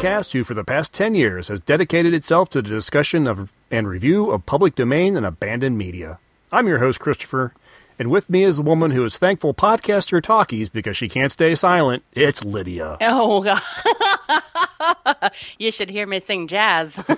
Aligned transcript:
podcast 0.00 0.32
who, 0.32 0.42
for 0.44 0.54
the 0.54 0.64
past 0.64 0.94
10 0.94 1.14
years, 1.14 1.48
has 1.48 1.60
dedicated 1.60 2.14
itself 2.14 2.48
to 2.48 2.62
the 2.62 2.70
discussion 2.70 3.26
of 3.26 3.52
and 3.70 3.86
review 3.86 4.30
of 4.30 4.46
public 4.46 4.74
domain 4.74 5.14
and 5.14 5.26
abandoned 5.26 5.76
media. 5.76 6.18
I'm 6.50 6.66
your 6.66 6.78
host, 6.78 6.98
Christopher, 6.98 7.52
and 8.00 8.10
with 8.10 8.30
me 8.30 8.44
is 8.44 8.56
the 8.56 8.62
woman 8.62 8.90
who 8.92 9.04
is 9.04 9.18
thankful 9.18 9.52
podcaster 9.52 10.22
talkies 10.22 10.70
because 10.70 10.96
she 10.96 11.06
can't 11.06 11.30
stay 11.30 11.54
silent. 11.54 12.02
It's 12.14 12.42
Lydia. 12.42 12.96
Oh, 13.02 13.42
God. 13.42 13.60
you 15.58 15.70
should 15.70 15.90
hear 15.90 16.06
me 16.06 16.18
sing 16.18 16.46
jazz. 16.46 17.04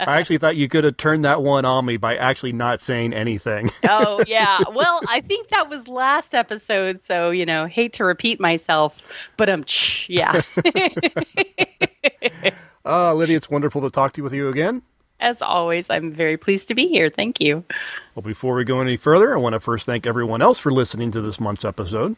I 0.00 0.18
actually 0.18 0.38
thought 0.38 0.56
you 0.56 0.68
could 0.68 0.82
have 0.82 0.96
turned 0.96 1.24
that 1.24 1.42
one 1.42 1.64
on 1.64 1.86
me 1.86 1.96
by 1.96 2.16
actually 2.16 2.50
not 2.50 2.80
saying 2.80 3.12
anything. 3.12 3.70
oh, 3.88 4.24
yeah. 4.26 4.58
Well, 4.74 5.00
I 5.08 5.20
think 5.20 5.50
that 5.50 5.70
was 5.70 5.86
last 5.86 6.34
episode, 6.34 7.00
so, 7.00 7.30
you 7.30 7.46
know, 7.46 7.66
hate 7.66 7.92
to 7.94 8.04
repeat 8.04 8.40
myself, 8.40 9.30
but 9.36 9.48
um, 9.48 9.64
yeah. 10.08 10.40
uh, 12.84 13.14
Lydia, 13.14 13.36
it's 13.36 13.48
wonderful 13.48 13.80
to 13.82 13.90
talk 13.90 14.14
to 14.14 14.18
you 14.18 14.24
with 14.24 14.32
you 14.32 14.48
again. 14.48 14.82
As 15.20 15.42
always, 15.42 15.90
I'm 15.90 16.12
very 16.12 16.36
pleased 16.36 16.68
to 16.68 16.74
be 16.74 16.86
here. 16.86 17.08
Thank 17.08 17.40
you. 17.40 17.64
Well, 18.14 18.22
before 18.22 18.54
we 18.54 18.64
go 18.64 18.80
any 18.80 18.96
further, 18.96 19.34
I 19.34 19.38
want 19.38 19.54
to 19.54 19.60
first 19.60 19.86
thank 19.86 20.06
everyone 20.06 20.42
else 20.42 20.58
for 20.58 20.72
listening 20.72 21.10
to 21.12 21.20
this 21.20 21.40
month's 21.40 21.64
episode. 21.64 22.16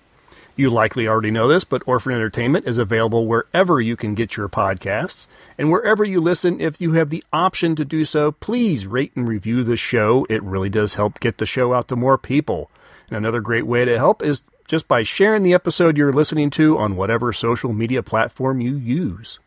You 0.57 0.69
likely 0.69 1.09
already 1.09 1.31
know 1.31 1.49
this, 1.49 1.65
but 1.65 1.83
Orphaned 1.87 2.17
Entertainment 2.17 2.67
is 2.67 2.77
available 2.77 3.27
wherever 3.27 3.81
you 3.81 3.97
can 3.97 4.15
get 4.15 4.37
your 4.37 4.49
podcasts. 4.49 5.27
And 5.57 5.71
wherever 5.71 6.05
you 6.05 6.21
listen, 6.21 6.61
if 6.61 6.81
you 6.81 6.93
have 6.93 7.09
the 7.09 7.25
option 7.33 7.75
to 7.77 7.85
do 7.85 8.05
so, 8.05 8.33
please 8.33 8.87
rate 8.87 9.13
and 9.15 9.27
review 9.27 9.65
the 9.65 9.79
show. 9.79 10.27
It 10.29 10.43
really 10.43 10.69
does 10.69 10.95
help 10.95 11.21
get 11.21 11.39
the 11.39 11.47
show 11.47 11.73
out 11.73 11.89
to 11.89 11.97
more 11.97 12.19
people. 12.19 12.71
And 13.09 13.17
another 13.17 13.41
great 13.41 13.67
way 13.67 13.87
to 13.87 13.97
help 13.97 14.23
is 14.23 14.43
just 14.69 14.87
by 14.87 15.03
sharing 15.03 15.43
the 15.43 15.55
episode 15.55 15.97
you're 15.97 16.13
listening 16.13 16.51
to 16.51 16.77
on 16.77 16.97
whatever 16.97 17.33
social 17.33 17.73
media 17.73 18.03
platform 18.03 18.61
you 18.61 18.77
use. 18.77 19.39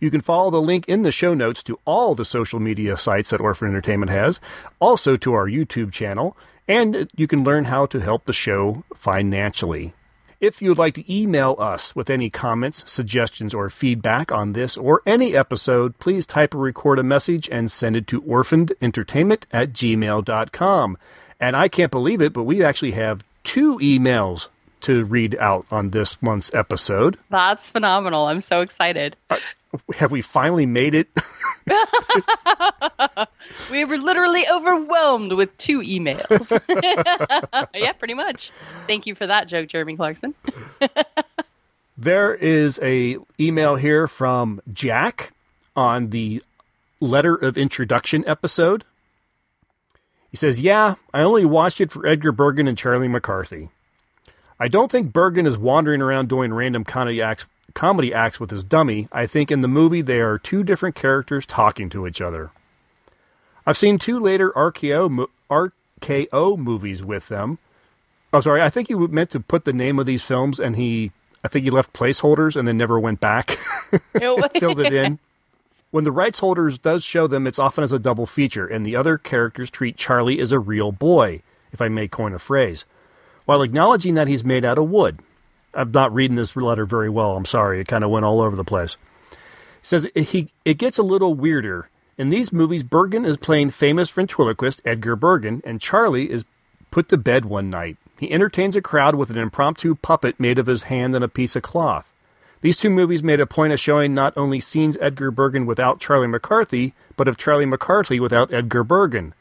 You 0.00 0.10
can 0.10 0.20
follow 0.20 0.50
the 0.50 0.60
link 0.60 0.88
in 0.88 1.02
the 1.02 1.12
show 1.12 1.34
notes 1.34 1.62
to 1.64 1.78
all 1.84 2.14
the 2.14 2.24
social 2.24 2.60
media 2.60 2.96
sites 2.96 3.30
that 3.30 3.40
Orphaned 3.40 3.70
Entertainment 3.70 4.10
has, 4.10 4.40
also 4.80 5.16
to 5.16 5.34
our 5.34 5.46
YouTube 5.46 5.92
channel, 5.92 6.36
and 6.68 7.10
you 7.16 7.26
can 7.26 7.44
learn 7.44 7.64
how 7.64 7.86
to 7.86 8.00
help 8.00 8.24
the 8.24 8.32
show 8.32 8.84
financially. 8.94 9.94
If 10.38 10.60
you'd 10.60 10.76
like 10.76 10.94
to 10.94 11.12
email 11.12 11.56
us 11.58 11.96
with 11.96 12.10
any 12.10 12.28
comments, 12.28 12.84
suggestions, 12.90 13.54
or 13.54 13.70
feedback 13.70 14.30
on 14.30 14.52
this 14.52 14.76
or 14.76 15.00
any 15.06 15.34
episode, 15.34 15.98
please 15.98 16.26
type 16.26 16.54
or 16.54 16.58
record 16.58 16.98
a 16.98 17.02
message 17.02 17.48
and 17.50 17.70
send 17.70 17.96
it 17.96 18.06
to 18.08 18.20
orphanedentertainment 18.20 19.44
at 19.50 19.70
gmail.com. 19.70 20.98
And 21.40 21.56
I 21.56 21.68
can't 21.68 21.90
believe 21.90 22.20
it, 22.20 22.34
but 22.34 22.42
we 22.42 22.62
actually 22.62 22.92
have 22.92 23.24
two 23.44 23.78
emails 23.78 24.48
to 24.82 25.04
read 25.06 25.36
out 25.36 25.66
on 25.70 25.90
this 25.90 26.20
month's 26.22 26.54
episode. 26.54 27.16
That's 27.30 27.70
phenomenal. 27.70 28.26
I'm 28.26 28.42
so 28.42 28.60
excited. 28.60 29.16
Uh, 29.30 29.38
have 29.94 30.12
we 30.12 30.22
finally 30.22 30.66
made 30.66 30.94
it? 30.94 31.08
we 33.70 33.84
were 33.84 33.98
literally 33.98 34.42
overwhelmed 34.52 35.32
with 35.32 35.56
two 35.56 35.80
emails. 35.80 36.50
yeah, 37.74 37.92
pretty 37.92 38.14
much. 38.14 38.50
Thank 38.86 39.06
you 39.06 39.14
for 39.14 39.26
that 39.26 39.48
joke, 39.48 39.68
Jeremy 39.68 39.96
Clarkson. 39.96 40.34
there 41.96 42.34
is 42.34 42.78
a 42.82 43.16
email 43.40 43.76
here 43.76 44.06
from 44.06 44.60
Jack 44.72 45.32
on 45.74 46.10
the 46.10 46.42
letter 47.00 47.34
of 47.34 47.58
introduction 47.58 48.24
episode. 48.26 48.84
He 50.30 50.36
says, 50.36 50.60
"Yeah, 50.60 50.96
I 51.12 51.22
only 51.22 51.44
watched 51.44 51.80
it 51.80 51.90
for 51.90 52.06
Edgar 52.06 52.32
Bergen 52.32 52.68
and 52.68 52.78
Charlie 52.78 53.08
McCarthy. 53.08 53.70
I 54.58 54.68
don't 54.68 54.90
think 54.90 55.12
Bergen 55.12 55.46
is 55.46 55.58
wandering 55.58 56.00
around 56.00 56.28
doing 56.28 56.52
random 56.52 56.84
comedy 56.84 57.20
acts 57.20 57.46
comedy 57.76 58.12
acts 58.12 58.40
with 58.40 58.50
his 58.50 58.64
dummy, 58.64 59.06
I 59.12 59.26
think 59.26 59.52
in 59.52 59.60
the 59.60 59.68
movie 59.68 60.02
they 60.02 60.18
are 60.18 60.38
two 60.38 60.64
different 60.64 60.96
characters 60.96 61.46
talking 61.46 61.88
to 61.90 62.06
each 62.06 62.20
other. 62.20 62.50
I've 63.64 63.76
seen 63.76 63.98
two 63.98 64.18
later 64.18 64.50
RKO, 64.52 65.28
RKO 65.50 66.58
movies 66.58 67.04
with 67.04 67.28
them. 67.28 67.58
Oh, 68.32 68.40
sorry, 68.40 68.62
I 68.62 68.70
think 68.70 68.88
he 68.88 68.94
meant 68.94 69.30
to 69.30 69.40
put 69.40 69.64
the 69.64 69.72
name 69.72 69.98
of 69.98 70.06
these 70.06 70.22
films 70.22 70.58
and 70.58 70.74
he, 70.74 71.12
I 71.44 71.48
think 71.48 71.64
he 71.64 71.70
left 71.70 71.92
placeholders 71.92 72.56
and 72.56 72.66
then 72.66 72.78
never 72.78 72.98
went 72.98 73.20
back, 73.20 73.50
filled 74.18 74.80
it 74.80 74.92
in. 74.92 75.18
When 75.90 76.04
the 76.04 76.12
rights 76.12 76.38
holders 76.40 76.78
does 76.78 77.04
show 77.04 77.26
them, 77.26 77.46
it's 77.46 77.58
often 77.58 77.84
as 77.84 77.92
a 77.92 77.98
double 77.98 78.26
feature, 78.26 78.66
and 78.66 78.84
the 78.84 78.96
other 78.96 79.18
characters 79.18 79.70
treat 79.70 79.96
Charlie 79.96 80.40
as 80.40 80.50
a 80.50 80.58
real 80.58 80.92
boy, 80.92 81.42
if 81.72 81.80
I 81.80 81.88
may 81.88 82.08
coin 82.08 82.34
a 82.34 82.38
phrase, 82.38 82.84
while 83.44 83.62
acknowledging 83.62 84.14
that 84.14 84.28
he's 84.28 84.44
made 84.44 84.64
out 84.64 84.78
of 84.78 84.90
wood. 84.90 85.20
I'm 85.76 85.92
not 85.92 86.14
reading 86.14 86.36
this 86.36 86.56
letter 86.56 86.86
very 86.86 87.10
well. 87.10 87.36
I'm 87.36 87.44
sorry. 87.44 87.80
It 87.80 87.88
kind 87.88 88.02
of 88.02 88.10
went 88.10 88.24
all 88.24 88.40
over 88.40 88.56
the 88.56 88.64
place. 88.64 88.96
He 89.30 89.36
says 89.82 90.08
he 90.14 90.48
it 90.64 90.74
gets 90.78 90.98
a 90.98 91.02
little 91.02 91.34
weirder. 91.34 91.88
In 92.18 92.30
these 92.30 92.52
movies, 92.52 92.82
Bergen 92.82 93.26
is 93.26 93.36
playing 93.36 93.70
famous 93.70 94.10
ventriloquist 94.10 94.80
Edgar 94.86 95.16
Bergen, 95.16 95.62
and 95.64 95.80
Charlie 95.80 96.30
is 96.30 96.46
put 96.90 97.08
to 97.08 97.18
bed 97.18 97.44
one 97.44 97.68
night. 97.68 97.98
He 98.18 98.30
entertains 98.30 98.74
a 98.74 98.80
crowd 98.80 99.14
with 99.14 99.28
an 99.28 99.36
impromptu 99.36 99.94
puppet 99.94 100.40
made 100.40 100.58
of 100.58 100.66
his 100.66 100.84
hand 100.84 101.14
and 101.14 101.22
a 101.22 101.28
piece 101.28 101.54
of 101.54 101.62
cloth. 101.62 102.10
These 102.62 102.78
two 102.78 102.88
movies 102.88 103.22
made 103.22 103.40
a 103.40 103.46
point 103.46 103.74
of 103.74 103.80
showing 103.80 104.14
not 104.14 104.36
only 104.36 104.60
scenes 104.60 104.96
Edgar 105.00 105.30
Bergen 105.30 105.66
without 105.66 106.00
Charlie 106.00 106.26
McCarthy, 106.26 106.94
but 107.16 107.28
of 107.28 107.36
Charlie 107.36 107.66
McCarthy 107.66 108.18
without 108.18 108.52
Edgar 108.52 108.82
Bergen. 108.82 109.34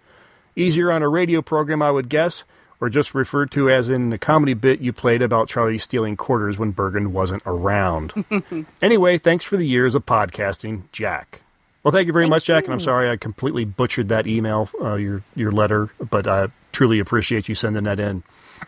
Easier 0.57 0.91
on 0.91 1.01
a 1.01 1.09
radio 1.09 1.41
program, 1.41 1.81
I 1.81 1.91
would 1.91 2.09
guess, 2.09 2.43
or 2.81 2.89
just 2.89 3.15
referred 3.15 3.51
to 3.51 3.69
as 3.69 3.89
in 3.89 4.09
the 4.09 4.17
comedy 4.17 4.53
bit 4.53 4.79
you 4.79 4.93
played 4.93 5.21
about 5.21 5.47
Charlie 5.47 5.77
stealing 5.77 6.15
quarters 6.15 6.57
when 6.57 6.71
Bergen 6.71 7.13
wasn't 7.13 7.43
around. 7.45 8.25
anyway, 8.81 9.17
thanks 9.17 9.43
for 9.43 9.57
the 9.57 9.67
years 9.67 9.95
of 9.95 10.05
podcasting, 10.05 10.83
Jack. 10.91 11.41
Well, 11.83 11.91
thank 11.91 12.07
you 12.07 12.13
very 12.13 12.23
thank 12.23 12.31
much, 12.31 12.45
Jack, 12.45 12.63
you. 12.63 12.65
and 12.65 12.73
I'm 12.73 12.79
sorry 12.79 13.09
I 13.09 13.17
completely 13.17 13.63
butchered 13.63 14.07
that 14.07 14.25
email, 14.25 14.69
uh, 14.81 14.95
your 14.95 15.21
your 15.35 15.51
letter, 15.51 15.89
but 16.09 16.27
I 16.27 16.47
truly 16.71 16.99
appreciate 16.99 17.47
you 17.47 17.53
sending 17.53 17.83
that 17.83 17.99
in. 17.99 18.23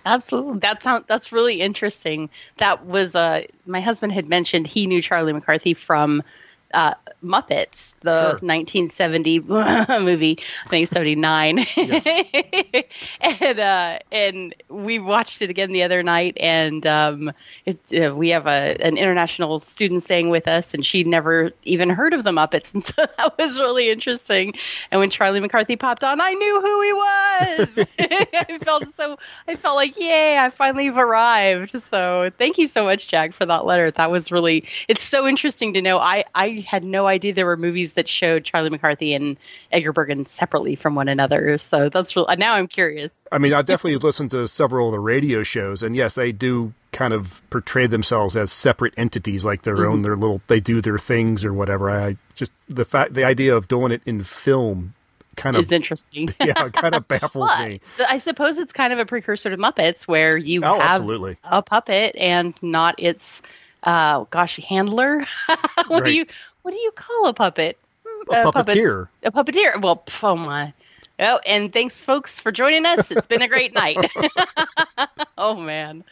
Absolutely, 0.05 0.59
that 0.59 0.83
sounds 0.83 1.05
that's 1.07 1.31
really 1.31 1.59
interesting. 1.59 2.29
That 2.57 2.85
was 2.85 3.15
uh, 3.15 3.41
my 3.65 3.81
husband 3.81 4.13
had 4.13 4.27
mentioned 4.27 4.67
he 4.67 4.85
knew 4.85 5.01
Charlie 5.01 5.33
McCarthy 5.33 5.73
from 5.73 6.21
uh, 6.73 6.93
Muppets, 7.23 7.93
the 8.01 8.21
sure. 8.21 8.47
1970 8.47 9.39
movie, 10.03 10.37
I 10.65 10.69
think 10.69 10.87
79. 10.87 11.59
Yes. 11.77 12.83
and 13.21 13.59
uh, 13.59 13.99
and 14.11 14.55
we 14.69 14.99
watched 14.99 15.41
it 15.41 15.49
again 15.49 15.71
the 15.71 15.83
other 15.83 16.03
night, 16.03 16.37
and 16.39 16.85
um, 16.85 17.31
it, 17.65 17.79
uh, 17.93 18.13
we 18.15 18.29
have 18.29 18.47
a 18.47 18.75
an 18.83 18.97
international 18.97 19.59
student 19.59 20.03
staying 20.03 20.29
with 20.29 20.47
us, 20.47 20.73
and 20.73 20.85
she'd 20.85 21.07
never 21.07 21.51
even 21.63 21.89
heard 21.89 22.13
of 22.13 22.23
the 22.23 22.31
Muppets, 22.31 22.73
and 22.73 22.83
so 22.83 23.05
that 23.17 23.37
was 23.37 23.59
really 23.59 23.89
interesting. 23.89 24.53
And 24.91 24.99
when 24.99 25.09
Charlie 25.09 25.39
McCarthy 25.39 25.75
popped 25.75 26.03
on, 26.03 26.19
I 26.19 26.33
knew 26.33 26.61
who 26.61 26.81
he 26.81 26.93
was. 26.93 27.87
I 28.49 28.57
felt 28.59 28.89
so. 28.89 29.17
I 29.47 29.55
felt 29.55 29.75
like, 29.75 29.97
yay! 29.97 30.37
I 30.37 30.49
finally 30.49 30.85
have 30.85 30.97
arrived. 30.97 31.71
So 31.71 32.29
thank 32.37 32.57
you 32.57 32.67
so 32.67 32.85
much, 32.85 33.07
Jack, 33.07 33.33
for 33.33 33.45
that 33.45 33.65
letter. 33.65 33.91
That 33.91 34.11
was 34.11 34.31
really. 34.31 34.65
It's 34.87 35.03
so 35.03 35.27
interesting 35.27 35.73
to 35.73 35.81
know. 35.81 35.99
I 35.99 36.23
I 36.35 36.49
had 36.61 36.83
no 36.83 37.07
idea 37.07 37.33
there 37.33 37.45
were 37.45 37.57
movies 37.57 37.93
that 37.93 38.07
showed 38.07 38.43
Charlie 38.43 38.69
McCarthy 38.69 39.13
and 39.13 39.37
Edgar 39.71 39.93
Bergen 39.93 40.25
separately 40.25 40.75
from 40.75 40.95
one 40.95 41.07
another. 41.07 41.57
So 41.57 41.89
that's 41.89 42.15
real. 42.15 42.27
Now 42.37 42.55
I'm 42.55 42.67
curious. 42.67 43.25
I 43.31 43.37
mean, 43.37 43.53
I 43.53 43.61
definitely 43.61 43.97
listened 43.97 44.31
to 44.31 44.47
several 44.47 44.87
of 44.87 44.93
the 44.93 44.99
radio 44.99 45.43
shows, 45.43 45.83
and 45.83 45.95
yes, 45.95 46.15
they 46.15 46.31
do 46.31 46.73
kind 46.91 47.13
of 47.13 47.41
portray 47.49 47.85
themselves 47.85 48.35
as 48.35 48.51
separate 48.51 48.93
entities, 48.97 49.45
like 49.45 49.63
their 49.63 49.75
mm-hmm. 49.75 49.91
own, 49.91 50.01
their 50.01 50.15
little, 50.15 50.41
they 50.47 50.59
do 50.59 50.81
their 50.81 50.97
things 50.97 51.45
or 51.45 51.53
whatever. 51.53 51.91
I 51.91 52.17
just 52.35 52.51
the 52.69 52.85
fact, 52.85 53.13
the 53.13 53.23
idea 53.23 53.55
of 53.55 53.67
doing 53.67 53.91
it 53.91 54.01
in 54.05 54.23
film 54.23 54.93
kind 55.37 55.55
of 55.55 55.61
is 55.61 55.71
interesting. 55.71 56.29
yeah, 56.43 56.69
kind 56.69 56.95
of 56.95 57.07
baffles 57.07 57.49
well, 57.49 57.67
me. 57.67 57.79
I 58.09 58.17
suppose 58.17 58.57
it's 58.57 58.73
kind 58.73 58.91
of 58.91 58.99
a 58.99 59.05
precursor 59.05 59.49
to 59.49 59.57
Muppets, 59.57 60.07
where 60.07 60.37
you 60.37 60.61
oh, 60.63 60.79
have 60.79 61.01
absolutely. 61.01 61.37
a 61.49 61.61
puppet 61.61 62.15
and 62.17 62.53
not 62.61 62.95
its, 62.97 63.41
uh, 63.83 64.25
gosh, 64.29 64.57
handler. 64.57 65.19
what 65.87 66.01
right. 66.01 66.05
do 66.05 66.11
you 66.11 66.25
what 66.67 66.73
do 66.73 66.79
you 66.81 66.91
call 66.91 67.27
a 67.27 67.33
puppet? 67.33 67.77
A 68.29 68.39
uh, 68.39 68.51
puppeteer. 68.51 69.07
A 69.23 69.31
puppeteer. 69.31 69.81
Well, 69.81 70.03
oh 70.21 70.35
my. 70.35 70.73
Oh, 71.17 71.39
and 71.45 71.71
thanks, 71.71 72.03
folks, 72.03 72.41
for 72.41 72.51
joining 72.51 72.85
us. 72.85 73.09
It's 73.09 73.25
been 73.25 73.41
a 73.41 73.47
great 73.47 73.73
night. 73.73 73.95
oh 75.37 75.55
man. 75.55 76.03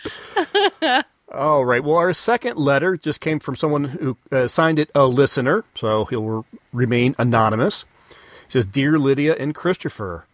All 1.34 1.66
right. 1.66 1.84
Well, 1.84 1.98
our 1.98 2.14
second 2.14 2.56
letter 2.56 2.96
just 2.96 3.20
came 3.20 3.42
from 3.42 3.58
someone 3.58 3.84
who 3.84 4.16
uh, 4.32 4.48
signed 4.48 4.80
it 4.80 4.90
a 4.96 5.04
listener, 5.08 5.66
so 5.76 6.06
he'll 6.06 6.24
re- 6.24 6.44
remain 6.72 7.16
anonymous. 7.20 7.84
He 8.10 8.52
says, 8.52 8.66
"Dear 8.66 8.98
Lydia 8.98 9.36
and 9.38 9.54
Christopher." 9.54 10.26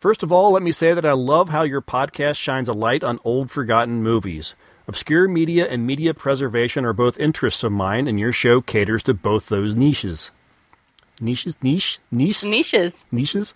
First 0.00 0.24
of 0.24 0.32
all, 0.32 0.50
let 0.50 0.62
me 0.64 0.72
say 0.72 0.92
that 0.92 1.06
I 1.06 1.12
love 1.12 1.50
how 1.50 1.62
your 1.62 1.82
podcast 1.82 2.34
shines 2.34 2.68
a 2.68 2.72
light 2.72 3.04
on 3.04 3.20
old 3.22 3.52
forgotten 3.52 4.02
movies. 4.02 4.56
Obscure 4.88 5.28
media 5.28 5.66
and 5.68 5.86
media 5.86 6.14
preservation 6.14 6.84
are 6.84 6.94
both 6.94 7.20
interests 7.20 7.62
of 7.62 7.70
mine, 7.72 8.08
and 8.08 8.18
your 8.18 8.32
show 8.32 8.60
caters 8.62 9.02
to 9.04 9.12
both 9.14 9.48
those 9.48 9.74
niches. 9.74 10.30
Niches? 11.20 11.58
Niche? 11.62 11.98
Niche? 12.10 12.44
Niches. 12.44 13.04
Niches? 13.12 13.52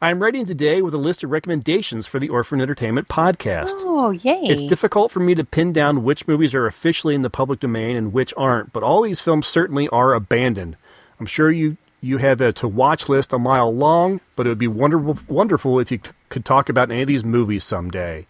I'm 0.00 0.22
writing 0.22 0.44
today 0.44 0.80
with 0.80 0.94
a 0.94 0.98
list 0.98 1.24
of 1.24 1.30
recommendations 1.30 2.06
for 2.06 2.20
the 2.20 2.28
Orphaned 2.28 2.62
Entertainment 2.62 3.08
podcast. 3.08 3.72
Oh, 3.78 4.10
yay. 4.10 4.40
It's 4.44 4.62
difficult 4.62 5.10
for 5.10 5.18
me 5.18 5.34
to 5.34 5.42
pin 5.42 5.72
down 5.72 6.04
which 6.04 6.28
movies 6.28 6.54
are 6.54 6.66
officially 6.66 7.14
in 7.16 7.22
the 7.22 7.30
public 7.30 7.58
domain 7.60 7.96
and 7.96 8.12
which 8.12 8.32
aren't, 8.36 8.72
but 8.72 8.84
all 8.84 9.02
these 9.02 9.18
films 9.20 9.46
certainly 9.48 9.88
are 9.88 10.14
abandoned. 10.14 10.76
I'm 11.18 11.26
sure 11.26 11.50
you 11.50 11.76
you 12.00 12.18
have 12.18 12.40
a 12.40 12.52
to 12.52 12.68
watch 12.68 13.08
list 13.08 13.32
a 13.32 13.38
mile 13.40 13.74
long, 13.74 14.20
but 14.36 14.46
it 14.46 14.50
would 14.50 14.58
be 14.58 14.68
wonderful 14.68 15.18
wonderful 15.26 15.80
if 15.80 15.90
you 15.90 15.98
could 16.28 16.44
talk 16.44 16.68
about 16.68 16.92
any 16.92 17.00
of 17.02 17.08
these 17.08 17.24
movies 17.24 17.64
someday. 17.64 18.26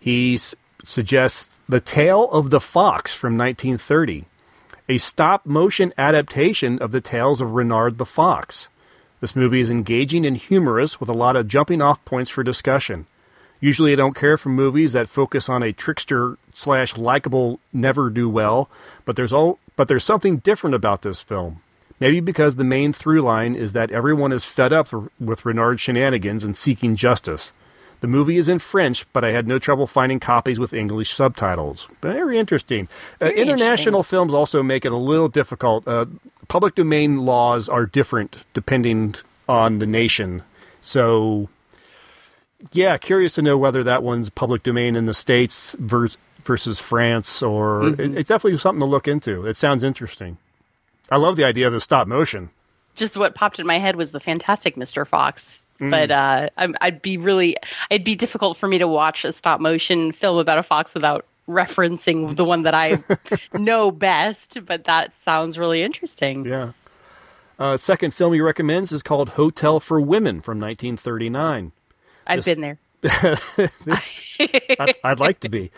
He 0.00 0.34
s- 0.34 0.56
suggests 0.86 1.50
The 1.68 1.80
Tale 1.80 2.30
of 2.30 2.50
the 2.50 2.60
Fox 2.60 3.12
from 3.12 3.36
1930, 3.36 4.24
a 4.88 4.98
stop 4.98 5.44
motion 5.44 5.92
adaptation 5.98 6.78
of 6.78 6.92
the 6.92 7.00
tales 7.00 7.40
of 7.40 7.50
Renard 7.50 7.98
the 7.98 8.06
Fox. 8.06 8.68
This 9.20 9.34
movie 9.34 9.60
is 9.60 9.70
engaging 9.70 10.24
and 10.24 10.36
humorous 10.36 11.00
with 11.00 11.08
a 11.08 11.14
lot 11.14 11.36
of 11.36 11.48
jumping 11.48 11.82
off 11.82 12.04
points 12.04 12.30
for 12.30 12.42
discussion. 12.42 13.06
Usually, 13.60 13.92
I 13.92 13.96
don't 13.96 14.14
care 14.14 14.36
for 14.36 14.50
movies 14.50 14.92
that 14.92 15.08
focus 15.08 15.48
on 15.48 15.62
a 15.62 15.72
trickster 15.72 16.38
slash 16.52 16.96
likable 16.96 17.58
never 17.72 18.10
do 18.10 18.28
well, 18.28 18.68
but 19.04 19.16
there's 19.16 19.32
all 19.32 19.58
but 19.74 19.88
there's 19.88 20.04
something 20.04 20.38
different 20.38 20.74
about 20.74 21.02
this 21.02 21.20
film. 21.20 21.62
Maybe 21.98 22.20
because 22.20 22.56
the 22.56 22.64
main 22.64 22.92
through 22.92 23.22
line 23.22 23.54
is 23.54 23.72
that 23.72 23.90
everyone 23.90 24.32
is 24.32 24.44
fed 24.44 24.72
up 24.72 24.88
with 25.18 25.46
Renard's 25.46 25.80
shenanigans 25.80 26.44
and 26.44 26.54
seeking 26.54 26.94
justice. 26.94 27.52
The 28.00 28.06
movie 28.06 28.36
is 28.36 28.48
in 28.48 28.58
French, 28.58 29.06
but 29.12 29.24
I 29.24 29.30
had 29.32 29.46
no 29.48 29.58
trouble 29.58 29.86
finding 29.86 30.20
copies 30.20 30.58
with 30.58 30.74
English 30.74 31.10
subtitles. 31.12 31.88
Very 32.02 32.38
interesting. 32.38 32.88
Uh, 33.20 33.26
Very 33.26 33.40
international 33.40 34.02
films 34.02 34.34
also 34.34 34.62
make 34.62 34.84
it 34.84 34.92
a 34.92 34.96
little 34.96 35.28
difficult. 35.28 35.86
Uh, 35.88 36.06
public 36.48 36.74
domain 36.74 37.24
laws 37.24 37.68
are 37.68 37.86
different 37.86 38.44
depending 38.54 39.14
on 39.48 39.78
the 39.78 39.86
nation. 39.86 40.42
So, 40.82 41.48
yeah, 42.72 42.96
curious 42.98 43.34
to 43.34 43.42
know 43.42 43.56
whether 43.56 43.82
that 43.84 44.02
one's 44.02 44.30
public 44.30 44.62
domain 44.62 44.94
in 44.96 45.06
the 45.06 45.14
States 45.14 45.74
vers- 45.78 46.18
versus 46.44 46.78
France, 46.78 47.42
or 47.42 47.88
it, 47.88 48.00
it's 48.00 48.28
definitely 48.28 48.58
something 48.58 48.80
to 48.80 48.86
look 48.86 49.08
into. 49.08 49.46
It 49.46 49.56
sounds 49.56 49.82
interesting. 49.82 50.36
I 51.10 51.16
love 51.16 51.36
the 51.36 51.44
idea 51.44 51.66
of 51.66 51.72
the 51.72 51.80
stop 51.80 52.06
motion. 52.08 52.50
just 52.94 53.16
what 53.16 53.34
popped 53.34 53.58
in 53.58 53.66
my 53.66 53.78
head 53.78 53.96
was 53.96 54.12
the 54.12 54.20
fantastic 54.20 54.74
Mr. 54.74 55.06
Fox. 55.06 55.65
Mm. 55.78 55.90
But 55.90 56.10
uh, 56.10 56.48
I'm, 56.56 56.74
I'd 56.80 57.02
be 57.02 57.16
really, 57.18 57.56
it'd 57.90 58.04
be 58.04 58.16
difficult 58.16 58.56
for 58.56 58.68
me 58.68 58.78
to 58.78 58.88
watch 58.88 59.24
a 59.24 59.32
stop 59.32 59.60
motion 59.60 60.12
film 60.12 60.38
about 60.38 60.58
a 60.58 60.62
fox 60.62 60.94
without 60.94 61.24
referencing 61.48 62.34
the 62.36 62.44
one 62.44 62.62
that 62.62 62.74
I 62.74 63.02
know 63.58 63.90
best. 63.90 64.58
But 64.64 64.84
that 64.84 65.12
sounds 65.12 65.58
really 65.58 65.82
interesting. 65.82 66.44
Yeah. 66.46 66.72
Uh, 67.58 67.76
second 67.76 68.12
film 68.12 68.32
he 68.34 68.40
recommends 68.40 68.92
is 68.92 69.02
called 69.02 69.30
Hotel 69.30 69.80
for 69.80 70.00
Women 70.00 70.40
from 70.40 70.58
1939. 70.60 71.72
I've 72.26 72.36
This- 72.38 72.44
been 72.54 72.60
there. 72.60 72.78
I'd, 74.80 74.94
I'd 75.04 75.20
like 75.20 75.38
to 75.40 75.48
be. 75.48 75.70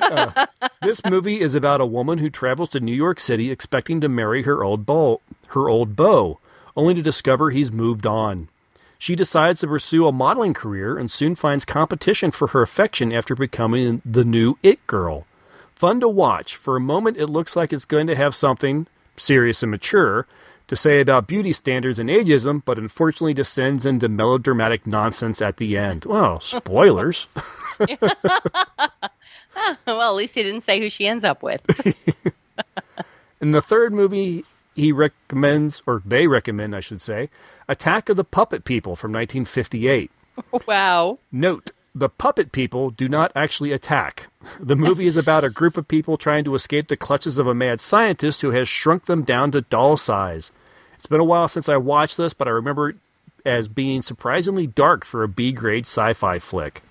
Uh, 0.00 0.46
this 0.82 1.04
movie 1.04 1.40
is 1.40 1.54
about 1.54 1.80
a 1.80 1.86
woman 1.86 2.18
who 2.18 2.28
travels 2.28 2.70
to 2.70 2.80
New 2.80 2.94
York 2.94 3.20
City 3.20 3.50
expecting 3.50 4.00
to 4.00 4.08
marry 4.08 4.42
her 4.42 4.64
old 4.64 4.84
beau, 4.84 5.20
her 5.48 5.68
old 5.68 5.94
beau, 5.94 6.40
only 6.76 6.94
to 6.94 7.02
discover 7.02 7.50
he's 7.50 7.70
moved 7.70 8.04
on. 8.06 8.48
She 8.98 9.14
decides 9.14 9.60
to 9.60 9.66
pursue 9.66 10.06
a 10.06 10.12
modeling 10.12 10.54
career 10.54 10.96
and 10.98 11.10
soon 11.10 11.34
finds 11.34 11.64
competition 11.64 12.30
for 12.30 12.48
her 12.48 12.62
affection 12.62 13.12
after 13.12 13.34
becoming 13.34 14.00
the 14.04 14.24
new 14.24 14.58
it 14.62 14.86
girl. 14.86 15.26
Fun 15.74 16.00
to 16.00 16.08
watch. 16.08 16.56
For 16.56 16.76
a 16.76 16.80
moment, 16.80 17.18
it 17.18 17.26
looks 17.26 17.54
like 17.54 17.72
it's 17.72 17.84
going 17.84 18.06
to 18.06 18.16
have 18.16 18.34
something 18.34 18.86
serious 19.16 19.62
and 19.62 19.70
mature 19.70 20.26
to 20.68 20.76
say 20.76 21.00
about 21.00 21.26
beauty 21.26 21.52
standards 21.52 21.98
and 21.98 22.08
ageism, 22.08 22.62
but 22.64 22.78
unfortunately 22.78 23.34
descends 23.34 23.86
into 23.86 24.08
melodramatic 24.08 24.86
nonsense 24.86 25.40
at 25.40 25.58
the 25.58 25.76
end. 25.76 26.04
Well, 26.04 26.40
spoilers. 26.40 27.26
well, 29.86 30.10
at 30.10 30.14
least 30.14 30.34
he 30.34 30.42
didn't 30.42 30.62
say 30.62 30.80
who 30.80 30.90
she 30.90 31.06
ends 31.06 31.24
up 31.24 31.42
with. 31.42 31.64
In 33.40 33.50
the 33.50 33.62
third 33.62 33.92
movie, 33.92 34.44
he 34.74 34.92
recommends, 34.92 35.82
or 35.86 36.02
they 36.04 36.26
recommend, 36.26 36.74
I 36.74 36.80
should 36.80 37.00
say, 37.00 37.28
Attack 37.68 38.08
of 38.08 38.16
the 38.16 38.24
Puppet 38.24 38.64
People 38.64 38.94
from 38.94 39.12
1958. 39.12 40.10
wow. 40.66 41.18
Note, 41.32 41.72
the 41.94 42.08
puppet 42.08 42.52
people 42.52 42.90
do 42.90 43.08
not 43.08 43.32
actually 43.34 43.72
attack. 43.72 44.28
The 44.60 44.76
movie 44.76 45.06
is 45.06 45.16
about 45.16 45.44
a 45.44 45.50
group 45.50 45.76
of 45.76 45.88
people 45.88 46.16
trying 46.16 46.44
to 46.44 46.54
escape 46.54 46.88
the 46.88 46.96
clutches 46.96 47.38
of 47.38 47.46
a 47.46 47.54
mad 47.54 47.80
scientist 47.80 48.42
who 48.42 48.50
has 48.50 48.68
shrunk 48.68 49.06
them 49.06 49.22
down 49.22 49.50
to 49.52 49.62
doll 49.62 49.96
size. 49.96 50.52
It's 50.94 51.06
been 51.06 51.20
a 51.20 51.24
while 51.24 51.48
since 51.48 51.68
I 51.68 51.76
watched 51.78 52.16
this, 52.16 52.34
but 52.34 52.46
I 52.46 52.52
remember 52.52 52.90
it 52.90 52.96
as 53.44 53.66
being 53.66 54.02
surprisingly 54.02 54.66
dark 54.66 55.04
for 55.04 55.22
a 55.22 55.28
B 55.28 55.52
grade 55.52 55.84
sci 55.84 56.12
fi 56.12 56.38
flick. 56.38 56.82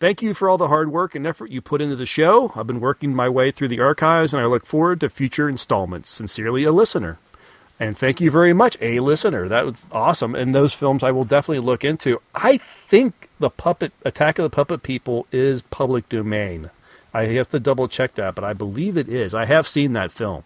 Thank 0.00 0.22
you 0.22 0.34
for 0.34 0.50
all 0.50 0.58
the 0.58 0.68
hard 0.68 0.90
work 0.90 1.14
and 1.14 1.26
effort 1.26 1.50
you 1.50 1.62
put 1.62 1.80
into 1.80 1.96
the 1.96 2.04
show. 2.04 2.52
I've 2.56 2.66
been 2.66 2.80
working 2.80 3.14
my 3.14 3.28
way 3.28 3.50
through 3.50 3.68
the 3.68 3.80
archives 3.80 4.34
and 4.34 4.42
I 4.42 4.46
look 4.46 4.66
forward 4.66 5.00
to 5.00 5.08
future 5.08 5.48
installments. 5.48 6.10
Sincerely, 6.10 6.64
a 6.64 6.72
listener. 6.72 7.18
And 7.80 7.96
thank 7.96 8.20
you 8.20 8.30
very 8.30 8.52
much, 8.52 8.76
a 8.80 9.00
listener. 9.00 9.48
That 9.48 9.66
was 9.66 9.86
awesome. 9.90 10.34
And 10.34 10.54
those 10.54 10.74
films 10.74 11.02
I 11.02 11.10
will 11.10 11.24
definitely 11.24 11.64
look 11.64 11.84
into. 11.84 12.20
I 12.34 12.58
think 12.58 13.28
the 13.40 13.50
puppet 13.50 13.92
Attack 14.04 14.38
of 14.38 14.44
the 14.44 14.50
Puppet 14.50 14.82
People 14.82 15.26
is 15.32 15.62
public 15.62 16.08
domain. 16.08 16.70
I 17.12 17.24
have 17.26 17.48
to 17.50 17.60
double 17.60 17.88
check 17.88 18.14
that, 18.14 18.34
but 18.34 18.44
I 18.44 18.52
believe 18.52 18.96
it 18.96 19.08
is. 19.08 19.34
I 19.34 19.44
have 19.44 19.66
seen 19.66 19.92
that 19.94 20.12
film. 20.12 20.44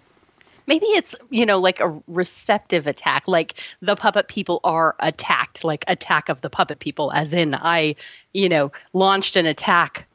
Maybe 0.66 0.86
it's, 0.86 1.14
you 1.30 1.46
know, 1.46 1.58
like 1.58 1.80
a 1.80 1.98
receptive 2.06 2.86
attack, 2.86 3.26
like 3.26 3.54
the 3.80 3.96
puppet 3.96 4.28
people 4.28 4.60
are 4.64 4.94
attacked, 5.00 5.64
like 5.64 5.82
attack 5.88 6.28
of 6.28 6.42
the 6.42 6.50
puppet 6.50 6.78
people, 6.78 7.10
as 7.10 7.32
in 7.32 7.54
I, 7.54 7.96
you 8.34 8.50
know, 8.50 8.70
launched 8.92 9.36
an 9.36 9.46
attack 9.46 10.06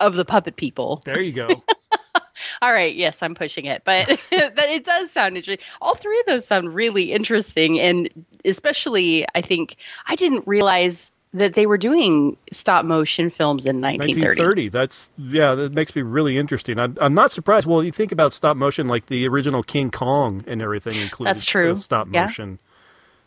of 0.00 0.14
the 0.14 0.26
puppet 0.26 0.56
people. 0.56 1.00
There 1.06 1.20
you 1.20 1.34
go. 1.34 1.48
All 2.60 2.72
right, 2.72 2.94
yes, 2.94 3.22
I'm 3.22 3.34
pushing 3.34 3.64
it, 3.66 3.82
but 3.84 4.06
it 4.32 4.84
does 4.84 5.10
sound 5.10 5.36
interesting. 5.36 5.64
All 5.80 5.94
three 5.94 6.18
of 6.20 6.26
those 6.26 6.46
sound 6.46 6.74
really 6.74 7.12
interesting, 7.12 7.80
and 7.80 8.08
especially, 8.44 9.26
I 9.34 9.40
think 9.40 9.76
I 10.06 10.16
didn't 10.16 10.46
realize 10.46 11.10
that 11.34 11.54
they 11.54 11.66
were 11.66 11.78
doing 11.78 12.36
stop 12.50 12.84
motion 12.84 13.30
films 13.30 13.64
in 13.64 13.80
1930. 13.80 14.42
1930. 14.42 14.68
That's 14.68 15.10
yeah. 15.16 15.54
That 15.54 15.72
makes 15.72 15.96
me 15.96 16.02
really 16.02 16.36
interesting. 16.36 16.80
I'm, 16.80 16.96
I'm 17.00 17.14
not 17.14 17.32
surprised. 17.32 17.66
Well, 17.66 17.82
you 17.82 17.92
think 17.92 18.12
about 18.12 18.32
stop 18.32 18.56
motion, 18.56 18.86
like 18.86 19.06
the 19.06 19.26
original 19.28 19.62
King 19.62 19.90
Kong 19.90 20.44
and 20.46 20.60
everything 20.60 20.96
included. 21.00 21.30
That's 21.30 21.44
true. 21.44 21.76
Stop 21.76 22.08
Yeah. 22.10 22.22
motion. 22.22 22.58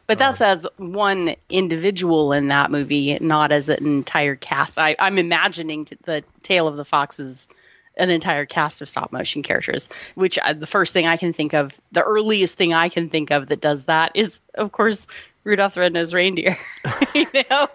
But 0.08 0.20
that's 0.20 0.40
uh, 0.40 0.46
as 0.46 0.68
one 0.78 1.34
individual 1.50 2.32
in 2.32 2.50
that 2.50 2.70
movie, 2.70 3.18
not 3.20 3.52
as 3.52 3.70
an 3.70 3.86
entire 3.88 4.36
cast. 4.36 4.78
I, 4.78 4.96
I'm 5.00 5.18
imagining 5.18 5.86
t- 5.86 5.98
the 6.04 6.24
Tale 6.44 6.68
of 6.68 6.78
the 6.78 6.86
Fox 6.86 7.20
is 7.20 7.48
an 7.98 8.10
entire 8.10 8.46
cast 8.46 8.82
of 8.82 8.90
stop 8.90 9.12
motion 9.12 9.44
characters, 9.44 9.90
which 10.16 10.38
uh, 10.40 10.54
the 10.54 10.68
first 10.68 10.94
thing 10.94 11.08
I 11.08 11.18
can 11.18 11.34
think 11.34 11.54
of, 11.54 11.80
the 11.92 12.02
earliest 12.04 12.58
thing 12.58 12.74
I 12.74 12.90
can 12.90 13.10
think 13.10 13.32
of 13.32 13.48
that 13.48 13.62
does 13.62 13.86
that 13.86 14.12
is, 14.16 14.42
of 14.56 14.72
course, 14.72 15.08
Rudolph 15.44 15.76
the 15.76 15.82
Red-Nosed 15.82 16.14
Reindeer. 16.14 16.58
you 17.14 17.28
know, 17.52 17.68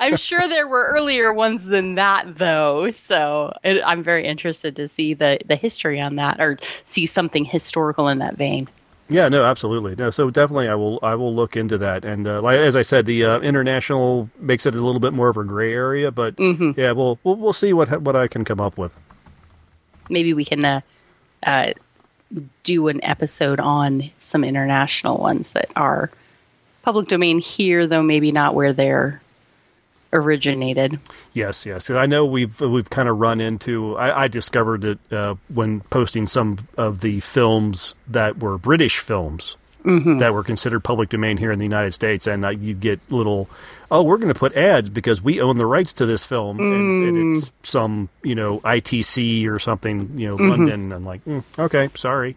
I'm 0.00 0.16
sure 0.16 0.40
there 0.48 0.66
were 0.66 0.84
earlier 0.88 1.32
ones 1.32 1.64
than 1.64 1.94
that, 1.94 2.24
though. 2.36 2.90
So 2.90 3.52
it, 3.62 3.80
I'm 3.86 4.02
very 4.02 4.24
interested 4.26 4.74
to 4.76 4.88
see 4.88 5.14
the 5.14 5.38
the 5.46 5.54
history 5.56 6.00
on 6.00 6.16
that, 6.16 6.40
or 6.40 6.58
see 6.84 7.06
something 7.06 7.44
historical 7.44 8.08
in 8.08 8.18
that 8.18 8.36
vein. 8.36 8.68
Yeah, 9.08 9.28
no, 9.28 9.44
absolutely. 9.44 9.94
No, 9.94 10.10
so 10.10 10.30
definitely, 10.30 10.68
I 10.68 10.74
will. 10.74 10.98
I 11.02 11.14
will 11.14 11.34
look 11.34 11.56
into 11.56 11.78
that. 11.78 12.04
And 12.04 12.26
uh, 12.26 12.42
like 12.42 12.58
as 12.58 12.74
I 12.76 12.82
said, 12.82 13.06
the 13.06 13.24
uh, 13.24 13.40
international 13.40 14.28
makes 14.40 14.66
it 14.66 14.74
a 14.74 14.80
little 14.84 15.00
bit 15.00 15.12
more 15.12 15.28
of 15.28 15.36
a 15.36 15.44
gray 15.44 15.72
area. 15.72 16.10
But 16.10 16.34
Mm-hmm. 16.36 16.80
yeah, 16.80 16.90
we'll, 16.92 17.18
we'll 17.22 17.36
we'll 17.36 17.52
see 17.52 17.72
what 17.72 18.02
what 18.02 18.16
I 18.16 18.26
can 18.26 18.44
come 18.44 18.60
up 18.60 18.78
with. 18.78 18.92
Maybe 20.12 20.34
we 20.34 20.44
can 20.44 20.64
uh, 20.64 20.80
uh, 21.44 21.72
do 22.62 22.88
an 22.88 23.02
episode 23.04 23.60
on 23.60 24.04
some 24.18 24.44
international 24.44 25.18
ones 25.18 25.52
that 25.52 25.72
are 25.76 26.10
public 26.82 27.08
domain 27.08 27.38
here, 27.38 27.86
though 27.86 28.02
maybe 28.02 28.32
not 28.32 28.54
where 28.54 28.72
they're 28.72 29.20
originated. 30.12 31.00
Yes, 31.32 31.64
yes. 31.64 31.90
I 31.90 32.06
know 32.06 32.24
we've 32.24 32.60
we've 32.60 32.90
kind 32.90 33.08
of 33.08 33.18
run 33.18 33.40
into. 33.40 33.96
I, 33.96 34.24
I 34.24 34.28
discovered 34.28 34.84
it 34.84 34.98
uh, 35.10 35.36
when 35.52 35.80
posting 35.80 36.26
some 36.26 36.58
of 36.76 37.00
the 37.00 37.20
films 37.20 37.94
that 38.08 38.38
were 38.38 38.58
British 38.58 38.98
films 38.98 39.56
that 39.84 40.32
were 40.32 40.44
considered 40.44 40.84
public 40.84 41.08
domain 41.08 41.36
here 41.36 41.50
in 41.50 41.58
the 41.58 41.64
United 41.64 41.92
States, 41.92 42.26
and 42.26 42.44
uh, 42.44 42.50
you 42.50 42.74
get 42.74 43.00
little. 43.10 43.48
Oh, 43.92 44.02
we're 44.02 44.16
going 44.16 44.32
to 44.32 44.38
put 44.38 44.56
ads 44.56 44.88
because 44.88 45.20
we 45.20 45.42
own 45.42 45.58
the 45.58 45.66
rights 45.66 45.92
to 45.94 46.06
this 46.06 46.24
film, 46.24 46.58
and, 46.58 47.08
and 47.08 47.36
it's 47.36 47.52
some 47.62 48.08
you 48.22 48.34
know 48.34 48.60
ITC 48.60 49.46
or 49.46 49.58
something, 49.58 50.18
you 50.18 50.28
know, 50.28 50.36
London. 50.36 50.92
I'm 50.92 51.04
like, 51.04 51.22
mm, 51.26 51.44
okay, 51.58 51.90
sorry. 51.94 52.36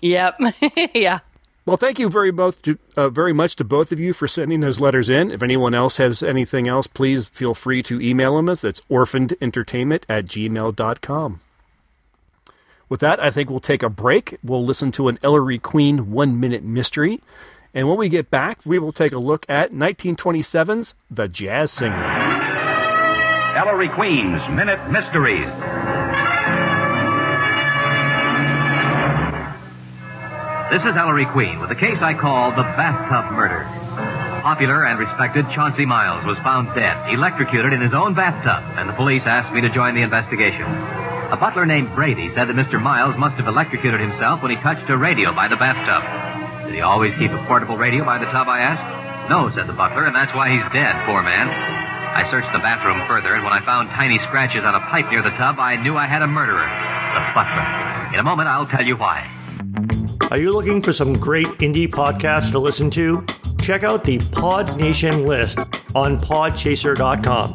Yep. 0.00 0.40
yeah. 0.94 1.20
Well, 1.64 1.76
thank 1.76 2.00
you 2.00 2.08
very 2.08 2.32
much, 2.32 2.60
to, 2.62 2.78
uh, 2.96 3.08
very 3.10 3.32
much 3.32 3.54
to 3.56 3.64
both 3.64 3.92
of 3.92 4.00
you 4.00 4.12
for 4.12 4.26
sending 4.26 4.58
those 4.58 4.80
letters 4.80 5.08
in. 5.08 5.30
If 5.30 5.44
anyone 5.44 5.74
else 5.74 5.98
has 5.98 6.22
anything 6.22 6.66
else, 6.66 6.88
please 6.88 7.28
feel 7.28 7.54
free 7.54 7.82
to 7.84 8.00
email 8.00 8.36
them 8.36 8.48
us. 8.48 8.62
That's 8.62 8.80
orphanedentertainment 8.82 10.02
at 10.08 10.24
gmail.com. 10.24 11.40
With 12.88 13.00
that, 13.00 13.22
I 13.22 13.30
think 13.30 13.48
we'll 13.48 13.60
take 13.60 13.84
a 13.84 13.88
break. 13.88 14.38
We'll 14.42 14.64
listen 14.64 14.90
to 14.92 15.06
an 15.06 15.20
Ellery 15.22 15.58
Queen 15.60 16.10
one 16.10 16.40
minute 16.40 16.64
mystery. 16.64 17.20
And 17.72 17.88
when 17.88 17.98
we 17.98 18.08
get 18.08 18.30
back, 18.30 18.60
we 18.64 18.78
will 18.78 18.92
take 18.92 19.12
a 19.12 19.18
look 19.18 19.46
at 19.48 19.72
1927's 19.72 20.94
The 21.10 21.28
Jazz 21.28 21.70
Singer. 21.70 22.04
Ellery 23.56 23.88
Queen's 23.88 24.48
Minute 24.48 24.90
Mysteries. 24.90 25.46
This 30.70 30.84
is 30.84 30.96
Ellery 30.96 31.26
Queen 31.26 31.60
with 31.60 31.70
a 31.70 31.74
case 31.74 32.00
I 32.00 32.14
call 32.14 32.50
the 32.50 32.62
Bathtub 32.62 33.32
Murder. 33.32 33.64
Popular 34.40 34.86
and 34.86 34.98
respected 34.98 35.50
Chauncey 35.50 35.84
Miles 35.84 36.24
was 36.24 36.38
found 36.38 36.74
dead, 36.74 37.12
electrocuted 37.12 37.72
in 37.72 37.80
his 37.80 37.92
own 37.92 38.14
bathtub, 38.14 38.64
and 38.78 38.88
the 38.88 38.92
police 38.94 39.22
asked 39.26 39.52
me 39.52 39.60
to 39.60 39.68
join 39.68 39.94
the 39.94 40.02
investigation. 40.02 40.62
A 40.62 41.36
butler 41.38 41.66
named 41.66 41.94
Brady 41.94 42.32
said 42.34 42.46
that 42.46 42.56
Mr. 42.56 42.80
Miles 42.80 43.16
must 43.16 43.36
have 43.36 43.48
electrocuted 43.48 44.00
himself 44.00 44.42
when 44.42 44.50
he 44.50 44.56
touched 44.56 44.88
a 44.90 44.96
radio 44.96 45.32
by 45.32 45.48
the 45.48 45.56
bathtub. 45.56 46.29
Did 46.70 46.76
he 46.76 46.82
always 46.82 47.12
keep 47.16 47.32
a 47.32 47.44
portable 47.46 47.76
radio 47.76 48.04
by 48.04 48.18
the 48.18 48.26
tub, 48.26 48.46
I 48.46 48.60
asked? 48.60 49.28
No, 49.28 49.50
said 49.50 49.66
the 49.66 49.72
butler, 49.72 50.06
and 50.06 50.14
that's 50.14 50.32
why 50.32 50.54
he's 50.54 50.62
dead, 50.72 50.94
poor 51.04 51.20
man. 51.20 51.48
I 51.50 52.30
searched 52.30 52.52
the 52.52 52.60
bathroom 52.60 53.04
further, 53.08 53.34
and 53.34 53.42
when 53.42 53.52
I 53.52 53.60
found 53.64 53.88
tiny 53.88 54.20
scratches 54.20 54.62
on 54.62 54.76
a 54.76 54.80
pipe 54.80 55.10
near 55.10 55.20
the 55.20 55.30
tub, 55.30 55.58
I 55.58 55.74
knew 55.82 55.96
I 55.96 56.06
had 56.06 56.22
a 56.22 56.28
murderer, 56.28 56.62
the 56.62 57.26
butler. 57.34 58.14
In 58.14 58.20
a 58.20 58.22
moment, 58.22 58.48
I'll 58.48 58.66
tell 58.66 58.86
you 58.86 58.96
why. 58.96 59.28
Are 60.30 60.38
you 60.38 60.52
looking 60.52 60.80
for 60.80 60.92
some 60.92 61.12
great 61.14 61.48
indie 61.58 61.88
podcasts 61.88 62.52
to 62.52 62.60
listen 62.60 62.88
to? 62.92 63.26
Check 63.60 63.82
out 63.82 64.04
the 64.04 64.20
Pod 64.30 64.78
Nation 64.78 65.26
list 65.26 65.58
on 65.96 66.20
podchaser.com, 66.20 67.52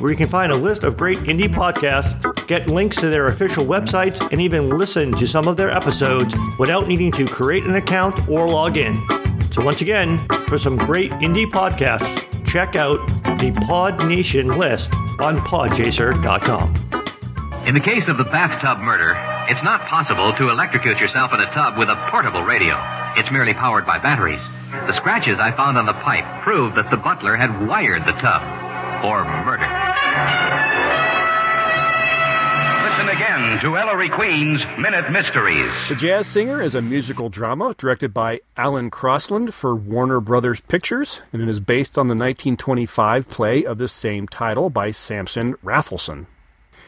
where 0.00 0.10
you 0.10 0.18
can 0.18 0.28
find 0.28 0.52
a 0.52 0.56
list 0.56 0.82
of 0.82 0.98
great 0.98 1.16
indie 1.20 1.48
podcasts, 1.48 2.20
get 2.46 2.68
links 2.68 2.96
to 2.96 3.08
their 3.08 3.28
official 3.28 3.64
websites, 3.64 4.20
and 4.32 4.40
even 4.40 4.68
listen 4.78 5.12
to 5.12 5.26
some 5.26 5.48
of 5.48 5.56
their 5.56 5.70
episodes 5.70 6.34
without 6.58 6.88
needing 6.88 7.12
to 7.12 7.26
create 7.26 7.64
an 7.64 7.74
account 7.74 8.28
or 8.28 8.48
log 8.48 8.76
in. 8.76 8.96
So, 9.52 9.62
once 9.64 9.82
again, 9.82 10.18
for 10.48 10.58
some 10.58 10.76
great 10.76 11.10
indie 11.12 11.46
podcasts, 11.46 12.24
check 12.46 12.76
out 12.76 12.98
the 13.38 13.52
Pod 13.66 14.06
Nation 14.08 14.48
list 14.58 14.92
on 15.20 15.38
podchaser.com. 15.38 16.74
In 17.66 17.74
the 17.74 17.80
case 17.80 18.06
of 18.08 18.18
the 18.18 18.24
bathtub 18.24 18.78
murder, 18.78 19.12
it's 19.48 19.62
not 19.62 19.80
possible 19.82 20.32
to 20.34 20.50
electrocute 20.50 20.98
yourself 20.98 21.32
in 21.32 21.40
a 21.40 21.46
tub 21.52 21.78
with 21.78 21.88
a 21.88 21.96
portable 22.10 22.42
radio. 22.42 22.74
It's 23.16 23.30
merely 23.30 23.54
powered 23.54 23.86
by 23.86 23.98
batteries. 23.98 24.40
The 24.70 24.96
scratches 24.96 25.38
I 25.38 25.52
found 25.52 25.78
on 25.78 25.86
the 25.86 25.92
pipe 25.94 26.24
prove 26.42 26.74
that 26.74 26.90
the 26.90 26.96
butler 26.96 27.36
had 27.36 27.66
wired 27.66 28.04
the 28.04 28.12
tub 28.12 28.42
for 29.00 29.24
murder. 29.44 30.63
Again 33.14 33.60
to 33.60 33.78
Ellery 33.78 34.10
Queen's 34.10 34.60
Minute 34.76 35.08
Mysteries. 35.12 35.70
The 35.88 35.94
Jazz 35.94 36.26
Singer 36.26 36.60
is 36.60 36.74
a 36.74 36.82
musical 36.82 37.28
drama 37.28 37.72
directed 37.78 38.12
by 38.12 38.40
Alan 38.56 38.90
Crosland 38.90 39.52
for 39.52 39.76
Warner 39.76 40.18
Brothers 40.18 40.60
Pictures, 40.62 41.22
and 41.32 41.40
it 41.40 41.48
is 41.48 41.60
based 41.60 41.96
on 41.96 42.08
the 42.08 42.14
1925 42.14 43.28
play 43.28 43.64
of 43.64 43.78
the 43.78 43.86
same 43.86 44.26
title 44.26 44.68
by 44.68 44.90
Samson 44.90 45.54
Raphaelson. 45.62 46.26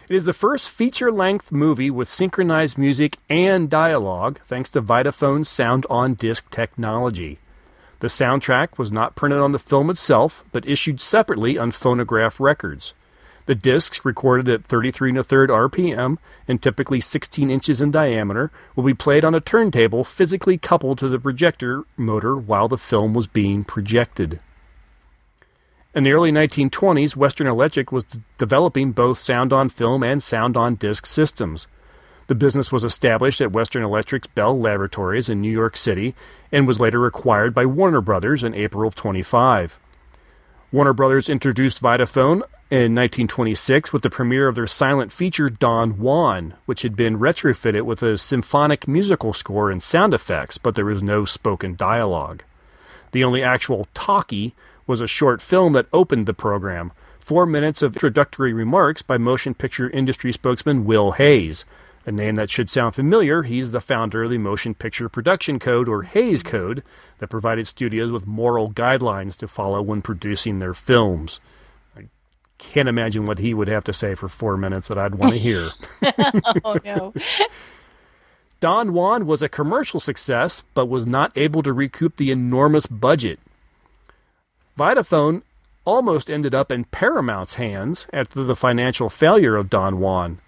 It 0.08 0.16
is 0.16 0.24
the 0.24 0.32
first 0.32 0.68
feature 0.68 1.12
length 1.12 1.52
movie 1.52 1.90
with 1.90 2.08
synchronized 2.08 2.76
music 2.76 3.18
and 3.30 3.70
dialogue 3.70 4.40
thanks 4.46 4.68
to 4.70 4.82
Vitaphone's 4.82 5.48
sound 5.48 5.86
on 5.88 6.14
disc 6.14 6.50
technology. 6.50 7.38
The 8.00 8.08
soundtrack 8.08 8.78
was 8.78 8.90
not 8.90 9.14
printed 9.14 9.38
on 9.38 9.52
the 9.52 9.60
film 9.60 9.90
itself, 9.90 10.42
but 10.50 10.66
issued 10.66 11.00
separately 11.00 11.56
on 11.56 11.70
phonograph 11.70 12.40
records. 12.40 12.94
The 13.46 13.54
discs, 13.54 14.04
recorded 14.04 14.48
at 14.48 14.64
33 14.64 15.10
and 15.10 15.18
a 15.18 15.22
third 15.22 15.50
RPM 15.50 16.18
and 16.48 16.60
typically 16.60 17.00
16 17.00 17.48
inches 17.48 17.80
in 17.80 17.92
diameter, 17.92 18.50
will 18.74 18.82
be 18.82 18.94
played 18.94 19.24
on 19.24 19.34
a 19.34 19.40
turntable 19.40 20.02
physically 20.02 20.58
coupled 20.58 20.98
to 20.98 21.08
the 21.08 21.20
projector 21.20 21.84
motor 21.96 22.36
while 22.36 22.66
the 22.68 22.76
film 22.76 23.14
was 23.14 23.28
being 23.28 23.62
projected. 23.62 24.40
In 25.94 26.04
the 26.04 26.12
early 26.12 26.32
1920s, 26.32 27.16
Western 27.16 27.46
Electric 27.46 27.90
was 27.90 28.04
developing 28.36 28.92
both 28.92 29.16
sound 29.16 29.52
on 29.52 29.68
film 29.68 30.02
and 30.02 30.22
sound 30.22 30.56
on 30.56 30.74
disc 30.74 31.06
systems. 31.06 31.68
The 32.26 32.34
business 32.34 32.72
was 32.72 32.84
established 32.84 33.40
at 33.40 33.52
Western 33.52 33.84
Electric's 33.84 34.26
Bell 34.26 34.58
Laboratories 34.58 35.28
in 35.28 35.40
New 35.40 35.50
York 35.50 35.76
City 35.76 36.16
and 36.50 36.66
was 36.66 36.80
later 36.80 37.06
acquired 37.06 37.54
by 37.54 37.64
Warner 37.64 38.00
Brothers 38.00 38.42
in 38.42 38.54
April 38.54 38.86
of 38.86 38.96
25. 38.96 39.78
Warner 40.72 40.92
Brothers 40.92 41.30
introduced 41.30 41.80
Vitaphone 41.80 42.42
in 42.68 42.96
1926 42.96 43.92
with 43.92 44.02
the 44.02 44.10
premiere 44.10 44.48
of 44.48 44.56
their 44.56 44.66
silent 44.66 45.12
feature 45.12 45.48
Don 45.48 45.98
Juan, 45.98 46.54
which 46.64 46.82
had 46.82 46.96
been 46.96 47.16
retrofitted 47.18 47.82
with 47.82 48.02
a 48.02 48.18
symphonic 48.18 48.88
musical 48.88 49.32
score 49.32 49.70
and 49.70 49.80
sound 49.80 50.12
effects, 50.12 50.58
but 50.58 50.74
there 50.74 50.84
was 50.84 51.00
no 51.00 51.24
spoken 51.24 51.76
dialogue. 51.76 52.42
The 53.12 53.22
only 53.22 53.40
actual 53.40 53.86
talkie 53.94 54.52
was 54.84 55.00
a 55.00 55.06
short 55.06 55.40
film 55.40 55.74
that 55.74 55.86
opened 55.92 56.26
the 56.26 56.34
program. 56.34 56.90
Four 57.20 57.46
minutes 57.46 57.82
of 57.82 57.94
introductory 57.94 58.52
remarks 58.52 59.00
by 59.00 59.16
motion 59.16 59.54
picture 59.54 59.88
industry 59.88 60.32
spokesman 60.32 60.84
Will 60.84 61.12
Hays. 61.12 61.64
A 62.04 62.10
name 62.10 62.34
that 62.34 62.50
should 62.50 62.68
sound 62.68 62.96
familiar, 62.96 63.44
he's 63.44 63.70
the 63.70 63.80
founder 63.80 64.24
of 64.24 64.30
the 64.30 64.38
Motion 64.38 64.74
Picture 64.74 65.08
Production 65.08 65.58
Code, 65.58 65.88
or 65.88 66.02
Hays 66.02 66.42
Code, 66.42 66.84
that 67.18 67.30
provided 67.30 67.66
studios 67.66 68.12
with 68.12 68.26
moral 68.26 68.70
guidelines 68.70 69.36
to 69.38 69.48
follow 69.48 69.82
when 69.82 70.02
producing 70.02 70.58
their 70.58 70.74
films. 70.74 71.40
Can't 72.58 72.88
imagine 72.88 73.26
what 73.26 73.38
he 73.38 73.52
would 73.54 73.68
have 73.68 73.84
to 73.84 73.92
say 73.92 74.14
for 74.14 74.28
four 74.28 74.56
minutes 74.56 74.88
that 74.88 74.98
I'd 74.98 75.14
want 75.14 75.32
to 75.32 75.38
hear. 75.38 75.68
oh 76.64 76.78
no. 76.84 77.12
Don 78.60 78.94
Juan 78.94 79.26
was 79.26 79.42
a 79.42 79.48
commercial 79.50 80.00
success, 80.00 80.62
but 80.72 80.86
was 80.86 81.06
not 81.06 81.36
able 81.36 81.62
to 81.62 81.72
recoup 81.74 82.16
the 82.16 82.30
enormous 82.30 82.86
budget. 82.86 83.38
Vitaphone 84.78 85.42
almost 85.84 86.30
ended 86.30 86.54
up 86.54 86.72
in 86.72 86.84
Paramount's 86.84 87.54
hands 87.54 88.06
after 88.12 88.42
the 88.42 88.56
financial 88.56 89.08
failure 89.08 89.56
of 89.56 89.70
Don 89.70 90.00
Juan. 90.00 90.38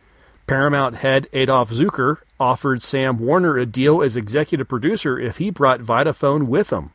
Paramount 0.46 0.96
head 0.96 1.28
Adolph 1.34 1.70
Zukor 1.70 2.18
offered 2.40 2.82
Sam 2.82 3.18
Warner 3.18 3.58
a 3.58 3.66
deal 3.66 4.02
as 4.02 4.16
executive 4.16 4.68
producer 4.68 5.18
if 5.18 5.36
he 5.36 5.50
brought 5.50 5.80
Vitaphone 5.80 6.46
with 6.46 6.70
him. 6.70 6.90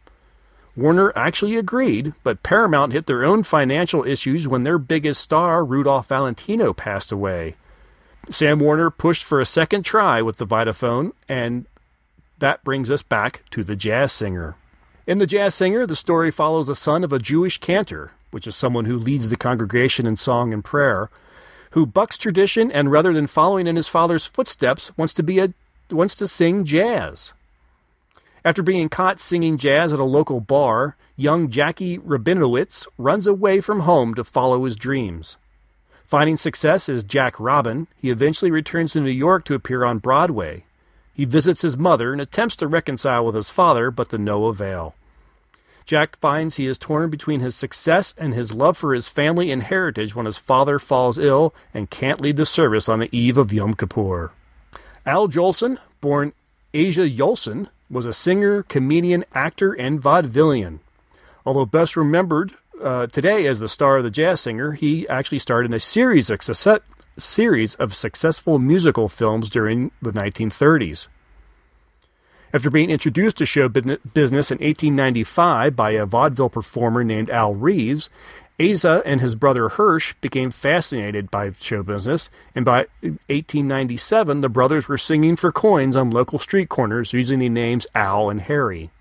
Warner 0.76 1.14
actually 1.16 1.56
agreed, 1.56 2.14
but 2.24 2.42
Paramount 2.42 2.94
hit 2.94 3.06
their 3.06 3.24
own 3.24 3.44
financial 3.44 4.04
issues 4.06 4.48
when 4.48 4.64
their 4.64 4.80
biggest 4.80 5.22
star, 5.22 5.64
Rudolph 5.64 6.08
Valentino, 6.08 6.74
passed 6.74 7.12
away. 7.12 7.56
Sam 8.30 8.60
Warner 8.60 8.90
pushed 8.90 9.24
for 9.24 9.40
a 9.40 9.46
second 9.46 9.84
try 9.84 10.22
with 10.22 10.38
the 10.38 10.48
Vitaphone, 10.48 11.12
and 11.30 11.66
that 12.40 12.64
brings 12.64 12.90
us 12.90 13.04
back 13.04 13.44
to 13.52 13.64
the 13.64 13.76
jazz 13.76 14.12
singer. 14.12 14.56
In 15.06 15.18
The 15.18 15.28
Jazz 15.28 15.54
Singer, 15.54 15.86
the 15.86 15.98
story 15.98 16.32
follows 16.32 16.68
the 16.68 16.76
son 16.76 17.04
of 17.04 17.12
a 17.12 17.20
Jewish 17.20 17.58
cantor, 17.58 18.12
which 18.32 18.48
is 18.48 18.56
someone 18.56 18.86
who 18.86 18.98
leads 18.98 19.28
the 19.28 19.36
congregation 19.36 20.08
in 20.08 20.16
song 20.16 20.54
and 20.54 20.64
prayer, 20.64 21.10
who 21.72 21.86
bucks 21.86 22.18
tradition 22.18 22.72
and 22.72 22.90
rather 22.90 23.12
than 23.12 23.28
following 23.28 23.68
in 23.68 23.76
his 23.76 23.90
father's 23.90 24.26
footsteps, 24.26 24.96
wants 24.98 25.14
to 25.16 25.24
be 25.24 25.40
a 25.40 25.54
wants 25.92 26.16
to 26.16 26.28
sing 26.28 26.64
jazz. 26.64 27.34
After 28.46 28.62
being 28.62 28.90
caught 28.90 29.22
singing 29.22 29.58
jazz 29.58 29.94
at 29.94 30.00
a 30.00 30.04
local 30.04 30.42
bar, 30.42 30.98
young 31.16 31.50
Jackie 31.50 31.98
Rabinowitz 31.98 32.86
runs 32.98 33.26
away 33.26 33.62
from 33.62 33.82
home 33.82 34.14
to 34.16 34.24
follow 34.24 34.66
his 34.66 34.76
dreams. 34.76 35.38
Finding 36.06 36.36
success 36.36 36.90
as 36.90 37.06
Jack 37.06 37.40
Robin, 37.40 37.88
he 37.96 38.10
eventually 38.10 38.52
returns 38.52 38.94
to 38.94 39.00
New 39.00 39.10
York 39.10 39.46
to 39.46 39.56
appear 39.56 39.86
on 39.86 40.00
Broadway. 40.00 40.66
He 41.14 41.26
visits 41.26 41.62
his 41.62 41.78
mother 41.78 42.12
and 42.12 42.20
attempts 42.20 42.56
to 42.58 42.68
reconcile 42.68 43.26
with 43.26 43.36
his 43.36 43.50
father, 43.50 43.90
but 43.92 44.10
to 44.10 44.18
no 44.18 44.46
avail. 44.46 44.94
Jack 45.86 46.18
finds 46.20 46.56
he 46.56 46.68
is 46.68 46.78
torn 46.78 47.10
between 47.10 47.40
his 47.40 47.56
success 47.56 48.14
and 48.18 48.34
his 48.34 48.54
love 48.54 48.78
for 48.78 48.94
his 48.94 49.08
family 49.08 49.52
and 49.52 49.64
heritage 49.64 50.16
when 50.16 50.26
his 50.26 50.38
father 50.38 50.80
falls 50.80 51.18
ill 51.18 51.54
and 51.74 51.90
can't 51.90 52.22
lead 52.22 52.38
the 52.38 52.46
service 52.46 52.88
on 52.90 53.00
the 53.00 53.10
eve 53.18 53.38
of 53.38 53.54
Yom 53.54 53.74
Kippur. 53.74 54.32
Al 55.06 55.28
Jolson, 55.28 55.78
born 56.00 56.34
Asa 56.74 57.10
Yoelson, 57.10 57.68
was 57.90 58.06
a 58.06 58.14
singer, 58.14 58.64
comedian, 58.64 59.26
actor, 59.34 59.74
and 59.74 60.02
vaudevillian. 60.02 60.80
Although 61.46 61.66
best 61.66 61.96
remembered 61.98 62.54
uh, 62.82 63.08
today 63.08 63.46
as 63.48 63.60
the 63.60 63.68
star 63.68 63.98
of 63.98 64.04
the 64.04 64.10
jazz 64.10 64.42
singer, 64.42 64.74
he 64.74 65.08
actually 65.08 65.40
starred 65.40 65.66
in 65.66 65.74
a 65.74 65.80
series 65.80 66.30
of, 66.30 66.42
series 67.18 67.76
of 67.76 67.94
successful 67.94 68.60
musical 68.60 69.10
films 69.10 69.50
during 69.50 69.92
the 70.02 70.12
1930s. 70.12 71.08
After 72.54 72.70
being 72.70 72.92
introduced 72.92 73.38
to 73.38 73.48
show 73.48 73.68
business 73.68 74.52
in 74.52 74.60
1895 74.60 75.76
by 75.76 75.92
a 75.92 76.06
vaudeville 76.06 76.50
performer 76.50 77.04
named 77.04 77.32
Al 77.32 77.56
Reeves, 77.56 78.12
Asa 78.64 79.02
and 79.06 79.20
his 79.20 79.36
brother 79.36 79.70
Hirsch 79.70 80.14
became 80.22 80.52
fascinated 80.52 81.30
by 81.30 81.52
show 81.52 81.84
business, 81.84 82.30
and 82.56 82.64
by 82.64 82.88
1897, 83.02 84.42
the 84.42 84.50
brothers 84.50 84.88
were 84.88 84.98
singing 84.98 85.36
for 85.36 85.52
coins 85.52 85.96
on 85.96 86.12
local 86.12 86.40
street 86.40 86.70
corners 86.70 87.14
using 87.14 87.40
the 87.40 87.50
names 87.50 87.88
Al 87.94 88.30
and 88.30 88.42
Harry. 88.42 88.92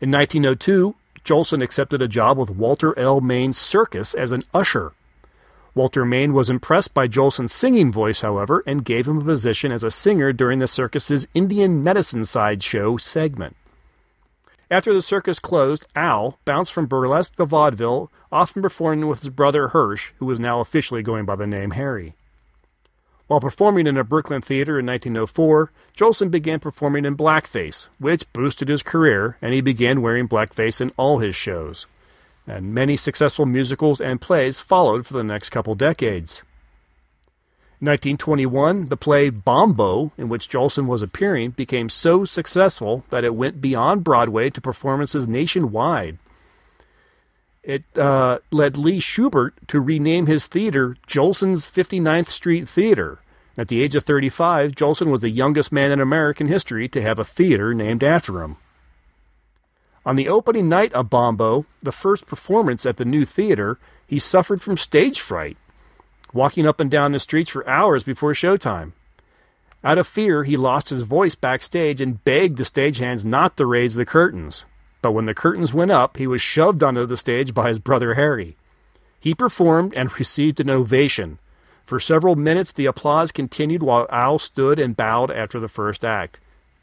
In 0.00 0.10
1902, 0.10 0.94
Jolson 1.24 1.62
accepted 1.62 2.00
a 2.00 2.08
job 2.08 2.38
with 2.38 2.50
Walter 2.50 2.98
L. 2.98 3.20
Main's 3.20 3.58
circus 3.58 4.14
as 4.14 4.32
an 4.32 4.44
usher. 4.54 4.92
Walter 5.74 6.04
Main 6.04 6.32
was 6.32 6.50
impressed 6.50 6.94
by 6.94 7.06
Jolson's 7.06 7.52
singing 7.52 7.92
voice, 7.92 8.22
however, 8.22 8.62
and 8.66 8.84
gave 8.84 9.06
him 9.06 9.18
a 9.18 9.24
position 9.24 9.70
as 9.70 9.84
a 9.84 9.90
singer 9.90 10.32
during 10.32 10.58
the 10.58 10.66
circus's 10.66 11.28
Indian 11.34 11.84
medicine 11.84 12.24
side 12.24 12.62
show 12.62 12.96
segment. 12.96 13.56
After 14.70 14.92
the 14.92 15.00
circus 15.00 15.38
closed, 15.38 15.86
Al 15.96 16.38
bounced 16.44 16.72
from 16.72 16.86
burlesque 16.86 17.36
to 17.36 17.46
vaudeville, 17.46 18.12
often 18.30 18.60
performing 18.60 19.06
with 19.06 19.20
his 19.20 19.30
brother 19.30 19.68
Hirsch, 19.68 20.12
who 20.18 20.26
was 20.26 20.38
now 20.38 20.60
officially 20.60 21.02
going 21.02 21.24
by 21.24 21.36
the 21.36 21.46
name 21.46 21.70
Harry. 21.70 22.14
While 23.28 23.40
performing 23.40 23.86
in 23.86 23.96
a 23.96 24.04
Brooklyn 24.04 24.42
theater 24.42 24.78
in 24.78 24.86
1904, 24.86 25.70
Jolson 25.96 26.30
began 26.30 26.60
performing 26.60 27.06
in 27.06 27.16
blackface, 27.16 27.88
which 27.98 28.30
boosted 28.32 28.68
his 28.68 28.82
career, 28.82 29.36
and 29.40 29.54
he 29.54 29.60
began 29.60 30.02
wearing 30.02 30.28
blackface 30.28 30.80
in 30.80 30.92
all 30.96 31.18
his 31.18 31.36
shows. 31.36 31.86
And 32.46 32.74
many 32.74 32.96
successful 32.96 33.44
musicals 33.44 34.00
and 34.00 34.20
plays 34.20 34.60
followed 34.60 35.06
for 35.06 35.14
the 35.14 35.24
next 35.24 35.50
couple 35.50 35.74
decades. 35.74 36.42
1921, 37.80 38.86
the 38.86 38.96
play 38.96 39.30
Bombo, 39.30 40.10
in 40.18 40.28
which 40.28 40.48
Jolson 40.48 40.86
was 40.86 41.00
appearing, 41.00 41.50
became 41.50 41.88
so 41.88 42.24
successful 42.24 43.04
that 43.10 43.22
it 43.22 43.36
went 43.36 43.60
beyond 43.60 44.02
Broadway 44.02 44.50
to 44.50 44.60
performances 44.60 45.28
nationwide. 45.28 46.18
It 47.62 47.84
uh, 47.96 48.38
led 48.50 48.76
Lee 48.76 48.98
Shubert 48.98 49.52
to 49.68 49.80
rename 49.80 50.26
his 50.26 50.48
theater 50.48 50.96
Jolson's 51.06 51.66
59th 51.66 52.28
Street 52.28 52.68
Theater. 52.68 53.20
At 53.56 53.68
the 53.68 53.80
age 53.80 53.94
of 53.94 54.02
35, 54.02 54.72
Jolson 54.72 55.08
was 55.08 55.20
the 55.20 55.30
youngest 55.30 55.70
man 55.70 55.92
in 55.92 56.00
American 56.00 56.48
history 56.48 56.88
to 56.88 57.02
have 57.02 57.20
a 57.20 57.24
theater 57.24 57.74
named 57.74 58.02
after 58.02 58.42
him. 58.42 58.56
On 60.04 60.16
the 60.16 60.28
opening 60.28 60.68
night 60.68 60.92
of 60.94 61.10
Bombo, 61.10 61.66
the 61.80 61.92
first 61.92 62.26
performance 62.26 62.84
at 62.86 62.96
the 62.96 63.04
new 63.04 63.24
theater, 63.24 63.78
he 64.04 64.18
suffered 64.18 64.62
from 64.62 64.76
stage 64.76 65.20
fright 65.20 65.56
walking 66.32 66.66
up 66.66 66.80
and 66.80 66.90
down 66.90 67.12
the 67.12 67.18
streets 67.18 67.50
for 67.50 67.68
hours 67.68 68.02
before 68.02 68.32
showtime. 68.32 68.92
Out 69.84 69.98
of 69.98 70.06
fear, 70.06 70.44
he 70.44 70.56
lost 70.56 70.88
his 70.88 71.02
voice 71.02 71.34
backstage 71.34 72.00
and 72.00 72.22
begged 72.24 72.56
the 72.58 72.64
stagehands 72.64 73.24
not 73.24 73.56
to 73.56 73.66
raise 73.66 73.94
the 73.94 74.04
curtains. 74.06 74.64
But 75.02 75.12
when 75.12 75.26
the 75.26 75.34
curtains 75.34 75.72
went 75.72 75.92
up, 75.92 76.16
he 76.16 76.26
was 76.26 76.42
shoved 76.42 76.82
onto 76.82 77.06
the 77.06 77.16
stage 77.16 77.54
by 77.54 77.68
his 77.68 77.78
brother 77.78 78.14
Harry. 78.14 78.56
He 79.20 79.34
performed 79.34 79.94
and 79.94 80.10
received 80.18 80.58
an 80.60 80.68
ovation. 80.70 81.38
For 81.86 82.00
several 82.00 82.34
minutes, 82.36 82.72
the 82.72 82.86
applause 82.86 83.32
continued 83.32 83.82
while 83.82 84.06
Al 84.10 84.38
stood 84.38 84.78
and 84.78 84.96
bowed 84.96 85.30
after 85.30 85.58
the 85.60 85.68
first 85.68 86.04
act. 86.04 86.40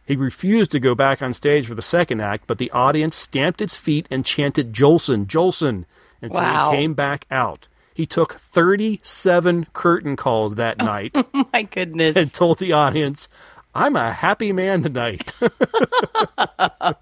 He 0.08 0.16
refused 0.16 0.72
to 0.72 0.80
go 0.80 0.96
back 0.96 1.22
on 1.22 1.34
stage 1.34 1.68
for 1.68 1.76
the 1.76 1.82
second 1.82 2.22
act, 2.22 2.46
but 2.48 2.58
the 2.60 2.72
audience 2.72 3.16
stamped 3.16 3.62
its 3.62 3.76
feet 3.76 4.08
and 4.10 4.26
chanted 4.26 4.72
Jolson, 4.74 5.26
Jolson, 5.28 5.86
until 6.22 6.42
Wow. 6.42 6.72
he 6.72 6.78
came 6.78 6.94
back 6.94 7.26
out. 7.30 7.68
He 7.96 8.06
took 8.06 8.36
37 8.36 9.68
curtain 9.74 10.16
calls 10.16 10.56
that 10.56 10.76
oh, 10.82 10.86
night 10.86 11.14
Oh 11.34 11.50
my 11.52 11.64
goodness. 11.64 12.16
and 12.16 12.32
told 12.32 12.60
the 12.60 12.74
audience, 12.74 13.28
I'm 13.74 13.96
a 13.96 14.14
happy 14.14 14.52
man 14.52 14.84
tonight. 14.84 15.32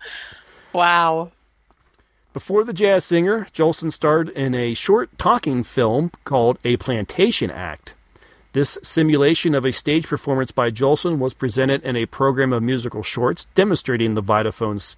wow. 0.73 1.31
Before 2.33 2.63
the 2.63 2.73
jazz 2.73 3.05
singer, 3.05 3.45
Jolson 3.53 3.91
starred 3.91 4.29
in 4.29 4.55
a 4.55 4.73
short 4.73 5.15
talking 5.19 5.63
film 5.63 6.11
called 6.23 6.57
A 6.63 6.77
Plantation 6.77 7.51
Act. 7.51 7.93
This 8.53 8.77
simulation 8.83 9.55
of 9.55 9.65
a 9.65 9.71
stage 9.71 10.07
performance 10.07 10.51
by 10.51 10.69
Jolson 10.69 11.17
was 11.17 11.33
presented 11.33 11.83
in 11.83 11.95
a 11.95 12.05
program 12.05 12.53
of 12.53 12.63
musical 12.63 13.03
shorts 13.03 13.45
demonstrating 13.55 14.13
the 14.13 14.23
Vitaphone, 14.23 14.75
s- 14.75 14.95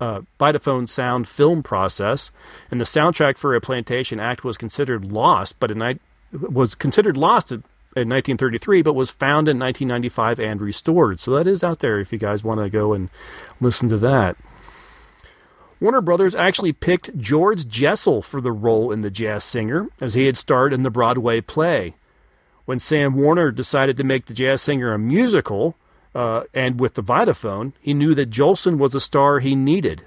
uh, 0.00 0.20
Vitaphone 0.38 0.88
sound 0.88 1.28
film 1.28 1.62
process, 1.62 2.30
and 2.70 2.80
the 2.80 2.84
soundtrack 2.84 3.38
for 3.38 3.54
A 3.54 3.60
Plantation 3.60 4.20
Act 4.20 4.44
was 4.44 4.56
considered 4.56 5.10
lost, 5.10 5.58
but 5.60 5.70
in, 5.70 6.00
was 6.32 6.74
considered 6.74 7.16
lost 7.16 7.52
in 7.52 7.62
1933, 8.08 8.82
but 8.82 8.94
was 8.94 9.10
found 9.10 9.48
in 9.48 9.58
1995 9.58 10.40
and 10.40 10.60
restored. 10.60 11.20
So 11.20 11.32
that 11.32 11.46
is 11.46 11.64
out 11.64 11.80
there 11.80 11.98
if 11.98 12.12
you 12.12 12.18
guys 12.18 12.44
want 12.44 12.60
to 12.60 12.70
go 12.70 12.92
and 12.92 13.08
listen 13.60 13.88
to 13.88 13.98
that. 13.98 14.36
Warner 15.80 16.02
Brothers 16.02 16.34
actually 16.34 16.74
picked 16.74 17.16
George 17.16 17.66
Jessel 17.66 18.20
for 18.20 18.42
the 18.42 18.52
role 18.52 18.92
in 18.92 19.00
The 19.00 19.10
Jazz 19.10 19.44
Singer, 19.44 19.88
as 20.00 20.12
he 20.12 20.26
had 20.26 20.36
starred 20.36 20.74
in 20.74 20.82
the 20.82 20.90
Broadway 20.90 21.40
play. 21.40 21.94
When 22.66 22.78
Sam 22.78 23.14
Warner 23.14 23.50
decided 23.50 23.96
to 23.96 24.04
make 24.04 24.26
The 24.26 24.34
Jazz 24.34 24.60
Singer 24.60 24.92
a 24.92 24.98
musical, 24.98 25.76
uh, 26.14 26.42
and 26.52 26.80
with 26.80 26.94
the 26.94 27.02
Vitaphone, 27.02 27.72
he 27.80 27.94
knew 27.94 28.14
that 28.14 28.30
Jolson 28.30 28.78
was 28.78 28.92
the 28.92 29.00
star 29.00 29.38
he 29.38 29.54
needed. 29.54 30.04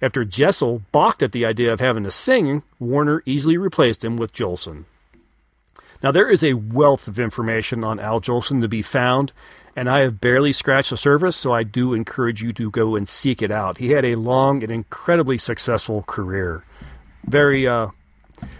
After 0.00 0.24
Jessel 0.24 0.82
balked 0.92 1.22
at 1.22 1.32
the 1.32 1.44
idea 1.44 1.72
of 1.72 1.80
having 1.80 2.04
to 2.04 2.10
sing, 2.10 2.62
Warner 2.78 3.22
easily 3.26 3.56
replaced 3.56 4.04
him 4.04 4.16
with 4.16 4.32
Jolson. 4.32 4.84
Now, 6.02 6.12
there 6.12 6.30
is 6.30 6.44
a 6.44 6.54
wealth 6.54 7.08
of 7.08 7.18
information 7.18 7.82
on 7.82 7.98
Al 7.98 8.20
Jolson 8.20 8.60
to 8.60 8.68
be 8.68 8.82
found, 8.82 9.32
and 9.74 9.90
I 9.90 10.00
have 10.00 10.20
barely 10.20 10.52
scratched 10.52 10.90
the 10.90 10.96
surface, 10.96 11.36
so 11.36 11.52
I 11.52 11.64
do 11.64 11.92
encourage 11.92 12.42
you 12.42 12.52
to 12.52 12.70
go 12.70 12.94
and 12.94 13.08
seek 13.08 13.42
it 13.42 13.50
out. 13.50 13.78
He 13.78 13.90
had 13.90 14.04
a 14.04 14.14
long 14.14 14.62
and 14.62 14.70
incredibly 14.70 15.38
successful 15.38 16.02
career. 16.02 16.64
Very, 17.26 17.66
uh, 17.66 17.88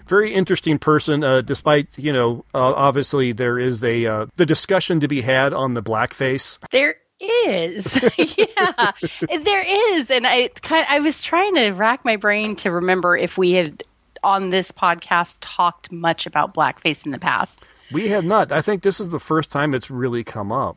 very 0.07 0.35
interesting 0.35 0.79
person. 0.79 1.25
Uh, 1.25 1.41
despite 1.41 1.99
you 1.99 2.13
know, 2.13 2.45
uh, 2.55 2.59
obviously 2.59 3.33
there 3.33 3.59
is 3.59 3.83
a 3.83 4.07
uh, 4.07 4.27
the 4.37 4.47
discussion 4.47 5.01
to 5.01 5.09
be 5.09 5.21
had 5.21 5.53
on 5.53 5.75
the 5.75 5.83
blackface. 5.83 6.59
There 6.71 6.97
is. 7.21 8.19
yeah. 8.39 8.93
There 9.41 9.65
is. 9.97 10.11
And 10.11 10.27
I 10.27 10.49
kind 10.63 10.87
I 10.89 11.01
was 11.01 11.23
trying 11.23 11.55
to 11.57 11.71
rack 11.71 12.05
my 12.05 12.17
brain 12.17 12.57
to 12.57 12.71
remember 12.71 13.17
if 13.17 13.39
we 13.39 13.53
had 13.53 13.83
on 14.25 14.51
this 14.51 14.73
podcast 14.73 15.37
talked 15.41 15.93
much 15.93 16.27
about 16.27 16.55
blackface 16.55 17.07
in 17.07 17.13
the 17.13 17.19
past. 17.19 17.67
We 17.93 18.09
have 18.09 18.25
not. 18.25 18.53
I 18.53 18.63
think 18.63 18.83
this 18.83 19.01
is 19.01 19.11
the 19.11 19.21
first 19.21 19.51
time 19.51 19.75
it's 19.75 19.91
really 19.91 20.25
come 20.25 20.53
up. 20.53 20.77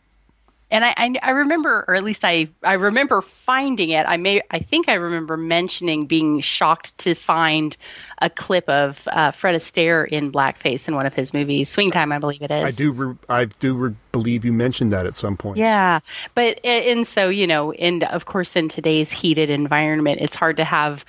And 0.72 0.86
I, 0.86 0.94
I, 0.98 1.14
I 1.22 1.30
remember, 1.32 1.86
or 1.88 1.96
at 1.96 2.04
least 2.04 2.24
I, 2.24 2.48
I 2.64 2.74
remember 2.74 3.22
finding 3.22 3.90
it. 3.90 4.06
I 4.08 4.18
may, 4.18 4.42
I 4.50 4.60
think 4.60 4.88
I 4.88 4.94
remember 4.94 5.36
mentioning 5.36 6.06
being 6.06 6.40
shocked 6.40 6.98
to 7.00 7.14
find 7.14 7.76
a 8.22 8.30
clip 8.30 8.68
of 8.70 9.08
uh, 9.12 9.32
Fred 9.32 9.56
Astaire 9.56 10.08
in 10.08 10.32
blackface 10.32 10.88
in 10.88 10.96
one 10.96 11.06
of 11.06 11.14
his 11.14 11.34
movies, 11.34 11.70
Swing 11.70 11.92
Time, 11.92 12.12
I 12.12 12.20
believe 12.20 12.42
it 12.42 12.52
is. 12.52 12.64
I 12.64 12.72
do. 12.72 12.92
Re- 12.92 13.16
I 13.30 13.46
do 13.46 13.74
re- 13.74 13.96
believe 14.12 14.46
you 14.46 14.54
mentioned 14.54 14.94
that 14.94 15.06
at 15.06 15.16
some 15.16 15.36
point. 15.36 15.58
Yeah, 15.58 16.00
but 16.36 16.64
and 16.66 17.06
so 17.06 17.30
you 17.30 17.48
know, 17.48 17.74
and 17.74 18.06
of 18.06 18.26
course, 18.26 18.56
in 18.56 18.70
today's 18.70 19.12
heated 19.12 19.50
environment, 19.50 20.20
it's 20.22 20.36
hard 20.36 20.58
to 20.58 20.64
have 20.64 21.04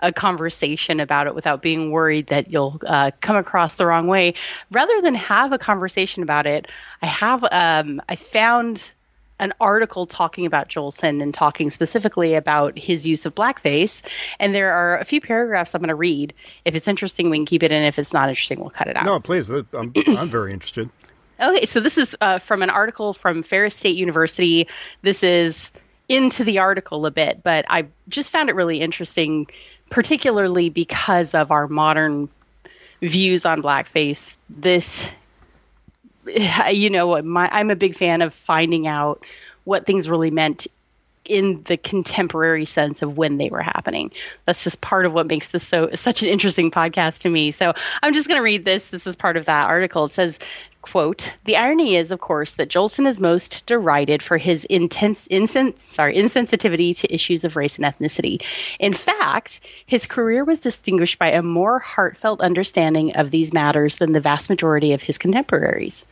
a 0.00 0.12
conversation 0.12 1.00
about 1.00 1.26
it 1.26 1.34
without 1.34 1.62
being 1.62 1.90
worried 1.90 2.26
that 2.26 2.52
you'll 2.52 2.78
uh, 2.86 3.10
come 3.20 3.36
across 3.36 3.74
the 3.74 3.86
wrong 3.86 4.08
way. 4.08 4.34
Rather 4.70 5.00
than 5.00 5.14
have 5.14 5.52
a 5.52 5.58
conversation 5.58 6.22
about 6.22 6.46
it, 6.46 6.70
I 7.02 7.06
have 7.06 7.44
um, 7.50 8.00
I 8.08 8.16
found 8.16 8.92
an 9.38 9.52
article 9.60 10.06
talking 10.06 10.46
about 10.46 10.68
Jolson 10.68 11.22
and 11.22 11.32
talking 11.32 11.70
specifically 11.70 12.34
about 12.34 12.78
his 12.78 13.06
use 13.06 13.26
of 13.26 13.34
blackface. 13.34 14.02
And 14.40 14.54
there 14.54 14.72
are 14.72 14.98
a 14.98 15.04
few 15.04 15.20
paragraphs 15.20 15.74
I'm 15.74 15.80
going 15.80 15.88
to 15.88 15.94
read. 15.94 16.32
If 16.64 16.74
it's 16.74 16.88
interesting, 16.88 17.30
we 17.30 17.38
can 17.38 17.46
keep 17.46 17.62
it 17.62 17.72
in. 17.72 17.82
If 17.82 17.98
it's 17.98 18.12
not 18.12 18.28
interesting, 18.28 18.60
we'll 18.60 18.70
cut 18.70 18.88
it 18.88 18.96
out. 18.96 19.04
No, 19.04 19.20
please. 19.20 19.50
I'm, 19.50 19.66
I'm 19.74 20.28
very 20.28 20.52
interested. 20.52 20.90
Okay, 21.38 21.66
so 21.66 21.80
this 21.80 21.98
is 21.98 22.16
uh, 22.22 22.38
from 22.38 22.62
an 22.62 22.70
article 22.70 23.12
from 23.12 23.42
Ferris 23.42 23.74
State 23.74 23.98
University. 23.98 24.66
This 25.02 25.22
is 25.22 25.70
into 26.08 26.44
the 26.44 26.58
article 26.58 27.04
a 27.04 27.10
bit, 27.10 27.42
but 27.42 27.66
I 27.68 27.86
just 28.08 28.30
found 28.30 28.48
it 28.48 28.54
really 28.54 28.80
interesting, 28.80 29.46
particularly 29.90 30.70
because 30.70 31.34
of 31.34 31.50
our 31.50 31.68
modern 31.68 32.30
views 33.02 33.44
on 33.44 33.62
blackface. 33.62 34.38
This, 34.48 35.10
you 36.72 36.90
know, 36.90 37.20
my, 37.22 37.48
I'm 37.50 37.70
a 37.70 37.76
big 37.76 37.94
fan 37.94 38.22
of 38.22 38.34
finding 38.34 38.86
out 38.86 39.24
what 39.64 39.86
things 39.86 40.08
really 40.08 40.30
meant 40.30 40.66
in 41.28 41.62
the 41.64 41.76
contemporary 41.76 42.64
sense 42.64 43.02
of 43.02 43.16
when 43.16 43.38
they 43.38 43.48
were 43.48 43.62
happening. 43.62 44.10
That's 44.44 44.64
just 44.64 44.80
part 44.80 45.06
of 45.06 45.14
what 45.14 45.26
makes 45.26 45.48
this 45.48 45.66
so 45.66 45.90
such 45.94 46.22
an 46.22 46.28
interesting 46.28 46.70
podcast 46.70 47.22
to 47.22 47.28
me. 47.28 47.50
So 47.50 47.72
I'm 48.02 48.14
just 48.14 48.28
going 48.28 48.38
to 48.38 48.44
read 48.44 48.64
this. 48.64 48.88
This 48.88 49.06
is 49.06 49.16
part 49.16 49.36
of 49.36 49.46
that 49.46 49.66
article. 49.66 50.04
It 50.04 50.12
says, 50.12 50.38
quote, 50.82 51.36
the 51.44 51.56
irony 51.56 51.96
is, 51.96 52.12
of 52.12 52.20
course, 52.20 52.54
that 52.54 52.68
Jolson 52.68 53.06
is 53.06 53.20
most 53.20 53.66
derided 53.66 54.22
for 54.22 54.38
his 54.38 54.64
intense 54.66 55.26
insen- 55.28 55.78
sorry, 55.80 56.14
insensitivity 56.14 56.96
to 57.00 57.12
issues 57.12 57.42
of 57.44 57.56
race 57.56 57.76
and 57.76 57.84
ethnicity. 57.84 58.40
In 58.78 58.92
fact, 58.92 59.60
his 59.86 60.06
career 60.06 60.44
was 60.44 60.60
distinguished 60.60 61.18
by 61.18 61.28
a 61.28 61.42
more 61.42 61.80
heartfelt 61.80 62.40
understanding 62.40 63.16
of 63.16 63.32
these 63.32 63.52
matters 63.52 63.96
than 63.96 64.12
the 64.12 64.20
vast 64.20 64.48
majority 64.48 64.92
of 64.92 65.02
his 65.02 65.18
contemporaries. 65.18 66.06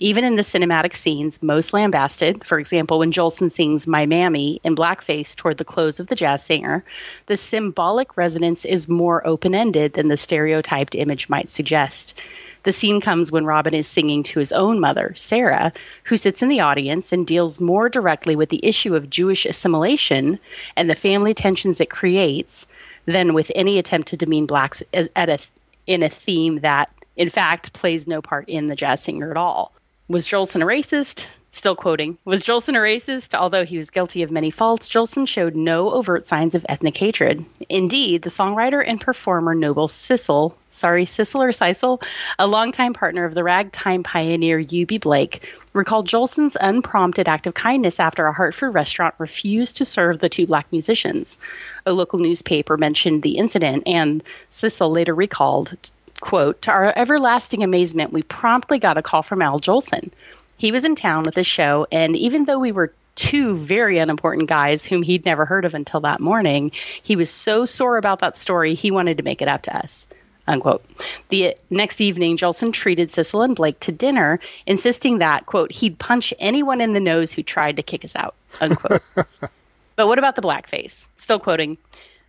Even 0.00 0.24
in 0.24 0.34
the 0.34 0.42
cinematic 0.42 0.92
scenes 0.92 1.40
most 1.40 1.72
lambasted, 1.72 2.44
for 2.44 2.58
example, 2.58 2.98
when 2.98 3.12
Jolson 3.12 3.48
sings 3.48 3.86
My 3.86 4.06
Mammy 4.06 4.60
in 4.64 4.74
blackface 4.74 5.36
toward 5.36 5.56
the 5.56 5.64
close 5.64 6.00
of 6.00 6.08
The 6.08 6.16
Jazz 6.16 6.44
Singer, 6.44 6.84
the 7.26 7.36
symbolic 7.36 8.16
resonance 8.16 8.64
is 8.64 8.88
more 8.88 9.24
open 9.24 9.54
ended 9.54 9.92
than 9.92 10.08
the 10.08 10.16
stereotyped 10.16 10.96
image 10.96 11.28
might 11.28 11.48
suggest. 11.48 12.20
The 12.64 12.72
scene 12.72 13.00
comes 13.00 13.30
when 13.30 13.44
Robin 13.44 13.72
is 13.72 13.86
singing 13.86 14.24
to 14.24 14.40
his 14.40 14.50
own 14.50 14.80
mother, 14.80 15.12
Sarah, 15.14 15.72
who 16.02 16.16
sits 16.16 16.42
in 16.42 16.48
the 16.48 16.60
audience 16.60 17.12
and 17.12 17.24
deals 17.24 17.60
more 17.60 17.88
directly 17.88 18.34
with 18.34 18.48
the 18.48 18.66
issue 18.66 18.96
of 18.96 19.08
Jewish 19.08 19.46
assimilation 19.46 20.40
and 20.76 20.90
the 20.90 20.96
family 20.96 21.34
tensions 21.34 21.80
it 21.80 21.88
creates 21.88 22.66
than 23.06 23.32
with 23.32 23.52
any 23.54 23.78
attempt 23.78 24.08
to 24.08 24.16
demean 24.16 24.46
blacks 24.46 24.82
as, 24.92 25.08
a, 25.14 25.38
in 25.86 26.02
a 26.02 26.08
theme 26.08 26.60
that, 26.62 26.90
in 27.16 27.30
fact, 27.30 27.72
plays 27.74 28.08
no 28.08 28.20
part 28.20 28.48
in 28.48 28.66
The 28.66 28.76
Jazz 28.76 29.00
Singer 29.00 29.30
at 29.30 29.36
all. 29.36 29.72
Was 30.06 30.26
Jolson 30.26 30.60
a 30.60 30.66
racist? 30.66 31.28
Still 31.48 31.74
quoting. 31.74 32.18
Was 32.26 32.42
Jolson 32.42 32.74
a 32.74 32.78
racist? 32.78 33.34
Although 33.34 33.64
he 33.64 33.78
was 33.78 33.88
guilty 33.88 34.22
of 34.22 34.30
many 34.30 34.50
faults, 34.50 34.86
Jolson 34.86 35.26
showed 35.26 35.56
no 35.56 35.92
overt 35.92 36.26
signs 36.26 36.54
of 36.54 36.66
ethnic 36.68 36.94
hatred. 36.94 37.42
Indeed, 37.70 38.20
the 38.20 38.28
songwriter 38.28 38.84
and 38.86 39.00
performer 39.00 39.54
Noble 39.54 39.88
Sissle, 39.88 40.52
sorry, 40.68 41.06
Sissle 41.06 41.40
or 41.40 41.52
Sissle, 41.52 42.04
a 42.38 42.46
longtime 42.46 42.92
partner 42.92 43.24
of 43.24 43.34
the 43.34 43.44
ragtime 43.44 44.02
pioneer 44.02 44.62
Eubie 44.62 45.00
Blake, 45.00 45.48
recalled 45.72 46.06
Jolson's 46.06 46.58
unprompted 46.60 47.26
act 47.26 47.46
of 47.46 47.54
kindness 47.54 47.98
after 47.98 48.26
a 48.26 48.32
Hartford 48.34 48.74
restaurant 48.74 49.14
refused 49.16 49.78
to 49.78 49.86
serve 49.86 50.18
the 50.18 50.28
two 50.28 50.46
black 50.46 50.66
musicians. 50.70 51.38
A 51.86 51.94
local 51.94 52.18
newspaper 52.18 52.76
mentioned 52.76 53.22
the 53.22 53.38
incident, 53.38 53.84
and 53.86 54.22
Sissle 54.50 54.92
later 54.92 55.14
recalled, 55.14 55.78
quote, 56.20 56.62
To 56.62 56.70
our 56.70 56.92
everlasting 56.96 57.62
amazement, 57.62 58.12
we 58.12 58.22
promptly 58.22 58.78
got 58.78 58.98
a 58.98 59.02
call 59.02 59.22
from 59.22 59.42
Al 59.42 59.60
Jolson. 59.60 60.10
He 60.56 60.72
was 60.72 60.84
in 60.84 60.94
town 60.94 61.24
with 61.24 61.34
his 61.34 61.46
show, 61.46 61.86
and 61.90 62.16
even 62.16 62.44
though 62.44 62.58
we 62.58 62.72
were 62.72 62.92
two 63.14 63.54
very 63.56 63.98
unimportant 63.98 64.48
guys 64.48 64.84
whom 64.84 65.02
he'd 65.02 65.24
never 65.24 65.44
heard 65.44 65.64
of 65.64 65.74
until 65.74 66.00
that 66.00 66.20
morning, 66.20 66.70
he 67.02 67.16
was 67.16 67.30
so 67.30 67.64
sore 67.64 67.96
about 67.96 68.20
that 68.20 68.36
story 68.36 68.74
he 68.74 68.90
wanted 68.90 69.16
to 69.18 69.22
make 69.22 69.42
it 69.42 69.48
up 69.48 69.62
to 69.62 69.76
us. 69.76 70.06
Unquote. 70.46 70.84
The 71.30 71.56
next 71.70 72.00
evening, 72.00 72.36
Jolson 72.36 72.72
treated 72.72 73.08
Sissle 73.08 73.44
and 73.44 73.56
Blake 73.56 73.80
to 73.80 73.92
dinner, 73.92 74.40
insisting 74.66 75.18
that, 75.18 75.46
quote, 75.46 75.72
he'd 75.72 75.98
punch 75.98 76.34
anyone 76.38 76.82
in 76.82 76.92
the 76.92 77.00
nose 77.00 77.32
who 77.32 77.42
tried 77.42 77.76
to 77.76 77.82
kick 77.82 78.04
us 78.04 78.14
out, 78.14 78.34
unquote. 78.60 79.02
but 79.14 80.06
what 80.06 80.18
about 80.18 80.36
the 80.36 80.42
blackface? 80.42 81.08
Still 81.16 81.38
quoting. 81.38 81.78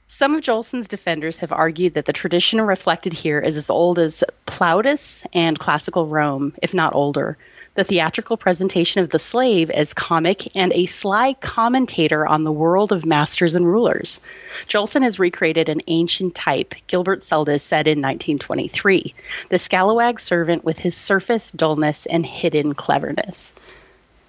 Some 0.08 0.36
of 0.36 0.42
Jolson's 0.42 0.88
defenders 0.88 1.38
have 1.38 1.52
argued 1.52 1.96
that 1.96 2.06
the 2.06 2.14
tradition 2.14 2.62
reflected 2.62 3.12
here 3.12 3.40
is 3.40 3.58
as 3.58 3.72
old 3.72 3.98
as 3.98 4.24
Plautus 4.46 5.26
and 5.34 5.58
classical 5.58 6.06
Rome, 6.06 6.54
if 6.62 6.76
not 6.76 6.94
older. 6.94 7.38
The 7.74 7.84
theatrical 7.84 8.38
presentation 8.38 9.02
of 9.02 9.10
the 9.10 9.18
slave 9.18 9.72
as 9.72 9.96
comic 9.96 10.56
and 10.56 10.72
a 10.74 10.86
sly 10.86 11.34
commentator 11.34 12.26
on 12.28 12.44
the 12.44 12.52
world 12.52 12.92
of 12.92 13.06
masters 13.06 13.56
and 13.56 13.66
rulers. 13.66 14.22
Jolson 14.68 15.02
has 15.02 15.18
recreated 15.18 15.70
an 15.70 15.82
ancient 15.88 16.36
type, 16.36 16.76
Gilbert 16.86 17.22
Seldes 17.22 17.62
said 17.62 17.88
in 17.88 17.98
1923, 17.98 19.14
the 19.50 19.58
scalawag 19.58 20.20
servant 20.20 20.64
with 20.64 20.78
his 20.78 20.96
surface 20.96 21.52
dullness 21.52 22.06
and 22.06 22.28
hidden 22.28 22.76
cleverness. 22.76 23.56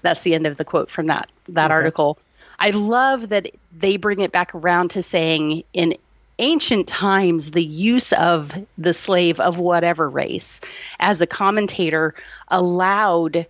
That's 0.01 0.23
the 0.23 0.35
end 0.35 0.47
of 0.47 0.57
the 0.57 0.65
quote 0.65 0.91
from 0.91 1.07
that 1.07 1.31
that 1.49 1.67
okay. 1.67 1.75
article. 1.75 2.19
I 2.59 2.71
love 2.71 3.29
that 3.29 3.51
they 3.77 3.97
bring 3.97 4.21
it 4.21 4.33
back 4.33 4.55
around 4.55 4.91
to 4.93 5.03
saying 5.03 5.63
in 5.73 5.95
ancient 6.39 6.87
times 6.87 7.53
the 7.53 7.65
use 7.65 8.13
of 8.13 8.53
the 8.77 8.93
slave 8.93 9.41
of 9.41 9.59
whatever 9.59 10.09
race 10.09 10.61
as 11.01 11.21
a 11.21 11.27
commentator 11.27 12.15
allowed 12.49 13.47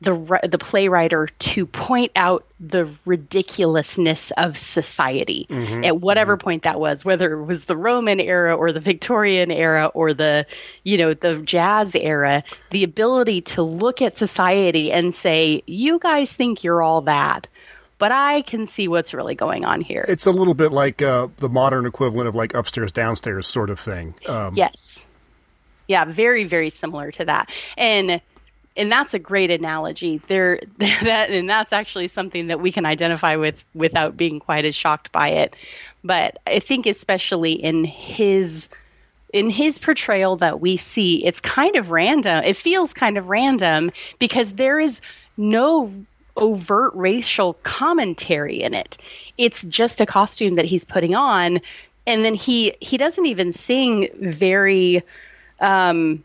the 0.00 0.40
the 0.48 0.58
playwright 0.58 1.12
to 1.38 1.66
point 1.66 2.12
out 2.16 2.44
the 2.60 2.86
ridiculousness 3.06 4.30
of 4.32 4.56
society 4.56 5.46
mm-hmm, 5.48 5.84
at 5.84 6.00
whatever 6.00 6.36
mm-hmm. 6.36 6.44
point 6.44 6.62
that 6.64 6.78
was 6.78 7.04
whether 7.04 7.32
it 7.32 7.44
was 7.44 7.64
the 7.64 7.76
roman 7.76 8.20
era 8.20 8.54
or 8.54 8.72
the 8.72 8.80
victorian 8.80 9.50
era 9.50 9.86
or 9.94 10.12
the 10.12 10.44
you 10.84 10.98
know 10.98 11.14
the 11.14 11.40
jazz 11.42 11.94
era 11.94 12.42
the 12.70 12.84
ability 12.84 13.40
to 13.40 13.62
look 13.62 14.02
at 14.02 14.14
society 14.14 14.92
and 14.92 15.14
say 15.14 15.62
you 15.66 15.98
guys 15.98 16.34
think 16.34 16.62
you're 16.62 16.82
all 16.82 17.00
that 17.00 17.48
but 17.98 18.12
I 18.12 18.42
can 18.42 18.66
see 18.66 18.88
what's 18.88 19.14
really 19.14 19.34
going 19.34 19.64
on 19.64 19.80
here. 19.80 20.04
It's 20.08 20.26
a 20.26 20.30
little 20.30 20.54
bit 20.54 20.72
like 20.72 21.02
uh, 21.02 21.28
the 21.38 21.48
modern 21.48 21.86
equivalent 21.86 22.28
of 22.28 22.34
like 22.34 22.54
upstairs 22.54 22.92
downstairs 22.92 23.46
sort 23.46 23.70
of 23.70 23.80
thing. 23.80 24.14
Um, 24.28 24.54
yes, 24.54 25.06
yeah, 25.88 26.04
very 26.04 26.44
very 26.44 26.70
similar 26.70 27.10
to 27.12 27.24
that, 27.24 27.50
and 27.76 28.20
and 28.76 28.92
that's 28.92 29.14
a 29.14 29.18
great 29.18 29.50
analogy. 29.50 30.18
There, 30.26 30.60
that 30.78 31.28
and 31.30 31.48
that's 31.48 31.72
actually 31.72 32.08
something 32.08 32.48
that 32.48 32.60
we 32.60 32.70
can 32.72 32.86
identify 32.86 33.36
with 33.36 33.64
without 33.74 34.16
being 34.16 34.40
quite 34.40 34.64
as 34.64 34.74
shocked 34.74 35.12
by 35.12 35.28
it. 35.28 35.56
But 36.04 36.38
I 36.46 36.58
think 36.58 36.86
especially 36.86 37.52
in 37.52 37.84
his 37.84 38.68
in 39.32 39.50
his 39.50 39.78
portrayal 39.78 40.36
that 40.36 40.60
we 40.60 40.76
see, 40.76 41.24
it's 41.26 41.40
kind 41.40 41.76
of 41.76 41.90
random. 41.90 42.44
It 42.44 42.56
feels 42.56 42.94
kind 42.94 43.18
of 43.18 43.28
random 43.28 43.90
because 44.18 44.52
there 44.52 44.78
is 44.78 45.00
no 45.36 45.90
overt 46.36 46.92
racial 46.94 47.54
commentary 47.62 48.56
in 48.56 48.74
it. 48.74 48.96
It's 49.38 49.62
just 49.64 50.00
a 50.00 50.06
costume 50.06 50.56
that 50.56 50.64
he's 50.64 50.84
putting 50.84 51.14
on, 51.14 51.58
and 52.06 52.24
then 52.24 52.34
he 52.34 52.74
he 52.80 52.96
doesn't 52.96 53.26
even 53.26 53.52
sing 53.52 54.08
very 54.20 55.02
um, 55.60 56.22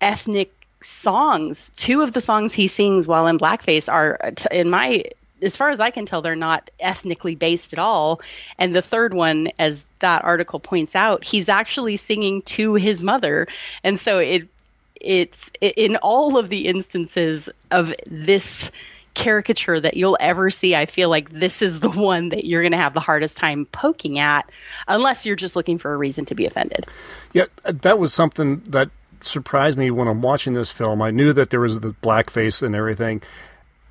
ethnic 0.00 0.52
songs. 0.80 1.70
Two 1.76 2.02
of 2.02 2.12
the 2.12 2.20
songs 2.20 2.52
he 2.52 2.68
sings 2.68 3.08
while 3.08 3.26
in 3.26 3.38
blackface 3.38 3.92
are, 3.92 4.18
in 4.50 4.70
my 4.70 5.02
as 5.42 5.56
far 5.56 5.70
as 5.70 5.80
I 5.80 5.90
can 5.90 6.04
tell, 6.04 6.20
they're 6.20 6.34
not 6.34 6.68
ethnically 6.80 7.34
based 7.34 7.72
at 7.72 7.78
all. 7.78 8.20
And 8.58 8.74
the 8.74 8.82
third 8.82 9.14
one, 9.14 9.48
as 9.58 9.84
that 10.00 10.24
article 10.24 10.58
points 10.58 10.96
out, 10.96 11.22
he's 11.22 11.48
actually 11.48 11.96
singing 11.96 12.42
to 12.42 12.74
his 12.74 13.04
mother, 13.04 13.46
and 13.84 13.98
so 13.98 14.18
it 14.18 14.48
it's 15.00 15.50
in 15.60 15.96
all 15.96 16.36
of 16.36 16.48
the 16.48 16.66
instances 16.66 17.48
of 17.70 17.94
this 18.06 18.72
caricature 19.18 19.80
that 19.80 19.96
you'll 19.96 20.16
ever 20.20 20.48
see. 20.48 20.76
I 20.76 20.86
feel 20.86 21.10
like 21.10 21.30
this 21.30 21.60
is 21.60 21.80
the 21.80 21.90
one 22.00 22.28
that 22.30 22.46
you're 22.46 22.62
going 22.62 22.72
to 22.72 22.78
have 22.78 22.94
the 22.94 23.00
hardest 23.00 23.36
time 23.36 23.66
poking 23.66 24.18
at, 24.18 24.48
unless 24.86 25.26
you're 25.26 25.36
just 25.36 25.56
looking 25.56 25.76
for 25.76 25.92
a 25.92 25.96
reason 25.96 26.24
to 26.26 26.34
be 26.34 26.46
offended. 26.46 26.86
Yeah, 27.32 27.46
that 27.64 27.98
was 27.98 28.14
something 28.14 28.60
that 28.66 28.90
surprised 29.20 29.76
me 29.76 29.90
when 29.90 30.06
I'm 30.06 30.22
watching 30.22 30.54
this 30.54 30.70
film. 30.70 31.02
I 31.02 31.10
knew 31.10 31.32
that 31.32 31.50
there 31.50 31.60
was 31.60 31.80
the 31.80 31.88
blackface 31.88 32.62
and 32.62 32.74
everything, 32.76 33.20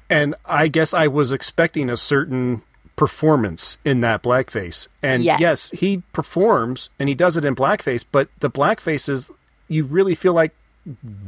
and 0.09 0.33
I 0.45 0.69
guess 0.69 0.93
I 0.93 1.07
was 1.07 1.33
expecting 1.33 1.89
a 1.89 1.97
certain 1.97 2.63
performance 2.95 3.77
in 3.83 4.01
that 4.01 4.23
blackface. 4.23 4.87
And 5.03 5.23
yes. 5.23 5.39
yes, 5.39 5.71
he 5.71 6.03
performs 6.13 6.89
and 6.97 7.09
he 7.09 7.13
does 7.13 7.37
it 7.37 7.45
in 7.45 7.55
blackface, 7.55 8.05
but 8.09 8.29
the 8.39 8.49
blackface 8.49 9.07
is 9.09 9.29
you 9.67 9.83
really 9.83 10.15
feel 10.15 10.33
like 10.33 10.53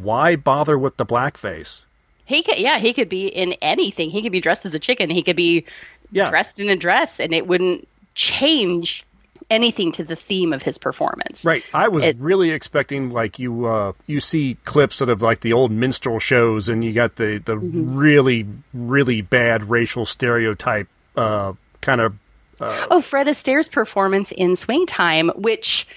why 0.01 0.37
bother 0.37 0.77
with 0.77 0.97
the 0.97 1.05
blackface? 1.05 1.85
He 2.29 2.43
could, 2.43 2.59
yeah, 2.59 2.77
he 2.77 2.93
could 2.93 3.09
be 3.09 3.25
in 3.25 3.53
anything. 3.59 4.11
He 4.11 4.21
could 4.21 4.31
be 4.31 4.39
dressed 4.39 4.63
as 4.63 4.75
a 4.75 4.79
chicken. 4.79 5.09
He 5.09 5.23
could 5.23 5.35
be 5.35 5.65
yeah. 6.11 6.29
dressed 6.29 6.59
in 6.59 6.69
a 6.69 6.75
dress, 6.75 7.19
and 7.19 7.33
it 7.33 7.47
wouldn't 7.47 7.87
change 8.13 9.03
anything 9.49 9.91
to 9.93 10.03
the 10.03 10.15
theme 10.15 10.53
of 10.53 10.61
his 10.61 10.77
performance. 10.77 11.43
Right. 11.43 11.67
I 11.73 11.87
was 11.87 12.05
it, 12.05 12.17
really 12.17 12.51
expecting 12.51 13.09
like 13.09 13.39
you 13.39 13.65
uh, 13.65 13.93
you 14.05 14.19
see 14.19 14.53
clips 14.63 15.01
of 15.01 15.23
like 15.23 15.39
the 15.39 15.53
old 15.53 15.71
minstrel 15.71 16.19
shows, 16.19 16.69
and 16.69 16.83
you 16.83 16.93
got 16.93 17.15
the 17.15 17.41
the 17.43 17.55
mm-hmm. 17.55 17.97
really 17.97 18.45
really 18.75 19.23
bad 19.23 19.67
racial 19.67 20.05
stereotype 20.05 20.87
uh, 21.17 21.53
kind 21.81 21.99
of. 21.99 22.13
Uh, 22.61 22.87
oh, 22.91 23.01
Fred 23.01 23.27
Astaire's 23.27 23.69
performance 23.69 24.31
in 24.31 24.55
Swing 24.55 24.85
Time, 24.85 25.29
which 25.29 25.87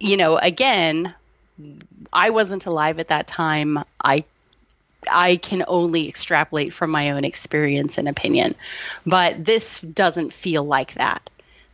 you 0.00 0.16
know, 0.16 0.38
again, 0.38 1.14
I 2.12 2.30
wasn't 2.30 2.66
alive 2.66 2.98
at 2.98 3.06
that 3.08 3.28
time. 3.28 3.78
I 4.02 4.24
I 5.10 5.36
can 5.36 5.64
only 5.68 6.08
extrapolate 6.08 6.72
from 6.72 6.90
my 6.90 7.10
own 7.10 7.24
experience 7.24 7.98
and 7.98 8.08
opinion. 8.08 8.54
But 9.06 9.44
this 9.44 9.80
doesn't 9.80 10.32
feel 10.32 10.64
like 10.64 10.94
that. 10.94 11.28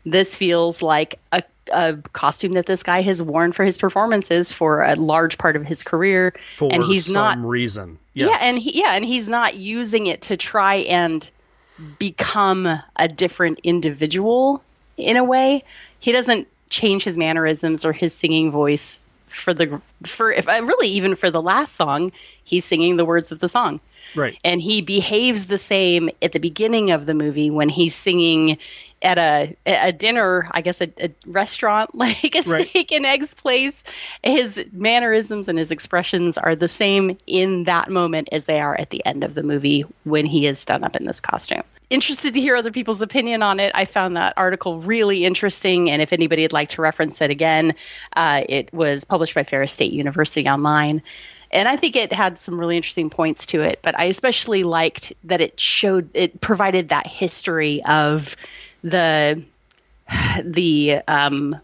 This 0.07 0.37
feels 0.37 0.81
like 0.81 1.19
a, 1.33 1.43
a 1.73 1.97
costume 2.12 2.53
that 2.53 2.67
this 2.67 2.83
guy 2.83 3.03
has 3.03 3.23
worn 3.23 3.53
for 3.53 3.64
his 3.64 3.77
performances 3.77 4.53
for 4.53 4.83
a 4.83 4.95
large 4.95 5.38
part 5.38 5.57
of 5.57 5.67
his 5.67 5.83
career, 5.83 6.33
for 6.57 6.73
and 6.73 6.83
he's 6.83 7.07
some 7.07 7.14
not 7.14 7.38
reason. 7.38 7.99
Yes. 8.14 8.31
Yeah, 8.31 8.49
and 8.49 8.59
he, 8.59 8.81
yeah, 8.81 8.95
and 8.95 9.05
he's 9.05 9.29
not 9.29 9.57
using 9.57 10.07
it 10.07 10.23
to 10.23 10.37
try 10.37 10.77
and 10.77 11.31
become 11.99 12.67
a 12.97 13.09
different 13.09 13.61
individual 13.62 14.62
in 14.97 15.17
a 15.17 15.25
way. 15.25 15.64
He 16.01 16.12
doesn't 16.12 16.49
change 16.71 17.05
his 17.05 17.17
mannerisms 17.17 17.85
or 17.85 17.93
his 17.93 18.12
singing 18.12 18.51
voice 18.51 19.03
for 19.29 19.55
the 19.55 19.81
for 20.05 20.31
if 20.33 20.49
I 20.49 20.59
really 20.59 20.88
even 20.88 21.14
for 21.14 21.31
the 21.31 21.43
last 21.43 21.77
song, 21.77 22.11
he's 22.45 22.64
singing 22.64 22.97
the 22.97 23.05
words 23.05 23.33
of 23.33 23.41
the 23.41 23.49
song. 23.49 23.81
Right. 24.17 24.38
And 24.45 24.61
he 24.61 24.81
behaves 24.81 25.47
the 25.47 25.59
same 25.59 26.09
at 26.23 26.33
the 26.33 26.38
beginning 26.38 26.91
of 26.91 27.07
the 27.07 27.14
movie 27.14 27.51
when 27.51 27.69
he's 27.69 27.95
singing 27.95 28.57
at 29.02 29.18
a 29.18 29.56
a 29.66 29.92
dinner, 29.92 30.48
I 30.50 30.61
guess 30.61 30.80
a, 30.80 30.92
a 31.02 31.11
restaurant 31.26 31.94
like 31.94 32.34
a 32.34 32.42
right. 32.42 32.66
steak 32.66 32.92
and 32.92 33.06
eggs 33.06 33.34
place. 33.34 33.82
His 34.22 34.64
mannerisms 34.72 35.48
and 35.48 35.58
his 35.58 35.70
expressions 35.70 36.38
are 36.38 36.54
the 36.54 36.68
same 36.68 37.16
in 37.26 37.64
that 37.64 37.90
moment 37.90 38.28
as 38.32 38.44
they 38.44 38.61
are 38.61 38.78
at 38.78 38.90
the 38.90 39.04
end 39.06 39.24
of 39.24 39.34
the 39.34 39.42
movie 39.42 39.84
when 40.04 40.26
he 40.26 40.46
is 40.46 40.64
done 40.64 40.84
up 40.84 40.96
in 40.96 41.04
this 41.04 41.20
costume 41.20 41.62
interested 41.90 42.34
to 42.34 42.40
hear 42.40 42.56
other 42.56 42.70
people's 42.70 43.00
opinion 43.00 43.42
on 43.42 43.61
it. 43.61 43.72
I 43.74 43.84
found 43.84 44.16
that 44.16 44.34
article 44.37 44.80
really 44.80 45.24
interesting, 45.24 45.90
and 45.90 46.02
if 46.02 46.12
anybody 46.12 46.42
would 46.42 46.52
like 46.52 46.68
to 46.70 46.82
reference 46.82 47.20
it 47.20 47.30
again, 47.30 47.74
uh, 48.14 48.42
it 48.48 48.72
was 48.74 49.04
published 49.04 49.34
by 49.34 49.44
Ferris 49.44 49.72
State 49.72 49.92
University 49.92 50.46
online. 50.48 51.02
And 51.50 51.66
I 51.66 51.76
think 51.76 51.96
it 51.96 52.12
had 52.12 52.38
some 52.38 52.61
really 52.61 52.76
interesting 52.76 53.08
points 53.08 53.46
to 53.46 53.62
it, 53.62 53.80
but 53.82 53.98
I 53.98 54.04
especially 54.04 54.64
liked 54.64 55.14
that 55.24 55.40
it 55.40 55.58
showed 55.58 56.11
it 56.14 56.40
provided 56.40 56.90
that 56.90 57.06
history 57.06 57.82
of 57.84 58.37
the 58.83 59.43
the 60.43 61.01
um, 61.09 61.57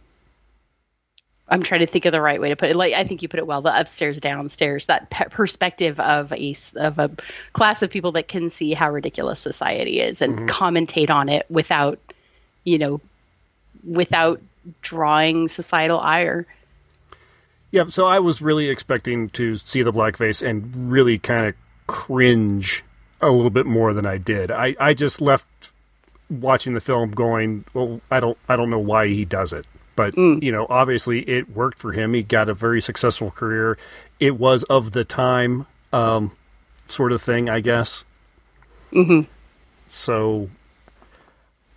I'm 1.48 1.62
trying 1.62 1.80
to 1.80 1.86
think 1.86 2.04
of 2.06 2.12
the 2.12 2.20
right 2.20 2.40
way 2.40 2.48
to 2.48 2.56
put 2.56 2.70
it. 2.70 2.76
Like 2.76 2.94
I 2.94 3.04
think 3.04 3.22
you 3.22 3.28
put 3.28 3.38
it 3.38 3.46
well. 3.46 3.60
The 3.60 3.78
upstairs, 3.78 4.20
downstairs. 4.20 4.86
That 4.86 5.10
pe- 5.10 5.28
perspective 5.28 6.00
of 6.00 6.32
a 6.32 6.54
of 6.76 6.98
a 6.98 7.10
class 7.52 7.82
of 7.82 7.90
people 7.90 8.12
that 8.12 8.28
can 8.28 8.50
see 8.50 8.72
how 8.72 8.90
ridiculous 8.90 9.40
society 9.40 10.00
is 10.00 10.22
and 10.22 10.36
mm-hmm. 10.36 10.46
commentate 10.46 11.10
on 11.10 11.28
it 11.28 11.46
without, 11.50 11.98
you 12.64 12.78
know, 12.78 13.00
without 13.86 14.40
drawing 14.80 15.48
societal 15.48 16.00
ire. 16.00 16.46
Yeah, 17.70 17.86
so 17.88 18.06
I 18.06 18.20
was 18.20 18.40
really 18.40 18.68
expecting 18.68 19.30
to 19.30 19.56
see 19.56 19.82
the 19.82 19.92
blackface 19.92 20.46
and 20.46 20.90
really 20.90 21.18
kind 21.18 21.46
of 21.46 21.54
cringe 21.86 22.84
a 23.20 23.30
little 23.30 23.50
bit 23.50 23.66
more 23.66 23.92
than 23.92 24.06
I 24.06 24.16
did. 24.16 24.50
I, 24.50 24.76
I 24.78 24.94
just 24.94 25.20
left 25.20 25.70
watching 26.40 26.74
the 26.74 26.80
film 26.80 27.10
going, 27.10 27.64
well, 27.74 28.00
I 28.10 28.20
don't 28.20 28.38
I 28.48 28.56
don't 28.56 28.70
know 28.70 28.78
why 28.78 29.08
he 29.08 29.24
does 29.24 29.52
it. 29.52 29.66
But 29.96 30.14
mm. 30.14 30.42
you 30.42 30.52
know, 30.52 30.66
obviously 30.68 31.20
it 31.28 31.50
worked 31.50 31.78
for 31.78 31.92
him. 31.92 32.14
He 32.14 32.22
got 32.22 32.48
a 32.48 32.54
very 32.54 32.80
successful 32.80 33.30
career. 33.30 33.78
It 34.20 34.38
was 34.38 34.62
of 34.64 34.92
the 34.92 35.04
time 35.04 35.66
um, 35.92 36.32
sort 36.88 37.12
of 37.12 37.22
thing, 37.22 37.48
I 37.48 37.60
guess. 37.60 38.04
hmm 38.92 39.22
So 39.86 40.50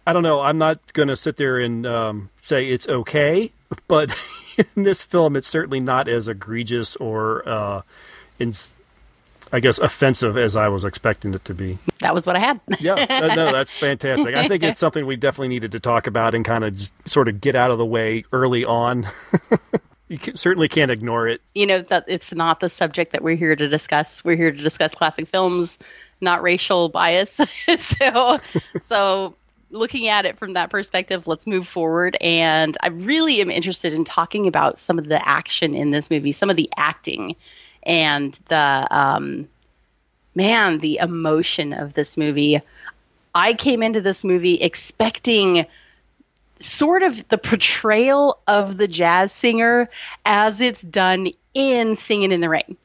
I 0.05 0.13
don't 0.13 0.23
know. 0.23 0.39
I'm 0.41 0.57
not 0.57 0.93
going 0.93 1.09
to 1.09 1.15
sit 1.15 1.37
there 1.37 1.59
and 1.59 1.85
um, 1.85 2.29
say 2.41 2.67
it's 2.67 2.87
okay, 2.87 3.51
but 3.87 4.09
in 4.75 4.83
this 4.83 5.03
film, 5.03 5.35
it's 5.35 5.47
certainly 5.47 5.79
not 5.79 6.07
as 6.07 6.27
egregious 6.27 6.95
or, 6.95 7.47
uh, 7.47 7.81
in, 8.39 8.53
I 9.51 9.59
guess, 9.59 9.79
offensive 9.79 10.37
as 10.37 10.55
I 10.55 10.67
was 10.67 10.83
expecting 10.83 11.33
it 11.33 11.45
to 11.45 11.53
be. 11.53 11.77
That 11.99 12.13
was 12.13 12.27
what 12.27 12.35
I 12.35 12.39
had. 12.39 12.59
yeah, 12.79 12.95
no, 13.35 13.51
that's 13.51 13.73
fantastic. 13.73 14.35
I 14.35 14.47
think 14.47 14.63
it's 14.63 14.79
something 14.79 15.05
we 15.05 15.15
definitely 15.15 15.49
needed 15.49 15.71
to 15.73 15.79
talk 15.79 16.07
about 16.07 16.35
and 16.35 16.43
kind 16.43 16.63
of 16.63 16.91
sort 17.05 17.27
of 17.27 17.41
get 17.41 17.55
out 17.55 17.71
of 17.71 17.77
the 17.77 17.85
way 17.85 18.25
early 18.31 18.65
on. 18.65 19.07
you 20.07 20.17
can, 20.17 20.35
certainly 20.35 20.67
can't 20.67 20.91
ignore 20.91 21.27
it. 21.27 21.41
You 21.55 21.67
know 21.67 21.79
that 21.79 22.05
it's 22.07 22.33
not 22.33 22.59
the 22.59 22.69
subject 22.69 23.11
that 23.11 23.23
we're 23.23 23.35
here 23.35 23.55
to 23.55 23.67
discuss. 23.67 24.23
We're 24.23 24.37
here 24.37 24.51
to 24.51 24.61
discuss 24.61 24.93
classic 24.93 25.27
films, 25.27 25.79
not 26.21 26.41
racial 26.41 26.89
bias. 26.89 27.31
so, 27.77 28.39
so 28.79 29.35
looking 29.69 30.07
at 30.07 30.25
it 30.25 30.37
from 30.37 30.53
that 30.53 30.69
perspective, 30.69 31.27
let's 31.27 31.47
move 31.47 31.67
forward. 31.67 32.17
And 32.21 32.77
I 32.81 32.87
really 32.87 33.41
am 33.41 33.51
interested 33.51 33.93
in 33.93 34.03
talking 34.03 34.47
about 34.47 34.77
some 34.77 34.97
of 34.97 35.07
the 35.07 35.27
action 35.27 35.75
in 35.75 35.91
this 35.91 36.09
movie, 36.09 36.31
some 36.31 36.49
of 36.49 36.55
the 36.55 36.69
acting, 36.77 37.35
and 37.87 38.37
the 38.49 38.87
um, 38.91 39.47
man, 40.35 40.79
the 40.79 40.99
emotion 41.01 41.73
of 41.73 41.93
this 41.93 42.17
movie. 42.17 42.59
I 43.33 43.53
came 43.53 43.81
into 43.81 44.01
this 44.01 44.23
movie 44.23 44.55
expecting 44.55 45.65
sort 46.59 47.03
of 47.03 47.27
the 47.29 47.37
portrayal 47.37 48.39
of 48.47 48.77
the 48.77 48.87
jazz 48.87 49.31
singer 49.31 49.89
as 50.25 50.61
it's 50.61 50.83
done 50.83 51.29
in 51.53 51.95
Singing 51.95 52.31
in 52.31 52.41
the 52.41 52.49
Rain. 52.49 52.77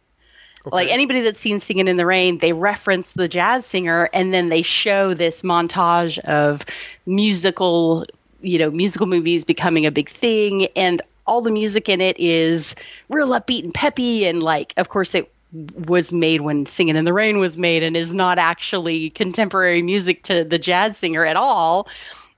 Okay. 0.65 0.77
Like 0.77 0.89
anybody 0.89 1.23
that's 1.23 1.41
seen 1.41 1.59
Singing 1.59 1.89
in 1.89 1.97
the 1.97 2.07
Rain, 2.07 2.39
they 2.39 2.53
reference 2.53 3.13
the 3.13 3.29
jazz 3.29 3.67
singer 3.67 4.09
and 4.13 4.33
then 4.33 4.49
they 4.49 4.63
show 4.63 5.15
this 5.15 5.43
montage 5.43 6.19
of 6.21 6.65
musical, 7.07 8.07
you 8.43 8.59
know, 8.59 8.71
musical 8.71 9.07
movies 9.07 9.45
becoming 9.45 9.87
a 9.87 9.91
big 9.91 10.09
thing. 10.09 10.69
And 10.77 11.03
all 11.27 11.41
the 11.41 11.51
music 11.51 11.89
in 11.89 12.01
it 12.01 12.19
is 12.19 12.75
real 13.09 13.29
upbeat 13.29 13.65
and 13.65 13.75
peppy. 13.75 14.27
And 14.27 14.43
like, 14.43 14.75
of 14.77 14.89
course, 14.89 15.15
it 15.15 15.33
was 15.87 16.13
made 16.13 16.41
when 16.41 16.67
Singing 16.67 16.97
in 16.97 17.05
the 17.05 17.13
Rain 17.13 17.39
was 17.39 17.59
made 17.59 17.83
and 17.83 17.97
is 17.97 18.15
not 18.15 18.39
actually 18.39 19.11
contemporary 19.11 19.83
music 19.83 20.23
to 20.23 20.45
the 20.45 20.59
jazz 20.59 20.97
singer 20.97 21.25
at 21.25 21.37
all. 21.37 21.89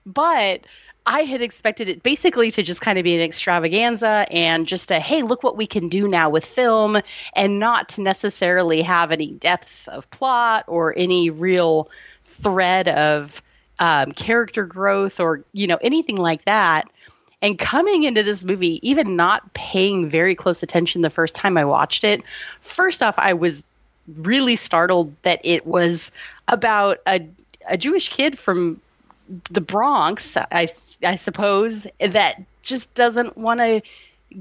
But 0.04 0.62
I 1.06 1.20
had 1.20 1.42
expected 1.42 1.88
it 1.88 2.02
basically 2.02 2.50
to 2.52 2.62
just 2.62 2.80
kind 2.80 2.98
of 2.98 3.04
be 3.04 3.14
an 3.14 3.20
extravaganza 3.20 4.26
and 4.30 4.66
just 4.66 4.90
a 4.90 4.98
hey, 4.98 5.22
look 5.22 5.42
what 5.42 5.56
we 5.56 5.66
can 5.66 5.88
do 5.88 6.08
now 6.08 6.30
with 6.30 6.44
film 6.44 6.98
and 7.34 7.58
not 7.58 7.98
necessarily 7.98 8.80
have 8.82 9.12
any 9.12 9.32
depth 9.32 9.86
of 9.88 10.08
plot 10.10 10.64
or 10.66 10.94
any 10.96 11.28
real 11.30 11.90
thread 12.24 12.88
of 12.88 13.42
um, 13.78 14.12
character 14.12 14.64
growth 14.64 15.20
or 15.20 15.44
you 15.52 15.66
know 15.66 15.78
anything 15.82 16.16
like 16.16 16.44
that. 16.44 16.88
And 17.44 17.58
coming 17.58 18.04
into 18.04 18.22
this 18.22 18.42
movie, 18.42 18.80
even 18.80 19.16
not 19.16 19.52
paying 19.52 20.08
very 20.08 20.34
close 20.34 20.62
attention 20.62 21.02
the 21.02 21.10
first 21.10 21.34
time 21.34 21.58
I 21.58 21.64
watched 21.66 22.02
it, 22.02 22.22
first 22.60 23.02
off, 23.02 23.18
I 23.18 23.34
was 23.34 23.62
really 24.16 24.56
startled 24.56 25.14
that 25.24 25.40
it 25.44 25.66
was 25.66 26.10
about 26.48 27.00
a 27.06 27.20
a 27.68 27.76
Jewish 27.76 28.08
kid 28.08 28.38
from 28.38 28.80
the 29.50 29.60
Bronx, 29.60 30.38
I 30.38 30.68
I 31.04 31.16
suppose, 31.16 31.86
that 32.00 32.42
just 32.62 32.94
doesn't 32.94 33.36
want 33.36 33.60
to 33.60 33.82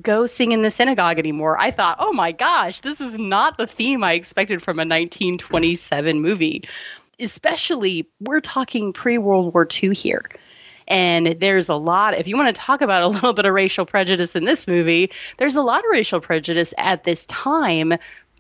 go 0.02 0.26
sing 0.26 0.54
in 0.54 0.62
the 0.62 0.72
synagogue 0.72 1.20
anymore. 1.20 1.58
I 1.60 1.72
thought, 1.72 1.98
oh 2.00 2.14
my 2.14 2.32
gosh, 2.32 2.80
this 2.80 3.02
is 3.02 3.20
not 3.20 3.58
the 3.58 3.68
theme 3.68 4.02
I 4.02 4.14
expected 4.14 4.62
from 4.62 4.78
a 4.78 4.88
1927 4.88 6.22
movie. 6.22 6.64
Especially, 7.20 8.08
we're 8.22 8.40
talking 8.40 8.94
pre 8.94 9.18
World 9.18 9.54
War 9.54 9.68
II 9.84 9.94
here. 9.94 10.24
And 10.88 11.28
there's 11.40 11.70
a 11.70 11.76
lot, 11.76 12.14
if 12.16 12.28
you 12.28 12.36
want 12.38 12.54
to 12.54 12.62
talk 12.62 12.82
about 12.82 13.04
a 13.04 13.08
little 13.10 13.34
bit 13.34 13.46
of 13.46 13.54
racial 13.54 13.86
prejudice 13.86 14.36
in 14.36 14.46
this 14.46 14.68
movie, 14.68 15.12
there's 15.38 15.56
a 15.56 15.62
lot 15.62 15.80
of 15.80 15.90
racial 15.92 16.20
prejudice 16.20 16.74
at 16.78 17.04
this 17.04 17.26
time 17.28 17.94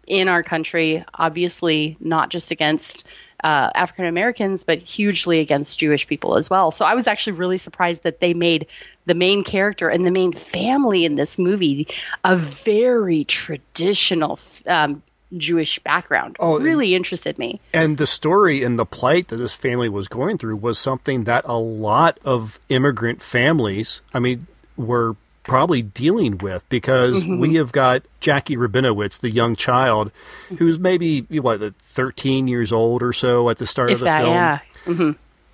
in 0.07 0.27
our 0.27 0.43
country, 0.43 1.03
obviously, 1.15 1.97
not 1.99 2.29
just 2.29 2.51
against 2.51 3.07
uh, 3.43 3.69
African 3.75 4.05
Americans, 4.05 4.63
but 4.63 4.79
hugely 4.79 5.39
against 5.39 5.79
Jewish 5.79 6.07
people 6.07 6.35
as 6.37 6.49
well. 6.49 6.71
So 6.71 6.85
I 6.85 6.95
was 6.95 7.07
actually 7.07 7.33
really 7.33 7.57
surprised 7.57 8.03
that 8.03 8.19
they 8.19 8.33
made 8.33 8.67
the 9.05 9.15
main 9.15 9.43
character 9.43 9.89
and 9.89 10.05
the 10.05 10.11
main 10.11 10.31
family 10.31 11.05
in 11.05 11.15
this 11.15 11.37
movie 11.37 11.87
a 12.23 12.35
very 12.35 13.25
traditional 13.25 14.39
um, 14.67 15.03
Jewish 15.37 15.79
background. 15.79 16.37
Oh, 16.39 16.59
really 16.59 16.95
interested 16.95 17.37
me. 17.37 17.59
And 17.73 17.97
the 17.97 18.07
story 18.07 18.63
and 18.63 18.77
the 18.77 18.85
plight 18.85 19.29
that 19.29 19.37
this 19.37 19.53
family 19.53 19.89
was 19.89 20.07
going 20.07 20.37
through 20.37 20.57
was 20.57 20.77
something 20.79 21.23
that 21.25 21.45
a 21.45 21.57
lot 21.57 22.19
of 22.23 22.59
immigrant 22.69 23.21
families, 23.21 24.01
I 24.13 24.19
mean, 24.19 24.47
were 24.75 25.15
probably 25.43 25.81
dealing 25.81 26.37
with 26.37 26.67
because 26.69 27.23
mm-hmm. 27.23 27.39
we 27.41 27.55
have 27.55 27.71
got 27.71 28.03
Jackie 28.19 28.55
Rabinowitz, 28.55 29.19
the 29.19 29.29
young 29.29 29.55
child, 29.55 30.11
who's 30.57 30.79
maybe 30.79 31.21
what 31.21 31.75
13 31.75 32.47
years 32.47 32.71
old 32.71 33.03
or 33.03 33.13
so 33.13 33.49
at 33.49 33.57
the 33.57 33.67
start 33.67 33.89
if 33.89 33.95
of 33.95 33.99
the 33.99 34.05
that, 34.05 34.21
film. 34.21 34.33
Yeah. 34.33 34.59
Mm-hmm. 34.85 35.11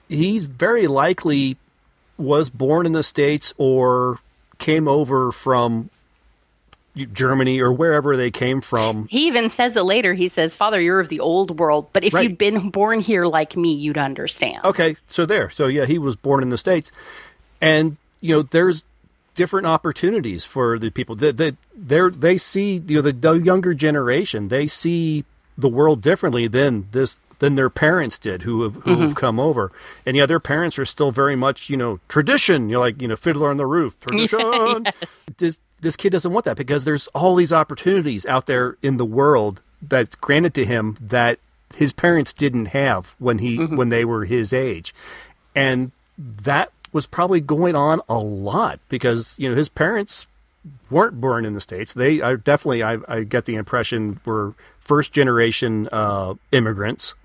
He's 0.08 0.46
very 0.46 0.88
likely 0.88 1.58
was 2.18 2.50
born 2.50 2.86
in 2.86 2.92
the 2.92 3.04
states 3.04 3.54
or 3.58 4.20
came 4.58 4.88
over 4.88 5.32
from 5.32 5.90
Germany 6.96 7.60
or 7.60 7.72
wherever 7.72 8.18
they 8.18 8.32
came 8.32 8.62
from. 8.62 9.08
He 9.10 9.28
even 9.28 9.50
says 9.50 9.76
it 9.76 9.84
later. 9.84 10.14
He 10.14 10.28
says, 10.28 10.56
"Father, 10.56 10.80
you're 10.82 11.00
of 11.00 11.10
the 11.10 11.20
old 11.20 11.60
world, 11.60 11.90
but 11.94 12.04
if 12.04 12.14
right. 12.14 12.24
you'd 12.24 12.38
been 12.38 12.70
born 12.70 13.00
here 13.00 13.26
like 13.26 13.56
me, 13.56 13.74
you'd 13.74 13.98
understand." 13.98 14.64
Okay, 14.66 14.96
so 15.10 15.26
there. 15.26 15.50
So 15.50 15.68
yeah, 15.68 15.86
he 15.86 15.98
was 15.98 16.16
born 16.16 16.44
in 16.44 16.50
the 16.50 16.58
states, 16.58 16.92
and 17.62 17.98
you 18.22 18.36
know, 18.36 18.42
there's 18.42 18.86
different 19.36 19.68
opportunities 19.68 20.44
for 20.44 20.78
the 20.78 20.90
people 20.90 21.16
that 21.16 21.38
they, 21.38 21.54
they 21.74 22.10
they 22.10 22.38
see 22.38 22.84
you 22.88 22.98
know 22.98 23.02
the, 23.02 23.14
the 23.14 23.34
younger 23.36 23.74
generation 23.74 24.50
they 24.50 24.68
see 24.68 25.24
the 25.58 25.70
world 25.70 26.02
differently 26.02 26.46
than 26.46 26.86
this 26.92 27.22
than 27.40 27.56
their 27.56 27.70
parents 27.70 28.20
did 28.20 28.42
who 28.42 28.64
have 28.64 28.76
who 28.76 28.92
mm-hmm. 28.92 29.02
have 29.02 29.16
come 29.16 29.40
over 29.40 29.72
and 30.06 30.18
yeah 30.18 30.26
their 30.26 30.42
parents 30.42 30.78
are 30.78 30.84
still 30.84 31.10
very 31.10 31.38
much 31.38 31.70
you 31.70 31.78
know 31.78 32.02
tradition 32.10 32.68
you're 32.68 32.82
like 32.82 33.02
you 33.02 33.08
know 33.08 33.16
fiddler 33.16 33.50
on 33.50 33.56
the 33.56 33.66
roof 33.66 33.98
tradition 34.02 34.84
yes. 35.02 35.30
this 35.38 35.60
this 35.82 35.96
kid 35.96 36.12
doesn't 36.12 36.32
want 36.32 36.46
that 36.46 36.58
because 36.58 36.84
there's 36.84 37.08
all 37.10 37.36
these 37.36 37.54
opportunities 37.54 38.26
out 38.26 38.46
there 38.46 38.78
in 38.82 38.98
the 38.98 39.06
world 39.06 39.62
that's 39.82 40.16
granted 40.16 40.54
to 40.54 40.66
him 40.66 40.98
that 41.00 41.40
his 41.76 41.94
parents 41.94 42.34
didn't 42.34 42.68
have 42.68 43.16
when 43.20 43.40
he 43.40 43.58
mm-hmm. 43.58 43.76
when 43.76 43.90
they 43.90 44.04
were 44.04 44.26
his 44.26 44.52
age 44.54 44.94
and 45.56 45.92
that 46.18 46.72
was 46.92 47.06
probably 47.06 47.40
going 47.40 47.76
on 47.76 48.02
a 48.10 48.18
lot 48.18 48.80
because 48.90 49.36
you 49.38 49.50
know 49.50 49.56
his 49.56 49.70
parents 49.70 50.28
weren't 50.90 51.20
born 51.20 51.46
in 51.46 51.54
the 51.54 51.62
states. 51.62 51.94
They 51.94 52.22
are 52.22 52.38
definitely, 52.38 52.84
I, 52.84 52.98
I 53.08 53.24
get 53.24 53.46
the 53.46 53.56
impression, 53.56 54.20
were 54.26 54.54
first 54.80 55.14
generation 55.14 55.88
uh, 55.92 56.36
immigrants, 56.52 57.16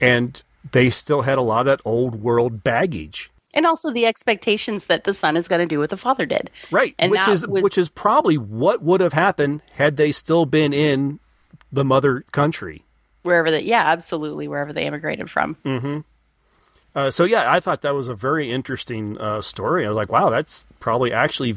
and 0.00 0.40
they 0.70 0.90
still 0.90 1.22
had 1.22 1.38
a 1.38 1.42
lot 1.42 1.60
of 1.60 1.66
that 1.66 1.80
old 1.84 2.16
world 2.22 2.62
baggage. 2.62 3.30
And 3.54 3.64
also 3.64 3.90
the 3.90 4.06
expectations 4.06 4.86
that 4.86 5.04
the 5.04 5.14
son 5.14 5.36
is 5.36 5.48
going 5.48 5.60
to 5.60 5.66
do 5.66 5.78
what 5.78 5.90
the 5.90 5.96
father 5.96 6.26
did, 6.26 6.50
right? 6.70 6.94
And 6.98 7.10
which 7.10 7.26
is 7.28 7.46
was... 7.46 7.62
which 7.62 7.78
is 7.78 7.88
probably 7.88 8.36
what 8.36 8.82
would 8.82 9.00
have 9.00 9.14
happened 9.14 9.62
had 9.72 9.96
they 9.96 10.12
still 10.12 10.44
been 10.44 10.72
in 10.72 11.18
the 11.72 11.84
mother 11.84 12.24
country, 12.32 12.82
wherever 13.22 13.50
they, 13.50 13.62
yeah, 13.62 13.84
absolutely, 13.86 14.48
wherever 14.48 14.72
they 14.72 14.86
immigrated 14.86 15.30
from. 15.30 15.56
Mm-hmm. 15.64 16.00
Uh, 16.94 17.10
so 17.10 17.24
yeah, 17.24 17.50
I 17.50 17.60
thought 17.60 17.82
that 17.82 17.94
was 17.94 18.08
a 18.08 18.14
very 18.14 18.50
interesting 18.50 19.18
uh, 19.18 19.40
story. 19.40 19.86
I 19.86 19.88
was 19.88 19.96
like, 19.96 20.10
wow, 20.10 20.30
that's 20.30 20.64
probably 20.80 21.12
actually 21.12 21.56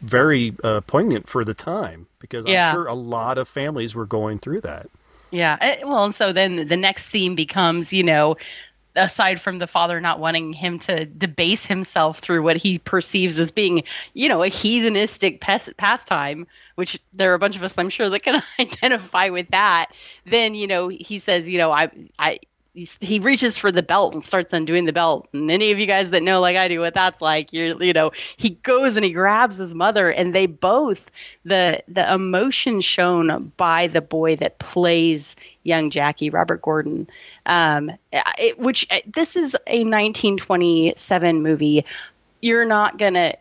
very 0.00 0.54
uh, 0.64 0.80
poignant 0.82 1.28
for 1.28 1.44
the 1.44 1.54
time 1.54 2.06
because 2.18 2.44
I'm 2.46 2.74
sure 2.74 2.86
a 2.86 2.94
lot 2.94 3.38
of 3.38 3.48
families 3.48 3.94
were 3.94 4.06
going 4.06 4.38
through 4.38 4.62
that. 4.62 4.86
Yeah. 5.30 5.56
Eh, 5.60 5.76
well, 5.84 6.04
and 6.04 6.14
so 6.14 6.32
then 6.32 6.68
the 6.68 6.76
next 6.76 7.06
theme 7.06 7.34
becomes, 7.34 7.92
you 7.92 8.02
know, 8.02 8.36
aside 8.96 9.40
from 9.40 9.58
the 9.58 9.66
father 9.66 10.00
not 10.00 10.20
wanting 10.20 10.52
him 10.52 10.78
to 10.78 11.06
debase 11.06 11.66
himself 11.66 12.18
through 12.18 12.42
what 12.42 12.56
he 12.56 12.78
perceives 12.78 13.38
as 13.38 13.50
being, 13.50 13.82
you 14.14 14.28
know, 14.28 14.42
a 14.42 14.48
heathenistic 14.48 15.40
pes- 15.40 15.72
pastime, 15.76 16.46
which 16.74 16.98
there 17.12 17.30
are 17.30 17.34
a 17.34 17.38
bunch 17.38 17.56
of 17.56 17.64
us, 17.64 17.76
I'm 17.78 17.88
sure, 17.88 18.08
that 18.10 18.22
can 18.22 18.42
identify 18.58 19.28
with 19.28 19.48
that. 19.48 19.86
Then, 20.26 20.54
you 20.54 20.66
know, 20.66 20.88
he 20.88 21.18
says, 21.18 21.48
you 21.48 21.58
know, 21.58 21.72
I, 21.72 21.90
I, 22.18 22.38
he 22.74 23.18
reaches 23.18 23.58
for 23.58 23.70
the 23.70 23.82
belt 23.82 24.14
and 24.14 24.24
starts 24.24 24.52
undoing 24.54 24.86
the 24.86 24.94
belt. 24.94 25.28
And 25.34 25.50
any 25.50 25.70
of 25.72 25.78
you 25.78 25.86
guys 25.86 26.10
that 26.10 26.22
know, 26.22 26.40
like 26.40 26.56
I 26.56 26.68
do, 26.68 26.80
what 26.80 26.94
that's 26.94 27.20
like, 27.20 27.52
you're, 27.52 27.82
you 27.82 27.92
know, 27.92 28.12
he 28.38 28.50
goes 28.50 28.96
and 28.96 29.04
he 29.04 29.12
grabs 29.12 29.58
his 29.58 29.74
mother, 29.74 30.10
and 30.10 30.34
they 30.34 30.46
both 30.46 31.10
the 31.44 31.82
the 31.86 32.10
emotion 32.12 32.80
shown 32.80 33.52
by 33.58 33.88
the 33.88 34.00
boy 34.00 34.36
that 34.36 34.58
plays 34.58 35.36
young 35.64 35.90
Jackie, 35.90 36.30
Robert 36.30 36.62
Gordon, 36.62 37.08
um, 37.46 37.90
it, 38.12 38.58
which 38.58 38.86
uh, 38.90 38.98
this 39.06 39.36
is 39.36 39.54
a 39.66 39.84
1927 39.84 41.42
movie. 41.42 41.84
You're 42.40 42.64
not 42.64 42.98
gonna, 42.98 43.34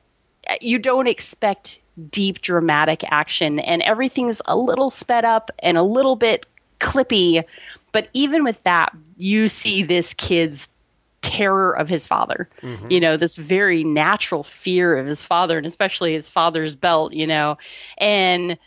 you 0.61 0.79
don't 0.79 1.07
expect 1.07 1.79
deep 2.11 2.41
dramatic 2.41 3.03
action, 3.11 3.59
and 3.59 3.81
everything's 3.81 4.41
a 4.45 4.55
little 4.55 4.89
sped 4.89 5.25
up 5.25 5.51
and 5.61 5.77
a 5.77 5.83
little 5.83 6.15
bit 6.15 6.45
clippy 6.79 7.43
but 7.91 8.09
even 8.13 8.43
with 8.43 8.63
that, 8.63 8.95
you 9.17 9.47
see 9.47 9.83
this 9.83 10.13
kid's 10.13 10.69
terror 11.21 11.77
of 11.77 11.89
his 11.89 12.07
father. 12.07 12.49
Mm-hmm. 12.61 12.87
You 12.89 12.99
know, 12.99 13.17
this 13.17 13.37
very 13.37 13.83
natural 13.83 14.43
fear 14.43 14.97
of 14.97 15.05
his 15.05 15.21
father 15.21 15.57
and 15.57 15.67
especially 15.67 16.13
his 16.13 16.29
father's 16.29 16.75
belt, 16.75 17.13
you 17.13 17.27
know. 17.27 17.57
And 17.97 18.57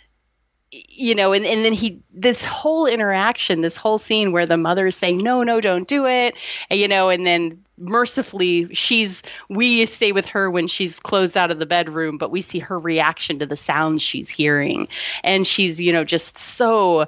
you 0.88 1.14
know, 1.14 1.32
and, 1.32 1.44
and 1.44 1.64
then 1.64 1.72
he 1.72 2.00
this 2.12 2.44
whole 2.44 2.86
interaction, 2.86 3.60
this 3.60 3.76
whole 3.76 3.98
scene 3.98 4.32
where 4.32 4.46
the 4.46 4.56
mother 4.56 4.86
is 4.86 4.96
saying, 4.96 5.18
No, 5.18 5.42
no, 5.42 5.60
don't 5.60 5.86
do 5.86 6.06
it. 6.06 6.34
And, 6.70 6.80
you 6.80 6.88
know, 6.88 7.08
and 7.08 7.26
then 7.26 7.62
mercifully 7.76 8.72
she's 8.72 9.22
we 9.48 9.84
stay 9.84 10.12
with 10.12 10.26
her 10.26 10.48
when 10.48 10.68
she's 10.68 11.00
closed 11.00 11.36
out 11.36 11.50
of 11.50 11.58
the 11.58 11.66
bedroom 11.66 12.16
but 12.16 12.30
we 12.30 12.40
see 12.40 12.60
her 12.60 12.78
reaction 12.78 13.40
to 13.40 13.46
the 13.46 13.56
sounds 13.56 14.00
she's 14.00 14.28
hearing 14.28 14.86
and 15.24 15.44
she's 15.44 15.80
you 15.80 15.92
know 15.92 16.04
just 16.04 16.38
so 16.38 17.04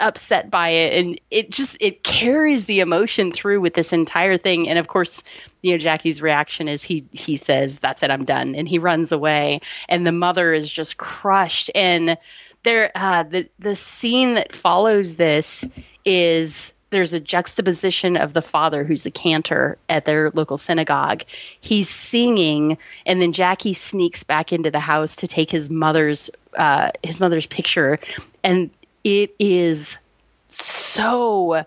upset 0.00 0.50
by 0.50 0.70
it 0.70 0.98
and 0.98 1.20
it 1.30 1.50
just 1.50 1.76
it 1.80 2.02
carries 2.02 2.64
the 2.64 2.80
emotion 2.80 3.30
through 3.30 3.60
with 3.60 3.74
this 3.74 3.92
entire 3.92 4.36
thing 4.36 4.68
and 4.68 4.78
of 4.78 4.88
course 4.88 5.22
you 5.62 5.70
know 5.70 5.78
Jackie's 5.78 6.20
reaction 6.20 6.66
is 6.66 6.82
he 6.82 7.04
he 7.12 7.36
says 7.36 7.78
that's 7.78 8.02
it 8.02 8.10
I'm 8.10 8.24
done 8.24 8.54
and 8.54 8.68
he 8.68 8.78
runs 8.78 9.12
away 9.12 9.60
and 9.88 10.06
the 10.06 10.12
mother 10.12 10.52
is 10.52 10.72
just 10.72 10.96
crushed 10.96 11.70
and 11.74 12.16
there 12.62 12.90
uh 12.94 13.22
the 13.22 13.48
the 13.58 13.76
scene 13.76 14.34
that 14.34 14.54
follows 14.54 15.16
this 15.16 15.64
is 16.04 16.72
there's 16.90 17.12
a 17.12 17.20
juxtaposition 17.20 18.16
of 18.16 18.34
the 18.34 18.42
father 18.42 18.84
who's 18.84 19.04
the 19.04 19.10
cantor 19.10 19.78
at 19.88 20.04
their 20.04 20.30
local 20.30 20.56
synagogue. 20.56 21.22
He's 21.60 21.88
singing, 21.88 22.76
and 23.06 23.22
then 23.22 23.32
Jackie 23.32 23.74
sneaks 23.74 24.24
back 24.24 24.52
into 24.52 24.70
the 24.70 24.80
house 24.80 25.16
to 25.16 25.28
take 25.28 25.50
his 25.50 25.70
mother's 25.70 26.30
uh, 26.58 26.90
his 27.02 27.20
mother's 27.20 27.46
picture, 27.46 27.98
and 28.42 28.70
it 29.04 29.34
is 29.38 29.98
so 30.48 31.64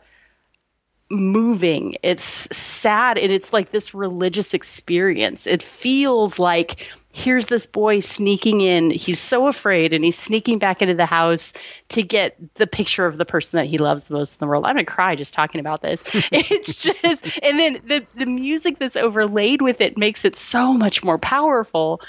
moving. 1.10 1.96
It's 2.04 2.24
sad 2.56 3.18
and 3.18 3.32
it's 3.32 3.54
like 3.54 3.72
this 3.72 3.94
religious 3.94 4.54
experience. 4.54 5.48
It 5.48 5.62
feels 5.62 6.40
like 6.40 6.88
here's 7.14 7.46
this 7.46 7.68
boy 7.68 8.00
sneaking 8.00 8.62
in. 8.62 8.90
He's 8.90 9.20
so 9.20 9.48
afraid 9.48 9.94
and 9.94 10.04
he's 10.04 10.18
sneaking 10.18 10.58
back 10.58 10.82
into 10.82 10.96
the 10.96 11.06
house 11.06 11.54
to 11.90 12.02
get 12.02 12.36
the 12.56 12.66
picture 12.66 13.06
of 13.06 13.18
the 13.18 13.26
person 13.26 13.58
that 13.58 13.68
he 13.68 13.78
loves 13.78 14.06
the 14.06 14.16
most 14.16 14.36
in 14.36 14.40
the 14.40 14.50
world. 14.50 14.66
I'm 14.66 14.74
going 14.74 14.86
to 14.86 14.92
cry 14.92 15.16
just 15.16 15.34
talking 15.34 15.62
about 15.62 15.84
this. 15.84 16.04
it's 16.32 16.82
just 16.82 17.40
and 17.44 17.60
then 17.60 17.74
the 17.86 18.06
the 18.16 18.26
music 18.26 18.80
that's 18.80 18.98
overlaid 18.98 19.62
with 19.62 19.80
it 19.80 19.98
makes 19.98 20.26
it 20.26 20.36
so 20.36 20.74
much 20.74 21.04
more 21.04 21.20
powerful. 21.20 22.02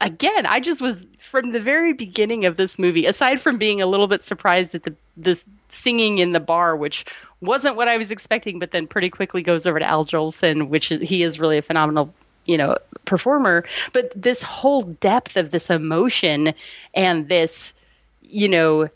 Again, 0.00 0.46
I 0.46 0.58
just 0.58 0.80
was 0.80 1.06
from 1.18 1.52
the 1.52 1.60
very 1.60 1.92
beginning 1.92 2.44
of 2.46 2.56
this 2.56 2.78
movie, 2.78 3.06
aside 3.06 3.38
from 3.38 3.58
being 3.58 3.80
a 3.80 3.86
little 3.86 4.08
bit 4.08 4.22
surprised 4.22 4.74
at 4.74 4.82
the 4.84 4.94
the 5.16 5.40
singing 5.68 6.18
in 6.18 6.32
the 6.32 6.40
bar, 6.40 6.74
which 6.74 7.04
wasn't 7.42 7.76
what 7.76 7.86
I 7.86 7.98
was 7.98 8.10
expecting, 8.10 8.58
but 8.58 8.70
then 8.70 8.86
pretty 8.86 9.10
quickly 9.10 9.42
goes 9.42 9.66
over 9.66 9.78
to 9.78 9.84
Al 9.84 10.06
Jolson, 10.06 10.68
which 10.68 10.90
is 10.90 11.06
he 11.06 11.22
is 11.22 11.38
really 11.38 11.58
a 11.58 11.62
phenomenal 11.62 12.14
you 12.46 12.56
know 12.56 12.76
performer 13.04 13.64
but 13.92 14.10
this 14.20 14.42
whole 14.42 14.82
depth 14.82 15.36
of 15.36 15.50
this 15.50 15.70
emotion 15.70 16.52
and 16.94 17.28
this 17.28 17.74
you 18.22 18.48
know 18.48 18.88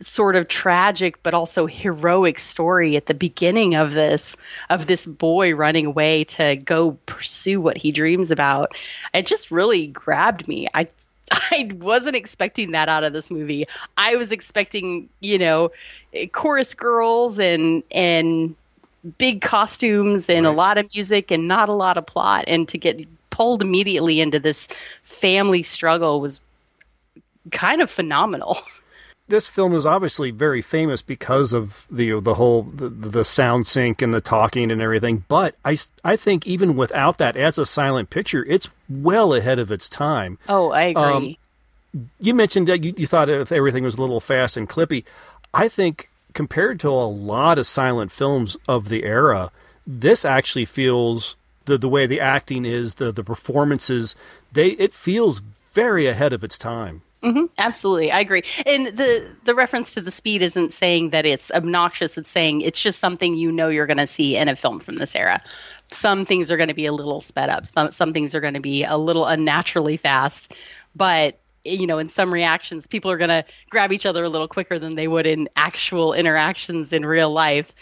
sort 0.00 0.34
of 0.34 0.48
tragic 0.48 1.22
but 1.22 1.32
also 1.32 1.66
heroic 1.66 2.38
story 2.38 2.96
at 2.96 3.06
the 3.06 3.14
beginning 3.14 3.74
of 3.74 3.92
this 3.92 4.36
of 4.70 4.86
this 4.86 5.06
boy 5.06 5.54
running 5.54 5.86
away 5.86 6.24
to 6.24 6.56
go 6.56 6.92
pursue 7.06 7.60
what 7.60 7.76
he 7.76 7.92
dreams 7.92 8.30
about 8.30 8.74
it 9.14 9.26
just 9.26 9.50
really 9.50 9.86
grabbed 9.88 10.48
me 10.48 10.66
i 10.74 10.86
I 11.50 11.70
wasn't 11.76 12.16
expecting 12.16 12.72
that 12.72 12.88
out 12.88 13.04
of 13.04 13.12
this 13.12 13.30
movie. 13.30 13.64
I 13.96 14.16
was 14.16 14.32
expecting, 14.32 15.08
you 15.20 15.38
know, 15.38 15.70
chorus 16.32 16.74
girls 16.74 17.38
and 17.38 17.82
and 17.90 18.54
big 19.18 19.40
costumes 19.40 20.28
and 20.28 20.46
right. 20.46 20.52
a 20.52 20.56
lot 20.56 20.78
of 20.78 20.92
music 20.94 21.30
and 21.30 21.48
not 21.48 21.68
a 21.68 21.72
lot 21.72 21.96
of 21.96 22.06
plot 22.06 22.44
and 22.46 22.68
to 22.68 22.78
get 22.78 23.00
pulled 23.30 23.62
immediately 23.62 24.20
into 24.20 24.38
this 24.38 24.68
family 25.02 25.62
struggle 25.62 26.20
was 26.20 26.40
kind 27.50 27.80
of 27.80 27.90
phenomenal. 27.90 28.56
This 29.28 29.46
film 29.48 29.74
is 29.74 29.86
obviously 29.86 30.30
very 30.30 30.60
famous 30.60 31.00
because 31.00 31.54
of 31.54 31.86
the 31.90 32.20
the 32.20 32.34
whole 32.34 32.64
the, 32.64 32.88
the 32.90 33.24
sound 33.24 33.66
sync 33.66 34.02
and 34.02 34.12
the 34.12 34.20
talking 34.20 34.70
and 34.70 34.82
everything. 34.82 35.24
But 35.28 35.54
I, 35.64 35.78
I 36.04 36.16
think 36.16 36.46
even 36.46 36.76
without 36.76 37.16
that, 37.18 37.36
as 37.36 37.56
a 37.56 37.64
silent 37.64 38.10
picture, 38.10 38.44
it's 38.44 38.68
well 38.90 39.32
ahead 39.32 39.58
of 39.58 39.70
its 39.70 39.88
time. 39.88 40.38
Oh, 40.50 40.72
I 40.72 40.82
agree. 40.82 41.38
Um, 41.94 42.06
you 42.20 42.34
mentioned 42.34 42.68
that 42.68 42.84
you, 42.84 42.92
you 42.96 43.06
thought 43.06 43.30
everything 43.30 43.84
was 43.84 43.94
a 43.94 44.00
little 44.00 44.20
fast 44.20 44.58
and 44.58 44.68
clippy. 44.68 45.04
I 45.54 45.68
think 45.68 46.10
compared 46.34 46.80
to 46.80 46.88
a 46.88 47.06
lot 47.06 47.58
of 47.58 47.66
silent 47.66 48.12
films 48.12 48.56
of 48.68 48.88
the 48.88 49.04
era, 49.04 49.50
this 49.86 50.24
actually 50.24 50.64
feels 50.64 51.36
the 51.64 51.78
the 51.78 51.88
way 51.88 52.06
the 52.06 52.20
acting 52.20 52.64
is, 52.64 52.94
the 52.94 53.12
the 53.12 53.24
performances, 53.24 54.14
they 54.52 54.68
it 54.70 54.94
feels 54.94 55.42
very 55.72 56.06
ahead 56.06 56.32
of 56.32 56.44
its 56.44 56.58
time. 56.58 57.02
Mm-hmm, 57.22 57.44
absolutely, 57.58 58.10
I 58.10 58.18
agree. 58.18 58.42
And 58.66 58.86
the 58.86 59.24
the 59.44 59.54
reference 59.54 59.94
to 59.94 60.00
the 60.00 60.10
speed 60.10 60.42
isn't 60.42 60.72
saying 60.72 61.10
that 61.10 61.24
it's 61.24 61.52
obnoxious. 61.52 62.18
It's 62.18 62.30
saying 62.30 62.62
it's 62.62 62.82
just 62.82 62.98
something 62.98 63.36
you 63.36 63.52
know 63.52 63.68
you're 63.68 63.86
going 63.86 63.98
to 63.98 64.08
see 64.08 64.36
in 64.36 64.48
a 64.48 64.56
film 64.56 64.80
from 64.80 64.96
this 64.96 65.14
era. 65.14 65.40
Some 65.88 66.24
things 66.24 66.50
are 66.50 66.56
going 66.56 66.68
to 66.68 66.74
be 66.74 66.86
a 66.86 66.92
little 66.92 67.20
sped 67.20 67.48
up. 67.48 67.66
Some 67.66 67.92
some 67.92 68.12
things 68.12 68.34
are 68.34 68.40
going 68.40 68.54
to 68.54 68.60
be 68.60 68.82
a 68.82 68.96
little 68.96 69.26
unnaturally 69.26 69.96
fast. 69.96 70.54
But 70.96 71.38
you 71.64 71.86
know, 71.86 71.98
in 71.98 72.08
some 72.08 72.32
reactions, 72.32 72.86
people 72.86 73.10
are 73.10 73.16
going 73.16 73.28
to 73.28 73.44
grab 73.70 73.92
each 73.92 74.06
other 74.06 74.24
a 74.24 74.28
little 74.28 74.48
quicker 74.48 74.78
than 74.78 74.96
they 74.96 75.08
would 75.08 75.26
in 75.26 75.48
actual 75.56 76.12
interactions 76.12 76.92
in 76.92 77.06
real 77.06 77.30
life. 77.30 77.74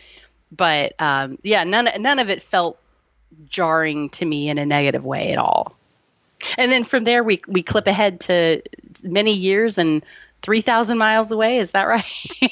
But 0.53 1.01
um, 1.01 1.39
yeah, 1.43 1.65
none 1.65 1.89
none 1.99 2.19
of 2.19 2.29
it 2.29 2.43
felt 2.43 2.79
jarring 3.49 4.09
to 4.11 4.25
me 4.25 4.49
in 4.49 4.59
a 4.59 4.67
negative 4.67 5.05
way 5.05 5.33
at 5.33 5.39
all. 5.39 5.77
And 6.59 6.73
then 6.73 6.85
from 6.85 7.05
there, 7.05 7.23
we 7.23 7.41
we 7.47 7.63
clip 7.63 7.87
ahead 7.87 8.21
to 8.23 8.63
many 9.03 9.33
years 9.33 9.79
and 9.79 10.03
three 10.43 10.61
thousand 10.61 10.99
miles 10.99 11.31
away. 11.31 11.59
Is 11.59 11.71
that 11.73 11.85
right? 11.89 12.05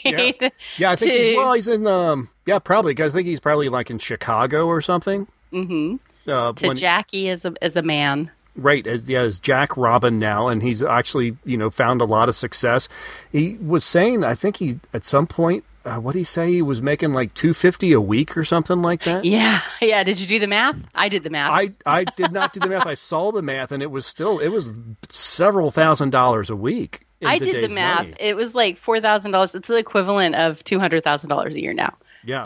yeah. 0.05 0.51
yeah, 0.77 0.91
I 0.91 0.97
think 0.97 1.13
to, 1.13 1.19
he's 1.19 1.37
well. 1.37 1.53
He's 1.53 1.69
in 1.69 1.87
um, 1.87 2.29
yeah, 2.47 2.59
probably. 2.59 2.95
I 3.03 3.09
think 3.11 3.27
he's 3.27 3.41
probably 3.41 3.69
like 3.69 3.91
in 3.91 3.99
Chicago 3.99 4.67
or 4.67 4.81
something. 4.81 5.27
Mm-hmm. 5.53 5.97
Uh, 6.31 6.53
to 6.53 6.69
when, 6.69 6.77
Jackie 6.77 7.31
as 7.31 7.45
a 7.45 7.55
as 7.63 7.77
a 7.77 7.83
man 7.83 8.31
right 8.59 8.87
as 8.87 9.09
yeah, 9.09 9.21
as 9.21 9.39
Jack 9.39 9.77
Robin 9.77 10.19
now, 10.19 10.49
and 10.49 10.63
he's 10.63 10.83
actually 10.83 11.37
you 11.45 11.57
know 11.57 11.71
found 11.71 12.01
a 12.01 12.05
lot 12.05 12.29
of 12.29 12.35
success. 12.35 12.89
He 13.33 13.57
was 13.61 13.85
saying, 13.85 14.25
I 14.25 14.35
think 14.35 14.57
he 14.57 14.81
at 14.93 15.05
some 15.05 15.27
point. 15.27 15.65
Uh, 15.85 15.99
what 15.99 16.13
did 16.13 16.19
he 16.19 16.25
say? 16.25 16.53
He 16.53 16.61
was 16.61 16.83
making 16.83 17.15
like 17.15 17.33
two 17.33 17.55
fifty 17.55 17.93
a 17.93 18.01
week 18.01 18.37
or 18.37 18.45
something 18.45 18.83
like 18.83 19.05
that. 19.05 19.25
Yeah, 19.25 19.61
yeah. 19.83 20.03
Did 20.05 20.21
you 20.21 20.27
do 20.27 20.39
the 20.39 20.47
math? 20.47 20.87
I 20.95 21.09
did 21.09 21.23
the 21.23 21.31
math. 21.31 21.51
I 21.53 21.71
I 21.87 22.05
did 22.05 22.33
not 22.33 22.53
do 22.53 22.61
the 22.61 22.69
math. 22.69 22.87
I 22.87 22.95
saw 22.95 23.33
the 23.33 23.43
math, 23.43 23.73
and 23.73 23.83
it 23.83 23.91
was 23.91 24.05
still 24.05 24.39
it 24.39 24.49
was 24.49 24.69
several 25.09 25.71
thousand 25.71 26.11
dollars 26.11 26.51
a 26.51 26.57
week. 26.57 27.07
I 27.25 27.39
did 27.39 27.69
the 27.69 27.75
math. 27.75 28.05
Money. 28.05 28.15
It 28.21 28.37
was 28.37 28.55
like 28.55 28.77
four 28.77 29.01
thousand 29.01 29.33
dollars. 29.33 29.55
It's 29.55 29.69
the 29.69 29.77
equivalent 29.77 30.35
of 30.35 30.63
two 30.65 30.79
hundred 30.79 31.05
thousand 31.05 31.31
dollars 31.31 31.57
a 31.57 31.61
year 31.61 31.73
now. 31.73 31.97
Yeah, 32.25 32.43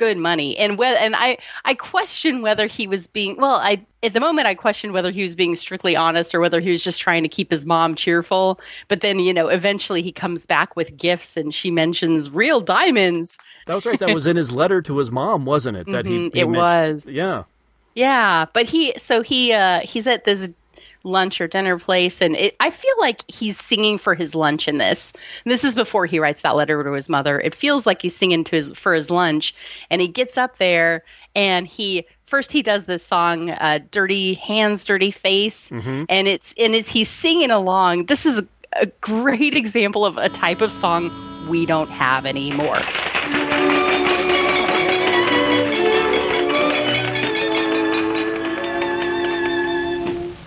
good 0.00 0.16
money. 0.16 0.56
And 0.56 0.78
when, 0.78 0.96
and 0.96 1.14
I 1.14 1.36
I 1.66 1.74
question 1.74 2.40
whether 2.40 2.66
he 2.66 2.86
was 2.86 3.06
being 3.06 3.36
well, 3.38 3.56
I 3.56 3.84
at 4.02 4.14
the 4.14 4.20
moment 4.20 4.48
I 4.48 4.54
questioned 4.54 4.94
whether 4.94 5.10
he 5.10 5.20
was 5.20 5.36
being 5.36 5.54
strictly 5.54 5.94
honest 5.94 6.34
or 6.34 6.40
whether 6.40 6.58
he 6.58 6.70
was 6.70 6.82
just 6.82 7.02
trying 7.02 7.22
to 7.22 7.28
keep 7.28 7.50
his 7.50 7.66
mom 7.66 7.94
cheerful. 7.94 8.58
But 8.88 9.02
then, 9.02 9.18
you 9.20 9.34
know, 9.34 9.48
eventually 9.48 10.00
he 10.00 10.10
comes 10.10 10.46
back 10.46 10.74
with 10.74 10.96
gifts 10.96 11.36
and 11.36 11.52
she 11.52 11.70
mentions 11.70 12.30
real 12.30 12.62
diamonds. 12.62 13.36
That 13.66 13.74
was 13.74 13.84
right. 13.84 13.98
That 13.98 14.14
was 14.14 14.26
in 14.26 14.36
his 14.36 14.50
letter 14.50 14.80
to 14.80 14.96
his 14.96 15.10
mom, 15.10 15.44
wasn't 15.44 15.76
it? 15.76 15.86
That 15.88 16.06
mm-hmm, 16.06 16.14
he, 16.14 16.30
he, 16.32 16.40
it 16.40 16.48
was. 16.48 17.12
Yeah. 17.12 17.44
Yeah, 17.94 18.46
but 18.54 18.64
he 18.66 18.94
so 18.96 19.20
he 19.20 19.52
uh 19.52 19.80
he's 19.80 20.06
at 20.06 20.24
this 20.24 20.48
lunch 21.04 21.40
or 21.40 21.48
dinner 21.48 21.78
place, 21.78 22.20
and 22.20 22.36
it, 22.36 22.56
I 22.60 22.70
feel 22.70 22.94
like 23.00 23.22
he's 23.30 23.58
singing 23.58 23.98
for 23.98 24.14
his 24.14 24.34
lunch 24.34 24.68
in 24.68 24.78
this. 24.78 25.12
And 25.44 25.52
this 25.52 25.64
is 25.64 25.74
before 25.74 26.06
he 26.06 26.18
writes 26.18 26.42
that 26.42 26.56
letter 26.56 26.82
to 26.82 26.92
his 26.92 27.08
mother. 27.08 27.40
It 27.40 27.54
feels 27.54 27.86
like 27.86 28.02
he's 28.02 28.16
singing 28.16 28.44
to 28.44 28.56
his 28.56 28.72
for 28.72 28.94
his 28.94 29.10
lunch, 29.10 29.54
and 29.90 30.00
he 30.00 30.08
gets 30.08 30.36
up 30.38 30.56
there 30.58 31.02
and 31.34 31.66
he 31.66 32.06
first 32.24 32.52
he 32.52 32.62
does 32.62 32.84
this 32.86 33.04
song 33.04 33.50
uh, 33.50 33.78
dirty 33.90 34.34
hands 34.34 34.84
dirty 34.84 35.10
face 35.10 35.70
Mm-hmm. 35.70 36.04
and 36.08 36.28
it's 36.28 36.54
and 36.58 36.74
it's 36.74 36.88
he's 36.88 37.08
singing 37.08 37.50
along 37.50 38.06
this 38.06 38.26
is 38.26 38.40
a, 38.40 38.48
a 38.82 38.86
great 39.00 39.54
example 39.56 40.04
of 40.04 40.16
a 40.16 40.28
type 40.28 40.60
of 40.60 40.72
song 40.72 41.12
we 41.40 41.66
don't 41.66 41.90
have 41.90 42.26
anymore 42.26 42.88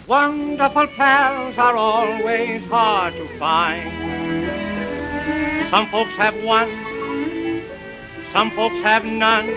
Wonderful 0.05 0.87
pals 0.87 1.57
are 1.57 1.77
always 1.77 2.61
hard 2.65 3.13
to 3.13 3.25
find. 3.39 3.89
Some 5.69 5.87
folks 5.87 6.11
have 6.17 6.35
one, 6.43 6.69
some 8.33 8.51
folks 8.51 8.75
have 8.83 9.05
none. 9.05 9.47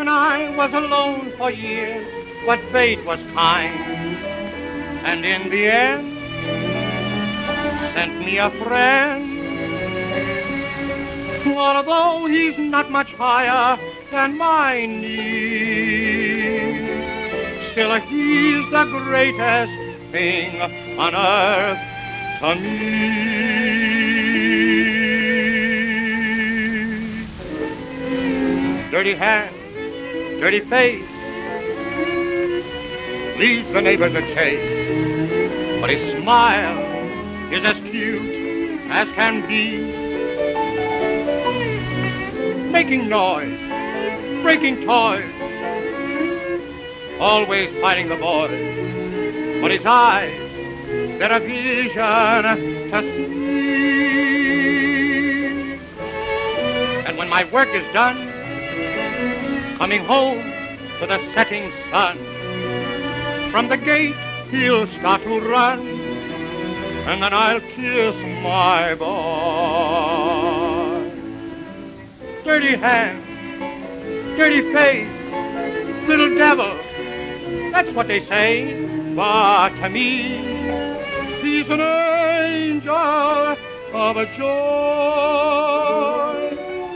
And 0.00 0.08
I 0.08 0.56
was 0.56 0.72
alone 0.72 1.30
for 1.36 1.50
years, 1.50 2.06
but 2.46 2.58
fate 2.72 3.04
was 3.04 3.20
kind. 3.34 3.78
And 5.04 5.22
in 5.26 5.50
the 5.50 5.66
end, 5.66 6.16
sent 7.92 8.18
me 8.18 8.38
a 8.38 8.48
friend. 8.50 9.24
Although 11.54 12.24
he's 12.24 12.56
not 12.58 12.90
much 12.90 13.12
higher 13.12 13.78
than 14.10 14.38
my 14.38 14.86
knees 14.86 16.16
still 17.76 17.94
he's 18.00 18.70
the 18.70 18.84
greatest 19.04 19.70
thing 20.10 20.62
on 20.98 21.14
earth 21.14 21.78
to 22.40 22.54
me. 22.54 22.88
Dirty 28.90 29.14
hands, 29.14 29.54
dirty 30.40 30.60
face, 30.60 31.04
leads 33.38 33.70
the 33.74 33.82
neighbors 33.82 34.14
a 34.14 34.22
chase. 34.22 35.78
But 35.82 35.90
his 35.90 36.22
smile 36.22 36.82
is 37.52 37.62
as 37.62 37.76
cute 37.90 38.80
as 38.88 39.06
can 39.10 39.46
be. 39.46 39.80
Making 42.70 43.10
noise, 43.10 43.60
breaking 44.42 44.86
toys, 44.86 45.45
always 47.18 47.70
fighting 47.80 48.08
the 48.08 48.16
boys. 48.16 48.50
But 49.60 49.70
his 49.70 49.84
eyes, 49.86 50.34
they're 51.18 51.32
a 51.32 51.40
vision 51.40 52.42
to 52.90 53.00
see. 53.02 53.36
And 57.06 57.16
when 57.18 57.28
my 57.28 57.44
work 57.44 57.68
is 57.68 57.84
done, 57.92 58.32
coming 59.78 60.04
home 60.04 60.42
to 61.00 61.06
the 61.06 61.18
setting 61.34 61.72
sun, 61.90 62.18
from 63.50 63.68
the 63.68 63.76
gate 63.76 64.16
he'll 64.50 64.86
start 64.98 65.22
to 65.22 65.40
run, 65.40 65.80
and 67.08 67.22
then 67.22 67.32
I'll 67.32 67.60
kiss 67.60 68.14
my 68.42 68.94
boy. 68.94 69.06
Dirty 72.44 72.76
hands, 72.76 73.24
dirty 74.36 74.62
face, 74.72 75.08
little 76.06 76.34
devil, 76.36 76.78
that's 77.76 77.94
what 77.94 78.08
they 78.08 78.24
say. 78.24 78.88
But 79.14 79.68
to 79.80 79.90
me, 79.90 80.38
he's 81.42 81.68
an 81.68 81.82
angel 81.82 82.96
of 83.92 84.16
a 84.16 84.24
joy. 84.34 84.56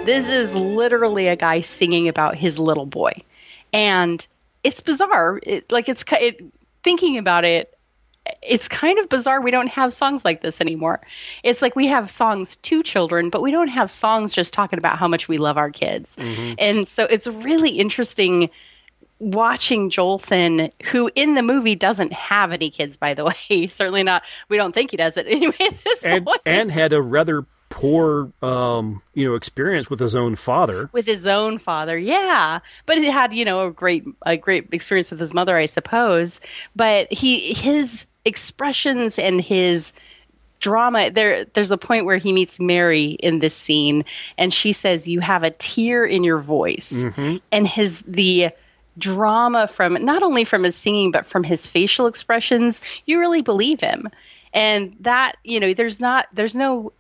this 0.07 0.31
is 0.31 0.57
literally 0.57 1.29
a 1.29 1.37
guy 1.37 1.61
singing 1.61 2.09
about 2.09 2.35
his 2.35 2.59
little 2.59 2.87
boy. 2.87 3.13
And 3.75 4.27
it's 4.65 4.81
bizarre. 4.81 5.39
It, 5.43 5.71
like 5.71 5.91
it's 5.91 6.03
it, 6.13 6.43
thinking 6.83 7.19
about 7.19 7.45
it 7.45 7.77
it's 8.43 8.69
kind 8.69 8.99
of 8.99 9.09
bizarre 9.09 9.41
we 9.41 9.51
don't 9.51 9.69
have 9.69 9.93
songs 9.93 10.25
like 10.25 10.41
this 10.43 10.61
anymore. 10.61 11.01
It's 11.43 11.63
like 11.63 11.75
we 11.75 11.87
have 11.89 12.09
songs 12.11 12.57
to 12.57 12.83
children 12.83 13.29
but 13.31 13.43
we 13.43 13.51
don't 13.51 13.69
have 13.69 13.91
songs 13.91 14.33
just 14.33 14.55
talking 14.55 14.79
about 14.79 14.99
how 14.99 15.09
much 15.09 15.27
we 15.27 15.39
love 15.39 15.59
our 15.59 15.71
kids. 15.71 16.17
Mm-hmm. 16.17 16.55
And 16.59 16.87
so 16.87 17.05
it's 17.05 17.27
really 17.27 17.71
interesting 17.71 18.51
watching 19.21 19.91
Jolson, 19.91 20.73
who 20.91 21.11
in 21.15 21.35
the 21.35 21.43
movie 21.43 21.75
doesn't 21.77 22.13
have 22.13 22.53
any 22.53 22.71
kids, 22.71 22.97
by 22.97 23.15
the 23.15 23.25
way. 23.51 23.69
Certainly 23.69 24.03
not. 24.03 24.25
We 24.49 24.57
don't 24.57 24.75
think 24.75 24.91
he 24.91 24.97
does 24.97 25.17
it 25.17 25.27
anyway. 25.29 25.55
At 25.61 25.85
this 25.85 26.05
and 26.05 26.27
point. 26.27 26.41
and 26.45 26.73
had 26.73 26.93
a 26.93 27.01
rather 27.01 27.47
poor 27.69 28.33
um 28.43 29.01
you 29.15 29.25
know 29.25 29.37
experience 29.37 29.89
with 29.89 30.01
his 30.01 30.17
own 30.17 30.35
father 30.35 30.91
with 30.93 31.07
his 31.07 31.25
own 31.25 31.57
father 31.57 31.97
yeah 31.97 32.59
but 32.85 32.99
he 32.99 33.05
had 33.05 33.33
you 33.33 33.45
know 33.45 33.69
a 33.69 33.71
great 33.71 34.05
a 34.27 34.37
great 34.37 34.67
experience 34.73 35.09
with 35.13 35.21
his 35.21 35.33
mother 35.33 35.57
i 35.57 35.67
suppose 35.67 36.41
but 36.75 37.07
he 37.13 37.55
his 37.55 38.07
expressions 38.25 39.21
and 39.21 39.41
his 39.41 39.93
drama 40.59 41.11
there 41.13 41.45
there's 41.45 41.71
a 41.71 41.79
point 41.79 42.07
where 42.07 42.17
he 42.17 42.33
meets 42.33 42.59
mary 42.59 43.11
in 43.23 43.39
this 43.39 43.55
scene 43.55 44.03
and 44.37 44.53
she 44.53 44.73
says 44.73 45.07
you 45.07 45.21
have 45.21 45.45
a 45.45 45.51
tear 45.51 46.05
in 46.05 46.25
your 46.25 46.39
voice 46.39 47.05
and 47.53 47.69
his 47.69 48.03
the 48.09 48.49
drama 49.01 49.67
from 49.67 49.95
not 50.05 50.23
only 50.23 50.45
from 50.45 50.63
his 50.63 50.77
singing 50.77 51.11
but 51.11 51.27
from 51.27 51.43
his 51.43 51.67
facial 51.67 52.07
expressions 52.07 52.83
you 53.07 53.19
really 53.19 53.43
believe 53.43 53.81
him 53.81 54.09
and 54.55 54.95
that 55.01 55.33
you 55.45 55.59
know 55.59 55.75
there's 55.75 55.99
not 56.01 56.27
there's 56.33 56.55
no 56.55 56.93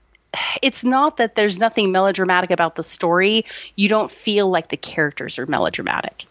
it's 0.62 0.84
not 0.84 1.16
that 1.16 1.34
there's 1.34 1.58
nothing 1.58 1.92
melodramatic 1.92 2.50
about 2.50 2.76
the 2.76 2.82
story. 2.82 3.44
You 3.76 3.88
don't 3.88 4.10
feel 4.10 4.48
like 4.48 4.68
the 4.68 4.76
characters 4.76 5.38
are 5.38 5.46
melodramatic. 5.46 6.24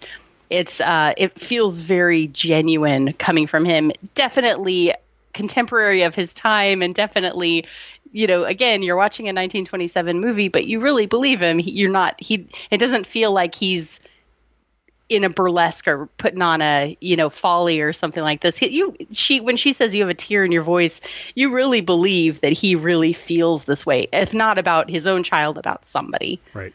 It's 0.49 0.82
uh, 0.82 1.13
it 1.17 1.39
feels 1.39 1.82
very 1.82 2.28
genuine 2.28 3.13
coming 3.13 3.45
from 3.45 3.65
him. 3.65 3.91
Definitely 4.15 4.93
contemporary 5.34 6.01
of 6.01 6.15
his 6.15 6.34
time, 6.34 6.82
and 6.82 6.95
definitely, 6.95 7.65
you 8.13 8.26
know, 8.26 8.45
again, 8.45 8.82
you're 8.82 8.97
watching 8.97 9.26
a 9.26 9.30
1927 9.30 10.20
movie, 10.20 10.47
but 10.47 10.65
you 10.65 10.80
really 10.80 11.05
believe 11.05 11.39
him. 11.39 11.59
He, 11.59 11.72
you're 11.72 11.91
not. 11.91 12.15
He. 12.20 12.47
It 12.72 12.80
doesn't 12.80 13.05
feel 13.05 13.32
like 13.32 13.53
he's 13.53 13.99
in 15.10 15.24
a 15.24 15.30
burlesque 15.30 15.88
or 15.88 16.05
putting 16.18 16.41
on 16.41 16.62
a 16.62 16.95
you 17.01 17.16
know 17.16 17.30
folly 17.30 17.82
or 17.82 17.91
something 17.91 18.24
like 18.24 18.41
this. 18.41 18.62
You 18.62 18.95
she 19.12 19.41
when 19.41 19.57
she 19.57 19.74
says 19.74 19.95
you 19.95 20.01
have 20.03 20.10
a 20.10 20.14
tear 20.14 20.45
in 20.45 20.51
your 20.51 20.64
voice, 20.64 21.01
you 21.36 21.51
really 21.51 21.82
believe 21.82 22.41
that 22.41 22.53
he 22.53 22.76
really 22.76 23.14
feels 23.14 23.66
this 23.66 23.86
way. 23.86 24.07
If 24.14 24.34
not 24.34 24.57
about 24.57 24.89
his 24.89 25.07
own 25.07 25.24
child, 25.24 25.57
about 25.57 25.86
somebody. 25.86 26.39
Right. 26.53 26.74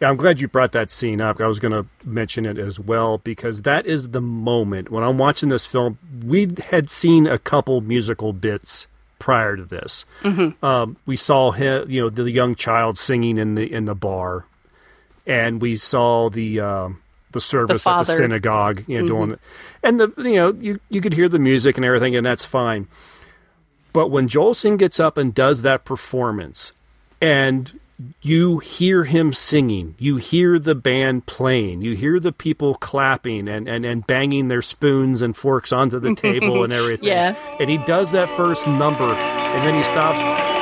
Yeah, 0.00 0.10
I'm 0.10 0.16
glad 0.16 0.40
you 0.40 0.48
brought 0.48 0.72
that 0.72 0.90
scene 0.90 1.20
up. 1.20 1.40
I 1.40 1.46
was 1.46 1.60
going 1.60 1.72
to 1.72 1.86
mention 2.04 2.46
it 2.46 2.58
as 2.58 2.80
well 2.80 3.18
because 3.18 3.62
that 3.62 3.86
is 3.86 4.10
the 4.10 4.20
moment 4.20 4.90
when 4.90 5.04
I'm 5.04 5.18
watching 5.18 5.48
this 5.48 5.64
film. 5.64 5.98
We 6.24 6.48
had 6.68 6.90
seen 6.90 7.26
a 7.26 7.38
couple 7.38 7.80
musical 7.80 8.32
bits 8.32 8.88
prior 9.18 9.56
to 9.56 9.64
this. 9.64 10.04
Um, 10.62 10.96
we 11.06 11.16
saw 11.16 11.52
him, 11.52 11.90
you 11.90 12.02
know, 12.02 12.10
the 12.10 12.30
young 12.30 12.54
child 12.54 12.98
singing 12.98 13.38
in 13.38 13.54
the 13.54 13.72
in 13.72 13.84
the 13.84 13.94
bar, 13.94 14.44
and 15.26 15.62
we 15.62 15.76
saw 15.76 16.28
the 16.28 16.60
um, 16.60 17.00
the 17.34 17.40
service 17.40 17.86
at 17.86 17.98
the 17.98 18.04
synagogue, 18.04 18.84
you 18.86 18.98
know, 18.98 19.04
mm-hmm. 19.04 19.14
doing 19.14 19.30
it. 19.32 19.40
And 19.82 20.00
the 20.00 20.12
you 20.16 20.36
know 20.36 20.56
you 20.58 20.80
you 20.88 21.02
could 21.02 21.12
hear 21.12 21.28
the 21.28 21.38
music 21.38 21.76
and 21.76 21.84
everything, 21.84 22.16
and 22.16 22.24
that's 22.24 22.46
fine. 22.46 22.88
But 23.92 24.10
when 24.10 24.28
Jolson 24.28 24.78
gets 24.78 24.98
up 24.98 25.18
and 25.18 25.34
does 25.34 25.62
that 25.62 25.84
performance, 25.84 26.72
and 27.20 27.78
you 28.22 28.58
hear 28.58 29.04
him 29.04 29.32
singing, 29.32 29.94
you 29.98 30.16
hear 30.16 30.58
the 30.58 30.74
band 30.74 31.26
playing, 31.26 31.82
you 31.82 31.94
hear 31.94 32.18
the 32.18 32.32
people 32.32 32.74
clapping 32.74 33.48
and, 33.48 33.68
and, 33.68 33.84
and 33.84 34.06
banging 34.06 34.48
their 34.48 34.62
spoons 34.62 35.22
and 35.22 35.36
forks 35.36 35.72
onto 35.72 36.00
the 36.00 36.14
table 36.14 36.64
and 36.64 36.72
everything. 36.72 37.08
Yeah. 37.08 37.36
And 37.60 37.70
he 37.70 37.78
does 37.78 38.10
that 38.12 38.28
first 38.36 38.66
number, 38.66 39.14
and 39.14 39.64
then 39.64 39.76
he 39.76 39.82
stops. 39.84 40.53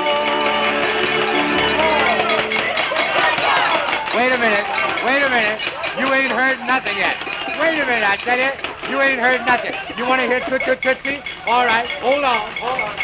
Heard 6.54 6.66
nothing 6.66 6.96
yet. 6.98 7.16
Wait 7.60 7.78
a 7.80 7.86
minute, 7.86 8.04
I 8.04 8.16
tell 8.16 8.36
you. 8.38 8.50
You 8.90 9.00
ain't 9.00 9.20
heard 9.20 9.46
nothing. 9.46 9.72
You 9.96 10.06
want 10.06 10.20
to 10.20 10.26
hear 10.26 10.40
Toot 10.40 10.62
Toot 10.62 10.82
Tootsie? 10.82 11.22
All 11.46 11.64
right. 11.64 11.88
Hold 12.02 12.24
on. 12.24 12.52
Hold 12.56 12.80
on. 12.80 12.96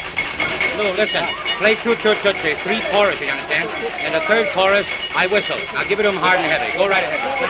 Lou, 0.76 0.92
listen. 0.92 1.24
Play 1.56 1.76
Toot 1.76 1.98
Toot 2.00 2.18
Tootsie. 2.22 2.56
Three 2.62 2.80
choruses, 2.90 3.20
you 3.20 3.28
understand? 3.28 3.70
And 4.04 4.14
the 4.14 4.20
third 4.26 4.52
chorus, 4.52 4.86
I 5.14 5.26
whistle. 5.26 5.58
Now 5.72 5.84
give 5.84 5.98
it 6.00 6.02
to 6.02 6.10
him 6.10 6.16
hard 6.16 6.40
and 6.40 6.50
heavy. 6.52 6.76
Go 6.76 6.88
right 6.88 7.04
ahead. 7.04 7.48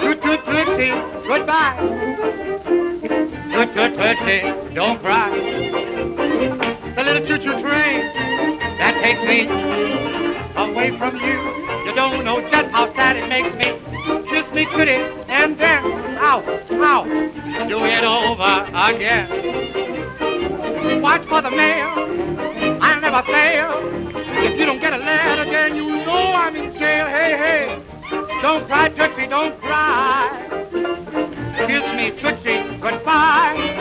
Toot 0.00 0.22
Toot 0.22 0.44
Tootsie. 0.44 0.90
Goodbye. 1.28 1.76
Toot 3.52 3.74
Toot 3.74 3.94
Tootsie. 3.94 4.74
Don't 4.74 4.98
cry. 5.00 5.30
The 6.96 7.02
little 7.04 7.26
choo-choo 7.26 7.62
train 7.62 8.12
that 8.78 8.98
takes 9.00 9.22
me 9.22 10.31
away 10.56 10.96
from 10.98 11.16
you. 11.16 11.40
You 11.84 11.94
don't 11.94 12.24
know 12.24 12.40
just 12.50 12.70
how 12.70 12.92
sad 12.94 13.16
it 13.16 13.28
makes 13.28 13.54
me. 13.56 13.72
Kiss 14.30 14.50
me 14.52 14.64
goody, 14.64 15.00
and 15.28 15.56
then, 15.58 15.84
ow, 16.18 16.42
ow, 16.72 17.04
do 17.68 17.84
it 17.84 18.04
over 18.04 18.66
again. 18.74 19.28
Watch 21.00 21.24
for 21.26 21.40
the 21.42 21.50
mail, 21.50 21.88
I'll 22.82 23.00
never 23.00 23.22
fail. 23.22 23.80
If 24.44 24.58
you 24.58 24.66
don't 24.66 24.80
get 24.80 24.92
a 24.92 24.98
letter, 24.98 25.44
then 25.50 25.76
you 25.76 25.86
know 25.86 26.32
I'm 26.32 26.56
in 26.56 26.72
jail. 26.74 27.06
Hey, 27.06 27.36
hey, 27.36 27.82
don't 28.42 28.66
cry, 28.66 28.88
Tootsie, 28.88 29.26
don't 29.28 29.60
cry. 29.60 30.30
Kiss 31.66 31.84
me, 31.94 32.10
Tootsie, 32.20 32.78
goodbye. 32.80 33.71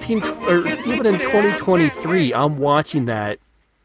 19 0.00 0.22
or 0.48 0.66
even 0.86 1.04
in 1.06 1.18
2023 1.18 2.32
i'm 2.32 2.56
watching 2.56 3.04
that 3.04 3.38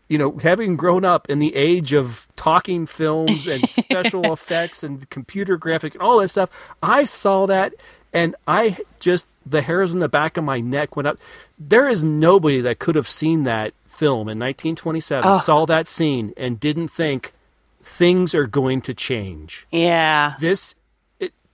you 0.08 0.18
know 0.18 0.38
having 0.38 0.78
grown 0.78 1.04
up 1.04 1.30
in 1.30 1.40
the 1.40 1.54
age 1.56 1.92
of 1.94 2.28
talking 2.38 2.86
films 2.86 3.46
and 3.48 3.62
special 3.70 4.32
effects 4.32 4.84
and 4.84 5.10
computer 5.10 5.58
graphic 5.58 5.94
and 5.94 6.02
all 6.02 6.20
that 6.20 6.30
stuff 6.30 6.50
i 6.82 7.04
saw 7.04 7.46
that 7.46 7.74
and 8.14 8.36
i 8.48 8.78
just 9.02 9.26
the 9.46 9.62
hairs 9.62 9.94
in 9.94 10.00
the 10.00 10.08
back 10.10 10.38
of 10.38 10.44
my 10.46 10.60
neck 10.62 10.96
went 10.96 11.08
up 11.08 11.18
there 11.60 11.90
is 11.90 12.04
nobody 12.06 12.62
that 12.62 12.80
could 12.80 12.96
have 12.96 13.08
seen 13.08 13.44
that 13.44 13.74
film 13.86 14.30
in 14.30 14.40
1927 14.40 15.24
Oh. 15.30 15.40
saw 15.40 15.66
that 15.66 15.88
scene 15.88 16.34
and 16.38 16.58
didn't 16.60 16.88
think 16.88 17.34
things 17.84 18.34
are 18.34 18.48
going 18.48 18.80
to 18.82 18.94
change 18.94 19.68
Yeah. 19.72 20.36
this 20.40 20.74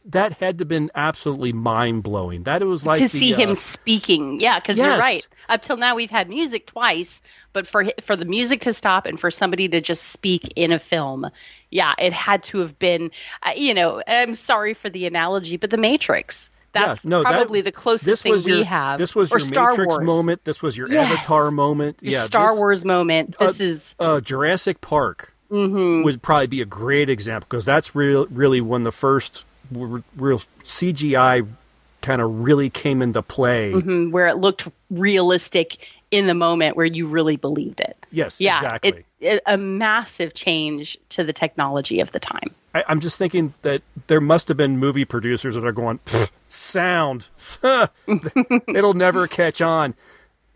that 0.05 0.33
had 0.33 0.57
to 0.57 0.61
have 0.63 0.67
been 0.67 0.91
absolutely 0.95 1.53
mind-blowing 1.53 2.43
that 2.43 2.61
it 2.61 2.65
was 2.65 2.85
like 2.85 2.97
to 2.97 3.03
the, 3.05 3.09
see 3.09 3.33
uh, 3.33 3.37
him 3.37 3.55
speaking. 3.55 4.39
Yeah, 4.39 4.59
because 4.59 4.77
you're 4.77 4.97
right. 4.97 5.25
Up 5.49 5.61
till 5.61 5.77
now, 5.77 5.95
we've 5.95 6.11
had 6.11 6.29
music 6.29 6.67
twice, 6.67 7.21
but 7.53 7.67
for 7.67 7.85
for 8.01 8.15
the 8.15 8.25
music 8.25 8.61
to 8.61 8.73
stop 8.73 9.05
and 9.05 9.19
for 9.19 9.29
somebody 9.31 9.67
to 9.69 9.81
just 9.81 10.03
speak 10.11 10.51
in 10.55 10.71
a 10.71 10.79
film, 10.79 11.29
yeah, 11.71 11.93
it 11.99 12.13
had 12.13 12.43
to 12.43 12.59
have 12.59 12.77
been. 12.79 13.11
Uh, 13.43 13.51
you 13.55 13.73
know, 13.73 14.01
I'm 14.07 14.35
sorry 14.35 14.73
for 14.73 14.89
the 14.89 15.05
analogy, 15.05 15.57
but 15.57 15.69
The 15.69 15.77
Matrix. 15.77 16.49
That's 16.73 17.05
Yeah, 17.05 17.09
no, 17.09 17.23
that- 17.23 17.31
probably 17.31 17.61
the 17.61 17.71
closest 17.71 18.23
thing 18.23 18.39
your, 18.39 18.57
we 18.59 18.63
have. 18.63 18.97
This 18.97 19.13
was 19.13 19.31
or 19.31 19.35
your 19.37 19.47
Star 19.47 19.69
Matrix 19.71 19.95
Wars. 19.95 20.05
moment. 20.05 20.43
This 20.43 20.61
was 20.63 20.75
your 20.75 20.89
Yes. 20.89 21.11
Avatar 21.11 21.51
moment. 21.51 21.99
Your 22.01 22.13
yeah, 22.13 22.19
Star 22.23 22.47
this- 22.49 22.57
Wars 22.59 22.83
moment. 22.83 23.35
This 23.37 23.61
uh, 23.61 23.63
is 23.63 23.95
uh, 23.99 24.19
Jurassic 24.21 24.81
Park 24.81 25.29
Mm-hmm. 25.51 26.03
would 26.03 26.23
probably 26.23 26.47
be 26.47 26.61
a 26.61 26.65
great 26.65 27.09
example 27.11 27.45
because 27.47 27.63
that's 27.63 27.93
real, 27.93 28.25
really 28.31 28.59
when 28.59 28.81
the 28.81 28.91
first 28.91 29.43
real 30.15 30.41
CGI 30.63 31.47
kind 32.01 32.21
of 32.21 32.43
really 32.43 32.69
came 32.69 33.01
into 33.01 33.21
play. 33.21 33.71
mm, 33.71 34.11
where 34.11 34.27
it 34.27 34.35
looked 34.37 34.67
realistic 34.91 35.89
in 36.11 36.27
the 36.27 36.33
moment, 36.35 36.75
where 36.77 36.85
you 36.85 37.07
really 37.07 37.37
believed 37.37 37.79
it. 37.79 37.97
Yes, 38.11 38.39
Yeah, 38.39 38.57
exactly. 38.57 38.89
it, 38.89 39.05
it, 39.19 39.41
a 39.47 39.57
massive 39.57 40.33
change 40.35 40.97
to 41.09 41.23
the 41.23 41.33
technology 41.33 41.99
of 42.01 42.11
the 42.11 42.19
time. 42.19 42.53
I, 42.75 42.83
I'm 42.87 42.99
just 42.99 43.17
thinking 43.17 43.53
that 43.63 43.81
there 44.07 44.21
must 44.21 44.47
have 44.49 44.57
been 44.57 44.77
movie 44.77 45.05
producers 45.05 45.55
that 45.55 45.65
are 45.65 45.71
going 45.71 45.99
sound. 46.47 47.29
It'll 48.67 48.93
never 48.93 49.27
catch 49.27 49.61
on. 49.61 49.95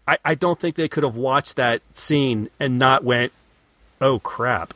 I, 0.07 0.17
I 0.23 0.35
don't 0.35 0.59
think 0.59 0.75
they 0.75 0.87
could 0.87 1.03
have 1.03 1.15
watched 1.15 1.55
that 1.55 1.81
scene 1.93 2.49
and 2.59 2.77
not 2.77 3.03
went, 3.03 3.33
"Oh 4.01 4.19
crap." 4.19 4.73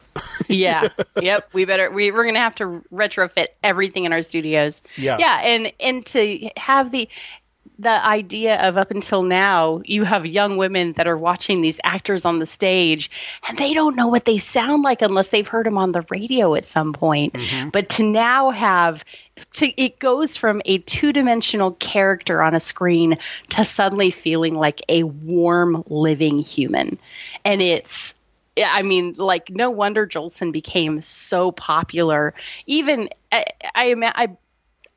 yeah. 0.47 0.89
Yep. 1.21 1.49
We 1.53 1.65
better 1.65 1.91
we, 1.91 2.11
we're 2.11 2.25
gonna 2.25 2.39
have 2.39 2.55
to 2.55 2.83
retrofit 2.91 3.47
everything 3.63 4.05
in 4.05 4.13
our 4.13 4.21
studios. 4.21 4.81
Yeah. 4.97 5.17
yeah 5.19 5.41
and 5.43 5.71
and 5.79 6.05
to 6.07 6.49
have 6.57 6.91
the 6.91 7.07
the 7.81 8.05
idea 8.05 8.61
of 8.67 8.77
up 8.77 8.91
until 8.91 9.23
now 9.23 9.81
you 9.85 10.03
have 10.03 10.25
young 10.25 10.57
women 10.57 10.93
that 10.93 11.07
are 11.07 11.17
watching 11.17 11.61
these 11.61 11.79
actors 11.83 12.25
on 12.25 12.37
the 12.39 12.45
stage 12.45 13.09
and 13.47 13.57
they 13.57 13.73
don't 13.73 13.95
know 13.95 14.07
what 14.07 14.25
they 14.25 14.37
sound 14.37 14.83
like 14.83 15.01
unless 15.01 15.29
they've 15.29 15.47
heard 15.47 15.65
them 15.65 15.77
on 15.77 15.91
the 15.91 16.05
radio 16.09 16.53
at 16.53 16.65
some 16.65 16.93
point. 16.93 17.33
Mm-hmm. 17.33 17.69
But 17.69 17.89
to 17.89 18.03
now 18.03 18.51
have 18.51 19.03
to 19.53 19.81
it 19.81 19.99
goes 19.99 20.37
from 20.37 20.61
a 20.65 20.77
two-dimensional 20.79 21.71
character 21.73 22.41
on 22.41 22.53
a 22.53 22.59
screen 22.59 23.17
to 23.49 23.65
suddenly 23.65 24.11
feeling 24.11 24.53
like 24.53 24.81
a 24.87 25.03
warm 25.03 25.83
living 25.87 26.39
human. 26.39 26.99
And 27.43 27.61
it's 27.61 28.13
I 28.57 28.81
mean, 28.81 29.13
like, 29.17 29.49
no 29.49 29.69
wonder 29.71 30.07
Jolson 30.07 30.51
became 30.51 31.01
so 31.01 31.51
popular. 31.51 32.33
Even 32.65 33.09
I, 33.31 33.45
I, 33.75 33.95
I, 34.15 34.27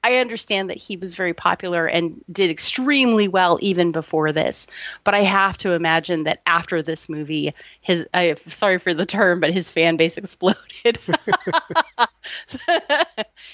I 0.02 0.16
understand 0.18 0.68
that 0.70 0.76
he 0.76 0.96
was 0.98 1.14
very 1.14 1.32
popular 1.32 1.86
and 1.86 2.22
did 2.30 2.50
extremely 2.50 3.26
well 3.28 3.58
even 3.62 3.90
before 3.92 4.32
this. 4.32 4.66
But 5.02 5.14
I 5.14 5.20
have 5.20 5.56
to 5.58 5.72
imagine 5.72 6.24
that 6.24 6.42
after 6.46 6.82
this 6.82 7.08
movie, 7.08 7.54
his 7.80 8.06
I 8.12 8.34
sorry 8.48 8.78
for 8.78 8.92
the 8.92 9.06
term, 9.06 9.40
but 9.40 9.52
his 9.52 9.70
fan 9.70 9.96
base 9.96 10.18
exploded. 10.18 10.58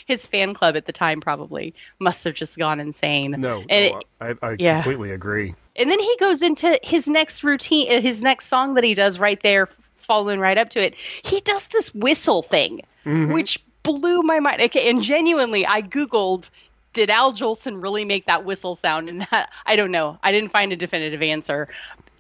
his 0.07 0.27
fan 0.27 0.55
club 0.55 0.77
at 0.77 0.87
the 0.87 0.93
time 0.93 1.21
probably 1.21 1.75
must 2.01 2.25
have 2.25 2.35
just 2.35 2.59
gone 2.59 2.81
insane. 2.81 3.37
No, 3.39 3.65
And 3.69 3.93
no, 3.93 4.03
I, 4.21 4.35
I 4.43 4.57
yeah. 4.59 4.83
completely 4.83 5.13
agree. 5.13 5.55
and 5.77 5.89
then 5.91 6.01
he 6.01 6.17
goes 6.19 6.43
into 6.43 6.79
his 6.83 7.07
next 7.07 7.45
routine, 7.45 8.03
his 8.03 8.23
next 8.23 8.47
song 8.47 8.75
that 8.75 8.85
he 8.85 8.95
does 8.95 9.21
right 9.21 9.41
there, 9.43 9.69
following 10.01 10.41
right 10.41 10.59
up 10.59 10.71
to 10.71 10.81
it. 10.81 10.95
He 10.95 11.41
does 11.41 11.69
this 11.69 11.95
whistle 11.95 12.43
thing, 12.43 12.81
mm-hmm. 13.05 13.33
which 13.33 13.63
blew 13.83 14.23
my 14.23 14.41
mind. 14.41 14.61
Okay, 14.63 14.91
and 14.91 15.03
genuinely, 15.03 15.67
I 15.67 15.83
googled, 15.83 16.51
did 16.93 17.11
Al 17.11 17.33
Jolson 17.33 17.83
really 17.83 18.05
make 18.05 18.27
that 18.27 18.45
whistle 18.45 18.77
sound? 18.77 19.09
And 19.09 19.23
that 19.31 19.51
I 19.67 19.77
don't 19.77 19.91
know. 19.91 20.19
I 20.23 20.33
didn't 20.33 20.51
find 20.51 20.73
a 20.73 20.77
definitive 20.77 21.23
answer. 21.23 21.69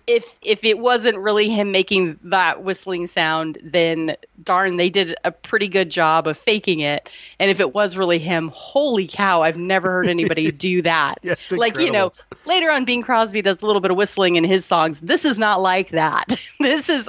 If 0.06 0.38
if 0.42 0.64
it 0.64 0.78
wasn't 0.78 1.18
really 1.18 1.48
him 1.48 1.70
making 1.70 2.18
that 2.24 2.64
whistling 2.64 3.06
sound, 3.06 3.58
then 3.62 4.16
darn, 4.42 4.76
they 4.76 4.90
did 4.90 5.14
a 5.24 5.30
pretty 5.30 5.68
good 5.68 5.88
job 5.88 6.26
of 6.26 6.36
faking 6.36 6.80
it. 6.80 7.08
And 7.38 7.50
if 7.50 7.60
it 7.60 7.74
was 7.74 7.96
really 7.96 8.18
him, 8.18 8.50
holy 8.52 9.06
cow, 9.06 9.42
I've 9.42 9.58
never 9.58 9.88
heard 9.88 10.08
anybody 10.08 10.50
do 10.52 10.82
that. 10.82 11.18
Yeah, 11.22 11.36
like 11.52 11.78
you 11.78 11.92
know, 11.92 12.12
later 12.44 12.70
on, 12.72 12.84
Bing 12.84 13.02
Crosby 13.02 13.42
does 13.42 13.62
a 13.62 13.66
little 13.66 13.80
bit 13.80 13.92
of 13.92 13.96
whistling 13.96 14.34
in 14.34 14.42
his 14.42 14.64
songs. 14.64 15.00
This 15.00 15.24
is 15.24 15.38
not 15.38 15.60
like 15.60 15.90
that. 15.90 16.26
this 16.58 16.88
is 16.88 17.08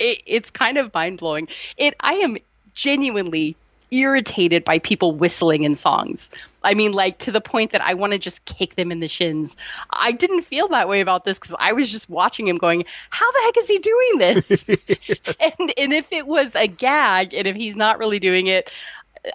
it, 0.00 0.22
it's 0.26 0.50
kind 0.50 0.78
of 0.78 0.92
mind 0.92 1.18
blowing. 1.18 1.48
It 1.76 1.94
I 2.00 2.14
am 2.14 2.36
genuinely 2.74 3.56
irritated 3.92 4.64
by 4.64 4.78
people 4.78 5.12
whistling 5.12 5.64
in 5.64 5.74
songs. 5.74 6.30
I 6.62 6.74
mean, 6.74 6.92
like 6.92 7.18
to 7.18 7.32
the 7.32 7.40
point 7.40 7.72
that 7.72 7.80
I 7.80 7.94
want 7.94 8.12
to 8.12 8.18
just 8.18 8.44
kick 8.44 8.76
them 8.76 8.92
in 8.92 9.00
the 9.00 9.08
shins. 9.08 9.56
I 9.90 10.12
didn't 10.12 10.42
feel 10.42 10.68
that 10.68 10.88
way 10.88 11.00
about 11.00 11.24
this 11.24 11.38
because 11.38 11.54
I 11.58 11.72
was 11.72 11.90
just 11.90 12.08
watching 12.08 12.46
him 12.46 12.58
going, 12.58 12.84
How 13.10 13.30
the 13.30 13.40
heck 13.44 13.56
is 13.58 13.68
he 13.68 13.78
doing 13.78 14.18
this? 14.18 14.68
and 15.58 15.72
and 15.76 15.92
if 15.92 16.12
it 16.12 16.26
was 16.26 16.54
a 16.54 16.66
gag 16.66 17.34
and 17.34 17.46
if 17.46 17.56
he's 17.56 17.76
not 17.76 17.98
really 17.98 18.18
doing 18.18 18.46
it, 18.46 18.72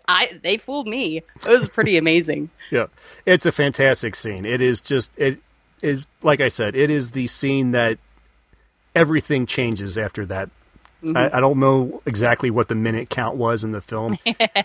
I 0.07 0.28
they 0.41 0.57
fooled 0.57 0.88
me. 0.88 1.18
It 1.18 1.47
was 1.47 1.70
pretty 1.70 1.97
amazing. 1.97 2.49
Yeah, 2.72 2.88
it's 3.26 3.45
a 3.45 3.51
fantastic 3.51 4.16
scene. 4.16 4.45
It 4.45 4.61
is 4.61 4.82
just 4.82 5.11
it 5.18 5.39
is 5.82 6.07
like 6.22 6.41
I 6.41 6.47
said. 6.47 6.76
It 6.76 6.89
is 6.89 7.11
the 7.11 7.28
scene 7.28 7.72
that 7.72 7.97
everything 8.95 9.45
changes 9.45 9.97
after 9.97 10.25
that. 10.27 10.49
I, 11.15 11.37
I 11.37 11.39
don't 11.39 11.59
know 11.59 12.01
exactly 12.07 12.49
what 12.49 12.67
the 12.67 12.73
minute 12.73 13.11
count 13.11 13.35
was 13.37 13.63
in 13.63 13.73
the 13.73 13.81
film, 13.81 14.17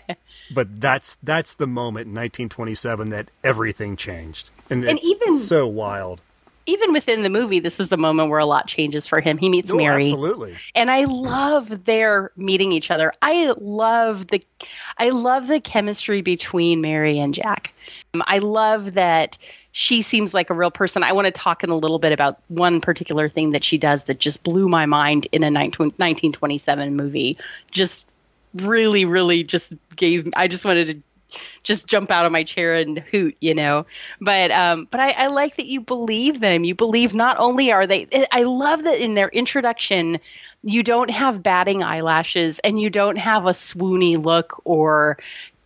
but 0.55 0.81
that's 0.81 1.17
that's 1.21 1.53
the 1.55 1.67
moment 1.67 2.07
in 2.07 2.13
1927 2.15 3.09
that 3.11 3.29
everything 3.43 3.95
changed, 3.95 4.49
and, 4.69 4.83
And 4.85 4.97
it's 4.97 5.07
even- 5.07 5.37
so 5.37 5.67
wild. 5.67 6.21
Even 6.67 6.93
within 6.93 7.23
the 7.23 7.29
movie, 7.29 7.59
this 7.59 7.79
is 7.79 7.89
the 7.89 7.97
moment 7.97 8.29
where 8.29 8.39
a 8.39 8.45
lot 8.45 8.67
changes 8.67 9.07
for 9.07 9.19
him. 9.19 9.39
He 9.39 9.49
meets 9.49 9.71
Oh, 9.71 9.77
Mary. 9.77 10.05
absolutely. 10.11 10.53
and 10.75 10.91
I 10.91 11.05
love 11.05 11.85
their 11.85 12.31
meeting 12.37 12.71
each 12.71 12.91
other. 12.91 13.11
I 13.23 13.53
love 13.57 14.27
the 14.27 14.43
I 14.99 15.09
love 15.09 15.47
the 15.47 15.59
chemistry 15.59 16.21
between 16.21 16.79
Mary 16.79 17.17
and 17.19 17.33
Jack. 17.33 17.73
Um, 18.13 18.21
I 18.27 18.37
love 18.37 18.93
that 18.93 19.39
she 19.71 20.01
seems 20.01 20.33
like 20.33 20.49
a 20.49 20.53
real 20.53 20.71
person. 20.71 21.03
I 21.03 21.13
want 21.13 21.25
to 21.25 21.31
talk 21.31 21.63
in 21.63 21.69
a 21.69 21.75
little 21.75 21.99
bit 21.99 22.11
about 22.11 22.39
one 22.49 22.81
particular 22.81 23.29
thing 23.29 23.51
that 23.51 23.63
she 23.63 23.77
does 23.77 24.03
that 24.05 24.19
just 24.19 24.43
blew 24.43 24.67
my 24.67 24.85
mind 24.85 25.27
in 25.31 25.43
a 25.43 25.47
1927 25.47 26.95
movie. 26.95 27.37
Just 27.71 28.05
really, 28.55 29.05
really 29.05 29.43
just 29.43 29.73
gave. 29.95 30.27
I 30.35 30.47
just 30.47 30.65
wanted 30.65 30.87
to 30.87 31.01
just 31.63 31.87
jump 31.87 32.11
out 32.11 32.25
of 32.25 32.31
my 32.31 32.43
chair 32.43 32.75
and 32.75 32.99
hoot, 32.99 33.35
you 33.39 33.53
know. 33.53 33.85
But 34.19 34.51
um, 34.51 34.87
but 34.91 34.99
I, 34.99 35.11
I 35.11 35.27
like 35.27 35.55
that 35.55 35.67
you 35.67 35.79
believe 35.79 36.41
them. 36.41 36.63
You 36.63 36.75
believe 36.75 37.15
not 37.15 37.37
only 37.39 37.71
are 37.71 37.87
they. 37.87 38.07
I 38.31 38.43
love 38.43 38.83
that 38.83 38.99
in 38.99 39.13
their 39.13 39.29
introduction, 39.29 40.19
you 40.63 40.83
don't 40.83 41.09
have 41.09 41.41
batting 41.41 41.83
eyelashes 41.83 42.59
and 42.59 42.79
you 42.79 42.89
don't 42.89 43.17
have 43.17 43.45
a 43.45 43.51
swoony 43.51 44.21
look 44.21 44.61
or 44.65 45.17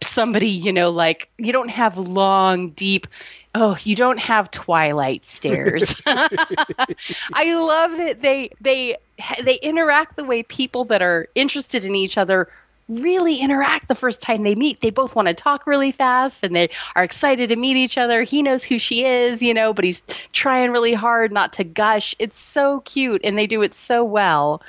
somebody, 0.01 0.49
you 0.49 0.72
know, 0.72 0.91
like 0.91 1.30
you 1.38 1.51
don't 1.51 1.70
have 1.70 1.97
long, 1.97 2.70
deep 2.72 3.08
oh 3.56 3.78
you 3.84 3.95
don't 3.95 4.20
have 4.20 4.51
twilight 4.51 5.26
stares. 5.26 5.99
I 6.06 7.56
love 7.56 7.91
that 7.97 8.18
they 8.22 8.49
they 8.62 8.97
they 9.43 9.56
interact 9.64 10.18
the 10.18 10.26
way 10.26 10.43
people 10.43 10.84
that 10.86 11.01
are 11.01 11.28
interested 11.34 11.86
in 11.86 11.95
each 11.95 12.18
other 12.18 12.49
really 12.88 13.39
interact 13.39 13.88
the 13.88 13.95
first 13.95 14.22
time 14.22 14.43
they 14.43 14.53
meet. 14.53 14.82
They 14.82 14.91
both 14.91 15.16
want 15.16 15.28
to 15.28 15.34
talk 15.34 15.66
really 15.66 15.91
fast 15.91 16.43
and 16.43 16.56
they 16.56 16.70
are 16.95 17.03
excited 17.03 17.49
to 17.49 17.56
meet 17.56 17.78
each 17.78 17.97
other. 17.97 18.22
He 18.22 18.43
knows 18.43 18.64
who 18.64 18.78
she 18.78 19.06
is 19.06 19.41
you 19.41 19.53
know 19.53 19.74
but 19.74 19.86
he's 19.86 20.03
trying 20.34 20.72
really 20.72 20.93
hard 20.93 21.32
not 21.32 21.53
to 21.53 21.64
gush. 21.64 22.14
It's 22.20 22.38
so 22.38 22.82
cute 22.82 23.22
and 23.24 23.38
they 23.38 23.47
do 23.47 23.64
it 23.64 23.74
so 23.74 24.03
well. 24.03 24.62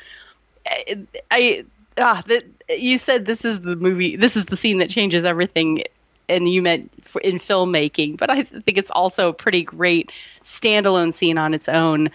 I, 0.67 0.99
I 1.31 1.65
ah 1.99 2.23
that 2.29 2.45
you 2.69 2.99
said 2.99 3.27
this 3.27 3.45
is 3.45 3.61
the 3.61 3.77
movie 3.77 4.17
this 4.17 4.37
is 4.37 4.47
the 4.47 4.57
scene 4.57 4.79
that 4.79 4.91
changes 4.91 5.25
everything 5.25 5.83
and 6.29 6.49
you 6.49 6.63
meant 6.63 6.91
in 7.23 7.37
filmmaking, 7.37 8.17
but 8.17 8.31
I 8.31 8.43
think 8.43 8.77
it's 8.79 8.91
also 8.91 9.29
a 9.29 9.33
pretty 9.33 9.63
great 9.63 10.11
standalone 10.43 11.15
scene 11.15 11.39
on 11.39 11.55
its 11.55 11.69
own. 11.69 12.09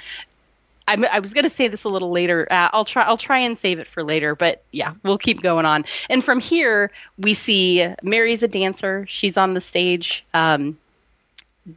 I'm, 0.88 1.06
i 1.06 1.20
was 1.20 1.34
going 1.34 1.44
to 1.44 1.50
say 1.50 1.68
this 1.68 1.84
a 1.84 1.90
little 1.90 2.12
later. 2.12 2.48
Uh, 2.52 2.70
I'll 2.74 2.86
try. 2.86 3.04
I'll 3.04 3.18
try 3.18 3.38
and 3.38 3.58
save 3.58 3.80
it 3.80 3.88
for 3.88 4.04
later. 4.04 4.36
But 4.36 4.64
yeah, 4.72 4.94
we'll 5.04 5.18
keep 5.18 5.42
going 5.42 5.66
on. 5.66 5.86
And 6.10 6.24
from 6.24 6.40
here, 6.40 6.92
we 7.18 7.34
see 7.34 7.88
Mary's 8.04 8.44
a 8.44 8.48
dancer. 8.48 9.06
She's 9.08 9.38
on 9.38 9.54
the 9.54 9.62
stage, 9.62 10.26
um, 10.34 10.78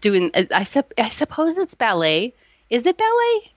doing. 0.00 0.30
I, 0.34 0.64
sup- 0.64 0.94
I 0.98 1.10
suppose 1.10 1.58
it's 1.58 1.74
ballet. 1.74 2.32
Is 2.70 2.86
it 2.86 2.98
ballet? 2.98 3.52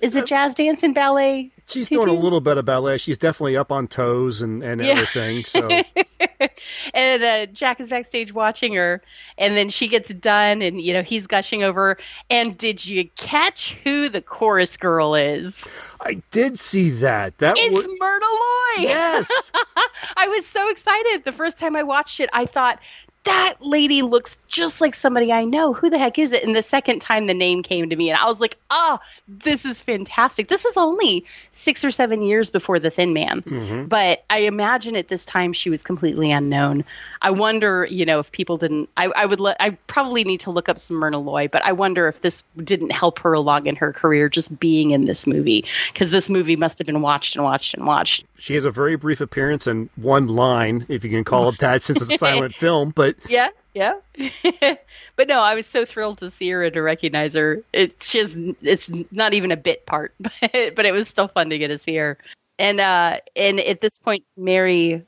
Is 0.00 0.16
it 0.16 0.22
uh, 0.22 0.26
jazz 0.26 0.54
dance 0.54 0.82
and 0.82 0.94
ballet? 0.94 1.50
She's 1.72 1.88
doing 1.88 2.08
a 2.08 2.12
little 2.12 2.40
bit 2.40 2.58
of 2.58 2.64
ballet. 2.64 2.98
She's 2.98 3.18
definitely 3.18 3.56
up 3.56 3.72
on 3.72 3.88
toes 3.88 4.42
and, 4.42 4.62
and 4.62 4.80
yeah. 4.80 4.92
everything. 4.92 5.42
So 5.42 5.68
and 6.94 7.22
uh, 7.22 7.46
Jack 7.46 7.80
is 7.80 7.90
backstage 7.90 8.32
watching 8.32 8.74
her, 8.74 9.02
and 9.38 9.56
then 9.56 9.68
she 9.68 9.88
gets 9.88 10.12
done, 10.14 10.62
and 10.62 10.80
you 10.80 10.92
know 10.92 11.02
he's 11.02 11.26
gushing 11.26 11.62
over. 11.62 11.98
And 12.30 12.56
did 12.56 12.84
you 12.84 13.08
catch 13.16 13.74
who 13.84 14.08
the 14.08 14.22
chorus 14.22 14.76
girl 14.76 15.14
is? 15.14 15.66
I 16.00 16.22
did 16.30 16.58
see 16.58 16.90
that. 16.90 17.38
That 17.38 17.56
it's 17.58 17.74
was... 17.74 17.98
Myrna 18.00 18.24
Loy. 18.24 18.88
Yes, 18.88 19.52
I 20.16 20.28
was 20.28 20.46
so 20.46 20.68
excited 20.70 21.24
the 21.24 21.32
first 21.32 21.58
time 21.58 21.76
I 21.76 21.82
watched 21.82 22.20
it. 22.20 22.30
I 22.32 22.46
thought 22.46 22.80
that 23.24 23.54
lady 23.60 24.02
looks 24.02 24.38
just 24.48 24.80
like 24.80 24.94
somebody 24.94 25.32
I 25.32 25.44
know. 25.44 25.72
Who 25.72 25.90
the 25.90 25.98
heck 25.98 26.18
is 26.18 26.32
it? 26.32 26.42
And 26.42 26.56
the 26.56 26.62
second 26.62 27.00
time 27.00 27.26
the 27.26 27.34
name 27.34 27.62
came 27.62 27.88
to 27.88 27.96
me, 27.96 28.10
and 28.10 28.18
I 28.18 28.26
was 28.26 28.40
like, 28.40 28.56
oh, 28.70 28.98
this 29.28 29.64
is 29.64 29.80
fantastic. 29.80 30.48
This 30.48 30.64
is 30.64 30.76
only 30.76 31.24
six 31.52 31.84
or 31.84 31.90
seven 31.90 32.22
years 32.22 32.50
before 32.50 32.78
The 32.78 32.90
Thin 32.90 33.12
Man. 33.12 33.42
Mm-hmm. 33.42 33.84
But 33.86 34.24
I 34.30 34.38
imagine 34.38 34.96
at 34.96 35.08
this 35.08 35.24
time 35.24 35.52
she 35.52 35.70
was 35.70 35.82
completely 35.82 36.32
unknown. 36.32 36.84
I 37.20 37.30
wonder, 37.30 37.86
you 37.88 38.04
know, 38.04 38.18
if 38.18 38.32
people 38.32 38.56
didn't, 38.56 38.88
I, 38.96 39.06
I 39.14 39.26
would, 39.26 39.40
I 39.60 39.76
probably 39.86 40.24
need 40.24 40.40
to 40.40 40.50
look 40.50 40.68
up 40.68 40.78
some 40.78 40.96
Myrna 40.96 41.18
Loy, 41.18 41.46
but 41.46 41.64
I 41.64 41.72
wonder 41.72 42.08
if 42.08 42.22
this 42.22 42.42
didn't 42.58 42.90
help 42.90 43.20
her 43.20 43.32
along 43.34 43.66
in 43.66 43.76
her 43.76 43.92
career 43.92 44.28
just 44.28 44.58
being 44.58 44.90
in 44.90 45.04
this 45.04 45.26
movie, 45.26 45.64
because 45.92 46.10
this 46.10 46.28
movie 46.28 46.56
must 46.56 46.78
have 46.78 46.86
been 46.86 47.02
watched 47.02 47.36
and 47.36 47.44
watched 47.44 47.74
and 47.74 47.86
watched. 47.86 48.24
She 48.38 48.54
has 48.54 48.64
a 48.64 48.72
very 48.72 48.96
brief 48.96 49.20
appearance 49.20 49.68
and 49.68 49.88
one 49.94 50.26
line, 50.26 50.86
if 50.88 51.04
you 51.04 51.10
can 51.10 51.22
call 51.22 51.48
it 51.50 51.58
that, 51.58 51.82
since 51.82 52.02
it's 52.02 52.14
a 52.14 52.18
silent 52.18 52.54
film, 52.56 52.90
but 52.90 53.11
yeah, 53.28 53.48
yeah. 53.74 53.94
but 55.16 55.28
no, 55.28 55.40
I 55.40 55.54
was 55.54 55.66
so 55.66 55.84
thrilled 55.84 56.18
to 56.18 56.30
see 56.30 56.50
her 56.50 56.64
and 56.64 56.74
to 56.74 56.82
recognize 56.82 57.34
her. 57.34 57.62
It's 57.72 58.12
just 58.12 58.38
it's 58.62 58.90
not 59.10 59.34
even 59.34 59.50
a 59.50 59.56
bit 59.56 59.86
part, 59.86 60.14
but 60.20 60.32
but 60.50 60.84
it 60.84 60.92
was 60.92 61.08
still 61.08 61.28
fun 61.28 61.50
to 61.50 61.58
get 61.58 61.68
to 61.68 61.78
see 61.78 61.96
her. 61.96 62.18
And 62.58 62.80
uh 62.80 63.16
and 63.34 63.60
at 63.60 63.80
this 63.80 63.98
point 63.98 64.24
Mary 64.36 65.04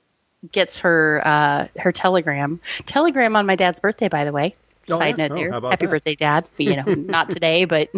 gets 0.52 0.78
her 0.80 1.22
uh 1.24 1.66
her 1.78 1.92
telegram. 1.92 2.60
Telegram 2.86 3.36
on 3.36 3.46
my 3.46 3.56
dad's 3.56 3.80
birthday 3.80 4.08
by 4.08 4.24
the 4.24 4.32
way. 4.32 4.54
Oh, 4.90 4.98
Side 4.98 5.18
yeah? 5.18 5.28
note 5.28 5.32
oh, 5.32 5.36
there. 5.36 5.52
Happy 5.70 5.86
that? 5.86 5.90
birthday, 5.90 6.14
Dad. 6.14 6.48
You 6.58 6.76
know, 6.76 6.84
not 6.94 7.30
today, 7.30 7.64
but 7.64 7.90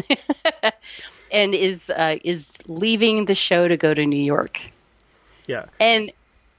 and 1.32 1.54
is 1.54 1.90
uh 1.90 2.16
is 2.24 2.56
leaving 2.66 3.26
the 3.26 3.34
show 3.34 3.68
to 3.68 3.76
go 3.76 3.94
to 3.94 4.04
New 4.06 4.22
York. 4.22 4.60
Yeah. 5.46 5.66
And 5.80 6.10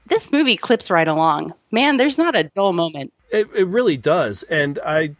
this 0.08 0.32
movie 0.32 0.56
clips 0.56 0.90
right 0.90 1.08
along. 1.08 1.52
Man, 1.70 1.96
there's 1.96 2.18
not 2.18 2.36
a 2.36 2.44
dull 2.44 2.72
moment. 2.72 3.12
It, 3.30 3.48
it 3.54 3.66
really 3.66 3.96
does, 3.96 4.42
and 4.44 4.78
I, 4.84 5.10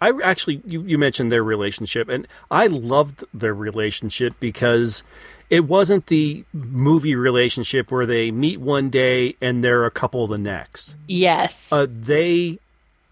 I 0.00 0.12
actually 0.22 0.62
you, 0.66 0.82
you 0.82 0.98
mentioned 0.98 1.32
their 1.32 1.44
relationship, 1.44 2.08
and 2.08 2.26
I 2.50 2.66
loved 2.66 3.24
their 3.32 3.54
relationship 3.54 4.34
because 4.38 5.02
it 5.50 5.64
wasn't 5.64 6.06
the 6.06 6.44
movie 6.52 7.14
relationship 7.14 7.90
where 7.90 8.06
they 8.06 8.30
meet 8.30 8.60
one 8.60 8.90
day 8.90 9.36
and 9.40 9.62
they're 9.62 9.84
a 9.84 9.90
couple 9.90 10.26
the 10.26 10.38
next. 10.38 10.94
Yes, 11.08 11.72
uh, 11.72 11.86
they. 11.90 12.58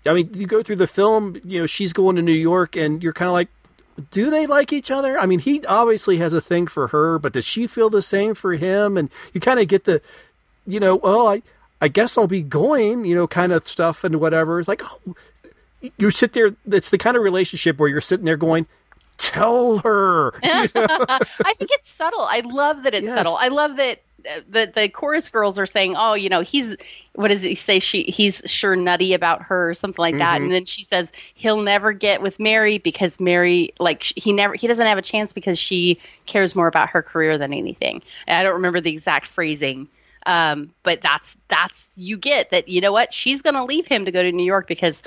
I 0.07 0.15
mean, 0.15 0.31
you 0.33 0.47
go 0.47 0.63
through 0.63 0.77
the 0.77 0.87
film. 0.87 1.39
You 1.45 1.61
know, 1.61 1.67
she's 1.67 1.93
going 1.93 2.17
to 2.17 2.23
New 2.23 2.33
York, 2.33 2.77
and 2.77 3.03
you're 3.03 3.13
kind 3.13 3.29
of 3.29 3.35
like, 3.35 3.49
do 4.11 4.31
they 4.31 4.47
like 4.47 4.73
each 4.73 4.91
other? 4.91 5.19
I 5.19 5.27
mean, 5.27 5.41
he 5.41 5.65
obviously 5.67 6.19
has 6.19 6.33
a 6.33 6.41
thing 6.41 6.67
for 6.67 6.89
her, 6.89 7.19
but 7.19 7.33
does 7.33 7.45
she 7.45 7.67
feel 7.67 7.91
the 7.91 8.03
same 8.03 8.35
for 8.35 8.55
him? 8.55 8.97
And 8.97 9.11
you 9.33 9.41
kind 9.41 9.61
of 9.61 9.69
get 9.69 9.85
the, 9.85 10.01
you 10.73 10.81
know, 10.81 11.01
oh, 11.03 11.27
I 11.27 11.43
I 11.81 11.89
guess 11.89 12.19
I'll 12.19 12.27
be 12.27 12.43
going, 12.43 13.05
you 13.05 13.15
know, 13.15 13.27
kind 13.27 13.53
of 13.53 13.67
stuff 13.67 14.05
and 14.05 14.17
whatever. 14.17 14.59
It's 14.59 14.69
like, 14.69 14.83
oh, 14.85 15.15
you 15.97 16.11
sit 16.11 16.35
there. 16.35 16.55
It's 16.71 16.91
the 16.91 16.99
kind 16.99 17.17
of 17.17 17.23
relationship 17.23 17.79
where 17.79 17.89
you're 17.89 18.01
sitting 18.01 18.27
there 18.27 18.37
going, 18.37 18.67
tell 19.17 19.79
her. 19.79 20.35
You 20.43 20.51
know? 20.53 20.71
I 20.75 21.55
think 21.55 21.71
it's 21.73 21.89
subtle. 21.89 22.23
I 22.23 22.43
love 22.45 22.83
that 22.85 22.95
it's 22.95 23.05
yes. 23.05 23.17
subtle. 23.17 23.37
I 23.39 23.49
love 23.49 23.77
that 23.77 24.03
the 24.49 24.71
the 24.75 24.89
chorus 24.89 25.29
girls 25.31 25.59
are 25.59 25.67
saying, 25.67 25.95
"Oh, 25.97 26.15
you 26.15 26.29
know, 26.29 26.41
he's 26.41 26.77
what 27.15 27.29
does 27.29 27.43
he 27.43 27.55
say? 27.55 27.79
She 27.79 28.03
he's 28.03 28.43
sure 28.47 28.77
nutty 28.77 29.15
about 29.15 29.43
her, 29.43 29.71
or 29.71 29.75
something 29.75 30.03
like 30.03 30.19
that." 30.19 30.37
Mm-hmm. 30.37 30.45
And 30.45 30.53
then 30.53 30.65
she 30.65 30.83
says 30.83 31.13
he'll 31.35 31.63
never 31.63 31.93
get 31.93 32.23
with 32.23 32.39
Mary 32.39 32.79
because 32.79 33.21
Mary, 33.21 33.73
like 33.79 34.03
he 34.03 34.33
never 34.33 34.55
he 34.55 34.67
doesn't 34.67 34.87
have 34.87 34.99
a 34.99 35.03
chance 35.03 35.33
because 35.33 35.59
she 35.59 35.99
cares 36.27 36.55
more 36.55 36.67
about 36.67 36.91
her 36.91 37.03
career 37.03 37.39
than 37.39 37.53
anything. 37.53 38.03
And 38.27 38.37
I 38.37 38.43
don't 38.43 38.55
remember 38.55 38.81
the 38.81 38.93
exact 38.93 39.27
phrasing, 39.27 39.89
um, 40.27 40.71
but 40.83 41.01
that's 41.01 41.37
that's 41.49 41.95
you 41.97 42.17
get 42.17 42.51
that 42.51 42.69
you 42.69 42.81
know 42.81 42.93
what 42.93 43.13
she's 43.15 43.43
going 43.43 43.55
to 43.55 43.65
leave 43.65 43.87
him 43.87 44.05
to 44.05 44.11
go 44.11 44.23
to 44.23 44.33
New 44.33 44.45
York 44.45 44.67
because 44.67 45.03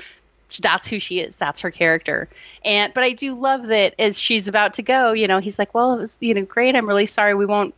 that's 0.60 0.86
who 0.86 0.98
she 0.98 1.20
is. 1.20 1.36
That's 1.36 1.60
her 1.60 1.70
character. 1.70 2.28
And 2.64 2.92
but 2.94 3.04
I 3.04 3.12
do 3.12 3.34
love 3.34 3.66
that 3.66 3.94
as 3.98 4.18
she's 4.18 4.48
about 4.48 4.74
to 4.74 4.82
go, 4.82 5.12
you 5.12 5.26
know, 5.26 5.38
he's 5.40 5.58
like, 5.58 5.74
"Well, 5.74 6.00
it's 6.00 6.18
you 6.20 6.34
know, 6.34 6.42
great. 6.42 6.76
I'm 6.76 6.86
really 6.86 7.06
sorry 7.06 7.34
we 7.34 7.46
won't, 7.46 7.74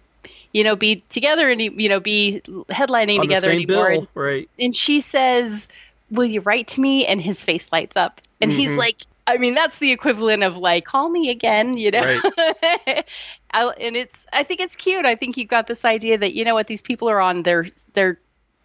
you 0.53 0.65
know, 0.65 0.77
be 0.77 1.03
together 1.09 1.51
and 1.51 1.61
you 1.61 1.89
know, 1.89 2.01
be 2.01 2.43
headlining 2.69 3.21
On 3.21 3.23
together 3.23 3.51
anymore." 3.51 3.91
Bill, 3.91 4.09
right. 4.15 4.49
And 4.59 4.75
she 4.75 5.01
says, 5.01 5.69
"Will 6.11 6.27
you 6.27 6.41
write 6.41 6.69
to 6.69 6.81
me?" 6.81 7.07
And 7.07 7.21
his 7.21 7.43
face 7.45 7.71
lights 7.73 7.97
up, 7.97 8.21
and 8.41 8.51
mm-hmm. 8.51 8.61
he's 8.61 8.77
like, 8.77 9.03
I 9.27 9.39
mean, 9.39 9.55
that's 9.55 9.79
the 9.79 9.93
equivalent 9.93 10.43
of 10.43 10.59
like, 10.59 10.85
call 10.85 11.09
me 11.09 11.31
again, 11.31 11.77
you 11.77 11.91
know? 11.91 12.03
Right. 12.03 13.05
and 13.55 13.97
it's, 13.97 14.27
I 14.33 14.43
think 14.43 14.61
it's 14.61 14.77
cute. 14.77 15.05
I 15.05 15.15
think 15.15 15.37
you've 15.37 15.49
got 15.49 15.67
this 15.67 15.85
idea 15.85 16.19
that, 16.19 16.35
you 16.35 16.45
know 16.45 16.55
what, 16.55 16.69
these 16.69 16.83
people 16.83 17.09
are 17.09 17.21
on 17.21 17.43
their, 17.43 17.67
their 17.95 18.19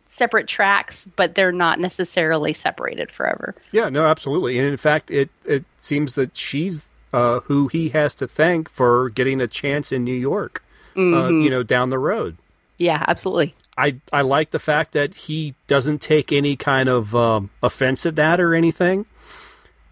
separate 0.05 0.47
tracks, 0.47 1.05
but 1.15 1.35
they're 1.35 1.51
not 1.51 1.79
necessarily 1.79 2.53
separated 2.53 3.11
forever. 3.11 3.55
Yeah, 3.71 3.89
no, 3.89 4.05
absolutely. 4.05 4.59
And 4.59 4.67
in 4.67 4.77
fact, 4.77 5.09
it, 5.09 5.29
it 5.45 5.65
seems 5.79 6.15
that 6.15 6.37
she's 6.37 6.85
uh, 7.13 7.39
who 7.41 7.67
he 7.67 7.89
has 7.89 8.13
to 8.15 8.27
thank 8.27 8.69
for 8.69 9.09
getting 9.09 9.41
a 9.41 9.47
chance 9.47 9.91
in 9.91 10.03
New 10.03 10.13
York, 10.13 10.63
uh, 10.95 10.99
mm-hmm. 10.99 11.13
uh, 11.13 11.29
you 11.29 11.49
know, 11.49 11.63
down 11.63 11.89
the 11.89 11.99
road. 11.99 12.37
Yeah, 12.77 13.03
absolutely. 13.07 13.53
I, 13.77 13.99
I 14.11 14.21
like 14.21 14.51
the 14.51 14.59
fact 14.59 14.93
that 14.93 15.13
he 15.13 15.55
doesn't 15.67 16.01
take 16.01 16.31
any 16.31 16.55
kind 16.55 16.89
of 16.89 17.15
um, 17.15 17.49
offense 17.63 18.05
at 18.05 18.15
that 18.15 18.39
or 18.39 18.53
anything. 18.53 19.05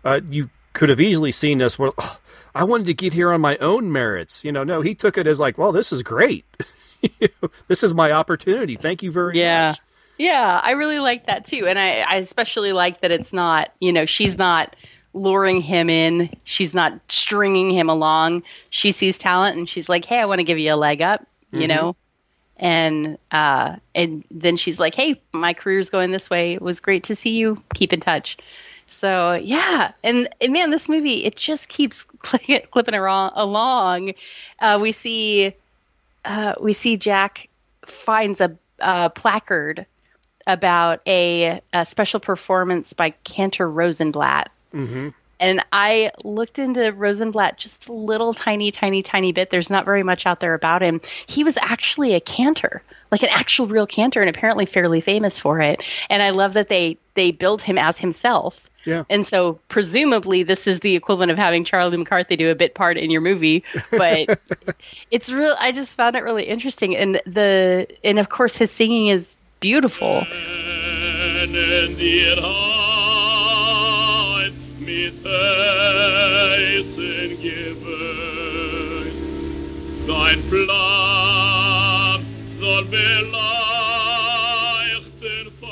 Uh, 0.03 0.21
you 0.29 0.49
could 0.73 0.89
have 0.89 0.99
easily 0.99 1.31
seen 1.31 1.57
this. 1.57 1.77
Well, 1.79 1.93
oh, 1.97 2.19
I 2.55 2.63
wanted 2.63 2.87
to 2.87 2.93
get 2.93 3.13
here 3.13 3.31
on 3.31 3.41
my 3.41 3.57
own 3.57 3.91
merits. 3.91 4.43
You 4.43 4.51
know, 4.51 4.63
no, 4.63 4.81
he 4.81 4.95
took 4.95 5.17
it 5.17 5.27
as 5.27 5.39
like, 5.39 5.57
well, 5.57 5.71
this 5.71 5.91
is 5.91 6.01
great. 6.01 6.45
this 7.67 7.83
is 7.83 7.93
my 7.93 8.11
opportunity. 8.11 8.75
Thank 8.75 9.03
you 9.03 9.11
very 9.11 9.37
yeah. 9.37 9.69
much. 9.69 9.79
Yeah, 10.17 10.59
I 10.61 10.71
really 10.71 10.99
like 10.99 11.27
that 11.27 11.45
too. 11.45 11.65
And 11.65 11.79
I, 11.79 12.01
I 12.01 12.15
especially 12.15 12.73
like 12.73 12.99
that 12.99 13.11
it's 13.11 13.31
not, 13.31 13.73
you 13.79 13.93
know, 13.93 14.05
she's 14.05 14.37
not 14.37 14.75
luring 15.13 15.61
him 15.61 15.89
in. 15.89 16.29
She's 16.43 16.75
not 16.75 17.09
stringing 17.09 17.71
him 17.71 17.89
along. 17.89 18.43
She 18.69 18.91
sees 18.91 19.17
talent 19.17 19.57
and 19.57 19.67
she's 19.67 19.87
like, 19.87 20.03
hey, 20.03 20.19
I 20.19 20.25
want 20.25 20.39
to 20.39 20.43
give 20.43 20.59
you 20.59 20.73
a 20.73 20.75
leg 20.75 21.01
up, 21.01 21.25
you 21.51 21.59
mm-hmm. 21.59 21.67
know? 21.67 21.95
And 22.57 23.17
uh, 23.31 23.77
and 23.95 24.25
then 24.29 24.57
she's 24.57 24.81
like, 24.81 24.93
hey, 24.93 25.21
my 25.31 25.53
career's 25.53 25.89
going 25.89 26.11
this 26.11 26.29
way. 26.29 26.53
It 26.55 26.61
was 26.61 26.81
great 26.81 27.05
to 27.05 27.15
see 27.15 27.37
you. 27.37 27.55
Keep 27.73 27.93
in 27.93 28.01
touch 28.01 28.35
So 28.89 29.33
yeah, 29.33 29.91
and, 30.03 30.27
and 30.41 30.53
man, 30.53 30.71
this 30.71 30.89
movie 30.89 31.25
it 31.25 31.35
just 31.35 31.69
keeps 31.69 32.03
clipping, 32.19 32.61
clipping 32.71 32.95
along. 32.95 34.13
Uh, 34.59 34.79
we 34.81 34.91
see 34.91 35.53
uh, 36.25 36.53
we 36.59 36.73
see 36.73 36.97
Jack 36.97 37.47
finds 37.85 38.41
a, 38.41 38.55
a 38.79 39.09
placard 39.09 39.85
about 40.47 41.01
a, 41.05 41.59
a, 41.73 41.85
special 41.85 42.19
performance 42.19 42.93
by 42.93 43.11
Cantor 43.23 43.69
Rosenblatt. 43.69 44.51
Mm-hmm. 44.73 45.09
And 45.39 45.63
I 45.71 46.11
looked 46.25 46.59
into 46.59 46.91
Rosenblatt 46.91 47.57
just 47.57 47.87
a 47.87 47.93
little 47.93 48.33
tiny, 48.33 48.71
tiny, 48.71 49.01
tiny 49.01 49.31
bit. 49.31 49.51
There's 49.51 49.69
not 49.71 49.85
very 49.85 50.03
much 50.03 50.25
out 50.25 50.41
there 50.41 50.53
about 50.53 50.81
him. 50.81 50.99
He 51.27 51.45
was 51.45 51.55
actually 51.57 52.13
a 52.13 52.19
cantor, 52.19 52.81
like 53.09 53.23
an 53.23 53.29
actual 53.31 53.65
real 53.67 53.87
cantor, 53.87 54.19
and 54.19 54.29
apparently 54.29 54.65
fairly 54.65 54.99
famous 54.99 55.39
for 55.39 55.61
it. 55.61 55.81
And 56.09 56.21
I 56.21 56.31
love 56.31 56.53
that 56.53 56.67
they 56.67 56.97
they 57.13 57.31
build 57.31 57.61
him 57.61 57.77
as 57.77 57.97
himself. 57.99 58.68
Yeah. 58.89 59.03
And 59.09 59.25
so 59.25 59.53
presumably 59.69 60.43
this 60.43 60.67
is 60.67 60.79
the 60.81 60.95
equivalent 60.95 61.31
of 61.31 61.37
having 61.37 61.63
Charlie 61.63 61.97
McCarthy 61.97 62.35
do 62.35 62.49
a 62.49 62.55
bit 62.55 62.75
part 62.75 62.97
in 62.97 63.11
your 63.11 63.21
movie, 63.21 63.63
but 63.91 64.39
it's 65.11 65.31
real. 65.31 65.55
I 65.59 65.71
just 65.71 65.95
found 65.95 66.15
it 66.15 66.23
really 66.23 66.45
interesting, 66.45 66.95
and 66.95 67.21
the 67.25 67.87
and 68.03 68.19
of 68.19 68.29
course 68.29 68.55
his 68.55 68.71
singing 68.71 69.07
is 69.07 69.39
beautiful. 69.59 70.25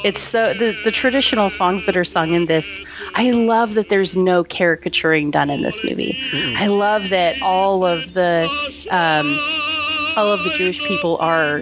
It's 0.08 0.22
so 0.22 0.54
the, 0.54 0.74
the 0.86 0.92
traditional 0.92 1.50
songs 1.50 1.86
that 1.86 1.98
are 1.98 2.06
sung 2.06 2.32
in 2.32 2.46
this. 2.46 2.80
I 3.16 3.32
love 3.32 3.74
that 3.74 3.90
there's 3.90 4.16
no 4.16 4.42
caricaturing 4.42 5.32
done 5.32 5.50
in 5.50 5.64
this 5.64 5.84
movie. 5.84 6.18
Mm-hmm. 6.32 6.56
I 6.64 6.68
love 6.68 7.10
that 7.10 7.42
all 7.42 7.86
of 7.86 8.14
the 8.14 8.48
um, 8.90 9.38
all 10.16 10.32
of 10.32 10.46
the 10.46 10.50
Jewish 10.52 10.82
people 10.84 11.18
are, 11.18 11.60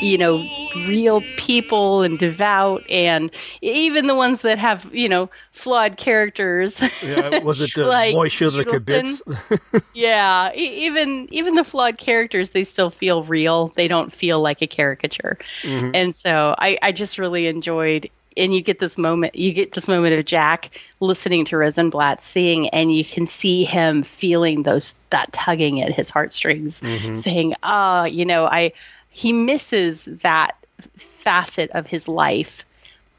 you 0.00 0.16
know, 0.16 0.48
real 0.86 1.22
people 1.36 2.02
and 2.02 2.18
devout 2.18 2.82
and 2.90 3.30
even 3.62 4.06
the 4.06 4.14
ones 4.14 4.42
that 4.42 4.58
have 4.58 4.90
you 4.94 5.08
know 5.08 5.30
flawed 5.52 5.96
characters. 5.96 6.80
Yeah 7.06 7.40
was 7.40 7.60
it 7.60 7.76
uh, 7.78 7.88
like 7.88 8.14
Moshe 8.14 8.52
the 8.52 8.64
Kibitz 8.64 9.82
yeah 9.94 10.52
even 10.54 11.28
even 11.30 11.54
the 11.54 11.64
flawed 11.64 11.98
characters 11.98 12.50
they 12.50 12.64
still 12.64 12.90
feel 12.90 13.22
real. 13.24 13.68
They 13.68 13.88
don't 13.88 14.12
feel 14.12 14.40
like 14.40 14.62
a 14.62 14.66
caricature. 14.66 15.38
Mm-hmm. 15.62 15.90
and 15.94 16.14
so 16.14 16.54
I, 16.58 16.78
I 16.82 16.92
just 16.92 17.18
really 17.18 17.46
enjoyed 17.46 18.10
and 18.38 18.54
you 18.54 18.62
get 18.62 18.78
this 18.78 18.96
moment 18.96 19.34
you 19.34 19.52
get 19.52 19.72
this 19.72 19.88
moment 19.88 20.14
of 20.14 20.24
jack 20.24 20.70
listening 21.00 21.44
to 21.44 21.56
rosenblatt 21.56 22.22
sing 22.22 22.68
and 22.70 22.94
you 22.94 23.04
can 23.04 23.26
see 23.26 23.64
him 23.64 24.02
feeling 24.02 24.62
those 24.62 24.94
that 25.10 25.30
tugging 25.32 25.82
at 25.82 25.92
his 25.92 26.08
heartstrings 26.08 26.80
mm-hmm. 26.80 27.14
saying 27.14 27.54
oh 27.64 28.04
you 28.04 28.24
know 28.24 28.46
i 28.46 28.72
he 29.18 29.32
misses 29.32 30.04
that 30.04 30.54
facet 30.96 31.70
of 31.72 31.88
his 31.88 32.06
life, 32.06 32.64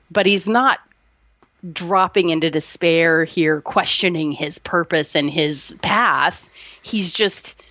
but 0.10 0.26
he's 0.26 0.48
not 0.48 0.80
dropping 1.74 2.30
into 2.30 2.50
despair 2.50 3.26
here, 3.26 3.60
questioning 3.60 4.32
his 4.32 4.60
purpose 4.60 5.14
and 5.14 5.30
his 5.30 5.76
path. 5.82 6.50
He's 6.84 7.12
just 7.12 7.62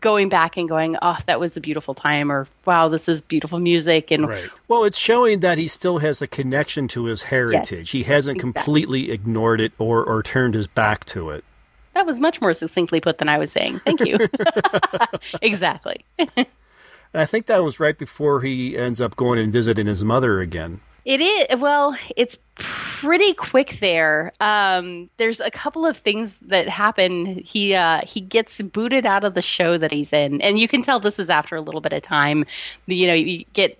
going 0.00 0.28
back 0.28 0.56
and 0.56 0.68
going, 0.68 0.96
"Oh, 1.02 1.18
that 1.26 1.38
was 1.38 1.56
a 1.56 1.60
beautiful 1.60 1.94
time," 1.94 2.32
or 2.32 2.48
"Wow, 2.64 2.88
this 2.88 3.08
is 3.08 3.20
beautiful 3.20 3.60
music." 3.60 4.10
And 4.10 4.26
right. 4.26 4.50
well, 4.66 4.82
it's 4.82 4.98
showing 4.98 5.38
that 5.38 5.56
he 5.56 5.68
still 5.68 5.98
has 5.98 6.20
a 6.20 6.26
connection 6.26 6.88
to 6.88 7.04
his 7.04 7.22
heritage. 7.22 7.70
Yes, 7.70 7.90
he 7.92 8.02
hasn't 8.02 8.38
exactly. 8.38 8.60
completely 8.60 9.12
ignored 9.12 9.60
it 9.60 9.70
or 9.78 10.02
or 10.02 10.24
turned 10.24 10.56
his 10.56 10.66
back 10.66 11.04
to 11.04 11.30
it. 11.30 11.44
That 11.94 12.06
was 12.06 12.18
much 12.18 12.40
more 12.40 12.52
succinctly 12.54 13.00
put 13.00 13.18
than 13.18 13.28
I 13.28 13.38
was 13.38 13.52
saying. 13.52 13.78
Thank 13.84 14.00
you. 14.00 14.18
exactly. 15.42 16.04
And 17.12 17.22
I 17.22 17.26
think 17.26 17.46
that 17.46 17.62
was 17.64 17.80
right 17.80 17.96
before 17.96 18.40
he 18.40 18.76
ends 18.76 19.00
up 19.00 19.16
going 19.16 19.38
and 19.38 19.52
visiting 19.52 19.86
his 19.86 20.04
mother 20.04 20.40
again. 20.40 20.80
It 21.04 21.20
is 21.20 21.60
well, 21.60 21.96
it's 22.16 22.36
pretty 22.56 23.32
quick 23.32 23.78
there. 23.80 24.30
Um, 24.40 25.08
there's 25.16 25.40
a 25.40 25.50
couple 25.50 25.86
of 25.86 25.96
things 25.96 26.36
that 26.42 26.68
happen. 26.68 27.42
He 27.44 27.74
uh, 27.74 28.02
he 28.06 28.20
gets 28.20 28.60
booted 28.60 29.06
out 29.06 29.24
of 29.24 29.32
the 29.32 29.40
show 29.40 29.78
that 29.78 29.90
he's 29.90 30.12
in, 30.12 30.42
and 30.42 30.58
you 30.58 30.68
can 30.68 30.82
tell 30.82 31.00
this 31.00 31.18
is 31.18 31.30
after 31.30 31.56
a 31.56 31.62
little 31.62 31.80
bit 31.80 31.94
of 31.94 32.02
time. 32.02 32.44
You 32.86 33.06
know, 33.06 33.14
you 33.14 33.44
get 33.54 33.78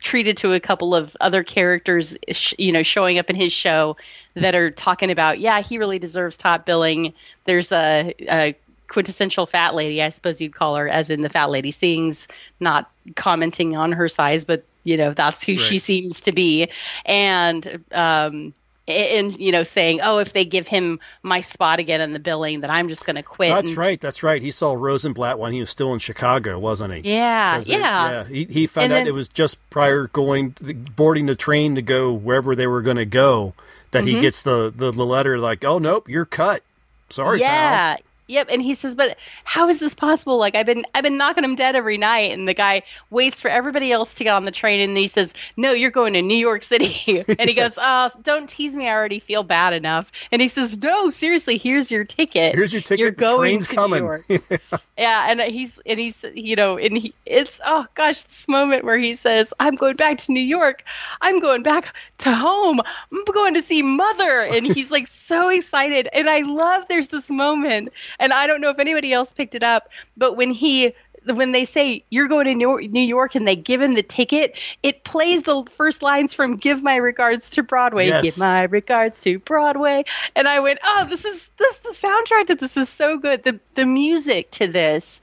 treated 0.00 0.36
to 0.36 0.52
a 0.52 0.60
couple 0.60 0.94
of 0.94 1.16
other 1.20 1.42
characters, 1.42 2.16
you 2.58 2.70
know, 2.70 2.82
showing 2.82 3.18
up 3.18 3.30
in 3.30 3.36
his 3.36 3.52
show 3.52 3.96
that 4.34 4.54
are 4.54 4.70
talking 4.70 5.10
about, 5.10 5.40
yeah, 5.40 5.62
he 5.62 5.78
really 5.78 5.98
deserves 5.98 6.36
top 6.36 6.66
billing. 6.66 7.12
There's 7.44 7.72
a, 7.72 8.12
a 8.30 8.54
quintessential 8.88 9.46
fat 9.46 9.74
lady, 9.74 10.02
I 10.02 10.08
suppose 10.08 10.40
you'd 10.40 10.54
call 10.54 10.76
her, 10.76 10.88
as 10.88 11.10
in 11.10 11.22
the 11.22 11.28
fat 11.28 11.50
lady 11.50 11.70
sings, 11.70 12.28
not 12.60 12.90
commenting 13.14 13.76
on 13.76 13.92
her 13.92 14.08
size, 14.08 14.44
but 14.44 14.64
you 14.84 14.96
know 14.96 15.12
that's 15.12 15.42
who 15.42 15.52
right. 15.52 15.60
she 15.60 15.78
seems 15.78 16.20
to 16.22 16.32
be, 16.32 16.68
and 17.04 17.84
um, 17.92 18.54
and 18.88 19.38
you 19.38 19.50
know 19.50 19.62
saying, 19.62 20.00
oh, 20.02 20.18
if 20.18 20.32
they 20.32 20.44
give 20.44 20.68
him 20.68 21.00
my 21.22 21.40
spot 21.40 21.78
again 21.78 22.00
in 22.00 22.12
the 22.12 22.20
billing, 22.20 22.60
that 22.60 22.70
I'm 22.70 22.88
just 22.88 23.04
going 23.04 23.16
to 23.16 23.22
quit. 23.22 23.50
That's 23.50 23.68
and, 23.68 23.76
right. 23.76 24.00
That's 24.00 24.22
right. 24.22 24.40
He 24.40 24.50
saw 24.50 24.72
Rosenblatt 24.74 25.38
when 25.38 25.52
he 25.52 25.60
was 25.60 25.70
still 25.70 25.92
in 25.92 25.98
Chicago, 25.98 26.58
wasn't 26.58 26.94
he? 26.94 27.10
Yeah, 27.12 27.60
yeah. 27.64 27.64
It, 27.64 27.68
yeah. 27.68 28.24
He, 28.24 28.44
he 28.44 28.66
found 28.66 28.84
and 28.84 28.92
out 28.92 28.96
then, 28.96 29.06
it 29.08 29.14
was 29.14 29.28
just 29.28 29.58
prior 29.70 30.06
going 30.08 30.54
boarding 30.96 31.26
the 31.26 31.34
train 31.34 31.74
to 31.74 31.82
go 31.82 32.12
wherever 32.12 32.54
they 32.54 32.66
were 32.66 32.82
going 32.82 32.96
to 32.96 33.04
go 33.06 33.54
that 33.90 34.04
mm-hmm. 34.04 34.16
he 34.16 34.20
gets 34.20 34.42
the, 34.42 34.72
the 34.74 34.90
the 34.90 35.04
letter 35.04 35.38
like, 35.38 35.64
oh 35.64 35.78
nope, 35.78 36.08
you're 36.08 36.24
cut. 36.24 36.62
Sorry, 37.08 37.40
yeah, 37.40 37.96
pal. 37.96 38.04
Yep, 38.28 38.48
and 38.50 38.60
he 38.60 38.74
says, 38.74 38.94
"But 38.94 39.18
how 39.44 39.68
is 39.68 39.78
this 39.78 39.94
possible? 39.94 40.38
Like 40.38 40.54
I've 40.56 40.66
been 40.66 40.84
I've 40.94 41.04
been 41.04 41.16
knocking 41.16 41.44
him 41.44 41.54
dead 41.54 41.76
every 41.76 41.96
night." 41.96 42.32
And 42.32 42.48
the 42.48 42.54
guy 42.54 42.82
waits 43.10 43.40
for 43.40 43.48
everybody 43.48 43.92
else 43.92 44.14
to 44.16 44.24
get 44.24 44.34
on 44.34 44.44
the 44.44 44.50
train, 44.50 44.80
and 44.80 44.96
he 44.96 45.06
says, 45.06 45.32
"No, 45.56 45.72
you're 45.72 45.90
going 45.90 46.12
to 46.14 46.22
New 46.22 46.36
York 46.36 46.62
City." 46.62 47.24
and 47.38 47.48
he 47.48 47.54
goes, 47.54 47.78
"Oh, 47.80 48.10
don't 48.22 48.48
tease 48.48 48.76
me. 48.76 48.88
I 48.88 48.92
already 48.92 49.20
feel 49.20 49.44
bad 49.44 49.72
enough." 49.72 50.10
And 50.32 50.42
he 50.42 50.48
says, 50.48 50.82
"No, 50.82 51.10
seriously, 51.10 51.56
here's 51.56 51.92
your 51.92 52.04
ticket. 52.04 52.54
Here's 52.54 52.72
your 52.72 52.82
ticket. 52.82 52.98
You're 52.98 53.10
going 53.12 53.50
Train's 53.50 53.68
to 53.68 53.74
coming. 53.74 54.02
New 54.02 54.40
York." 54.48 54.62
yeah, 54.96 55.26
and 55.30 55.40
he's 55.40 55.78
and 55.86 55.98
he's 56.00 56.24
you 56.34 56.56
know, 56.56 56.78
and 56.78 56.96
he 56.96 57.14
it's 57.26 57.60
oh 57.64 57.86
gosh, 57.94 58.22
this 58.22 58.48
moment 58.48 58.84
where 58.84 58.98
he 58.98 59.14
says, 59.14 59.52
"I'm 59.60 59.74
going 59.74 59.96
back 59.96 60.18
to 60.18 60.32
New 60.32 60.40
York. 60.40 60.84
I'm 61.20 61.40
going 61.40 61.62
back 61.62 61.94
to 62.18 62.34
home. 62.34 62.80
I'm 62.80 63.24
going 63.32 63.54
to 63.54 63.62
see 63.62 63.82
mother." 63.82 64.40
And 64.40 64.66
he's 64.74 64.90
like 64.90 65.06
so 65.06 65.48
excited, 65.48 66.08
and 66.12 66.28
I 66.28 66.40
love 66.40 66.88
there's 66.88 67.08
this 67.08 67.30
moment 67.30 67.92
and 68.18 68.32
I 68.32 68.46
don't 68.46 68.60
know 68.60 68.70
if 68.70 68.78
anybody 68.78 69.12
else 69.12 69.32
picked 69.32 69.54
it 69.54 69.62
up, 69.62 69.90
but 70.16 70.36
when 70.36 70.50
he 70.50 70.92
when 71.26 71.52
they 71.52 71.64
say 71.64 72.04
you're 72.10 72.28
going 72.28 72.46
to 72.46 72.54
New 72.88 73.00
York 73.00 73.34
and 73.34 73.46
they 73.46 73.56
give 73.56 73.80
him 73.80 73.94
the 73.94 74.02
ticket, 74.02 74.58
it 74.82 75.04
plays 75.04 75.42
the 75.42 75.64
first 75.70 76.02
lines 76.02 76.34
from 76.34 76.56
"Give 76.56 76.82
my 76.82 76.96
regards 76.96 77.50
to 77.50 77.62
Broadway." 77.62 78.06
Yes. 78.08 78.24
Give 78.24 78.38
my 78.38 78.62
regards 78.64 79.20
to 79.22 79.38
Broadway, 79.40 80.04
and 80.34 80.46
I 80.48 80.60
went, 80.60 80.78
"Oh, 80.84 81.06
this 81.08 81.24
is 81.24 81.50
this 81.56 81.78
the 81.78 81.90
soundtrack 81.90 82.46
to 82.46 82.54
this 82.54 82.76
is 82.76 82.88
so 82.88 83.18
good. 83.18 83.44
The 83.44 83.58
the 83.74 83.86
music 83.86 84.50
to 84.52 84.66
this 84.66 85.20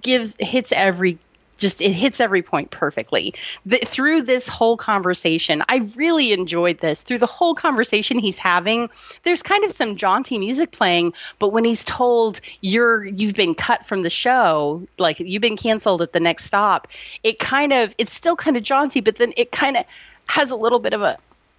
gives 0.00 0.36
hits 0.38 0.72
every 0.72 1.18
just 1.60 1.80
it 1.80 1.92
hits 1.92 2.20
every 2.20 2.42
point 2.42 2.70
perfectly. 2.70 3.34
The, 3.66 3.76
through 3.78 4.22
this 4.22 4.48
whole 4.48 4.76
conversation, 4.76 5.62
I 5.68 5.88
really 5.96 6.32
enjoyed 6.32 6.78
this. 6.78 7.02
Through 7.02 7.18
the 7.18 7.26
whole 7.26 7.54
conversation 7.54 8.18
he's 8.18 8.38
having, 8.38 8.88
there's 9.22 9.42
kind 9.42 9.64
of 9.64 9.72
some 9.72 9.96
jaunty 9.96 10.38
music 10.38 10.72
playing, 10.72 11.12
but 11.38 11.48
when 11.52 11.64
he's 11.64 11.84
told 11.84 12.40
you're 12.62 13.06
you've 13.06 13.34
been 13.34 13.54
cut 13.54 13.86
from 13.86 14.02
the 14.02 14.10
show, 14.10 14.82
like 14.98 15.20
you've 15.20 15.42
been 15.42 15.56
canceled 15.56 16.02
at 16.02 16.12
the 16.12 16.20
next 16.20 16.44
stop, 16.44 16.88
it 17.22 17.38
kind 17.38 17.72
of 17.72 17.94
it's 17.98 18.14
still 18.14 18.36
kind 18.36 18.56
of 18.56 18.62
jaunty, 18.62 19.00
but 19.00 19.16
then 19.16 19.32
it 19.36 19.52
kind 19.52 19.76
of 19.76 19.84
has 20.26 20.50
a 20.50 20.56
little 20.56 20.78
bit 20.80 20.92
of 20.92 21.02
a 21.02 21.16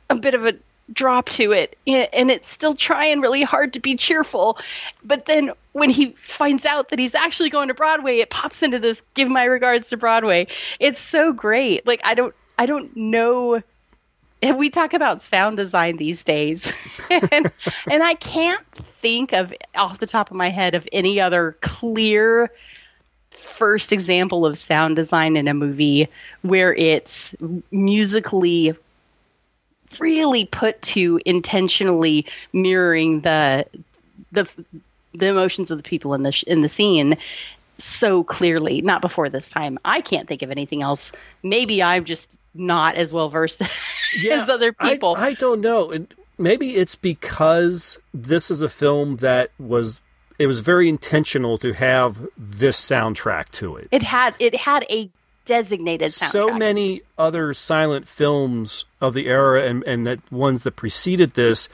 a 0.10 0.20
bit 0.20 0.34
of 0.34 0.46
a 0.46 0.56
drop 0.94 1.30
to 1.30 1.52
it 1.52 1.78
and 1.88 2.32
it's 2.32 2.50
still 2.50 2.74
trying 2.74 3.22
really 3.22 3.44
hard 3.44 3.74
to 3.74 3.80
be 3.80 3.96
cheerful. 3.96 4.58
But 5.04 5.26
then 5.26 5.52
when 5.74 5.90
he 5.90 6.12
finds 6.12 6.66
out 6.66 6.90
that 6.90 7.00
he's 7.00 7.16
actually 7.16 7.50
going 7.50 7.68
to 7.68 7.74
broadway 7.74 8.18
it 8.18 8.30
pops 8.30 8.62
into 8.62 8.80
this 8.80 9.02
give 9.14 9.30
my 9.30 9.46
regards 9.46 9.90
to 9.90 9.98
broadway. 9.98 10.48
It's 10.80 11.00
so 11.00 11.34
great. 11.34 11.86
Like 11.86 12.02
i 12.04 12.14
don't 12.14 12.36
i 12.58 12.66
don't 12.66 12.96
know. 12.96 13.62
We 14.56 14.70
talk 14.72 14.94
about 14.94 15.22
sound 15.22 15.58
design 15.58 15.98
these 15.98 16.24
days. 16.24 16.72
And, 17.12 17.52
and 17.90 18.04
i 18.04 18.14
can't 18.16 18.66
think 18.78 19.34
of 19.34 19.54
off 19.76 20.00
the 20.00 20.08
top 20.08 20.32
of 20.32 20.38
my 20.38 20.50
head 20.50 20.76
of 20.76 20.88
any 20.94 21.20
other 21.20 21.58
clear 21.62 22.50
first 23.32 23.92
example 23.92 24.46
of 24.46 24.58
sound 24.58 24.96
design 24.96 25.36
in 25.36 25.48
a 25.48 25.54
movie 25.54 26.08
where 26.42 26.74
it's 26.76 27.36
musically 27.72 28.74
really 30.00 30.46
put 30.46 30.82
to 30.82 31.20
intentionally 31.26 32.26
mirroring 32.54 33.22
the 33.22 33.66
the 34.32 34.50
the 35.14 35.28
emotions 35.28 35.72
of 35.72 35.78
the 35.78 35.84
people 35.84 36.14
in 36.14 36.24
the 36.24 36.32
sh- 36.32 36.44
in 36.44 36.62
the 36.62 36.70
scene 36.70 37.18
so 37.78 38.24
clearly. 38.24 38.82
Not 38.82 39.02
before 39.02 39.30
this 39.30 39.50
time. 39.50 39.78
I 39.84 40.02
can't 40.02 40.28
think 40.28 40.42
of 40.42 40.52
anything 40.52 40.82
else. 40.82 41.12
Maybe 41.44 41.82
i'm 41.82 42.06
just 42.06 42.40
not 42.54 42.96
as 42.96 43.14
well 43.14 43.30
versed 43.30 43.62
yeah, 44.22 44.42
as 44.42 44.50
other 44.50 44.74
people. 44.74 45.16
I, 45.18 45.28
I, 45.28 45.34
don't 45.36 45.62
know. 45.62 45.92
And 45.92 46.14
maybe 46.38 46.76
it's 46.76 46.96
because 46.96 47.98
this 48.14 48.52
is 48.52 48.62
a 48.62 48.70
film 48.70 49.18
that 49.18 49.52
was 49.60 50.02
it 50.38 50.48
was 50.48 50.60
very 50.60 50.90
intentional 50.90 51.58
to 51.60 51.74
have 51.74 52.28
this 52.38 52.80
soundtrack 52.80 53.50
to 53.50 53.76
it. 53.76 53.88
It 53.92 54.04
had 54.04 54.36
it 54.40 54.56
had 54.56 54.86
a 54.90 55.10
designated 55.56 56.12
soundtrack. 56.12 56.30
So 56.32 56.58
many 56.58 57.02
other 57.18 57.54
silent 57.54 58.08
films 58.08 58.86
of 59.00 59.14
the 59.14 59.28
era 59.28 59.68
and 59.68 59.84
and 59.84 60.06
that 60.08 60.20
ones 60.32 60.64
that 60.64 60.76
preceded 60.76 61.34
this 61.34 61.68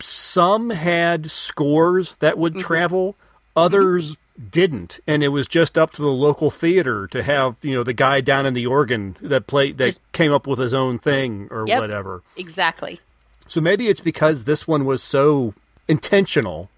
some 0.00 0.70
had 0.70 1.30
scores 1.30 2.14
that 2.16 2.38
would 2.38 2.54
Mm-hmm. 2.54 2.66
travel, 2.66 3.16
others 3.54 4.16
didn't, 4.50 5.00
and 5.06 5.22
it 5.22 5.28
was 5.28 5.46
just 5.46 5.78
up 5.78 5.92
to 5.92 6.02
the 6.02 6.08
local 6.08 6.50
theater 6.50 7.06
to 7.08 7.22
have 7.22 7.56
you 7.62 7.74
know 7.74 7.82
the 7.84 7.92
guy 7.92 8.20
down 8.20 8.46
in 8.46 8.54
the 8.54 8.66
organ 8.66 9.16
that 9.20 9.46
played 9.46 9.78
that 9.78 9.84
Just- 9.86 10.12
came 10.12 10.32
up 10.32 10.46
with 10.46 10.58
his 10.58 10.74
own 10.74 10.98
thing 10.98 11.48
or 11.50 11.64
Yep. 11.66 11.80
whatever. 11.80 12.22
Exactly. 12.36 13.00
So 13.48 13.60
maybe 13.60 13.88
it's 13.88 14.00
because 14.00 14.44
this 14.44 14.66
one 14.68 14.84
was 14.84 15.02
so 15.02 15.54
intentional 15.88 16.68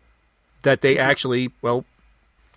that 0.63 0.79
Mm-hmm. 0.79 0.87
they 0.95 0.99
actually 0.99 1.51
well 1.63 1.85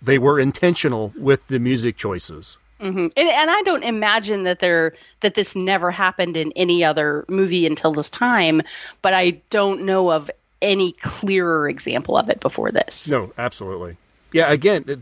they 0.00 0.18
were 0.18 0.38
intentional 0.40 1.12
with 1.16 1.46
the 1.48 1.58
music 1.60 1.96
choices. 1.96 2.58
Mm-hmm. 2.82 3.06
And, 3.16 3.28
and 3.28 3.50
I 3.50 3.62
don't 3.62 3.84
imagine 3.84 4.42
that 4.42 4.58
there 4.58 4.94
that 5.20 5.34
this 5.34 5.54
never 5.54 5.90
happened 5.90 6.36
in 6.36 6.52
any 6.56 6.82
other 6.82 7.24
movie 7.28 7.64
until 7.66 7.92
this 7.92 8.10
time, 8.10 8.60
but 9.02 9.14
I 9.14 9.40
don't 9.50 9.86
know 9.86 10.10
of 10.10 10.30
any 10.60 10.92
clearer 10.92 11.68
example 11.68 12.16
of 12.16 12.28
it 12.28 12.40
before 12.40 12.72
this. 12.72 13.10
No, 13.10 13.32
absolutely. 13.38 13.96
Yeah, 14.32 14.50
again, 14.50 14.84
it, 14.88 15.00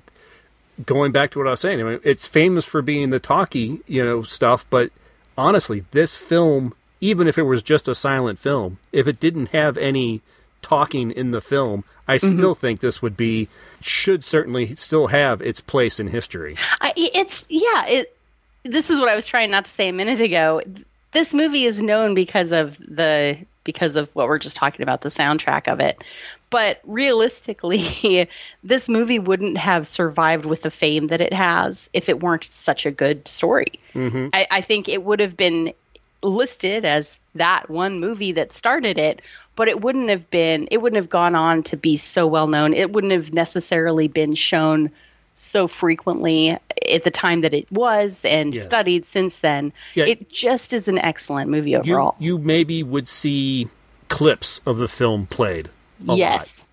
going 0.84 1.12
back 1.12 1.30
to 1.32 1.38
what 1.38 1.46
I 1.46 1.52
was 1.52 1.60
saying, 1.60 1.80
I 1.80 1.84
mean, 1.84 2.00
it's 2.04 2.26
famous 2.26 2.64
for 2.64 2.82
being 2.82 3.10
the 3.10 3.20
talkie, 3.20 3.80
you 3.86 4.04
know, 4.04 4.22
stuff, 4.22 4.64
but 4.70 4.90
honestly, 5.38 5.84
this 5.92 6.16
film, 6.16 6.74
even 7.00 7.28
if 7.28 7.38
it 7.38 7.42
was 7.42 7.62
just 7.62 7.88
a 7.88 7.94
silent 7.94 8.38
film, 8.38 8.78
if 8.92 9.06
it 9.06 9.20
didn't 9.20 9.48
have 9.48 9.78
any 9.78 10.20
talking 10.62 11.10
in 11.10 11.30
the 11.30 11.40
film, 11.40 11.84
I 12.11 12.16
mm-hmm. 12.16 12.36
still 12.36 12.54
think 12.54 12.80
this 12.80 13.00
would 13.00 13.16
be 13.16 13.48
should 13.80 14.24
certainly 14.24 14.74
still 14.74 15.06
have 15.06 15.40
its 15.42 15.61
place 15.61 16.00
in 16.00 16.08
history. 16.08 16.56
I, 16.80 16.92
it's 16.96 17.44
yeah. 17.48 17.86
It. 17.86 18.16
This 18.64 18.90
is 18.90 18.98
what 18.98 19.08
I 19.08 19.14
was 19.14 19.26
trying 19.26 19.50
not 19.50 19.64
to 19.64 19.70
say 19.70 19.88
a 19.88 19.92
minute 19.92 20.20
ago. 20.20 20.61
This 21.12 21.32
movie 21.32 21.64
is 21.64 21.80
known 21.80 22.14
because 22.14 22.52
of 22.52 22.78
the 22.78 23.38
because 23.62 23.94
of 23.94 24.11
what 24.14 24.26
we're 24.26 24.38
just 24.38 24.56
talking 24.56 24.82
about 24.82 25.02
the 25.02 25.08
soundtrack 25.08 25.72
of 25.72 25.78
it. 25.78 26.02
But 26.50 26.80
realistically, 26.84 28.28
this 28.64 28.88
movie 28.88 29.20
wouldn't 29.20 29.56
have 29.56 29.86
survived 29.86 30.46
with 30.46 30.62
the 30.62 30.70
fame 30.70 31.06
that 31.08 31.20
it 31.20 31.32
has 31.32 31.88
if 31.92 32.08
it 32.08 32.20
weren't 32.20 32.44
such 32.44 32.86
a 32.86 32.90
good 32.90 33.28
story. 33.28 33.66
Mm-hmm. 33.94 34.28
I, 34.32 34.46
I 34.50 34.61
think 34.61 34.88
it 34.88 35.04
would 35.04 35.20
have 35.20 35.36
been 35.36 35.72
listed 36.22 36.84
as 36.84 37.18
that 37.34 37.68
one 37.70 38.00
movie 38.00 38.32
that 38.32 38.52
started 38.52 38.98
it, 38.98 39.22
but 39.56 39.68
it 39.68 39.80
wouldn't 39.80 40.08
have 40.08 40.28
been. 40.30 40.68
It 40.70 40.78
wouldn't 40.82 40.96
have 40.96 41.08
gone 41.10 41.34
on 41.34 41.62
to 41.64 41.76
be 41.76 41.96
so 41.96 42.26
well 42.26 42.46
known. 42.46 42.72
It 42.74 42.92
wouldn't 42.92 43.12
have 43.12 43.32
necessarily 43.32 44.08
been 44.08 44.34
shown 44.34 44.90
so 45.34 45.66
frequently 45.66 46.50
at 46.92 47.04
the 47.04 47.10
time 47.10 47.40
that 47.40 47.54
it 47.54 47.70
was 47.72 48.24
and 48.26 48.54
Yes. 48.54 48.62
studied 48.64 49.06
since 49.06 49.38
then. 49.38 49.72
Yeah. 49.94 50.04
It 50.04 50.30
just 50.30 50.72
is 50.72 50.86
an 50.88 50.98
excellent 50.98 51.50
movie 51.50 51.74
overall. 51.76 52.14
you 52.18 52.36
maybe 52.36 52.82
would 52.82 53.08
see 53.08 53.68
clips 54.08 54.60
of 54.66 54.76
the 54.78 54.88
film 54.88 55.26
played. 55.26 55.68
yes. 56.04 56.66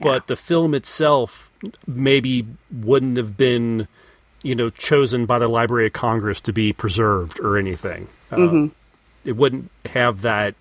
but 0.00 0.26
the 0.26 0.36
film 0.36 0.74
itself 0.74 1.50
maybe 1.86 2.46
wouldn't 2.82 3.16
have 3.16 3.36
been, 3.36 3.86
you 4.42 4.54
know, 4.54 4.70
chosen 4.70 5.26
by 5.26 5.38
the 5.38 5.48
Library 5.48 5.86
of 5.86 5.92
Congress 5.92 6.40
to 6.42 6.52
be 6.52 6.72
preserved 6.72 7.38
or 7.40 7.56
anything. 7.58 8.08
Uh, 8.32 8.68
it 9.24 9.36
wouldn't 9.36 9.70
have 9.86 10.22
that. 10.22 10.54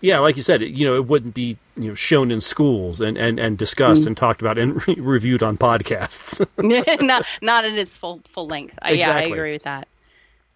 Yeah, 0.00 0.18
like 0.18 0.36
you 0.36 0.42
said, 0.42 0.60
it, 0.60 0.72
you 0.72 0.86
know, 0.86 0.96
it 0.96 1.06
wouldn't 1.06 1.34
be 1.34 1.56
you 1.76 1.88
know 1.88 1.94
shown 1.94 2.30
in 2.30 2.40
schools 2.40 3.00
and 3.00 3.16
and, 3.16 3.38
and 3.38 3.58
discussed 3.58 4.02
mm. 4.02 4.08
and 4.08 4.16
talked 4.16 4.40
about 4.40 4.58
and 4.58 4.86
re- 4.88 4.94
reviewed 4.94 5.42
on 5.42 5.56
podcasts. 5.56 6.44
not 7.00 7.26
not 7.42 7.64
in 7.64 7.74
its 7.74 7.96
full 7.96 8.20
full 8.24 8.46
length. 8.46 8.78
I 8.82 8.92
Yeah, 8.92 9.16
I 9.16 9.22
agree 9.22 9.52
with 9.52 9.62
that. 9.62 9.88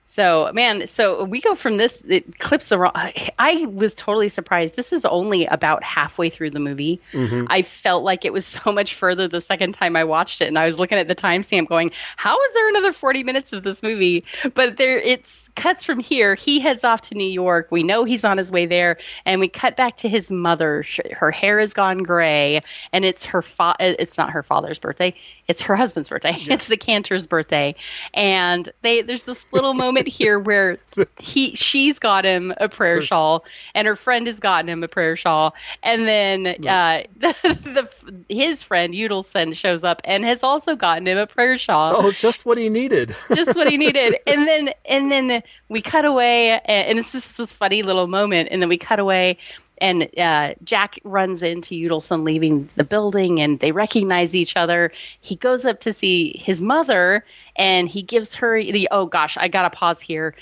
So 0.08 0.50
man, 0.54 0.86
so 0.86 1.24
we 1.24 1.38
go 1.38 1.54
from 1.54 1.76
this 1.76 2.02
it 2.08 2.38
clips 2.38 2.72
around. 2.72 2.92
I, 2.94 3.28
I 3.38 3.66
was 3.66 3.94
totally 3.94 4.30
surprised. 4.30 4.74
This 4.74 4.90
is 4.90 5.04
only 5.04 5.44
about 5.44 5.84
halfway 5.84 6.30
through 6.30 6.48
the 6.48 6.60
movie. 6.60 6.98
Mm-hmm. 7.12 7.44
I 7.50 7.60
felt 7.60 8.04
like 8.04 8.24
it 8.24 8.32
was 8.32 8.46
so 8.46 8.72
much 8.72 8.94
further 8.94 9.28
the 9.28 9.42
second 9.42 9.72
time 9.74 9.96
I 9.96 10.04
watched 10.04 10.40
it, 10.40 10.48
and 10.48 10.58
I 10.58 10.64
was 10.64 10.78
looking 10.78 10.96
at 10.96 11.08
the 11.08 11.14
timestamp, 11.14 11.68
going, 11.68 11.90
"How 12.16 12.40
is 12.40 12.52
there 12.54 12.68
another 12.70 12.94
forty 12.94 13.22
minutes 13.22 13.52
of 13.52 13.64
this 13.64 13.82
movie?" 13.82 14.24
But 14.54 14.78
there, 14.78 14.96
it's 14.96 15.47
cuts 15.54 15.84
from 15.84 16.00
here. 16.00 16.34
He 16.34 16.60
heads 16.60 16.84
off 16.84 17.00
to 17.02 17.14
New 17.14 17.28
York. 17.28 17.68
We 17.70 17.82
know 17.82 18.04
he's 18.04 18.24
on 18.24 18.38
his 18.38 18.52
way 18.52 18.66
there, 18.66 18.98
and 19.24 19.40
we 19.40 19.48
cut 19.48 19.76
back 19.76 19.96
to 19.96 20.08
his 20.08 20.30
mother. 20.30 20.84
Her 21.12 21.30
hair 21.30 21.58
has 21.58 21.72
gone 21.72 21.98
gray, 21.98 22.60
and 22.92 23.04
it's 23.04 23.24
her 23.26 23.42
fa- 23.42 23.76
It's 23.80 24.18
not 24.18 24.30
her 24.30 24.42
father's 24.42 24.78
birthday. 24.78 25.14
It's 25.48 25.62
her 25.62 25.76
husband's 25.76 26.08
birthday. 26.08 26.34
It's 26.58 26.68
the 26.68 26.76
Cantor's 26.76 27.26
birthday, 27.26 27.74
and 28.14 28.68
they 28.82 29.02
there's 29.02 29.24
this 29.24 29.44
little 29.52 29.74
moment 29.74 30.08
here 30.08 30.38
where 30.48 30.78
he 31.18 31.54
she's 31.54 31.98
got 31.98 32.24
him 32.24 32.52
a 32.58 32.68
prayer 32.68 33.00
shawl, 33.00 33.44
and 33.74 33.86
her 33.86 33.96
friend 33.96 34.26
has 34.26 34.40
gotten 34.40 34.68
him 34.68 34.82
a 34.82 34.88
prayer 34.88 35.14
shawl, 35.14 35.54
and 35.82 36.02
then 36.02 36.46
uh, 36.66 37.02
the, 37.20 37.88
his 38.28 38.62
friend 38.64 38.94
Yudelson 38.94 39.54
shows 39.54 39.84
up 39.84 40.00
and 40.04 40.24
has 40.24 40.42
also 40.42 40.74
gotten 40.74 41.06
him 41.06 41.18
a 41.18 41.26
prayer 41.26 41.58
shawl 41.58 41.94
oh, 41.96 42.10
just 42.12 42.44
what 42.46 42.58
he 42.58 42.68
needed. 42.68 43.14
just 43.34 43.56
what 43.56 43.70
he 43.70 43.76
needed. 43.76 44.18
And 44.26 44.46
then 44.46 44.70
and 44.86 45.10
then 45.10 45.42
we 45.68 45.82
cut 45.82 46.04
away, 46.04 46.60
and 46.60 46.98
it's 46.98 47.12
just 47.12 47.36
this 47.36 47.52
funny 47.52 47.82
little 47.82 48.06
moment. 48.06 48.48
And 48.50 48.62
then 48.62 48.68
we 48.68 48.78
cut 48.78 48.98
away, 48.98 49.38
and 49.80 50.08
uh, 50.18 50.54
Jack 50.64 50.98
runs 51.04 51.42
into 51.42 51.74
Yudelson 51.74 52.24
leaving 52.24 52.68
the 52.76 52.84
building, 52.84 53.40
and 53.40 53.60
they 53.60 53.72
recognize 53.72 54.34
each 54.34 54.56
other. 54.56 54.92
He 55.20 55.36
goes 55.36 55.64
up 55.64 55.80
to 55.80 55.92
see 55.92 56.36
his 56.38 56.62
mother, 56.62 57.24
and 57.56 57.88
he 57.88 58.02
gives 58.02 58.34
her 58.36 58.62
the 58.62 58.88
oh 58.90 59.06
gosh, 59.06 59.36
I 59.36 59.48
gotta 59.48 59.70
pause 59.70 60.00
here. 60.00 60.34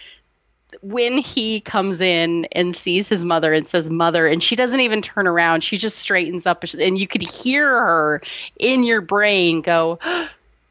When 0.83 1.19
he 1.19 1.61
comes 1.61 2.01
in 2.01 2.47
and 2.53 2.75
sees 2.75 3.09
his 3.09 3.25
mother 3.25 3.53
and 3.53 3.67
says 3.67 3.89
"mother," 3.89 4.27
and 4.27 4.43
she 4.43 4.57
doesn't 4.57 4.81
even 4.81 5.01
turn 5.01 5.27
around, 5.27 5.63
she 5.63 5.79
just 5.79 5.99
straightens 5.99 6.47
up, 6.47 6.65
and 6.79 6.99
you 6.99 7.07
could 7.07 7.23
hear 7.23 7.69
her 7.69 8.21
in 8.59 8.85
your 8.85 9.01
brain 9.01 9.61
go, 9.61 9.99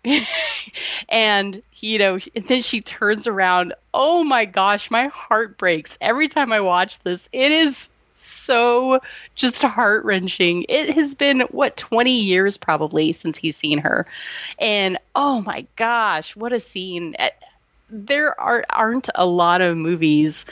and 1.09 1.61
you 1.75 1.99
know 1.99 2.17
and 2.35 2.43
then 2.45 2.61
she 2.61 2.81
turns 2.81 3.27
around. 3.27 3.73
Oh 3.93 4.23
my 4.23 4.45
gosh 4.45 4.91
my 4.91 5.07
heart 5.13 5.57
breaks 5.57 5.97
every 6.01 6.27
time 6.27 6.51
i 6.51 6.59
watch 6.59 6.99
this. 6.99 7.29
It 7.31 7.51
is 7.51 7.89
so 8.17 9.01
just 9.35 9.61
heart-wrenching. 9.61 10.65
It 10.69 10.89
has 10.91 11.15
been 11.15 11.41
what 11.51 11.75
20 11.75 12.17
years 12.17 12.57
probably 12.57 13.11
since 13.11 13.37
he's 13.37 13.57
seen 13.57 13.77
her. 13.79 14.05
And 14.59 14.97
oh 15.15 15.41
my 15.41 15.65
gosh 15.75 16.35
what 16.35 16.53
a 16.53 16.59
scene. 16.59 17.15
Eh, 17.19 17.29
there 17.89 18.39
are 18.39 18.63
aren't 18.69 19.09
a 19.15 19.25
lot 19.25 19.61
of 19.61 19.77
movies 19.77 20.45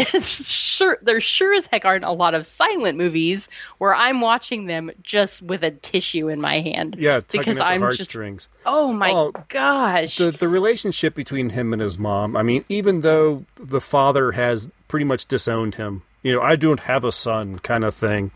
it's 0.14 0.50
sure 0.50 0.98
there 1.02 1.20
sure 1.20 1.52
as 1.54 1.66
heck 1.66 1.84
aren't 1.84 2.04
a 2.04 2.12
lot 2.12 2.34
of 2.34 2.44
silent 2.46 2.96
movies 2.98 3.48
where 3.78 3.94
i'm 3.94 4.20
watching 4.20 4.66
them 4.66 4.90
just 5.02 5.42
with 5.42 5.62
a 5.62 5.70
tissue 5.70 6.28
in 6.28 6.40
my 6.40 6.60
hand 6.60 6.96
Yeah, 6.98 7.20
because 7.30 7.58
i'm 7.60 7.80
just 7.82 7.98
heartstrings. 8.00 8.48
Oh 8.66 8.92
my 8.92 9.10
Oh, 9.12 9.32
gosh. 9.48 10.16
the 10.18 10.30
the 10.30 10.48
relationship 10.48 11.14
between 11.14 11.50
him 11.50 11.72
and 11.72 11.80
his 11.80 11.98
mom. 11.98 12.36
I 12.36 12.42
mean, 12.42 12.64
even 12.68 13.00
though 13.00 13.44
the 13.56 13.80
father 13.80 14.32
has 14.32 14.68
pretty 14.88 15.04
much 15.04 15.26
disowned 15.26 15.76
him, 15.76 16.02
you 16.22 16.32
know, 16.32 16.42
I 16.42 16.56
don't 16.56 16.80
have 16.80 17.04
a 17.04 17.12
son, 17.12 17.58
kind 17.60 17.84
of 17.84 17.94
thing. 17.94 18.30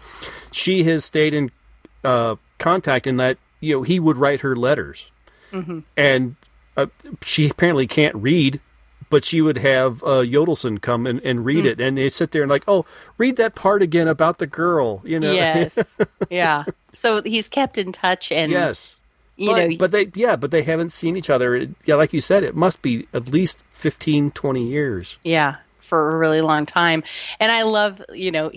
She 0.51 0.85
has 0.85 1.05
stayed 1.05 1.35
in 1.35 1.51
uh, 2.03 2.37
contact 2.59 3.07
in 3.07 3.17
that 3.19 3.37
you 3.61 3.77
know 3.77 3.83
he 3.83 4.01
would 4.01 4.17
write 4.17 4.41
her 4.41 4.57
letters, 4.57 5.11
and 5.97 6.37
uh, 6.77 6.87
she 7.23 7.49
apparently 7.49 7.87
can't 7.87 8.15
read. 8.17 8.61
But 9.11 9.25
she 9.25 9.41
would 9.41 9.59
have 9.59 10.03
uh, 10.03 10.23
Yudelson 10.23 10.81
come 10.81 11.07
and, 11.07 11.21
and 11.21 11.45
read 11.45 11.67
it, 11.67 11.81
and 11.81 11.99
they 11.99 12.09
sit 12.09 12.31
there 12.33 12.43
and 12.43 12.51
like, 12.51 12.65
oh, 12.67 12.85
read 13.19 13.37
that 13.37 13.55
part 13.55 13.83
again 13.83 14.09
about 14.09 14.39
the 14.39 14.47
girl, 14.47 15.03
you 15.05 15.21
know? 15.21 15.33
yes. 15.33 15.99
yeah. 16.31 16.65
So 16.93 17.23
he's 17.23 17.49
kept 17.49 17.79
in 17.79 17.93
touch 17.93 18.33
and 18.33 18.51
yes. 18.53 18.97
you 19.37 19.51
but, 19.51 19.57
know 19.57 19.77
but 19.79 19.91
they 19.91 20.11
yeah 20.15 20.37
but 20.37 20.53
they 20.53 20.63
haven't 20.63 20.91
seen 20.91 21.17
each 21.17 21.29
other 21.29 21.57
It- 21.57 21.71
yeah 21.85 21.97
like 21.97 22.13
you 22.13 22.21
said 22.21 22.45
it 22.45 22.55
must 22.55 22.83
be 22.83 23.09
at 23.13 23.29
least 23.29 23.63
15 23.71 24.31
20 24.31 24.65
years 24.65 25.19
yeah, 25.25 25.57
for 25.81 26.15
a 26.15 26.17
really 26.17 26.41
long 26.41 26.65
time. 26.67 27.05
And 27.39 27.53
I 27.53 27.63
love, 27.63 28.03
you 28.13 28.31
know, 28.31 28.51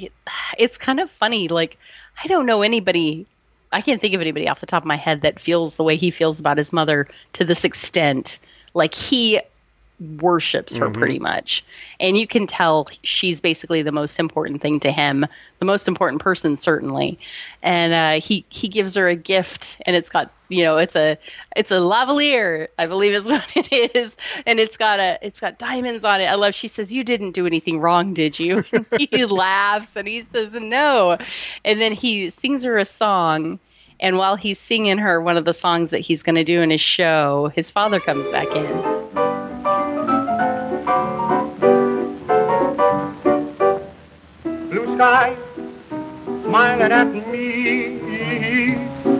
it's 0.58 0.78
kind 0.78 1.00
of 1.00 1.10
funny 1.10 1.48
like 1.48 1.78
I 2.24 2.28
don't 2.28 2.46
know 2.46 2.62
anybody 2.62 3.28
I 3.72 3.82
can't 3.82 4.00
think 4.00 4.14
of 4.14 4.22
anybody 4.22 4.48
off 4.48 4.62
the 4.62 4.66
top 4.66 4.84
of 4.84 4.88
my 4.88 4.96
head 4.96 5.22
that 5.22 5.40
feels 5.40 5.76
the 5.76 5.84
way 5.84 5.98
he 5.98 6.10
feels 6.10 6.40
about 6.40 6.58
his 6.58 6.72
mother 6.72 7.08
to 7.34 7.44
this 7.44 7.66
extent. 7.66 8.40
Like 8.74 8.94
he 8.94 9.42
worships 10.00 10.78
her 10.78 10.90
pretty 10.90 11.20
much. 11.20 11.64
And 12.00 12.18
you 12.18 12.28
can 12.28 12.46
tell 12.46 12.88
she's 13.04 13.42
basically 13.42 13.82
the 13.82 13.92
most 13.92 14.20
important 14.20 14.62
thing 14.62 14.80
to 14.82 14.92
him, 14.92 15.26
the 15.60 15.66
most 15.66 15.88
important 15.88 16.22
person 16.22 16.58
certainly. 16.58 17.18
And 17.64 17.94
uh, 17.94 18.24
he 18.24 18.46
he 18.50 18.68
gives 18.68 18.96
her 18.96 19.08
a 19.08 19.16
gift, 19.16 19.82
and 19.86 19.96
it's 19.96 20.10
got 20.10 20.32
you 20.50 20.64
know 20.64 20.78
it's 20.78 20.96
a 20.96 21.18
it's 21.56 21.72
a 21.72 21.80
lavalier, 21.80 22.68
I 22.78 22.86
believe 22.86 23.14
is 23.14 23.28
what 23.30 23.52
it 23.56 23.96
is, 23.96 24.18
and 24.46 24.60
it's 24.60 24.78
got 24.78 25.00
a 25.00 25.18
it's 25.22 25.40
got 25.40 25.58
diamonds 25.58 26.04
on 26.04 26.22
it. 26.22 26.26
I 26.26 26.36
love. 26.36 26.54
She 26.54 26.68
says, 26.68 26.94
"You 26.94 27.04
didn't 27.04 27.32
do 27.32 27.46
anything 27.48 27.80
wrong, 27.80 28.14
did 28.14 28.40
you?" 28.40 28.64
he 29.00 29.26
laughs 29.26 29.96
and 29.96 30.08
he 30.08 30.22
says, 30.22 30.56
"No," 30.56 31.18
and 31.66 31.82
then 31.82 31.94
he 31.94 32.30
sings 32.30 32.64
her 32.64 32.78
a 32.78 32.86
song. 32.86 33.60
And 34.00 34.20
while 34.20 34.36
he's 34.36 34.60
singing 34.60 35.00
her 35.00 35.20
one 35.20 35.38
of 35.38 35.46
the 35.46 35.56
songs 35.56 35.90
that 35.90 36.02
he's 36.02 36.22
going 36.22 36.36
to 36.36 36.44
do 36.44 36.62
in 36.62 36.70
his 36.70 36.82
show, 36.82 37.52
his 37.56 37.72
father 37.72 38.00
comes 38.00 38.30
back 38.30 38.56
in. 38.56 39.27
Sky 44.98 45.38
smiling 46.44 46.92
at 46.92 47.06
me. 47.14 48.00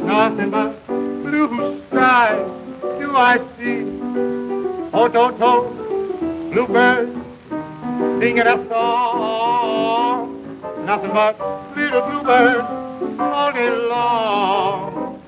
Nothing 0.10 0.50
but 0.50 0.88
blue 0.88 1.82
skies 1.88 2.50
do 3.00 3.16
I 3.16 3.38
see. 3.56 3.84
Oh, 4.92 5.08
don't 5.08 5.38
bluebirds 6.52 7.14
singing 8.20 8.48
a 8.56 8.58
song. 8.68 10.34
Nothing 10.84 11.12
but 11.12 11.36
little 11.76 12.02
bluebirds 12.08 12.68
all 13.20 13.52
day 13.52 13.70
long. 13.70 15.22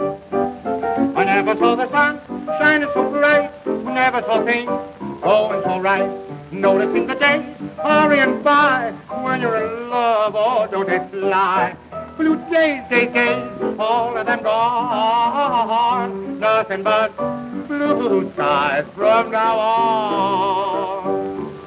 I 1.15 1.25
never 1.25 1.53
saw 1.59 1.75
the 1.75 1.87
sun 1.91 2.21
shining 2.57 2.89
so 2.95 3.07
bright. 3.11 3.51
Never 3.67 4.21
saw 4.23 4.43
things 4.43 4.71
going 5.21 5.61
so 5.61 5.79
right. 5.79 6.09
Noticing 6.51 7.05
the 7.05 7.15
days 7.79 7.83
hurrying 7.83 8.41
by. 8.41 8.91
When 9.23 9.41
you're 9.41 9.55
in 9.55 9.89
love, 9.89 10.33
oh, 10.35 10.67
don't 10.69 10.87
they 10.87 10.99
fly? 11.09 11.75
Blue 12.17 12.37
days, 12.49 12.83
days, 12.89 13.13
days, 13.13 13.77
all 13.79 14.17
of 14.17 14.25
them 14.25 14.43
gone. 14.43 16.39
Nothing 16.39 16.83
but 16.83 17.15
blue 17.67 18.31
skies 18.33 18.85
from 18.95 19.31
now 19.31 19.59
on. 19.59 21.59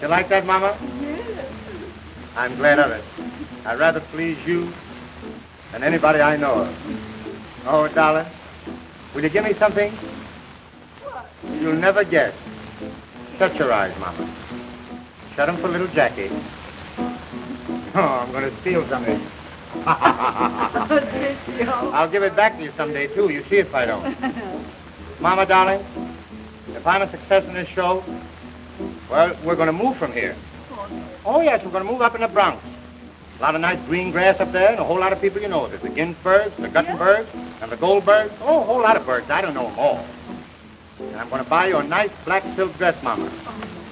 You 0.00 0.08
like 0.08 0.28
that, 0.28 0.46
Mama? 0.46 0.76
I'm 2.36 2.56
glad 2.56 2.78
of 2.78 2.90
it. 2.90 3.04
I'd 3.64 3.78
rather 3.78 4.00
please 4.00 4.38
you 4.46 4.72
than 5.72 5.82
anybody 5.82 6.20
I 6.20 6.36
know 6.36 6.62
of. 6.62 6.76
Oh, 7.66 7.88
darling, 7.88 8.26
will 9.14 9.22
you 9.22 9.30
give 9.30 9.44
me 9.44 9.54
something? 9.54 9.90
What? 11.02 11.30
You'll 11.60 11.74
never 11.74 12.04
guess. 12.04 12.34
Shut 13.38 13.54
your 13.56 13.72
eyes, 13.72 13.98
Mama. 13.98 14.28
Shut 15.36 15.48
'em 15.48 15.56
for 15.58 15.68
little 15.68 15.88
Jackie. 15.88 16.30
Oh, 17.96 18.00
I'm 18.00 18.32
going 18.32 18.50
to 18.50 18.60
steal 18.60 18.86
something. 18.88 19.20
I'll 19.86 20.88
give 22.08 22.22
it 22.22 22.36
back 22.36 22.56
to 22.56 22.62
you 22.64 22.72
someday, 22.76 23.06
too. 23.08 23.30
You 23.30 23.42
see 23.44 23.58
if 23.58 23.74
I 23.74 23.86
don't. 23.86 24.16
Mama, 25.20 25.46
darling, 25.46 25.84
if 26.74 26.86
I'm 26.86 27.02
a 27.02 27.10
success 27.10 27.44
in 27.44 27.54
this 27.54 27.68
show, 27.68 28.02
well, 29.10 29.36
we're 29.44 29.56
going 29.56 29.66
to 29.66 29.72
move 29.72 29.96
from 29.96 30.12
here. 30.12 30.36
Oh, 30.72 31.04
oh 31.24 31.40
yes, 31.40 31.64
we're 31.64 31.70
going 31.70 31.84
to 31.84 31.90
move 31.90 32.02
up 32.02 32.14
in 32.14 32.20
the 32.20 32.28
Bronx. 32.28 32.62
A 33.38 33.42
lot 33.42 33.54
of 33.54 33.60
nice 33.60 33.78
green 33.86 34.10
grass 34.10 34.40
up 34.40 34.52
there 34.52 34.70
and 34.70 34.78
a 34.78 34.84
whole 34.84 34.98
lot 34.98 35.12
of 35.12 35.20
people 35.20 35.40
you 35.40 35.48
know. 35.48 35.68
There's 35.68 35.82
the 35.82 35.88
Ginsbergs, 35.88 36.56
the 36.56 36.68
Guttenbergs, 36.68 37.26
and 37.60 37.70
the 37.70 37.76
Goldbergs. 37.76 38.32
Oh, 38.40 38.60
a 38.60 38.64
whole 38.64 38.80
lot 38.80 38.96
of 38.96 39.06
birds. 39.06 39.28
I 39.30 39.40
don't 39.40 39.54
know 39.54 39.68
them 39.68 39.78
all. 39.78 40.04
And 41.00 41.16
I'm 41.16 41.28
going 41.28 41.42
to 41.42 41.50
buy 41.50 41.68
you 41.68 41.76
a 41.76 41.84
nice 41.84 42.10
black 42.24 42.44
silk 42.54 42.76
dress, 42.78 43.00
Mama. 43.02 43.30
Oh, 43.46 43.83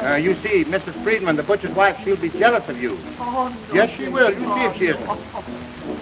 Uh, 0.00 0.14
you 0.14 0.34
see, 0.36 0.64
Mrs. 0.64 1.02
Friedman, 1.02 1.36
the 1.36 1.42
butcher's 1.42 1.74
wife, 1.74 1.98
she'll 2.04 2.16
be 2.16 2.30
jealous 2.30 2.68
of 2.68 2.80
you. 2.80 2.98
Oh, 3.18 3.48
no. 3.68 3.74
Yes, 3.74 3.90
she 3.96 4.08
will. 4.08 4.30
You 4.30 4.40
see 4.54 4.64
if 4.64 4.76
she 4.76 4.86
isn't. 4.86 5.08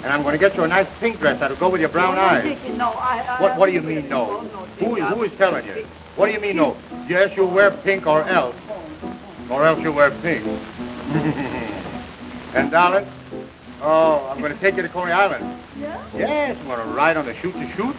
And 0.05 0.13
I'm 0.13 0.23
going 0.23 0.33
to 0.33 0.39
get 0.39 0.57
you 0.57 0.65
a 0.65 0.69
nice 0.69 0.89
pink 1.01 1.19
dress 1.19 1.41
that'll 1.41 1.57
go 1.57 1.69
with 1.69 1.81
your 1.81 1.91
brown 1.91 2.19
eyes. 2.19 2.59
No, 2.77 2.91
I, 2.91 3.21
I 3.21 3.41
What, 3.41 3.57
what 3.57 3.67
do 3.67 3.73
you 3.73 3.83
mean, 3.83 4.09
no? 4.09 4.41
Who, 4.79 4.97
who 4.97 5.23
is 5.23 5.33
telling 5.39 5.67
you? 5.67 5.87
What 6.17 6.27
do 6.27 6.33
you 6.33 6.41
mean, 6.41 6.57
no? 6.57 6.77
Yes, 7.09 7.37
you'll 7.37 7.51
wear 7.51 7.71
pink 7.71 8.07
or 8.07 8.25
else. 8.25 8.57
Or 9.49 9.65
else 9.65 9.81
you'll 9.81 9.95
wear 9.95 10.11
pink. 10.11 10.45
and, 12.55 12.71
darling, 12.71 13.07
oh, 13.85 14.29
I'm 14.31 14.41
going 14.41 14.53
to 14.53 14.59
take 14.61 14.77
you 14.77 14.83
to 14.83 14.89
Coney 14.89 15.13
Island. 15.13 15.61
Yeah? 15.79 16.03
Yes, 16.17 16.57
I'm 16.61 16.67
going 16.67 16.79
to 16.79 16.95
ride 16.95 17.17
on 17.17 17.27
the 17.27 17.35
shoot-to-shoot. 17.37 17.95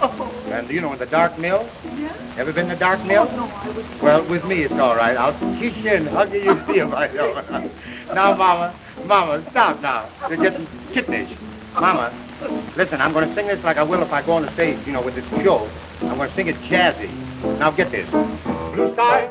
Oh, 0.00 0.44
And, 0.52 0.68
you 0.70 0.80
know, 0.80 0.92
in 0.92 0.98
the 0.98 1.06
dark 1.06 1.38
mill. 1.38 1.68
yeah? 1.96 2.14
Ever 2.36 2.52
been 2.52 2.64
in 2.64 2.70
the 2.70 2.76
dark 2.76 3.00
Oh, 3.02 3.06
mill? 3.06 3.24
no, 3.32 3.44
I 3.46 3.70
was... 3.70 3.84
Well, 4.02 4.24
with 4.24 4.44
me, 4.44 4.62
it's 4.62 4.74
all 4.74 4.96
right. 4.96 5.16
I'll 5.16 5.32
kiss 5.58 5.76
you 5.76 5.90
and 5.90 6.08
hug 6.08 6.32
you. 6.32 6.40
You 6.40 6.62
see 6.66 6.78
if 6.80 6.92
I 6.92 7.08
don't. 7.08 7.72
now, 8.14 8.34
Mama, 8.34 8.74
Mama, 9.04 9.44
stop 9.50 9.80
now. 9.80 10.08
You're 10.28 10.38
getting 10.38 10.66
kittenish. 10.92 11.36
Mama, 11.74 12.12
listen, 12.76 13.00
I'm 13.00 13.12
going 13.12 13.28
to 13.28 13.34
sing 13.34 13.46
this 13.46 13.62
like 13.64 13.76
I 13.76 13.82
will 13.82 14.02
if 14.02 14.12
I 14.12 14.22
go 14.22 14.32
on 14.32 14.42
the 14.42 14.52
stage, 14.54 14.78
you 14.86 14.92
know, 14.92 15.02
with 15.02 15.14
this 15.14 15.28
show. 15.42 15.68
I'm 16.02 16.16
going 16.16 16.28
to 16.30 16.34
sing 16.36 16.46
it 16.48 16.56
jazzy. 16.62 17.10
Now, 17.58 17.70
get 17.70 17.90
this. 17.90 18.08
Blue 18.78 18.94
sky, 18.94 19.28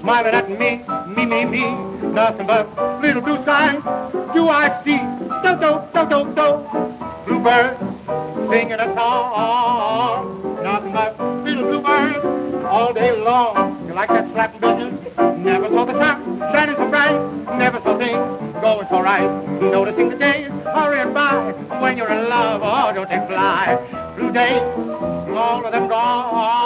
smiling 0.00 0.32
at 0.32 0.48
me, 0.48 0.80
me, 1.14 1.26
me, 1.26 1.44
me. 1.44 1.64
Nothing 2.14 2.46
but 2.46 2.64
little 3.02 3.20
blue 3.20 3.36
sky. 3.42 3.76
Do 4.32 4.48
I 4.48 4.80
see? 4.82 4.96
Do, 5.44 5.50
do, 5.60 5.84
do, 5.92 6.00
do, 6.08 6.18
do. 6.32 6.48
Bluebird 7.26 7.76
singing 8.48 8.80
a 8.80 8.88
song. 8.94 10.62
Nothing 10.62 10.92
but 10.92 11.20
little 11.44 11.64
bluebird 11.64 12.64
all 12.64 12.94
day 12.94 13.12
long. 13.20 13.86
You 13.86 13.92
like 13.92 14.08
that 14.08 14.32
slapping 14.32 14.62
business? 14.62 14.94
Never 15.44 15.68
saw 15.68 15.84
the 15.84 15.92
sun 16.00 16.38
shining 16.50 16.76
so 16.76 16.88
bright. 16.88 17.58
Never 17.58 17.80
saw 17.82 17.98
things 17.98 18.62
going 18.62 18.88
so 18.88 19.02
right. 19.02 19.28
Noticing 19.60 20.08
the 20.08 20.16
days 20.16 20.48
hurrying 20.72 21.12
by. 21.12 21.52
When 21.82 21.98
you're 21.98 22.08
in 22.08 22.30
love, 22.30 22.62
oh, 22.64 22.94
don't 22.94 23.10
they 23.10 23.20
fly? 23.28 23.76
Blue 24.16 24.32
days, 24.32 24.62
all 25.36 25.66
of 25.66 25.70
them 25.70 25.86
gone. 25.86 26.63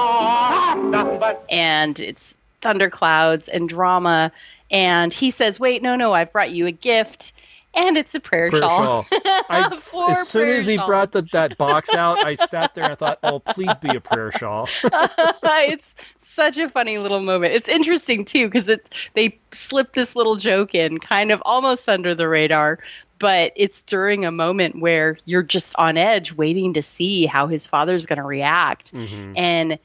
Nothing 1.33 1.47
and 1.51 2.01
it's 2.01 2.37
thunderclouds 2.61 3.49
and 3.49 3.68
drama. 3.68 4.33
And 4.70 5.12
he 5.12 5.31
says, 5.31 5.59
"Wait, 5.59 5.83
no, 5.83 5.97
no, 5.97 6.12
I've 6.12 6.33
brought 6.33 6.51
you 6.51 6.66
a 6.66 6.72
gift." 6.72 7.33
And 7.74 7.97
it's 7.99 8.14
a 8.14 8.20
prayer, 8.20 8.51
Prayer 8.51 8.62
shawl. 8.62 9.03
shawl. 9.03 9.20
I, 9.51 9.68
as 9.70 10.29
soon 10.29 10.49
as 10.49 10.66
he 10.66 10.76
shawl. 10.76 10.87
brought 10.87 11.12
the, 11.12 11.22
that 11.33 11.57
box 11.59 11.95
out, 11.95 12.24
I 12.26 12.35
sat 12.35 12.74
there 12.74 12.85
and 12.85 12.93
I 12.93 12.97
thought, 12.97 13.18
"Oh, 13.22 13.39
please 13.41 13.76
be 13.79 13.95
a 13.95 14.01
prayer 14.01 14.33
shawl." 14.33 14.68
it's 14.85 15.95
such 16.18 16.59
a 16.59 16.68
funny 16.68 16.99
little 16.99 17.20
moment. 17.20 17.53
It's 17.53 17.68
interesting 17.68 18.24
too 18.24 18.47
because 18.47 18.68
it 18.68 19.11
they 19.14 19.39
slip 19.53 19.93
this 19.93 20.16
little 20.16 20.37
joke 20.37 20.74
in, 20.74 20.99
kind 20.99 21.31
of 21.31 21.43
almost 21.45 21.89
under 21.89 22.14
the 22.14 22.29
radar, 22.29 22.79
but 23.18 23.53
it's 23.55 23.83
during 23.83 24.24
a 24.24 24.31
moment 24.31 24.81
where 24.81 25.18
you're 25.26 25.43
just 25.43 25.76
on 25.76 25.97
edge, 25.97 26.35
waiting 26.35 26.72
to 26.72 26.83
see 26.83 27.26
how 27.26 27.47
his 27.47 27.66
father's 27.66 28.07
going 28.07 28.18
to 28.18 28.26
react, 28.26 28.93
mm-hmm. 28.93 29.35
and 29.37 29.79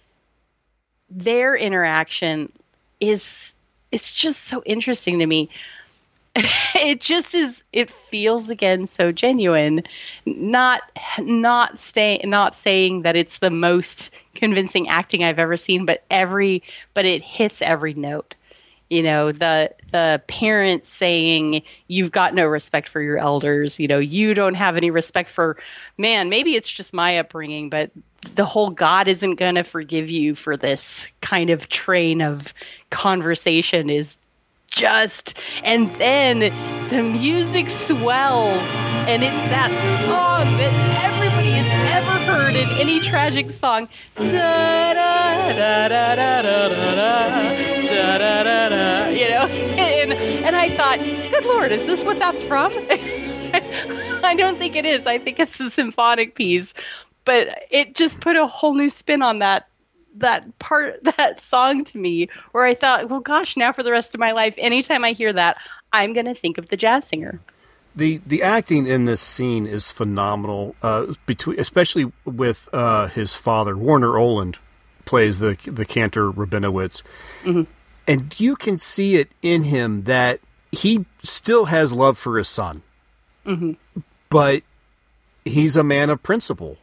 their 1.14 1.56
interaction 1.56 2.52
is 3.00 3.56
it's 3.92 4.14
just 4.14 4.46
so 4.46 4.64
interesting 4.66 5.20
to 5.20 5.28
me. 5.28 5.50
it 6.36 7.00
just 7.00 7.36
is 7.36 7.64
it 7.74 7.92
feels 7.92 8.50
again 8.50 8.88
so 8.88 9.12
genuine 9.12 9.84
not 10.26 10.82
not 11.20 11.78
stay 11.78 12.20
not 12.24 12.56
saying 12.56 13.04
that 13.04 13.16
it's 13.16 13.38
the 13.38 13.52
most 13.52 14.12
convincing 14.34 14.90
acting 14.90 15.24
i've 15.24 15.38
ever 15.38 15.56
seen 15.56 15.86
but 15.86 16.04
every 16.10 16.64
but 16.96 17.06
it 17.06 17.22
hits 17.22 17.62
every 17.62 17.94
note 17.94 18.34
you 18.94 19.02
know 19.02 19.32
the 19.32 19.74
the 19.92 20.22
parents 20.28 20.88
saying 20.88 21.64
you've 21.88 22.12
got 22.12 22.36
no 22.36 22.46
respect 22.46 22.88
for 22.88 23.02
your 23.02 23.18
elders 23.18 23.80
you 23.80 23.88
know 23.88 23.98
you 23.98 24.36
don't 24.36 24.54
have 24.54 24.78
any 24.78 24.92
respect 24.92 25.28
for 25.28 25.58
man 25.98 26.30
maybe 26.30 26.54
it's 26.56 26.72
just 26.72 26.94
my 26.94 27.18
upbringing 27.18 27.72
but 27.72 27.90
the 28.36 28.46
whole 28.46 28.70
god 28.70 29.08
isn't 29.08 29.36
going 29.36 29.56
to 29.56 29.64
forgive 29.64 30.12
you 30.12 30.36
for 30.36 30.56
this 30.56 31.12
kind 31.22 31.50
of 31.50 31.68
train 31.70 32.22
of 32.22 32.54
conversation 32.92 33.90
is 33.90 34.20
just 34.76 35.40
and 35.64 35.90
then 35.96 36.40
the 36.90 37.02
music 37.02 37.70
swells 37.70 38.64
and 39.08 39.24
it's 39.24 39.42
that 39.44 39.70
song 40.06 40.58
that 40.58 40.74
everybody 41.04 41.52
has 41.52 41.92
ever 41.92 42.20
heard 42.26 42.56
in 42.56 42.70
any 42.80 43.00
tragic 43.00 43.50
song. 43.52 43.88
Da 44.16 44.24
da 44.26 45.54
da 45.54 45.88
da 45.88 46.16
da 46.16 46.42
da 46.42 46.70
da 46.70 46.96
da 46.96 48.18
da 48.18 48.44
da 48.44 48.70
da 48.70 49.10
you 49.10 49.30
know 49.30 49.48
and 49.78 50.14
and 50.14 50.56
I 50.56 50.76
thought 50.76 50.98
good 50.98 51.46
lord 51.46 51.72
is 51.72 51.86
this 51.86 52.04
what 52.04 52.20
that's 52.20 52.42
from 52.44 52.72
I 53.54 54.36
don't 54.38 54.60
think 54.60 54.76
it 54.76 54.86
is 54.86 55.06
I 55.06 55.18
think 55.18 55.40
it's 55.40 55.60
a 55.60 55.70
symphonic 55.70 56.36
piece 56.36 56.74
but 57.26 57.64
it 57.72 57.96
just 57.96 58.22
put 58.22 58.36
a 58.36 58.48
whole 58.48 58.74
new 58.74 58.90
spin 58.90 59.22
on 59.22 59.40
that 59.40 59.68
that 60.18 60.58
part 60.60 61.04
that 61.18 61.40
song 61.40 61.84
to 61.86 61.98
me 61.98 62.30
where 62.52 62.66
I 62.66 62.74
thought, 62.74 63.10
well 63.10 63.20
gosh, 63.20 63.58
now 63.58 63.72
for 63.72 63.84
the 63.84 63.92
rest 63.92 64.14
of 64.14 64.20
my 64.20 64.32
life, 64.32 64.56
anytime 64.58 65.04
I 65.04 65.12
hear 65.12 65.34
that, 65.34 65.58
I'm 65.92 66.14
gonna 66.14 66.36
think 66.36 66.58
of 66.58 66.70
the 66.70 66.78
jazz 66.78 67.08
singer. 67.08 67.40
the 67.96 68.22
The 68.26 68.44
acting 68.44 68.86
in 68.88 69.06
this 69.06 69.22
scene 69.22 69.66
is 69.66 69.92
phenomenal. 69.92 70.76
Uh, 70.82 71.14
between, 71.26 71.60
especially 71.60 72.12
with 72.26 72.68
uh, 72.74 73.08
his 73.08 73.36
father, 73.36 73.78
Warner 73.78 74.18
Oland, 74.18 74.58
plays 75.06 75.40
the 75.40 75.58
the 75.66 75.86
Cantor 75.86 76.32
Rabinowitz, 76.32 77.02
and 78.08 78.40
you 78.40 78.56
can 78.56 78.78
see 78.78 79.16
it 79.16 79.30
in 79.42 79.64
him 79.64 80.04
that 80.04 80.40
he 80.72 81.06
still 81.22 81.66
has 81.66 81.94
love 81.94 82.18
for 82.18 82.38
his 82.38 82.48
son, 82.48 82.82
but 84.30 84.64
he's 85.46 85.76
a 85.76 85.84
man 85.84 86.10
of 86.10 86.24
principle, 86.24 86.78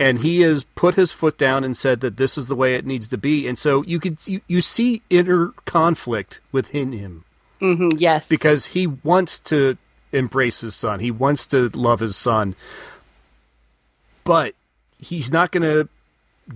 and 0.00 0.20
he 0.20 0.40
has 0.42 0.64
put 0.74 0.94
his 0.94 1.10
foot 1.12 1.36
down 1.38 1.64
and 1.64 1.76
said 1.76 2.00
that 2.00 2.16
this 2.16 2.38
is 2.38 2.46
the 2.46 2.54
way 2.54 2.74
it 2.74 2.86
needs 2.86 3.08
to 3.08 3.18
be, 3.18 3.46
and 3.48 3.58
so 3.58 3.82
you 3.84 3.98
could 3.98 4.18
you, 4.26 4.40
you 4.46 4.60
see 4.60 5.02
inner 5.10 5.48
conflict 5.64 6.40
within 6.52 6.92
him 6.92 7.24
Mhm, 7.60 7.92
yes. 7.98 8.28
because 8.28 8.66
he 8.66 8.86
wants 8.86 9.38
to 9.40 9.76
embrace 10.12 10.60
his 10.60 10.74
son. 10.76 11.00
He 11.00 11.10
wants 11.10 11.46
to 11.48 11.68
love 11.70 12.00
his 12.00 12.16
son. 12.16 12.54
But 14.24 14.54
he's 14.98 15.30
not 15.32 15.50
going 15.50 15.62
to 15.62 15.88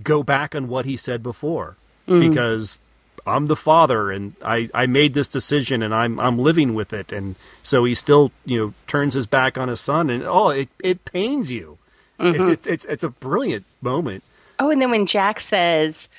go 0.03 0.23
back 0.23 0.55
on 0.55 0.67
what 0.67 0.85
he 0.85 0.97
said 0.97 1.21
before 1.23 1.75
because 2.07 2.79
I'm 3.25 3.45
the 3.47 3.55
father 3.55 4.11
and 4.11 4.33
I, 4.43 4.69
I 4.73 4.85
made 4.87 5.13
this 5.13 5.27
decision 5.29 5.81
and 5.81 5.93
I'm 5.95 6.19
I'm 6.19 6.37
living 6.37 6.73
with 6.73 6.91
it 6.93 7.11
and 7.13 7.35
so 7.61 7.85
he 7.85 7.95
still, 7.95 8.31
you 8.45 8.57
know, 8.59 8.73
turns 8.87 9.13
his 9.13 9.27
back 9.27 9.57
on 9.57 9.69
his 9.69 9.79
son 9.79 10.09
and 10.09 10.23
oh, 10.23 10.49
it 10.49 10.67
it 10.83 11.05
pains 11.05 11.51
you. 11.51 11.77
Mm-hmm. 12.19 12.43
It, 12.43 12.51
it's 12.51 12.67
it's 12.67 12.85
it's 12.85 13.03
a 13.03 13.09
brilliant 13.09 13.65
moment. 13.81 14.23
Oh, 14.59 14.69
and 14.69 14.81
then 14.81 14.91
when 14.91 15.05
Jack 15.05 15.39
says, 15.39 16.09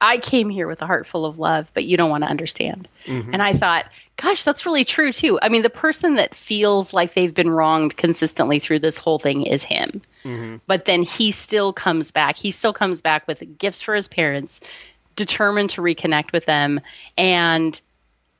I 0.00 0.18
came 0.18 0.48
here 0.48 0.66
with 0.66 0.82
a 0.82 0.86
heart 0.86 1.06
full 1.06 1.24
of 1.24 1.38
love, 1.38 1.70
but 1.74 1.84
you 1.84 1.96
don't 1.96 2.10
want 2.10 2.24
to 2.24 2.30
understand. 2.30 2.88
Mm-hmm. 3.04 3.32
And 3.32 3.42
I 3.42 3.52
thought, 3.52 3.86
gosh, 4.16 4.44
that's 4.44 4.66
really 4.66 4.84
true 4.84 5.12
too. 5.12 5.38
I 5.42 5.48
mean, 5.48 5.62
the 5.62 5.70
person 5.70 6.16
that 6.16 6.34
feels 6.34 6.92
like 6.92 7.14
they've 7.14 7.34
been 7.34 7.50
wronged 7.50 7.96
consistently 7.96 8.58
through 8.58 8.80
this 8.80 8.98
whole 8.98 9.18
thing 9.18 9.46
is 9.46 9.62
him. 9.62 10.02
Mm-hmm. 10.24 10.56
But 10.66 10.86
then 10.86 11.02
he 11.02 11.32
still 11.32 11.72
comes 11.72 12.10
back. 12.10 12.36
He 12.36 12.50
still 12.50 12.72
comes 12.72 13.00
back 13.00 13.26
with 13.26 13.58
gifts 13.58 13.82
for 13.82 13.94
his 13.94 14.08
parents, 14.08 14.92
determined 15.16 15.70
to 15.70 15.82
reconnect 15.82 16.32
with 16.32 16.46
them. 16.46 16.80
And 17.16 17.80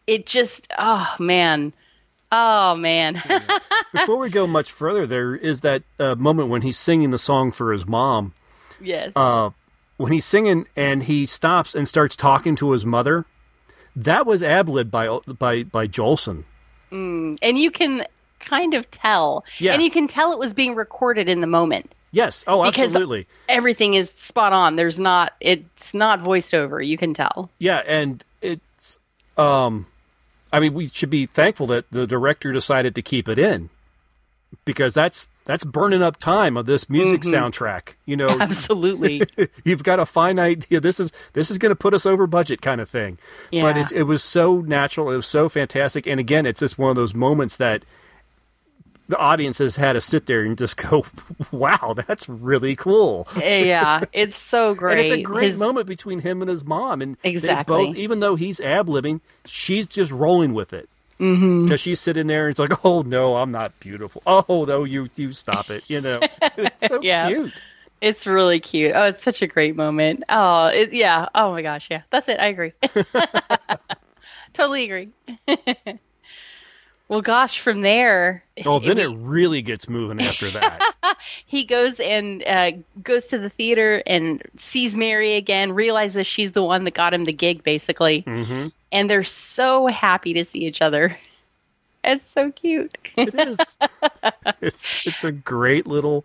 it 0.06 0.26
just, 0.26 0.72
oh 0.78 1.14
man. 1.18 1.72
Oh 2.32 2.74
man. 2.76 3.14
Before 3.92 4.16
we 4.18 4.30
go 4.30 4.46
much 4.46 4.70
further, 4.72 5.06
there 5.06 5.34
is 5.36 5.60
that 5.60 5.82
uh, 5.98 6.14
moment 6.16 6.48
when 6.48 6.62
he's 6.62 6.78
singing 6.78 7.10
the 7.10 7.18
song 7.18 7.52
for 7.52 7.72
his 7.72 7.86
mom. 7.86 8.34
yes. 8.80 9.12
uh, 9.16 9.50
when 9.96 10.12
he's 10.12 10.26
singing 10.26 10.66
and 10.76 11.02
he 11.04 11.24
stops 11.26 11.74
and 11.74 11.88
starts 11.88 12.16
talking 12.16 12.56
to 12.56 12.72
his 12.72 12.84
mother, 12.84 13.24
that 13.94 14.26
was 14.26 14.42
ad-libbed 14.42 14.90
by 14.90 15.18
by 15.38 15.62
by 15.62 15.86
Jolson. 15.86 16.44
and 16.90 17.38
you 17.58 17.70
can 17.70 18.04
kind 18.40 18.74
of 18.74 18.90
tell. 18.90 19.44
Yeah. 19.58 19.72
And 19.72 19.82
you 19.82 19.90
can 19.90 20.06
tell 20.06 20.32
it 20.32 20.38
was 20.38 20.52
being 20.52 20.74
recorded 20.74 21.28
in 21.28 21.40
the 21.40 21.46
moment. 21.46 21.94
Yes, 22.12 22.44
oh, 22.46 22.62
Because- 22.62 22.86
absolutely, 22.94 23.26
everything 23.48 23.94
is 23.94 24.10
spot 24.10 24.52
on. 24.52 24.76
There's 24.76 24.98
not 24.98 25.34
it's 25.40 25.94
not 25.94 26.20
voiced 26.20 26.54
over. 26.54 26.80
You 26.82 26.96
can 26.96 27.14
tell. 27.14 27.50
yeah, 27.58 27.78
and 27.86 28.22
it's, 28.42 28.98
um, 29.38 29.86
I 30.56 30.60
mean, 30.60 30.72
we 30.74 30.88
should 30.88 31.10
be 31.10 31.26
thankful 31.26 31.66
that 31.66 31.90
the 31.90 32.06
director 32.06 32.50
decided 32.52 32.94
to 32.94 33.02
keep 33.02 33.28
it 33.28 33.38
in 33.38 33.68
because 34.64 34.94
that's 34.94 35.28
that's 35.44 35.64
burning 35.64 36.02
up 36.02 36.16
time 36.16 36.56
of 36.56 36.66
this 36.66 36.88
music 36.88 37.20
Mm-hmm. 37.20 37.34
soundtrack. 37.34 37.94
You 38.06 38.16
know, 38.16 38.28
Absolutely. 38.40 39.22
you've 39.64 39.82
got 39.82 40.00
a 40.00 40.06
finite. 40.06 40.66
Yeah, 40.70 40.80
this 40.80 40.98
is 40.98 41.12
this 41.34 41.50
is 41.50 41.58
going 41.58 41.70
to 41.70 41.76
put 41.76 41.92
us 41.94 42.06
over 42.06 42.26
budget, 42.26 42.62
kind 42.62 42.80
of 42.80 42.88
thing. 42.88 43.18
But 43.50 43.56
Yeah. 43.56 43.78
it's, 43.80 43.92
it 43.92 44.02
was 44.04 44.22
so 44.24 44.60
natural. 44.62 45.10
It 45.10 45.16
was 45.16 45.26
so 45.26 45.48
fantastic. 45.48 46.06
And 46.06 46.18
again, 46.18 46.46
it's 46.46 46.60
just 46.60 46.78
one 46.78 46.90
of 46.90 46.96
those 46.96 47.14
moments 47.14 47.56
that 47.56 47.84
the 49.08 49.16
audience 49.18 49.58
has 49.58 49.76
had 49.76 49.92
to 49.94 50.00
sit 50.00 50.26
there 50.26 50.42
and 50.42 50.58
just 50.58 50.76
go, 50.88 51.06
"Wow, 51.50 51.94
that's 52.06 52.28
really 52.28 52.74
cool." 52.76 53.28
Eh, 53.42 53.64
yeah, 53.66 54.04
it's 54.12 54.36
so 54.36 54.74
great. 54.74 54.92
And 54.98 55.00
it's 55.06 55.10
a 55.10 55.22
great 55.22 55.46
His- 55.48 55.58
moment 55.60 55.86
between 55.86 56.18
him 56.20 56.42
and 56.42 56.48
his 56.48 56.64
mom. 56.64 57.02
And 57.02 57.16
Exactly. 57.22 57.86
both, 57.86 57.96
even 57.96 58.20
though 58.20 58.36
he's 58.36 58.60
ab 58.60 58.86
libbing, 58.88 59.20
she's 59.44 59.86
just 59.86 60.10
rolling 60.12 60.54
with 60.54 60.72
it. 60.72 60.88
Mm-hmm. 61.20 61.64
Because 61.64 61.80
she's 61.80 61.98
sitting 61.98 62.26
there 62.26 62.46
and 62.46 62.50
it's 62.50 62.60
like, 62.60 62.84
oh 62.84 63.02
no, 63.02 63.36
I'm 63.36 63.50
not 63.52 63.78
beautiful. 63.80 64.22
Oh 64.26 64.64
no, 64.68 64.84
you 64.84 65.08
you 65.16 65.32
stop 65.32 65.70
it. 65.70 65.88
You 65.88 66.00
know, 66.00 66.20
it's 66.56 66.88
so 66.88 67.00
Yeah. 67.02 67.28
cute. 67.28 67.52
It's 68.02 68.26
really 68.26 68.60
cute. 68.60 68.92
Oh, 68.94 69.04
it's 69.04 69.22
such 69.22 69.40
a 69.40 69.46
great 69.46 69.74
moment. 69.74 70.24
Oh, 70.28 70.66
it, 70.66 70.92
yeah. 70.92 71.28
Oh 71.34 71.48
my 71.50 71.62
gosh, 71.62 71.88
yeah. 71.90 72.02
That's 72.10 72.28
it. 72.28 72.38
I 72.38 72.46
agree. 72.48 72.72
totally 74.52 74.84
agree. 74.84 75.12
Well, 77.08 77.20
gosh, 77.20 77.58
from 77.60 77.82
there, 77.82 78.42
Oh, 78.64 78.78
then 78.78 78.98
it 78.98 79.14
really 79.18 79.62
gets 79.62 79.88
moving 79.88 80.20
after 80.20 80.46
that. 80.46 81.16
he 81.46 81.64
goes 81.64 82.00
and 82.00 82.42
uh, 82.46 82.72
goes 83.02 83.26
to 83.28 83.38
the 83.38 83.50
theater 83.50 84.02
and 84.06 84.42
sees 84.56 84.96
Mary 84.96 85.34
again, 85.34 85.72
realizes 85.72 86.26
she's 86.26 86.52
the 86.52 86.64
one 86.64 86.84
that 86.84 86.94
got 86.94 87.12
him 87.14 87.24
the 87.26 87.32
gig, 87.32 87.62
basically. 87.62 88.20
hmm 88.20 88.66
And 88.92 89.10
they're 89.10 89.22
so 89.22 89.86
happy 89.88 90.32
to 90.34 90.44
see 90.44 90.60
each 90.60 90.82
other. 90.82 91.16
It's 92.08 92.28
so 92.28 92.52
cute. 92.52 92.96
It 93.16 93.34
is. 93.34 93.58
it's 94.60 95.04
it's 95.04 95.24
a 95.24 95.32
great 95.32 95.88
little, 95.88 96.24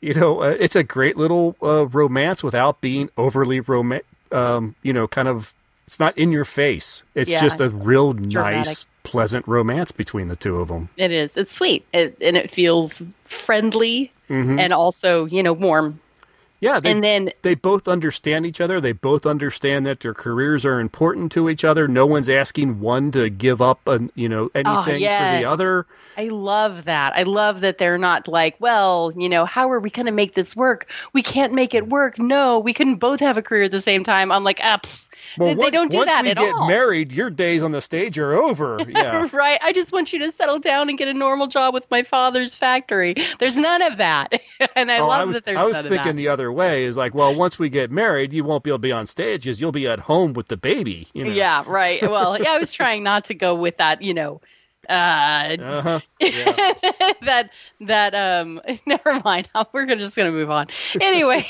you 0.00 0.12
know, 0.12 0.42
uh, 0.42 0.56
it's 0.58 0.74
a 0.74 0.82
great 0.82 1.16
little 1.16 1.54
uh, 1.62 1.86
romance 1.86 2.42
without 2.42 2.80
being 2.80 3.10
overly 3.16 3.60
romantic. 3.60 4.06
Um, 4.32 4.74
you 4.82 4.92
know, 4.92 5.06
kind 5.06 5.28
of. 5.28 5.54
It's 5.86 6.00
not 6.00 6.18
in 6.18 6.32
your 6.32 6.44
face. 6.44 7.04
It's 7.14 7.30
Yeah. 7.30 7.42
just 7.42 7.60
a 7.60 7.68
real 7.68 8.12
nice, 8.12 8.32
Dramatic. 8.32 8.76
Pleasant 9.02 9.46
romance 9.48 9.92
between 9.92 10.28
the 10.28 10.36
two 10.36 10.60
of 10.60 10.68
them. 10.68 10.88
It 10.96 11.10
is. 11.10 11.36
It's 11.36 11.52
sweet. 11.52 11.84
It, 11.92 12.16
and 12.20 12.36
it 12.36 12.50
feels 12.50 13.02
friendly 13.24 14.12
mm-hmm. 14.28 14.58
and 14.58 14.72
also, 14.72 15.26
you 15.26 15.42
know, 15.42 15.52
warm. 15.52 16.00
Yeah, 16.60 16.78
they, 16.78 16.90
and 16.92 17.02
then 17.02 17.30
they 17.42 17.54
both 17.54 17.88
understand 17.88 18.44
each 18.44 18.60
other. 18.60 18.80
They 18.80 18.92
both 18.92 19.24
understand 19.24 19.86
that 19.86 20.00
their 20.00 20.12
careers 20.14 20.66
are 20.66 20.78
important 20.78 21.32
to 21.32 21.48
each 21.48 21.64
other. 21.64 21.88
No 21.88 22.04
one's 22.06 22.28
asking 22.28 22.80
one 22.80 23.10
to 23.12 23.30
give 23.30 23.62
up, 23.62 23.86
an, 23.88 24.10
you 24.14 24.28
know, 24.28 24.50
anything 24.54 24.84
for 24.84 24.90
yes. 24.96 25.40
the 25.42 25.48
other. 25.48 25.86
I 26.18 26.28
love 26.28 26.84
that. 26.84 27.14
I 27.16 27.22
love 27.22 27.62
that 27.62 27.78
they're 27.78 27.96
not 27.96 28.28
like, 28.28 28.56
well, 28.60 29.10
you 29.16 29.28
know, 29.28 29.46
how 29.46 29.70
are 29.70 29.80
we 29.80 29.88
going 29.88 30.04
to 30.06 30.12
make 30.12 30.34
this 30.34 30.54
work? 30.54 30.90
We 31.14 31.22
can't 31.22 31.54
make 31.54 31.74
it 31.74 31.88
work. 31.88 32.18
No, 32.18 32.58
we 32.60 32.74
couldn't 32.74 32.96
both 32.96 33.20
have 33.20 33.38
a 33.38 33.42
career 33.42 33.62
at 33.62 33.70
the 33.70 33.80
same 33.80 34.04
time. 34.04 34.30
I'm 34.30 34.44
like, 34.44 34.60
ah. 34.62 34.80
Well, 35.38 35.48
they, 35.48 35.54
they 35.54 35.58
what- 35.58 35.72
don't 35.72 35.90
do 35.90 35.98
once 35.98 36.10
that 36.10 36.24
we 36.24 36.30
at 36.30 36.36
get 36.36 36.54
all. 36.54 36.68
married, 36.68 37.12
your 37.12 37.30
days 37.30 37.62
on 37.62 37.72
the 37.72 37.80
stage 37.80 38.18
are 38.18 38.34
over. 38.34 38.78
Yeah. 38.90 39.28
right? 39.32 39.58
I 39.62 39.72
just 39.72 39.92
want 39.92 40.12
you 40.12 40.18
to 40.18 40.32
settle 40.32 40.58
down 40.58 40.88
and 40.88 40.98
get 40.98 41.06
a 41.08 41.14
normal 41.14 41.46
job 41.46 41.72
with 41.72 41.88
my 41.90 42.02
father's 42.02 42.54
factory. 42.54 43.14
There's 43.38 43.56
none 43.56 43.80
of 43.82 43.96
that. 43.98 44.40
and 44.76 44.90
I 44.90 44.98
Oh, 44.98 45.06
love 45.06 45.20
I 45.20 45.24
was, 45.24 45.34
that 45.34 45.44
there's 45.44 45.56
I 45.56 45.64
was 45.64 45.76
none 45.76 45.82
thinking 45.84 45.98
of 45.98 46.04
that. 46.06 46.16
the 46.16 46.28
other 46.28 46.49
way 46.52 46.84
is 46.84 46.96
like, 46.96 47.14
well, 47.14 47.34
once 47.34 47.58
we 47.58 47.68
get 47.68 47.90
married, 47.90 48.32
you 48.32 48.44
won't 48.44 48.62
be 48.64 48.70
able 48.70 48.78
to 48.78 48.88
be 48.88 48.92
on 48.92 49.06
stage 49.06 49.44
because 49.44 49.60
you'll 49.60 49.72
be 49.72 49.86
at 49.86 50.00
home 50.00 50.32
with 50.32 50.48
the 50.48 50.56
baby. 50.56 51.08
You 51.14 51.24
know? 51.24 51.30
Yeah, 51.32 51.64
right. 51.66 52.00
Well, 52.02 52.40
yeah, 52.40 52.52
I 52.52 52.58
was 52.58 52.72
trying 52.72 53.02
not 53.02 53.24
to 53.26 53.34
go 53.34 53.54
with 53.54 53.76
that, 53.78 54.02
you 54.02 54.14
know, 54.14 54.40
uh, 54.88 55.56
Uh-huh. 55.60 56.00
Yeah. 56.20 56.72
that 57.22 57.50
that 57.80 58.14
um 58.14 58.60
never 58.86 59.20
mind 59.24 59.48
we're 59.72 59.84
gonna, 59.86 60.00
just 60.00 60.16
gonna 60.16 60.32
move 60.32 60.50
on 60.50 60.66
anyway 61.00 61.44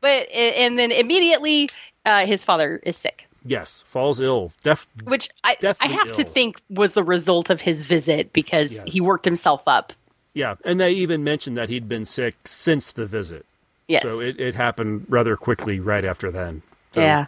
but 0.00 0.28
and 0.30 0.78
then 0.78 0.92
immediately 0.92 1.68
uh, 2.04 2.26
his 2.26 2.44
father 2.44 2.80
is 2.84 2.96
sick 2.96 3.26
yes. 3.44 3.82
Falls 3.86 4.20
ill. 4.20 4.52
Def- 4.62 4.86
which 5.04 5.30
i 5.44 5.56
i 5.80 5.86
have 5.88 6.12
to 6.12 6.24
think 6.24 6.60
was 6.68 6.92
the 6.92 7.02
result 7.02 7.48
of 7.50 7.60
his 7.60 7.82
visit 7.82 8.32
because 8.32 8.76
Yes. 8.76 8.84
he 8.86 9.00
worked 9.00 9.24
himself 9.24 9.66
up 9.66 9.92
yeah. 10.32 10.54
And 10.64 10.78
they 10.78 10.92
even 10.92 11.24
mentioned 11.24 11.56
that 11.56 11.68
he'd 11.68 11.88
been 11.88 12.04
sick 12.04 12.36
since 12.44 12.92
the 12.92 13.04
visit. 13.04 13.44
Yes 13.90 14.02
So 14.02 14.20
it, 14.20 14.38
it 14.40 14.54
happened 14.54 15.06
rather 15.08 15.36
quickly 15.36 15.80
right 15.80 16.04
after 16.04 16.30
then. 16.30 16.62
So, 16.92 17.00
yeah 17.00 17.26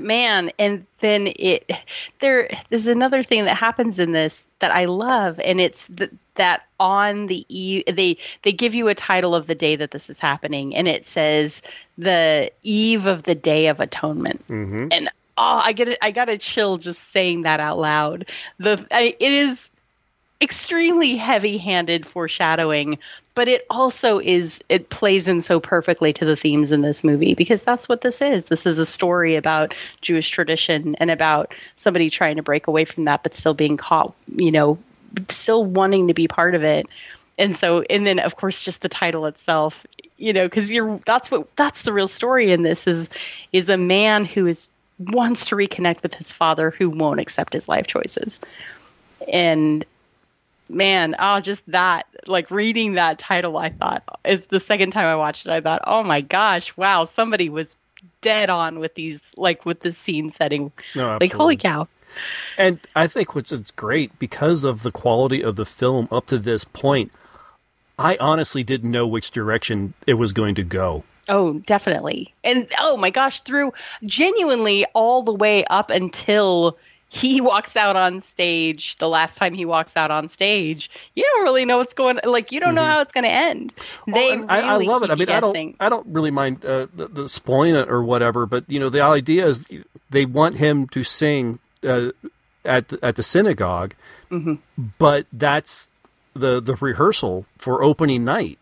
man 0.00 0.50
and 0.58 0.86
then 1.00 1.32
it 1.36 1.70
there 2.20 2.48
there's 2.68 2.86
another 2.86 3.22
thing 3.22 3.44
that 3.44 3.56
happens 3.56 3.98
in 3.98 4.12
this 4.12 4.46
that 4.58 4.70
i 4.70 4.84
love 4.84 5.40
and 5.40 5.60
it's 5.60 5.88
th- 5.96 6.10
that 6.34 6.66
on 6.80 7.26
the 7.26 7.44
eve 7.48 7.84
they 7.86 8.16
they 8.42 8.52
give 8.52 8.74
you 8.74 8.88
a 8.88 8.94
title 8.94 9.34
of 9.34 9.46
the 9.46 9.54
day 9.54 9.76
that 9.76 9.90
this 9.90 10.08
is 10.10 10.20
happening 10.20 10.74
and 10.74 10.88
it 10.88 11.06
says 11.06 11.62
the 11.98 12.50
eve 12.62 13.06
of 13.06 13.24
the 13.24 13.34
day 13.34 13.66
of 13.66 13.80
atonement 13.80 14.46
mhm. 14.48 14.88
and 14.92 15.08
oh 15.38 15.60
i 15.64 15.72
get 15.72 15.88
it 15.88 15.98
i 16.02 16.10
got 16.10 16.28
a 16.28 16.38
chill 16.38 16.76
just 16.76 17.10
saying 17.10 17.42
that 17.42 17.60
out 17.60 17.78
loud 17.78 18.28
the 18.58 18.86
I, 18.90 19.14
it 19.18 19.32
is 19.32 19.70
extremely 20.40 21.16
heavy-handed 21.16 22.04
foreshadowing 22.04 22.98
but 23.34 23.48
it 23.48 23.66
also 23.70 24.18
is 24.20 24.62
it 24.68 24.90
plays 24.90 25.28
in 25.28 25.40
so 25.40 25.60
perfectly 25.60 26.12
to 26.12 26.24
the 26.24 26.36
themes 26.36 26.72
in 26.72 26.82
this 26.82 27.04
movie 27.04 27.34
because 27.34 27.62
that's 27.62 27.88
what 27.88 28.00
this 28.00 28.20
is. 28.22 28.46
This 28.46 28.66
is 28.66 28.78
a 28.78 28.86
story 28.86 29.36
about 29.36 29.74
jewish 30.00 30.28
tradition 30.30 30.94
and 30.96 31.10
about 31.10 31.54
somebody 31.74 32.10
trying 32.10 32.36
to 32.36 32.42
break 32.42 32.66
away 32.66 32.84
from 32.84 33.04
that 33.04 33.22
but 33.22 33.34
still 33.34 33.54
being 33.54 33.76
caught 33.76 34.14
you 34.28 34.52
know 34.52 34.78
still 35.28 35.64
wanting 35.64 36.08
to 36.08 36.14
be 36.14 36.28
part 36.28 36.54
of 36.54 36.62
it. 36.62 36.86
And 37.38 37.54
so 37.54 37.82
and 37.90 38.06
then 38.06 38.18
of 38.18 38.36
course 38.36 38.62
just 38.62 38.82
the 38.82 38.88
title 38.88 39.26
itself 39.26 39.84
you 40.16 40.32
know 40.32 40.46
because 40.46 40.70
you're 40.70 40.98
that's 40.98 41.30
what 41.30 41.54
that's 41.56 41.82
the 41.82 41.92
real 41.92 42.08
story 42.08 42.52
in 42.52 42.62
this 42.62 42.86
is 42.86 43.10
is 43.52 43.68
a 43.68 43.76
man 43.76 44.24
who 44.24 44.46
is 44.46 44.68
wants 44.98 45.46
to 45.48 45.56
reconnect 45.56 46.02
with 46.02 46.14
his 46.14 46.30
father 46.30 46.70
who 46.70 46.88
won't 46.88 47.20
accept 47.20 47.52
his 47.52 47.68
life 47.68 47.86
choices. 47.86 48.40
And 49.32 49.84
man 50.70 51.14
oh 51.18 51.40
just 51.40 51.66
that 51.70 52.06
like 52.26 52.50
reading 52.50 52.94
that 52.94 53.18
title 53.18 53.56
i 53.58 53.68
thought 53.68 54.02
it's 54.24 54.46
the 54.46 54.60
second 54.60 54.90
time 54.90 55.06
i 55.06 55.14
watched 55.14 55.46
it 55.46 55.52
i 55.52 55.60
thought 55.60 55.82
oh 55.86 56.02
my 56.02 56.20
gosh 56.20 56.74
wow 56.76 57.04
somebody 57.04 57.48
was 57.48 57.76
dead 58.20 58.50
on 58.50 58.78
with 58.78 58.94
these 58.94 59.32
like 59.36 59.64
with 59.64 59.80
the 59.80 59.92
scene 59.92 60.30
setting. 60.30 60.72
No, 60.94 61.18
Like 61.20 61.32
holy 61.32 61.56
cow. 61.56 61.86
And 62.56 62.78
I 62.94 63.06
think 63.06 63.34
what's 63.34 63.52
it's 63.52 63.70
great 63.72 64.18
because 64.18 64.64
of 64.64 64.82
the 64.82 64.92
quality 64.92 65.42
of 65.42 65.56
the 65.56 65.66
film 65.66 66.08
up 66.10 66.26
to 66.26 66.38
this 66.38 66.64
point. 66.64 67.12
I 67.98 68.16
honestly 68.18 68.64
didn't 68.64 68.90
know 68.90 69.06
which 69.06 69.30
direction 69.30 69.94
it 70.06 70.14
was 70.14 70.32
going 70.32 70.56
to 70.56 70.64
go. 70.64 71.04
Oh, 71.28 71.54
definitely. 71.60 72.34
And 72.42 72.68
oh 72.78 72.96
my 72.96 73.10
gosh, 73.10 73.40
through 73.40 73.72
genuinely 74.04 74.84
all 74.94 75.22
the 75.22 75.34
way 75.34 75.64
up 75.64 75.90
until 75.90 76.76
he 77.08 77.40
walks 77.40 77.76
out 77.76 77.94
on 77.96 78.20
stage, 78.20 78.96
the 78.96 79.08
last 79.08 79.36
time 79.36 79.54
he 79.54 79.64
walks 79.64 79.96
out 79.96 80.10
on 80.10 80.28
stage, 80.28 80.90
you 81.14 81.22
don't 81.22 81.44
really 81.44 81.64
know 81.64 81.78
what's 81.78 81.94
going 81.94 82.18
like 82.26 82.50
you 82.50 82.58
don't 82.60 82.74
know 82.74 82.84
how 82.84 83.00
it's 83.00 83.12
going 83.12 83.24
to 83.24 83.30
end. 83.32 83.72
They 84.06 84.30
Oh, 84.30 84.32
and 84.32 84.50
I, 84.50 84.60
I 84.60 84.72
really 84.72 84.86
love 84.86 85.02
it. 85.04 85.10
I 85.10 85.14
mean, 85.14 85.28
I 85.30 85.40
don't. 85.40 85.76
I 85.80 85.88
don't 85.88 86.06
really 86.08 86.30
mind 86.32 86.64
uh, 86.64 86.86
the, 86.94 87.06
the 87.08 87.28
spoiling 87.28 87.74
it 87.76 87.88
or 87.90 88.02
whatever. 88.02 88.46
But 88.46 88.64
you 88.68 88.80
know, 88.80 88.88
the 88.88 89.02
idea 89.02 89.46
is 89.46 89.66
they 90.10 90.24
want 90.24 90.56
him 90.56 90.88
to 90.88 91.04
sing 91.04 91.60
uh, 91.86 92.10
at 92.64 92.88
the, 92.88 92.98
at 93.04 93.16
the 93.16 93.22
synagogue, 93.22 93.94
Mm-hmm. 94.30 94.54
but 94.98 95.26
that's 95.32 95.88
the 96.34 96.60
the 96.60 96.74
rehearsal 96.76 97.46
for 97.58 97.84
opening 97.84 98.24
night 98.24 98.58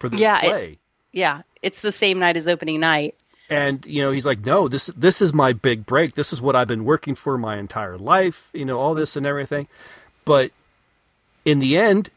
for 0.00 0.08
the 0.08 0.16
Yeah, 0.16 0.40
it- 0.44 0.50
play. 0.50 0.78
Yeah, 1.12 1.42
it's 1.62 1.80
the 1.82 1.92
same 1.92 2.18
night 2.18 2.36
as 2.36 2.48
opening 2.48 2.80
night. 2.80 3.14
And 3.50 3.84
you 3.86 4.02
know 4.02 4.10
he's 4.10 4.26
like 4.26 4.44
no 4.44 4.68
this 4.68 4.86
this 4.96 5.20
is 5.20 5.34
my 5.34 5.52
big 5.52 5.84
break 5.84 6.14
this 6.14 6.32
is 6.32 6.40
what 6.40 6.56
i've 6.56 6.68
been 6.68 6.84
working 6.84 7.14
for 7.14 7.36
my 7.36 7.58
entire 7.58 7.98
life 7.98 8.50
you 8.52 8.64
know 8.64 8.78
all 8.78 8.94
this 8.94 9.16
and 9.16 9.26
everything 9.26 9.68
but 10.24 10.50
in 11.44 11.58
the 11.58 11.76
end 11.76 12.10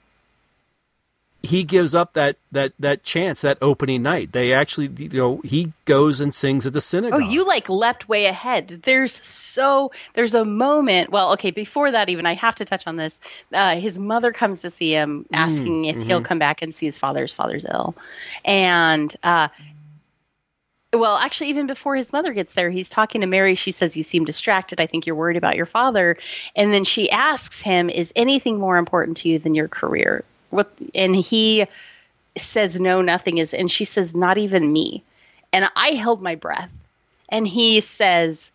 he 1.44 1.64
gives 1.64 1.96
up 1.96 2.14
that 2.14 2.36
that 2.52 2.74
that 2.80 3.04
chance 3.04 3.42
that 3.42 3.58
opening 3.62 4.02
night 4.02 4.32
they 4.32 4.54
actually 4.54 4.90
you 4.98 5.18
know 5.18 5.42
he 5.44 5.72
goes 5.86 6.20
and 6.20 6.34
sings 6.34 6.66
at 6.68 6.74
the 6.74 6.82
synagogue. 6.82 7.22
Oh, 7.24 7.30
you 7.30 7.46
like 7.46 7.70
leapt 7.70 8.10
way 8.10 8.26
ahead. 8.26 8.68
There's 8.68 9.14
so 9.14 9.92
there's 10.14 10.34
a 10.34 10.44
moment. 10.44 11.12
Well, 11.12 11.32
okay, 11.34 11.52
before 11.52 11.92
that, 11.92 12.10
even 12.10 12.26
I 12.26 12.34
have 12.34 12.56
to 12.56 12.66
touch 12.66 12.86
on 12.88 12.98
this. 12.98 13.20
Uh, 13.54 13.76
his 13.76 13.98
mother 13.98 14.32
comes 14.32 14.62
to 14.64 14.70
see 14.70 14.92
him, 14.92 15.26
asking 15.32 15.86
if 15.86 16.02
he'll 16.02 16.22
come 16.22 16.40
back 16.40 16.62
and 16.62 16.76
see 16.76 16.86
his 16.86 17.00
father. 17.00 17.22
His 17.22 17.34
father's 17.34 17.66
ill, 17.66 17.96
and 18.44 19.16
uh, 19.24 19.48
well, 20.94 21.18
actually, 21.18 21.50
even 21.50 21.68
before 21.68 21.96
his 21.96 22.14
mother 22.14 22.34
gets 22.34 22.54
there, 22.54 22.70
he's 22.70 22.90
talking 22.90 23.22
to 23.22 23.28
Mary. 23.28 23.56
She 23.56 23.72
says, 23.72 23.98
"You 23.98 24.04
seem 24.04 24.26
distracted. 24.26 24.80
I 24.80 24.86
think 24.86 25.06
you're 25.06 25.16
worried 25.16 25.38
about 25.38 25.56
your 25.56 25.66
father." 25.66 26.18
And 26.56 26.74
then 26.74 26.84
she 26.84 27.10
asks 27.10 27.62
him, 27.62 27.90
"Is 27.90 28.14
anything 28.16 28.60
more 28.60 28.78
important 28.78 29.18
to 29.18 29.30
you 29.30 29.40
than 29.40 29.56
your 29.56 29.68
career?" 29.68 30.24
What? 30.50 30.72
And 30.96 31.16
he 31.16 31.66
says, 32.38 32.80
"No, 32.80 33.02
nothing 33.02 33.38
is." 33.38 33.54
And 33.54 33.70
she 33.70 33.84
says, 33.84 34.16
"Not 34.16 34.38
even 34.38 34.72
me." 34.72 35.04
And 35.54 35.70
I 35.76 35.90
held 35.90 36.22
my 36.22 36.36
breath. 36.36 36.78
And 37.30 37.48
he 37.48 37.82
says, 37.82 38.52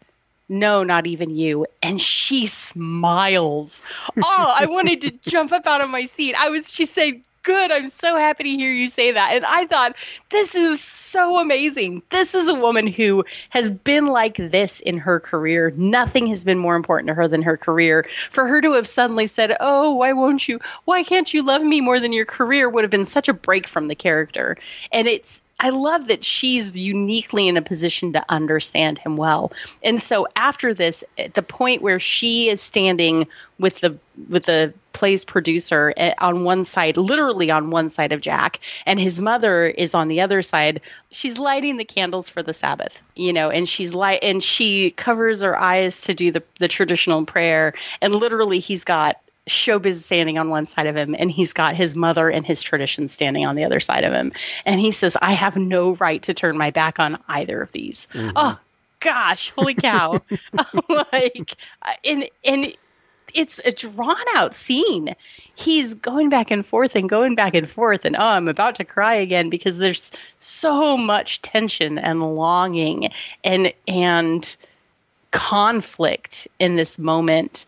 No, 0.48 0.82
not 0.82 1.06
even 1.06 1.30
you. 1.30 1.66
And 1.82 2.00
she 2.00 2.46
smiles. 2.46 3.82
Oh, 4.24 4.54
I 4.58 4.66
wanted 4.66 5.00
to 5.02 5.10
jump 5.30 5.52
up 5.52 5.66
out 5.66 5.80
of 5.80 5.90
my 5.90 6.04
seat. 6.04 6.34
I 6.38 6.48
was, 6.48 6.72
she 6.72 6.84
said, 6.84 7.20
Good. 7.42 7.72
I'm 7.72 7.88
so 7.88 8.16
happy 8.16 8.44
to 8.44 8.50
hear 8.50 8.72
you 8.72 8.88
say 8.88 9.12
that. 9.12 9.32
And 9.34 9.44
I 9.44 9.66
thought, 9.66 9.96
this 10.30 10.54
is 10.54 10.80
so 10.80 11.38
amazing. 11.38 12.02
This 12.10 12.34
is 12.34 12.48
a 12.48 12.54
woman 12.54 12.86
who 12.86 13.24
has 13.50 13.70
been 13.70 14.06
like 14.06 14.36
this 14.36 14.80
in 14.80 14.96
her 14.98 15.18
career. 15.18 15.72
Nothing 15.76 16.26
has 16.28 16.44
been 16.44 16.58
more 16.58 16.76
important 16.76 17.08
to 17.08 17.14
her 17.14 17.26
than 17.26 17.42
her 17.42 17.56
career. 17.56 18.06
For 18.30 18.46
her 18.46 18.60
to 18.60 18.72
have 18.74 18.86
suddenly 18.86 19.26
said, 19.26 19.56
Oh, 19.60 19.92
why 19.92 20.12
won't 20.12 20.46
you? 20.46 20.60
Why 20.84 21.02
can't 21.02 21.34
you 21.34 21.44
love 21.44 21.62
me 21.62 21.80
more 21.80 22.00
than 22.00 22.12
your 22.12 22.26
career? 22.26 22.68
would 22.68 22.84
have 22.84 22.90
been 22.90 23.04
such 23.04 23.28
a 23.28 23.34
break 23.34 23.66
from 23.66 23.88
the 23.88 23.94
character. 23.94 24.56
And 24.92 25.06
it's, 25.06 25.42
I 25.60 25.70
love 25.70 26.08
that 26.08 26.24
she's 26.24 26.76
uniquely 26.76 27.46
in 27.46 27.56
a 27.56 27.62
position 27.62 28.12
to 28.14 28.24
understand 28.28 28.98
him 28.98 29.16
well. 29.16 29.52
And 29.82 30.00
so 30.00 30.26
after 30.34 30.74
this, 30.74 31.04
at 31.18 31.34
the 31.34 31.42
point 31.42 31.82
where 31.82 32.00
she 32.00 32.48
is 32.48 32.60
standing 32.60 33.26
with 33.58 33.80
the 33.80 33.96
with 34.28 34.44
the 34.44 34.74
play's 34.92 35.24
producer 35.24 35.92
eh, 35.96 36.14
on 36.18 36.44
one 36.44 36.64
side, 36.64 36.96
literally 36.96 37.50
on 37.50 37.70
one 37.70 37.88
side 37.88 38.12
of 38.12 38.20
Jack, 38.20 38.60
and 38.86 39.00
his 39.00 39.20
mother 39.20 39.66
is 39.66 39.94
on 39.94 40.08
the 40.08 40.20
other 40.20 40.42
side, 40.42 40.80
she's 41.10 41.38
lighting 41.38 41.76
the 41.76 41.84
candles 41.84 42.28
for 42.28 42.42
the 42.42 42.54
Sabbath, 42.54 43.02
you 43.16 43.32
know, 43.32 43.50
and 43.50 43.68
she's 43.68 43.94
light 43.94 44.20
and 44.22 44.42
she 44.42 44.90
covers 44.92 45.42
her 45.42 45.58
eyes 45.58 46.02
to 46.02 46.14
do 46.14 46.30
the 46.30 46.42
the 46.58 46.68
traditional 46.68 47.24
prayer, 47.24 47.74
and 48.00 48.14
literally 48.14 48.58
he's 48.58 48.84
got 48.84 49.16
showbiz 49.46 49.94
standing 50.02 50.38
on 50.38 50.50
one 50.50 50.66
side 50.66 50.86
of 50.86 50.96
him 50.96 51.16
and 51.18 51.30
he's 51.30 51.52
got 51.52 51.74
his 51.74 51.96
mother 51.96 52.30
and 52.30 52.46
his 52.46 52.62
tradition 52.62 53.08
standing 53.08 53.44
on 53.44 53.56
the 53.56 53.64
other 53.64 53.80
side 53.80 54.04
of 54.04 54.12
him. 54.12 54.32
And 54.64 54.80
he 54.80 54.90
says 54.90 55.16
i 55.20 55.32
have 55.32 55.56
no 55.56 55.94
right 55.96 56.22
to 56.22 56.34
turn 56.34 56.56
my 56.56 56.70
back 56.70 57.00
on 57.00 57.18
either 57.28 57.60
of 57.60 57.72
these. 57.72 58.06
Oh 58.36 58.58
gosh 59.00 59.50
holy 59.56 59.74
cow. 59.74 60.20
Like 60.88 61.56
and 62.04 62.28
and 62.44 62.72
it's 63.34 63.60
a 63.64 63.72
drawn 63.72 64.16
out 64.34 64.54
scene. 64.54 65.14
He's 65.54 65.94
going 65.94 66.28
back 66.28 66.50
and 66.50 66.64
forth 66.64 66.96
and 66.96 67.08
going 67.08 67.34
back 67.34 67.54
and 67.54 67.68
forth 67.68 68.04
and 68.04 68.16
oh 68.16 68.26
i'm 68.26 68.48
about 68.48 68.74
to 68.76 68.84
cry 68.84 69.14
again 69.14 69.50
because 69.50 69.78
there's 69.78 70.10
so 70.38 70.96
much 70.96 71.42
tension 71.42 71.98
and 71.98 72.34
longing 72.36 73.10
and 73.44 73.72
and 73.86 74.56
conflict 75.30 76.46
in 76.58 76.76
this 76.76 76.98
moment. 76.98 77.66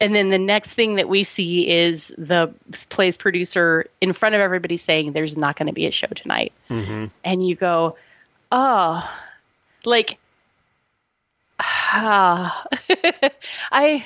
And 0.00 0.14
then 0.14 0.30
the 0.30 0.38
next 0.38 0.74
thing 0.74 0.96
that 0.96 1.08
we 1.08 1.22
see 1.22 1.68
is 1.68 2.08
the 2.18 2.52
play's 2.88 3.16
producer 3.16 3.86
in 4.00 4.12
front 4.12 4.34
of 4.34 4.40
everybody 4.40 4.76
saying 4.76 5.12
there's 5.12 5.36
not 5.36 5.56
going 5.56 5.66
to 5.68 5.72
be 5.72 5.86
a 5.86 5.90
show 5.92 6.08
tonight. 6.08 6.52
And 7.24 7.46
you 7.46 7.54
go 7.54 7.96
oh 8.50 9.08
like 9.84 10.18
ah, 11.60 12.66
i 13.72 14.04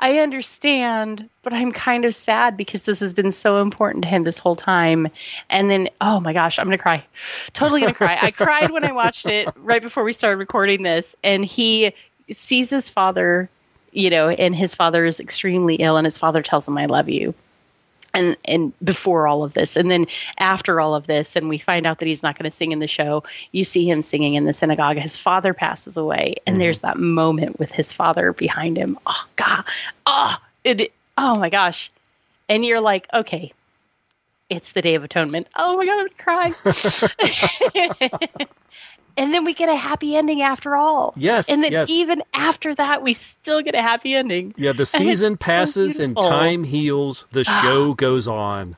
i 0.00 0.18
understand 0.18 1.28
but 1.42 1.52
i'm 1.52 1.70
kind 1.70 2.04
of 2.04 2.14
sad 2.14 2.56
because 2.56 2.82
this 2.82 3.00
has 3.00 3.14
been 3.14 3.32
so 3.32 3.62
important 3.62 4.02
to 4.02 4.08
him 4.08 4.24
this 4.24 4.38
whole 4.38 4.56
time. 4.56 5.08
And 5.48 5.70
then 5.70 5.88
oh 6.00 6.20
my 6.20 6.32
gosh 6.32 6.58
i'm 6.58 6.66
gonna 6.66 6.78
cry. 6.78 7.04
Totally 7.52 7.80
gonna 7.80 7.94
cry. 7.94 8.18
I 8.20 8.30
cried 8.30 8.70
when 8.70 8.84
i 8.84 8.92
watched 8.92 9.26
it 9.26 9.48
right 9.56 9.82
before 9.82 10.04
we 10.04 10.12
started 10.12 10.38
recording 10.38 10.82
this 10.82 11.14
and 11.22 11.44
he 11.44 11.92
sees 12.30 12.70
his 12.70 12.90
father 12.90 13.48
you 13.92 14.10
know, 14.10 14.28
and 14.28 14.54
his 14.54 14.74
father 14.74 15.04
is 15.04 15.20
extremely 15.20 15.76
ill, 15.76 15.96
and 15.96 16.04
his 16.04 16.18
father 16.18 16.42
tells 16.42 16.66
him, 16.66 16.78
"I 16.78 16.86
love 16.86 17.08
you." 17.08 17.34
And 18.12 18.36
and 18.46 18.72
before 18.82 19.28
all 19.28 19.44
of 19.44 19.54
this, 19.54 19.76
and 19.76 19.90
then 19.90 20.06
after 20.38 20.80
all 20.80 20.94
of 20.94 21.06
this, 21.06 21.36
and 21.36 21.48
we 21.48 21.58
find 21.58 21.86
out 21.86 21.98
that 21.98 22.08
he's 22.08 22.22
not 22.22 22.36
going 22.36 22.50
to 22.50 22.56
sing 22.56 22.72
in 22.72 22.80
the 22.80 22.88
show. 22.88 23.22
You 23.52 23.62
see 23.62 23.88
him 23.88 24.02
singing 24.02 24.34
in 24.34 24.46
the 24.46 24.52
synagogue. 24.52 24.98
His 24.98 25.16
father 25.16 25.54
passes 25.54 25.96
away, 25.96 26.34
and 26.46 26.54
mm-hmm. 26.54 26.60
there's 26.60 26.80
that 26.80 26.96
moment 26.96 27.58
with 27.58 27.70
his 27.70 27.92
father 27.92 28.32
behind 28.32 28.76
him. 28.76 28.98
Oh 29.06 29.24
God, 29.36 29.64
oh 30.06 30.36
it, 30.64 30.92
oh 31.16 31.38
my 31.38 31.50
gosh, 31.50 31.90
and 32.48 32.64
you're 32.64 32.80
like, 32.80 33.06
okay, 33.14 33.52
it's 34.50 34.72
the 34.72 34.82
Day 34.82 34.94
of 34.96 35.04
Atonement. 35.04 35.46
Oh 35.56 35.76
my 35.76 35.86
God, 35.86 36.00
I'm 36.00 36.08
gonna 36.08 36.54
cry. 36.62 38.10
and 39.16 39.32
then 39.32 39.44
we 39.44 39.54
get 39.54 39.68
a 39.68 39.76
happy 39.76 40.16
ending 40.16 40.42
after 40.42 40.76
all. 40.76 41.12
Yes, 41.16 41.48
And 41.48 41.62
then 41.62 41.72
yes. 41.72 41.90
even 41.90 42.22
after 42.34 42.74
that, 42.74 43.02
we 43.02 43.12
still 43.12 43.62
get 43.62 43.74
a 43.74 43.82
happy 43.82 44.14
ending. 44.14 44.54
yeah 44.56 44.72
the 44.72 44.86
season 44.86 45.34
so 45.36 45.44
passes 45.44 45.98
and 45.98 46.16
time 46.16 46.64
heals 46.64 47.26
the 47.30 47.44
show 47.44 47.94
goes 47.94 48.26
on 48.28 48.76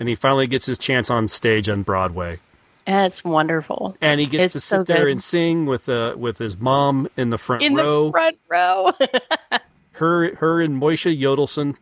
and 0.00 0.08
he 0.08 0.14
finally 0.14 0.46
gets 0.46 0.66
his 0.66 0.78
chance 0.78 1.10
on 1.10 1.28
stage 1.28 1.68
on 1.68 1.82
broadway 1.82 2.38
And 2.86 3.06
it's 3.06 3.22
wonderful. 3.24 3.96
and 4.00 4.20
he 4.20 4.26
gets 4.26 4.46
It's 4.46 4.52
to 4.54 4.60
sit 4.60 4.76
so 4.76 4.82
there 4.84 5.08
and 5.08 5.22
sing 5.22 5.66
with 5.66 5.88
uh, 5.88 6.14
with 6.16 6.38
his 6.38 6.56
mom 6.58 7.08
in 7.16 7.30
the 7.30 7.38
front 7.38 7.62
In 7.62 7.74
row 7.74 8.00
In 8.00 8.06
the 8.06 8.10
front 8.12 8.36
row. 8.48 8.92
her 9.92 10.34
her 10.36 10.60
and 10.60 10.80
Moisha 10.80 11.16
Yudelson 11.16 11.76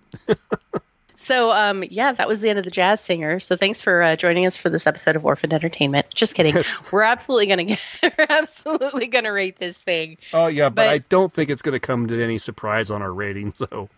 so, 1.22 1.52
um, 1.52 1.84
yeah, 1.90 2.12
that 2.12 2.26
was 2.28 2.40
the 2.40 2.48
end 2.50 2.58
of 2.58 2.64
the 2.64 2.70
jazz 2.70 3.00
singer. 3.00 3.38
So, 3.40 3.56
thanks 3.56 3.80
for 3.80 4.02
uh, 4.02 4.16
joining 4.16 4.46
us 4.46 4.56
for 4.56 4.68
this 4.70 4.86
episode 4.86 5.16
of 5.16 5.24
Orphaned 5.24 5.52
Entertainment. 5.54 6.06
Just 6.14 6.34
kidding. 6.34 6.54
Yes. 6.56 6.80
We're 6.92 7.02
absolutely 7.02 7.46
gonna 7.46 7.64
get. 7.64 7.80
We're 8.18 8.26
absolutely 8.28 9.06
gonna 9.06 9.32
rate 9.32 9.58
this 9.58 9.78
thing. 9.78 10.18
Oh 10.32 10.46
yeah, 10.48 10.68
but, 10.68 10.76
But- 10.76 10.88
I 10.88 10.98
don't 10.98 11.32
think 11.32 11.50
it's 11.50 11.62
going 11.62 11.72
to 11.74 11.80
come 11.80 12.06
to 12.08 12.22
any 12.22 12.38
surprise 12.38 12.90
on 12.90 13.00
our 13.02 13.12
rating. 13.12 13.52
So 13.62 13.88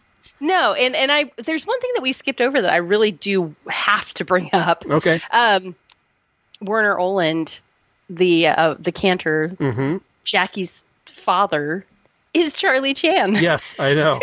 No, 0.40 0.74
and 0.74 0.94
and 0.94 1.10
I 1.12 1.30
there's 1.36 1.66
one 1.66 1.80
thing 1.80 1.90
that 1.94 2.02
we 2.02 2.12
skipped 2.12 2.40
over 2.40 2.60
that 2.62 2.72
I 2.72 2.76
really 2.76 3.10
do 3.12 3.54
have 3.68 4.12
to 4.14 4.24
bring 4.24 4.50
up. 4.52 4.84
okay, 4.88 5.20
Um, 5.30 5.74
Warner 6.60 6.98
Oland, 6.98 7.60
the 8.10 8.48
uh, 8.48 8.74
the 8.78 8.92
cantor, 8.92 9.48
hmm 9.58 9.96
Jackie's 10.24 10.84
father, 11.06 11.84
is 12.34 12.56
Charlie 12.56 12.94
Chan. 12.94 13.34
yes, 13.40 13.78
I 13.78 13.94
know. 13.94 14.20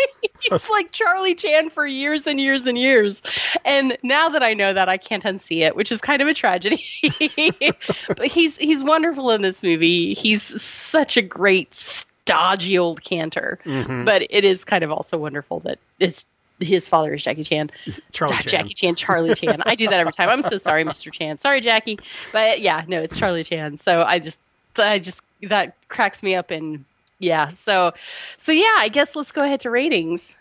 It's 0.50 0.70
like 0.70 0.92
Charlie 0.92 1.34
Chan 1.34 1.70
for 1.70 1.86
years 1.86 2.26
and 2.26 2.40
years 2.40 2.66
and 2.66 2.76
years. 2.78 3.22
And 3.64 3.96
now 4.02 4.28
that 4.28 4.42
I 4.42 4.54
know 4.54 4.72
that, 4.72 4.88
I 4.88 4.96
can't 4.96 5.22
unsee 5.24 5.60
it, 5.60 5.76
which 5.76 5.90
is 5.90 6.00
kind 6.00 6.20
of 6.20 6.28
a 6.28 6.34
tragedy. 6.34 6.82
but 8.08 8.26
he's 8.26 8.56
he's 8.58 8.84
wonderful 8.84 9.30
in 9.30 9.42
this 9.42 9.62
movie. 9.62 10.14
He's 10.14 10.42
such 10.62 11.16
a 11.16 11.22
great 11.22 11.74
stodgy 11.74 12.78
old 12.78 13.02
cantor. 13.02 13.58
Mhm. 13.64 14.04
But 14.04 14.26
it 14.30 14.44
is 14.44 14.64
kind 14.64 14.84
of 14.84 14.90
also 14.90 15.16
wonderful 15.18 15.60
that 15.60 15.78
it's 15.98 16.26
his 16.60 16.88
father 16.88 17.12
is 17.14 17.24
Jackie 17.24 17.44
Chan. 17.44 17.70
Charlie 18.12 18.36
Chan. 18.36 18.48
Jackie 18.48 18.74
Chan, 18.74 18.94
Charlie 18.94 19.34
Chan. 19.34 19.62
I 19.66 19.74
do 19.74 19.88
that 19.88 19.98
every 19.98 20.12
time. 20.12 20.28
I'm 20.28 20.42
so 20.42 20.56
sorry, 20.56 20.84
Mr. 20.84 21.12
Chan. 21.12 21.38
Sorry, 21.38 21.60
Jackie. 21.60 21.98
But 22.32 22.60
yeah, 22.60 22.82
no, 22.86 23.00
it's 23.00 23.18
Charlie 23.18 23.44
Chan. 23.44 23.78
So 23.78 24.02
I 24.02 24.18
just 24.18 24.38
I 24.76 24.98
just 24.98 25.22
that 25.42 25.74
cracks 25.88 26.22
me 26.22 26.34
up 26.34 26.50
and 26.50 26.84
yeah. 27.22 27.48
So 27.50 27.92
so 28.36 28.52
yeah, 28.52 28.74
I 28.78 28.88
guess 28.88 29.16
let's 29.16 29.32
go 29.32 29.42
ahead 29.42 29.60
to 29.60 29.70
ratings. 29.70 30.36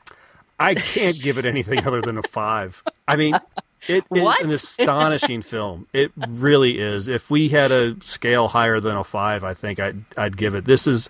I 0.59 0.75
can't 0.75 1.19
give 1.21 1.37
it 1.37 1.45
anything 1.45 1.85
other 1.87 2.01
than 2.01 2.17
a 2.17 2.23
five. 2.23 2.83
I 3.07 3.15
mean, 3.15 3.33
it 3.87 4.03
is 4.13 4.21
What? 4.21 4.43
an 4.43 4.51
astonishing 4.51 5.41
film. 5.41 5.87
It 5.93 6.11
really 6.27 6.77
is. 6.77 7.07
If 7.07 7.31
we 7.31 7.49
had 7.49 7.71
a 7.71 7.95
scale 8.03 8.47
higher 8.47 8.79
than 8.79 8.95
a 8.95 9.03
five, 9.03 9.43
I 9.43 9.53
think 9.53 9.79
I'd 9.79 10.03
I'd 10.17 10.37
give 10.37 10.53
it. 10.53 10.65
This 10.65 10.85
is 10.87 11.09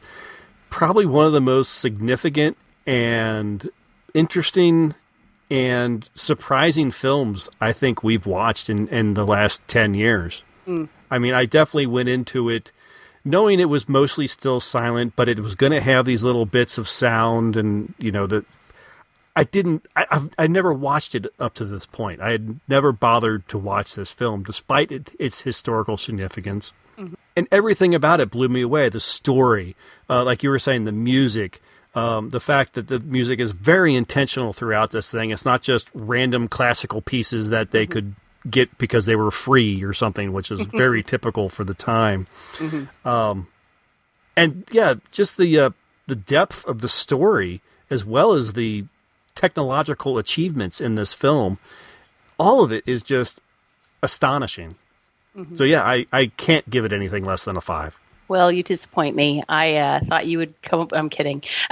probably 0.69 1.05
one 1.05 1.25
of 1.25 1.33
the 1.33 1.41
most 1.41 1.79
significant 1.79 2.57
and 2.85 3.69
interesting 4.13 4.95
and 5.49 6.09
surprising 6.13 6.91
films 6.91 7.49
I 7.59 7.73
think 7.73 8.03
we've 8.03 8.25
watched 8.25 8.69
in, 8.69 8.87
in 8.87 9.15
the 9.15 9.25
last 9.25 9.67
ten 9.67 9.93
years. 9.93 10.43
Mm. 10.65 10.87
I 11.09 11.19
mean, 11.19 11.33
I 11.33 11.45
definitely 11.45 11.87
went 11.87 12.07
into 12.07 12.47
it 12.49 12.71
knowing 13.23 13.59
it 13.59 13.69
was 13.69 13.87
mostly 13.87 14.27
still 14.27 14.59
silent, 14.59 15.13
but 15.15 15.29
it 15.29 15.39
was 15.39 15.55
going 15.55 15.71
to 15.71 15.81
have 15.81 16.05
these 16.05 16.23
little 16.23 16.45
bits 16.45 16.77
of 16.77 16.89
sound 16.89 17.55
and 17.55 17.93
you 17.97 18.11
know 18.11 18.27
that 18.27 18.45
I 19.35 19.43
didn't. 19.43 19.85
I, 19.95 20.05
I've 20.11 20.29
I 20.37 20.47
never 20.47 20.73
watched 20.73 21.15
it 21.15 21.27
up 21.39 21.53
to 21.55 21.65
this 21.65 21.85
point. 21.85 22.21
I 22.21 22.31
had 22.31 22.59
never 22.67 22.91
bothered 22.91 23.47
to 23.49 23.57
watch 23.57 23.95
this 23.95 24.11
film, 24.11 24.43
despite 24.43 24.91
it, 24.91 25.15
its 25.19 25.41
historical 25.41 25.97
significance, 25.97 26.73
and 27.35 27.47
everything 27.51 27.95
about 27.95 28.19
it 28.19 28.29
blew 28.29 28.49
me 28.49 28.61
away. 28.61 28.89
The 28.89 28.99
story, 28.99 29.75
uh, 30.09 30.23
like 30.23 30.43
you 30.43 30.49
were 30.49 30.59
saying, 30.59 30.83
the 30.83 30.91
music, 30.91 31.61
um, 31.95 32.31
the 32.31 32.41
fact 32.41 32.73
that 32.73 32.87
the 32.87 32.99
music 32.99 33.39
is 33.39 33.53
very 33.53 33.95
intentional 33.95 34.51
throughout 34.51 34.91
this 34.91 35.09
thing. 35.09 35.31
It's 35.31 35.45
not 35.45 35.61
just 35.61 35.89
random 35.93 36.47
classical 36.47 37.01
pieces 37.01 37.49
that 37.49 37.71
they 37.71 37.85
could 37.85 38.15
get 38.49 38.77
because 38.77 39.05
they 39.05 39.15
were 39.15 39.31
free 39.31 39.83
or 39.83 39.93
something, 39.93 40.33
which 40.33 40.51
is 40.51 40.61
very 40.73 41.03
typical 41.03 41.49
for 41.49 41.63
the 41.63 41.73
time. 41.73 42.27
Um, 43.05 43.47
and 44.35 44.65
yeah, 44.71 44.95
just 45.11 45.37
the 45.37 45.59
uh, 45.59 45.69
the 46.07 46.15
depth 46.15 46.65
of 46.65 46.81
the 46.81 46.89
story 46.89 47.61
as 47.89 48.05
well 48.05 48.33
as 48.33 48.53
the 48.53 48.85
technological 49.35 50.17
achievements 50.17 50.79
in 50.81 50.95
this 50.95 51.13
film, 51.13 51.59
all 52.39 52.63
of 52.63 52.71
it 52.71 52.83
is 52.87 53.03
just 53.03 53.39
astonishing. 54.01 54.75
So 55.55 55.63
yeah, 55.63 55.83
I, 55.83 56.05
I 56.11 56.27
can't 56.27 56.69
give 56.69 56.83
it 56.85 56.91
anything 56.93 57.23
less 57.25 57.43
than 57.43 57.55
a 57.57 57.61
five. 57.61 57.99
Well, 58.31 58.49
you 58.49 58.63
disappoint 58.63 59.13
me. 59.17 59.43
I 59.49 59.75
uh, 59.75 59.99
thought 59.99 60.25
you 60.25 60.37
would 60.37 60.61
come 60.61 60.79
up. 60.79 60.93
I'm 60.93 61.09
kidding. 61.09 61.43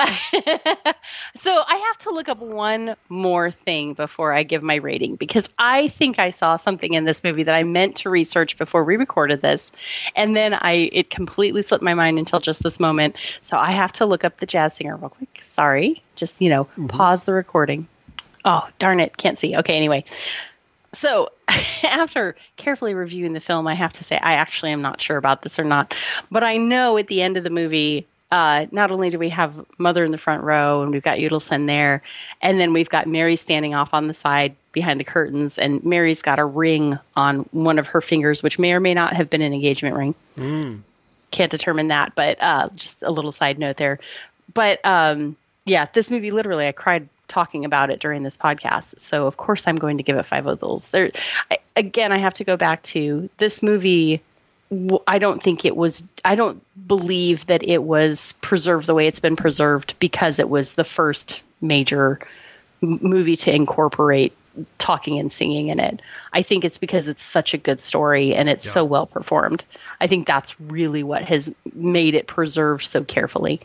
so 1.34 1.64
I 1.66 1.76
have 1.88 1.98
to 2.00 2.10
look 2.10 2.28
up 2.28 2.40
one 2.40 2.98
more 3.08 3.50
thing 3.50 3.94
before 3.94 4.34
I 4.34 4.44
give 4.44 4.62
my 4.62 4.76
rating 4.76 5.16
because 5.16 5.50
I 5.58 5.88
think 5.88 6.20
I 6.20 6.32
saw 6.32 6.58
something 6.58 6.96
in 6.96 7.06
this 7.06 7.24
movie 7.24 7.44
that 7.44 7.56
I 7.56 7.64
meant 7.64 7.96
to 7.96 8.10
research 8.10 8.58
before 8.58 8.84
we 8.84 8.98
recorded 8.98 9.42
this, 9.42 9.72
and 10.18 10.36
then 10.36 10.54
I 10.54 10.90
it 10.92 11.10
completely 11.10 11.62
slipped 11.62 11.82
my 11.82 11.94
mind 11.94 12.20
until 12.20 12.42
just 12.42 12.62
this 12.62 12.78
moment. 12.78 13.16
So 13.40 13.58
I 13.58 13.72
have 13.72 13.94
to 13.94 14.06
look 14.06 14.26
up 14.26 14.36
the 14.40 14.46
jazz 14.46 14.76
singer 14.76 14.98
real 14.98 15.12
quick. 15.12 15.40
Sorry, 15.40 16.04
just 16.18 16.42
you 16.42 16.50
know, 16.50 16.66
pause 16.90 17.24
the 17.24 17.32
recording. 17.32 17.88
Oh 18.44 18.68
darn 18.80 19.00
it, 19.00 19.16
can't 19.16 19.40
see. 19.40 19.56
Okay, 19.56 19.78
anyway. 19.78 20.04
So, 20.92 21.30
after 21.84 22.36
carefully 22.58 22.94
reviewing 22.94 23.34
the 23.34 23.40
film, 23.40 23.68
I 23.68 23.74
have 23.74 23.94
to 23.94 24.04
say 24.04 24.18
I 24.18 24.34
actually 24.34 24.72
am 24.72 24.82
not 24.82 25.02
sure 25.02 25.18
about 25.18 25.42
this 25.42 25.60
or 25.60 25.64
not. 25.64 25.96
But 26.32 26.44
I 26.44 26.58
know 26.58 26.98
at 26.98 27.08
the 27.08 27.22
end 27.22 27.38
of 27.38 27.44
the 27.44 27.50
movie, 27.50 28.06
uh, 28.32 28.68
not 28.72 28.92
only 28.92 29.10
do 29.10 29.18
we 29.18 29.30
have 29.30 29.66
Mother 29.80 30.06
in 30.06 30.12
the 30.12 30.18
front 30.18 30.44
row 30.44 30.84
and 30.84 30.92
we've 30.92 31.04
got 31.04 31.18
Yudelson 31.18 31.66
there, 31.68 32.04
and 32.42 32.60
then 32.60 32.74
we've 32.74 32.90
got 32.90 33.08
Mary 33.08 33.36
standing 33.36 33.74
off 33.74 33.94
on 33.94 34.08
the 34.08 34.14
side 34.14 34.56
behind 34.72 35.00
the 35.00 35.04
curtains, 35.04 35.58
and 35.58 35.84
Mary's 35.84 36.22
got 36.22 36.38
a 36.38 36.46
ring 36.46 36.98
on 37.16 37.40
one 37.52 37.80
of 37.80 37.88
her 37.88 38.02
fingers, 38.02 38.44
which 38.44 38.60
may 38.60 38.74
or 38.74 38.80
may 38.80 38.94
not 38.94 39.14
have 39.14 39.30
been 39.30 39.42
an 39.42 39.54
engagement 39.54 39.96
ring. 39.96 40.16
Can't 41.32 41.52
determine 41.52 41.88
that, 41.88 42.14
but 42.16 42.38
uh, 42.42 42.70
just 42.76 43.02
a 43.04 43.12
little 43.12 43.32
side 43.32 43.58
note 43.58 43.78
there. 43.78 44.00
But 44.54 44.84
um, 44.86 45.36
yeah, 45.66 45.88
this 45.94 46.12
movie 46.12 46.32
literally, 46.32 46.68
I 46.68 46.72
cried 46.72 47.10
talking 47.30 47.64
about 47.64 47.90
it 47.90 48.00
during 48.00 48.24
this 48.24 48.36
podcast. 48.36 49.00
So 49.00 49.28
of 49.28 49.38
course 49.38 49.68
I'm 49.68 49.78
going 49.78 49.98
to 49.98 50.04
give 50.04 50.18
it 50.18 50.24
five 50.24 50.48
othels. 50.48 50.90
There, 50.90 51.12
I, 51.50 51.58
again, 51.76 52.12
I 52.12 52.18
have 52.18 52.34
to 52.36 52.44
go 52.44 52.58
back 52.58 52.84
to 52.84 53.30
this 53.38 53.64
movie. 53.64 54.22
I 55.08 55.18
don't 55.18 55.42
think 55.42 55.66
it 55.66 55.76
was. 55.76 56.04
I 56.26 56.36
don't 56.36 56.62
believe 56.88 57.46
that 57.48 57.64
it 57.64 57.84
was 57.84 58.34
preserved 58.42 58.88
the 58.88 58.94
way 58.94 59.08
it's 59.08 59.20
been 59.20 59.36
preserved 59.36 59.98
because 60.00 60.40
it 60.40 60.50
was 60.50 60.74
the 60.74 60.84
first 60.84 61.44
major 61.62 62.20
m- 62.84 63.00
movie 63.02 63.36
to 63.38 63.56
incorporate 63.56 64.34
talking 64.78 65.20
and 65.20 65.32
singing 65.32 65.70
in 65.70 65.80
it. 65.80 66.02
I 66.34 66.42
think 66.42 66.66
it's 66.66 66.78
because 66.78 67.08
it's 67.08 67.24
such 67.24 67.54
a 67.54 67.58
good 67.58 67.80
story 67.80 68.36
and 68.36 68.50
it's 68.50 68.70
so 68.70 68.84
well 68.84 69.06
performed. 69.06 69.64
I 70.02 70.08
think 70.08 70.28
that's 70.28 70.60
really 70.60 71.04
what 71.04 71.24
has 71.24 71.54
made 71.74 72.16
it 72.16 72.28
preserved 72.28 72.84
so 72.84 73.04
carefully. 73.04 73.62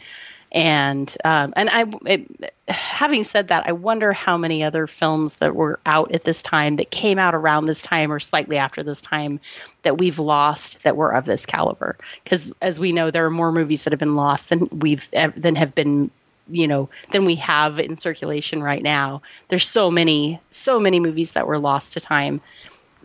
And 0.54 1.14
um, 1.24 1.52
and 1.56 1.68
I, 1.68 1.84
it, 2.06 2.54
having 2.68 3.24
said 3.24 3.48
that, 3.48 3.66
I 3.66 3.72
wonder 3.72 4.12
how 4.12 4.36
many 4.36 4.62
other 4.62 4.86
films 4.86 5.34
that 5.36 5.56
were 5.56 5.80
out 5.84 6.12
at 6.12 6.22
this 6.22 6.44
time 6.44 6.76
that 6.76 6.92
came 6.92 7.18
out 7.18 7.34
around 7.34 7.66
this 7.66 7.82
time 7.82 8.12
or 8.12 8.20
slightly 8.20 8.56
after 8.56 8.84
this 8.84 9.00
time 9.00 9.40
that 9.82 9.98
we've 9.98 10.20
lost 10.20 10.84
that 10.84 10.96
were 10.96 11.12
of 11.12 11.24
this 11.24 11.44
caliber. 11.44 11.96
Because 12.22 12.52
as 12.62 12.78
we 12.78 12.92
know, 12.92 13.10
there 13.10 13.26
are 13.26 13.30
more 13.30 13.50
movies 13.50 13.82
that 13.82 13.92
have 13.92 13.98
been 13.98 14.14
lost 14.14 14.48
than 14.48 14.68
we've 14.70 15.10
than 15.10 15.56
have 15.56 15.74
been 15.74 16.08
you 16.48 16.68
know 16.68 16.88
than 17.10 17.24
we 17.24 17.34
have 17.34 17.80
in 17.80 17.96
circulation 17.96 18.62
right 18.62 18.82
now 18.82 19.22
there's 19.48 19.66
so 19.66 19.90
many 19.90 20.38
so 20.48 20.78
many 20.78 21.00
movies 21.00 21.30
that 21.30 21.46
were 21.46 21.58
lost 21.58 21.94
to 21.94 22.00
time 22.00 22.38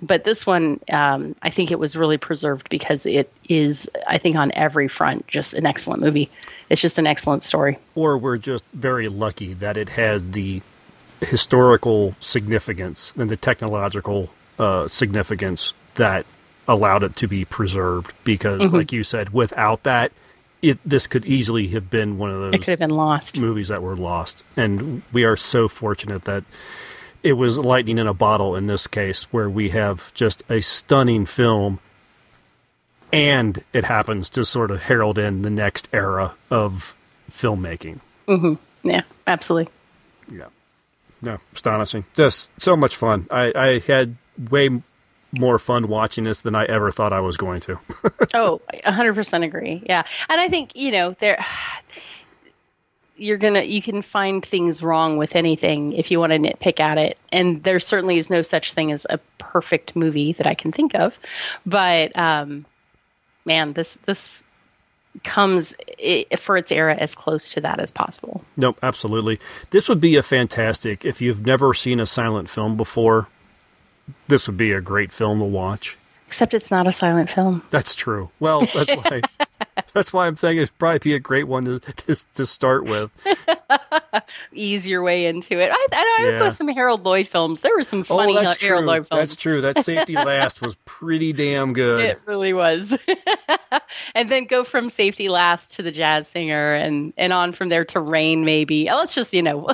but 0.01 0.23
this 0.23 0.45
one 0.45 0.79
um, 0.91 1.35
i 1.41 1.49
think 1.49 1.71
it 1.71 1.79
was 1.79 1.95
really 1.95 2.17
preserved 2.17 2.69
because 2.69 3.05
it 3.05 3.31
is 3.49 3.89
i 4.07 4.17
think 4.17 4.35
on 4.35 4.51
every 4.55 4.87
front 4.87 5.25
just 5.27 5.53
an 5.53 5.65
excellent 5.65 6.01
movie 6.01 6.29
it's 6.69 6.81
just 6.81 6.97
an 6.97 7.07
excellent 7.07 7.43
story 7.43 7.77
Or 7.95 8.17
we're 8.17 8.37
just 8.37 8.63
very 8.73 9.09
lucky 9.09 9.53
that 9.55 9.77
it 9.77 9.89
has 9.89 10.31
the 10.31 10.61
historical 11.21 12.15
significance 12.19 13.13
and 13.17 13.29
the 13.29 13.37
technological 13.37 14.29
uh, 14.57 14.87
significance 14.87 15.73
that 15.95 16.25
allowed 16.67 17.03
it 17.03 17.15
to 17.17 17.27
be 17.27 17.45
preserved. 17.45 18.13
Because, 18.23 18.71
like 18.71 18.91
you 18.91 19.03
said, 19.03 19.31
without 19.31 19.83
that, 19.83 20.11
it 20.61 20.77
this 20.85 21.07
could 21.07 21.25
easily 21.25 21.67
have 21.69 21.89
been 21.89 22.17
one 22.17 22.31
of 22.31 22.39
those. 22.39 22.53
it 22.53 22.57
could 22.59 22.71
have 22.71 22.79
been 22.79 22.89
lost 22.89 23.39
movies 23.39 23.69
that 23.69 23.81
were 23.81 23.95
lost. 23.95 24.43
And 24.55 25.01
we 25.11 25.23
are 25.23 25.37
so 25.37 25.67
fortunate 25.67 26.25
that 26.25 26.43
it 27.23 27.33
was 27.33 27.57
lightning 27.57 27.97
in 27.97 28.07
a 28.07 28.13
bottle 28.13 28.55
in 28.55 28.67
this 28.67 28.87
case, 28.87 29.23
where 29.31 29.49
we 29.49 29.69
have 29.69 30.13
just 30.13 30.43
a 30.49 30.61
stunning 30.61 31.25
film 31.25 31.79
and 33.11 33.63
it 33.73 33.85
happens 33.85 34.29
to 34.29 34.45
sort 34.45 34.69
of 34.71 34.83
herald 34.83 35.17
in 35.17 35.41
the 35.41 35.49
next 35.49 35.87
era 35.91 36.33
of 36.51 36.95
filmmaking. 37.31 37.99
Mm-hmm. 38.27 38.53
yeah 38.87 39.01
absolutely 39.27 39.73
Yeah. 40.31 40.45
No, 41.21 41.37
astonishing. 41.53 42.05
Just 42.13 42.49
so 42.61 42.77
much 42.77 42.95
fun. 42.95 43.27
I, 43.29 43.51
I 43.53 43.79
had 43.79 44.15
way 44.49 44.69
more 45.37 45.59
fun 45.59 45.87
watching 45.87 46.23
this 46.23 46.41
than 46.41 46.55
I 46.55 46.65
ever 46.65 46.91
thought 46.91 47.11
I 47.11 47.19
was 47.19 47.35
going 47.35 47.59
to. 47.61 47.79
oh 48.35 48.61
100% 48.85 49.43
agree 49.43 49.83
yeah 49.85 50.03
and 50.29 50.41
i 50.41 50.47
think 50.47 50.75
you 50.75 50.91
know 50.91 51.11
there 51.13 51.37
you're 53.19 53.37
gonna 53.37 53.61
you 53.63 53.81
can 53.81 54.01
find 54.01 54.45
things 54.45 54.81
wrong 54.81 55.17
with 55.17 55.35
anything 55.35 55.93
if 55.93 56.09
you 56.09 56.19
want 56.19 56.31
to 56.31 56.39
nitpick 56.39 56.79
at 56.79 56.97
it 56.97 57.17
and 57.31 57.63
there 57.63 57.79
certainly 57.79 58.17
is 58.17 58.29
no 58.29 58.41
such 58.41 58.73
thing 58.73 58.91
as 58.91 59.05
a 59.09 59.17
perfect 59.37 59.95
movie 59.95 60.33
that 60.33 60.47
i 60.47 60.53
can 60.53 60.71
think 60.71 60.95
of 60.95 61.19
but 61.65 62.17
um 62.17 62.65
man 63.45 63.73
this 63.73 63.95
this 64.05 64.43
comes 65.23 65.75
for 66.37 66.55
its 66.55 66.71
era 66.71 66.95
as 66.95 67.15
close 67.15 67.49
to 67.49 67.59
that 67.59 67.79
as 67.79 67.91
possible 67.91 68.43
Nope, 68.55 68.77
absolutely. 68.83 69.39
This 69.71 69.89
would 69.89 69.99
be 69.99 70.15
a 70.15 70.23
fantastic 70.23 71.03
if 71.03 71.19
you've 71.21 71.45
never 71.45 71.73
seen 71.73 71.99
a 71.99 72.05
silent 72.05 72.49
film 72.49 72.77
before. 72.77 73.27
This 74.27 74.47
would 74.47 74.57
be 74.57 74.71
a 74.71 74.81
great 74.81 75.11
film 75.11 75.39
to 75.39 75.45
watch. 75.45 75.97
except 76.27 76.53
it's 76.53 76.69
not 76.71 76.87
a 76.87 76.91
silent 76.91 77.29
film 77.29 77.63
That's 77.69 77.95
true. 77.95 78.29
Well, 78.39 78.59
that's 78.59 78.95
why 78.95 79.21
that's 79.93 80.13
why 80.13 80.27
I'm 80.27 80.37
saying 80.37 80.57
it'd 80.57 80.77
probably 80.77 80.99
be 80.99 81.13
a 81.13 81.19
great 81.19 81.47
one 81.47 81.65
to 81.65 81.79
to, 81.79 82.15
to 82.35 82.45
start 82.45 82.83
with. 82.83 83.11
ease 84.53 84.87
your 84.87 85.01
way 85.01 85.27
into 85.27 85.59
it 85.59 85.69
i, 85.71 85.87
I, 85.93 86.17
I 86.21 86.25
would 86.25 86.39
go 86.39 86.49
some 86.49 86.67
harold 86.67 87.05
lloyd 87.05 87.27
films 87.27 87.61
there 87.61 87.71
were 87.75 87.83
some 87.83 88.03
funny 88.03 88.35
oh, 88.35 88.41
harold 88.41 88.57
true. 88.57 88.79
lloyd 88.79 89.07
films 89.07 89.19
That's 89.19 89.35
true. 89.35 89.61
That 89.61 89.77
Safety 89.83 90.15
Last 90.25 90.61
was 90.61 90.75
pretty 90.85 91.33
damn 91.33 91.73
good. 91.73 91.99
It 92.01 92.21
really 92.25 92.53
was. 92.53 92.97
and 94.15 94.29
then 94.29 94.45
go 94.45 94.63
from 94.63 94.89
safety 94.89 95.29
last 95.29 95.73
to 95.75 95.83
the 95.83 95.91
jazz 95.91 96.27
singer 96.27 96.73
and, 96.73 97.13
and 97.17 97.33
on 97.33 97.51
from 97.51 97.69
there 97.69 97.85
to 97.85 97.99
rain 97.99 98.45
maybe. 98.45 98.89
Oh, 98.89 98.95
let's 98.95 99.13
just, 99.15 99.33
you 99.33 99.41
know. 99.41 99.67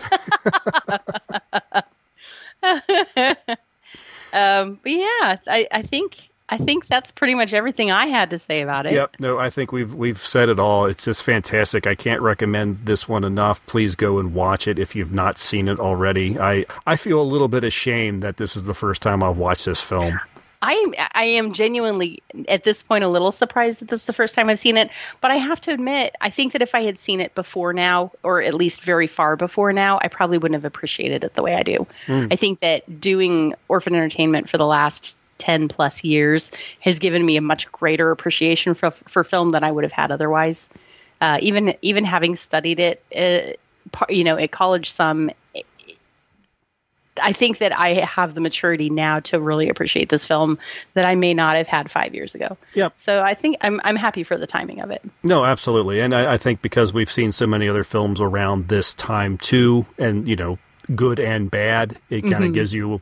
um, 4.33 4.79
but 4.81 4.91
yeah, 4.91 5.37
I, 5.47 5.67
I 5.71 5.81
think 5.81 6.29
I 6.47 6.57
think 6.57 6.85
that's 6.85 7.09
pretty 7.09 7.33
much 7.33 7.53
everything 7.53 7.91
I 7.91 8.05
had 8.05 8.29
to 8.29 8.37
say 8.37 8.61
about 8.61 8.85
it. 8.85 8.93
Yep. 8.93 9.15
No, 9.19 9.39
I 9.39 9.49
think 9.49 9.71
we've 9.71 9.93
we've 9.93 10.19
said 10.19 10.47
it 10.47 10.59
all. 10.59 10.85
It's 10.85 11.05
just 11.05 11.23
fantastic. 11.23 11.87
I 11.87 11.95
can't 11.95 12.21
recommend 12.21 12.85
this 12.85 13.09
one 13.09 13.23
enough. 13.23 13.65
Please 13.65 13.95
go 13.95 14.19
and 14.19 14.33
watch 14.33 14.67
it 14.67 14.77
if 14.77 14.95
you've 14.95 15.11
not 15.11 15.39
seen 15.39 15.67
it 15.67 15.79
already. 15.79 16.39
I 16.39 16.65
I 16.85 16.97
feel 16.97 17.19
a 17.19 17.23
little 17.23 17.47
bit 17.47 17.63
ashamed 17.63 18.21
that 18.21 18.37
this 18.37 18.55
is 18.55 18.65
the 18.65 18.75
first 18.75 19.01
time 19.01 19.23
I've 19.23 19.37
watched 19.37 19.65
this 19.65 19.81
film. 19.81 20.19
I 20.61 20.73
am 20.73 20.93
I 21.13 21.23
am 21.23 21.53
genuinely 21.53 22.19
at 22.47 22.63
this 22.63 22.83
point 22.83 23.03
a 23.03 23.07
little 23.07 23.31
surprised 23.31 23.81
that 23.81 23.87
this 23.87 24.01
is 24.01 24.07
the 24.07 24.13
first 24.13 24.35
time 24.35 24.49
I've 24.49 24.59
seen 24.59 24.77
it, 24.77 24.89
but 25.21 25.31
I 25.31 25.35
have 25.35 25.61
to 25.61 25.71
admit, 25.71 26.15
I 26.21 26.29
think 26.29 26.53
that 26.53 26.61
if 26.61 26.73
I 26.73 26.81
had 26.81 26.97
seen 26.97 27.21
it 27.21 27.35
before 27.35 27.73
now, 27.73 28.11
or 28.23 28.41
at 28.41 28.53
least 28.53 28.83
very 28.83 29.07
far 29.07 29.35
before 29.35 29.73
now, 29.73 29.99
I 30.01 30.07
probably 30.07 30.37
wouldn't 30.37 30.55
have 30.55 30.65
appreciated 30.65 31.23
it 31.23 31.33
the 31.33 31.43
way 31.43 31.55
I 31.55 31.63
do. 31.63 31.85
Hmm. 32.07 32.27
I 32.31 32.35
think 32.35 32.59
that 32.59 32.99
doing 32.99 33.53
Orphan 33.67 33.93
Entertainment 33.93 34.49
for 34.49 34.57
the 34.57 34.65
last 34.65 35.17
10 35.37 35.67
plus 35.67 36.03
years 36.03 36.51
has 36.79 36.99
given 36.99 37.25
me 37.25 37.37
a 37.37 37.41
much 37.41 37.71
greater 37.71 38.11
appreciation 38.11 38.73
for 38.73 38.91
for 38.91 39.23
film 39.23 39.49
than 39.49 39.63
I 39.63 39.71
would 39.71 39.83
have 39.83 39.93
had 39.93 40.11
otherwise. 40.11 40.69
Uh, 41.21 41.37
even 41.41 41.73
even 41.81 42.03
having 42.03 42.35
studied 42.35 42.79
it, 42.79 43.03
uh, 43.15 43.53
you 44.09 44.23
know, 44.23 44.37
at 44.37 44.51
college 44.51 44.89
some 44.89 45.31
I 47.21 47.31
think 47.31 47.59
that 47.59 47.77
I 47.77 47.89
have 47.89 48.33
the 48.33 48.41
maturity 48.41 48.89
now 48.89 49.19
to 49.21 49.39
really 49.39 49.69
appreciate 49.69 50.09
this 50.09 50.25
film 50.25 50.57
that 50.93 51.05
I 51.05 51.15
may 51.15 51.33
not 51.33 51.55
have 51.55 51.67
had 51.67 51.89
five 51.89 52.13
years 52.13 52.35
ago. 52.35 52.57
Yep. 52.73 52.93
So 52.97 53.23
I 53.23 53.33
think 53.33 53.57
I'm 53.61 53.79
I'm 53.83 53.95
happy 53.95 54.23
for 54.23 54.37
the 54.37 54.47
timing 54.47 54.81
of 54.81 54.91
it. 54.91 55.01
No, 55.23 55.45
absolutely, 55.45 56.01
and 56.01 56.13
I, 56.13 56.33
I 56.33 56.37
think 56.37 56.61
because 56.61 56.93
we've 56.93 57.11
seen 57.11 57.31
so 57.31 57.47
many 57.47 57.69
other 57.69 57.83
films 57.83 58.19
around 58.19 58.67
this 58.67 58.93
time 58.93 59.37
too, 59.37 59.85
and 59.97 60.27
you 60.27 60.35
know, 60.35 60.57
good 60.93 61.19
and 61.19 61.49
bad, 61.49 61.97
it 62.09 62.21
kind 62.23 62.43
of 62.43 62.53
gives 62.53 62.73
you 62.73 63.01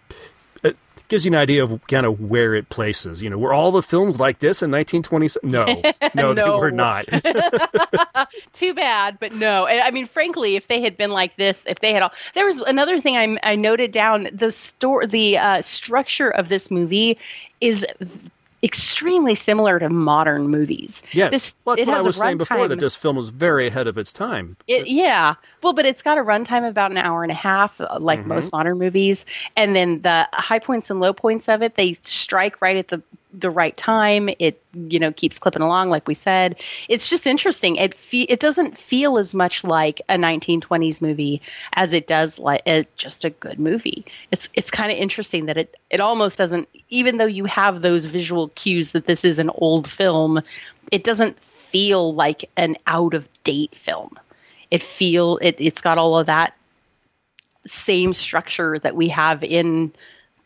gives 1.14 1.26
you 1.26 1.31
an 1.31 1.38
idea 1.38 1.64
of 1.64 1.80
kind 1.85 2.07
of 2.07 2.19
where 2.19 2.56
it 2.56 2.69
places. 2.69 3.22
You 3.22 3.30
know, 3.30 3.38
were 3.38 3.53
all 3.53 3.72
the 3.72 3.84
films 3.84 4.19
like 4.19 4.40
this 4.40 4.64
in 4.64 4.72
1920s? 4.72 5.38
No, 5.44 5.65
no, 6.15 6.34
they 6.34 6.44
No. 6.44 6.57
were 6.57 6.72
not. 6.72 7.06
Too 8.52 8.73
bad, 8.73 9.19
but 9.19 9.31
no. 9.34 9.68
I 9.68 9.91
mean, 9.91 10.07
frankly, 10.07 10.56
if 10.56 10.65
they 10.65 10.81
had 10.81 10.98
been 10.98 11.11
like 11.11 11.35
this, 11.35 11.68
if 11.68 11.81
they 11.81 11.94
had 11.94 12.02
all, 12.02 12.11
there 12.34 12.48
was 12.48 12.61
another 12.61 12.98
thing 12.98 13.15
I, 13.15 13.38
I 13.52 13.56
noted 13.56 13.91
down. 13.91 14.27
The 14.34 14.52
store, 14.52 15.06
the 15.06 15.38
uh, 15.38 15.61
structure 15.61 16.30
of 16.31 16.49
this 16.49 16.72
movie 16.72 17.19
is 17.61 17.85
extremely 18.64 19.35
similar 19.35 19.77
to 19.80 19.90
modern 19.90 20.48
movies. 20.48 21.03
yes, 21.11 21.31
this, 21.31 21.56
well, 21.65 21.76
that's 21.76 21.88
it 21.88 21.91
what 21.91 21.95
has 21.95 22.06
I 22.06 22.07
was 22.07 22.15
a 22.15 22.19
saying 22.19 22.38
before 22.38 22.68
that 22.69 22.80
this 22.80 22.95
film 22.95 23.15
was 23.18 23.30
very 23.30 23.68
ahead 23.68 23.88
of 23.88 23.98
its 23.98 24.14
time. 24.14 24.56
It, 24.68 24.88
yeah. 24.88 25.35
Well, 25.61 25.73
but 25.73 25.85
it's 25.85 26.02
got 26.02 26.18
a 26.18 26.22
runtime 26.22 26.60
of 26.65 26.72
about 26.72 26.91
an 26.91 26.98
hour 26.98 27.23
and 27.23 27.31
a 27.31 27.35
half, 27.35 27.81
uh, 27.81 27.98
like 27.99 28.19
Mm-hmm. 28.19 28.30
most 28.30 28.52
modern 28.53 28.77
movies. 28.77 29.26
And 29.57 29.76
then 29.76 30.02
the 30.02 30.27
high 30.34 30.60
points 30.60 30.90
and 30.90 30.99
low 30.99 31.11
points 31.14 31.49
of 31.49 31.61
it, 31.61 31.76
they 31.76 31.94
strike 31.94 32.61
right 32.61 32.77
at 32.77 32.88
the 32.88 33.02
the 33.34 33.49
right 33.49 33.76
time. 33.76 34.30
It 34.39 34.61
you 34.73 34.99
know 34.99 35.11
keeps 35.11 35.39
clipping 35.39 35.61
along, 35.61 35.89
like 35.89 36.07
we 36.07 36.14
said. 36.14 36.55
It's 36.89 37.10
just 37.10 37.27
interesting. 37.27 37.76
It 37.76 37.93
fe- 37.93 38.27
it 38.30 38.39
doesn't 38.39 38.77
feel 38.77 39.18
as 39.18 39.34
much 39.34 39.64
like 39.64 40.01
a 40.10 40.15
1920s 40.15 41.01
movie 41.01 41.41
as 41.73 41.93
it 41.93 42.07
does 42.07 42.39
like 42.39 42.61
uh, 42.65 42.84
just 42.95 43.26
a 43.26 43.30
good 43.30 43.60
movie. 43.60 44.05
It's 44.31 44.49
it's 44.53 44.72
kind 44.72 44.91
of 44.91 44.97
interesting 44.97 45.45
that 45.47 45.57
it 45.57 45.76
it 45.89 45.99
almost 45.99 46.38
doesn't, 46.38 46.68
even 46.89 47.18
though 47.18 47.26
you 47.26 47.45
have 47.45 47.81
those 47.81 48.05
visual 48.05 48.49
cues 48.49 48.91
that 48.91 49.05
this 49.05 49.26
is 49.26 49.39
an 49.39 49.49
old 49.55 49.89
film, 49.89 50.41
it 50.91 51.03
doesn't 51.03 51.39
feel 51.41 52.14
like 52.14 52.49
an 52.55 52.77
out 52.85 53.14
of 53.14 53.27
date 53.43 53.76
film 53.76 54.19
it 54.73 54.81
feel 54.81 55.38
it, 55.43 55.55
it's 55.60 55.81
got 55.81 55.99
all 55.99 56.18
of 56.18 56.26
that 56.26 56.55
same 57.64 58.11
structure 58.11 58.80
that 58.80 58.95
we 58.95 59.07
have 59.07 59.43
in 59.43 59.93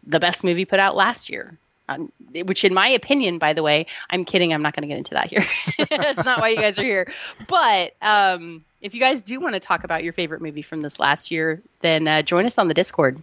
the 0.05 0.19
best 0.19 0.43
movie 0.43 0.65
put 0.65 0.79
out 0.79 0.97
last 0.97 1.29
year 1.29 1.57
um, 1.89 2.11
which 2.45 2.63
in 2.63 2.73
my 2.73 2.87
opinion 2.87 3.37
by 3.37 3.53
the 3.53 3.63
way 3.63 3.85
i'm 4.09 4.25
kidding 4.25 4.53
i'm 4.53 4.61
not 4.61 4.75
going 4.75 4.81
to 4.81 4.87
get 4.87 4.97
into 4.97 5.13
that 5.13 5.29
here 5.29 5.43
that's 5.89 6.25
not 6.25 6.39
why 6.39 6.49
you 6.49 6.57
guys 6.57 6.77
are 6.79 6.83
here 6.83 7.11
but 7.47 7.95
um, 8.01 8.63
if 8.81 8.93
you 8.93 8.99
guys 8.99 9.21
do 9.21 9.39
want 9.39 9.53
to 9.53 9.59
talk 9.59 9.83
about 9.83 10.03
your 10.03 10.13
favorite 10.13 10.41
movie 10.41 10.61
from 10.61 10.81
this 10.81 10.99
last 10.99 11.31
year 11.31 11.61
then 11.81 12.07
uh, 12.07 12.21
join 12.21 12.45
us 12.45 12.57
on 12.57 12.67
the 12.67 12.73
discord 12.73 13.21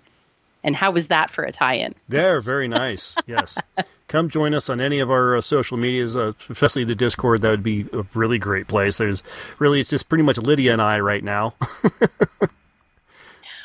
and 0.65 0.74
how 0.74 0.91
was 0.91 1.09
that 1.09 1.31
for 1.31 1.45
a 1.45 1.53
tie-in 1.53 1.95
They're 2.09 2.41
very 2.41 2.66
nice. 2.69 3.15
Yes. 3.27 3.59
Come 4.09 4.28
join 4.28 4.55
us 4.55 4.69
on 4.70 4.81
any 4.81 5.01
of 5.01 5.11
our 5.11 5.36
uh, 5.36 5.41
social 5.41 5.77
medias, 5.77 6.16
uh, 6.16 6.32
especially 6.49 6.85
the 6.85 6.95
Discord. 6.95 7.43
That 7.43 7.51
would 7.51 7.62
be 7.62 7.86
a 7.93 8.05
really 8.15 8.39
great 8.39 8.69
place. 8.69 8.97
There's 8.97 9.23
really, 9.59 9.81
it's 9.81 9.91
just 9.91 10.09
pretty 10.09 10.23
much 10.23 10.39
Lydia 10.39 10.73
and 10.73 10.81
I 10.82 11.01
right 11.01 11.24
now. 11.24 11.55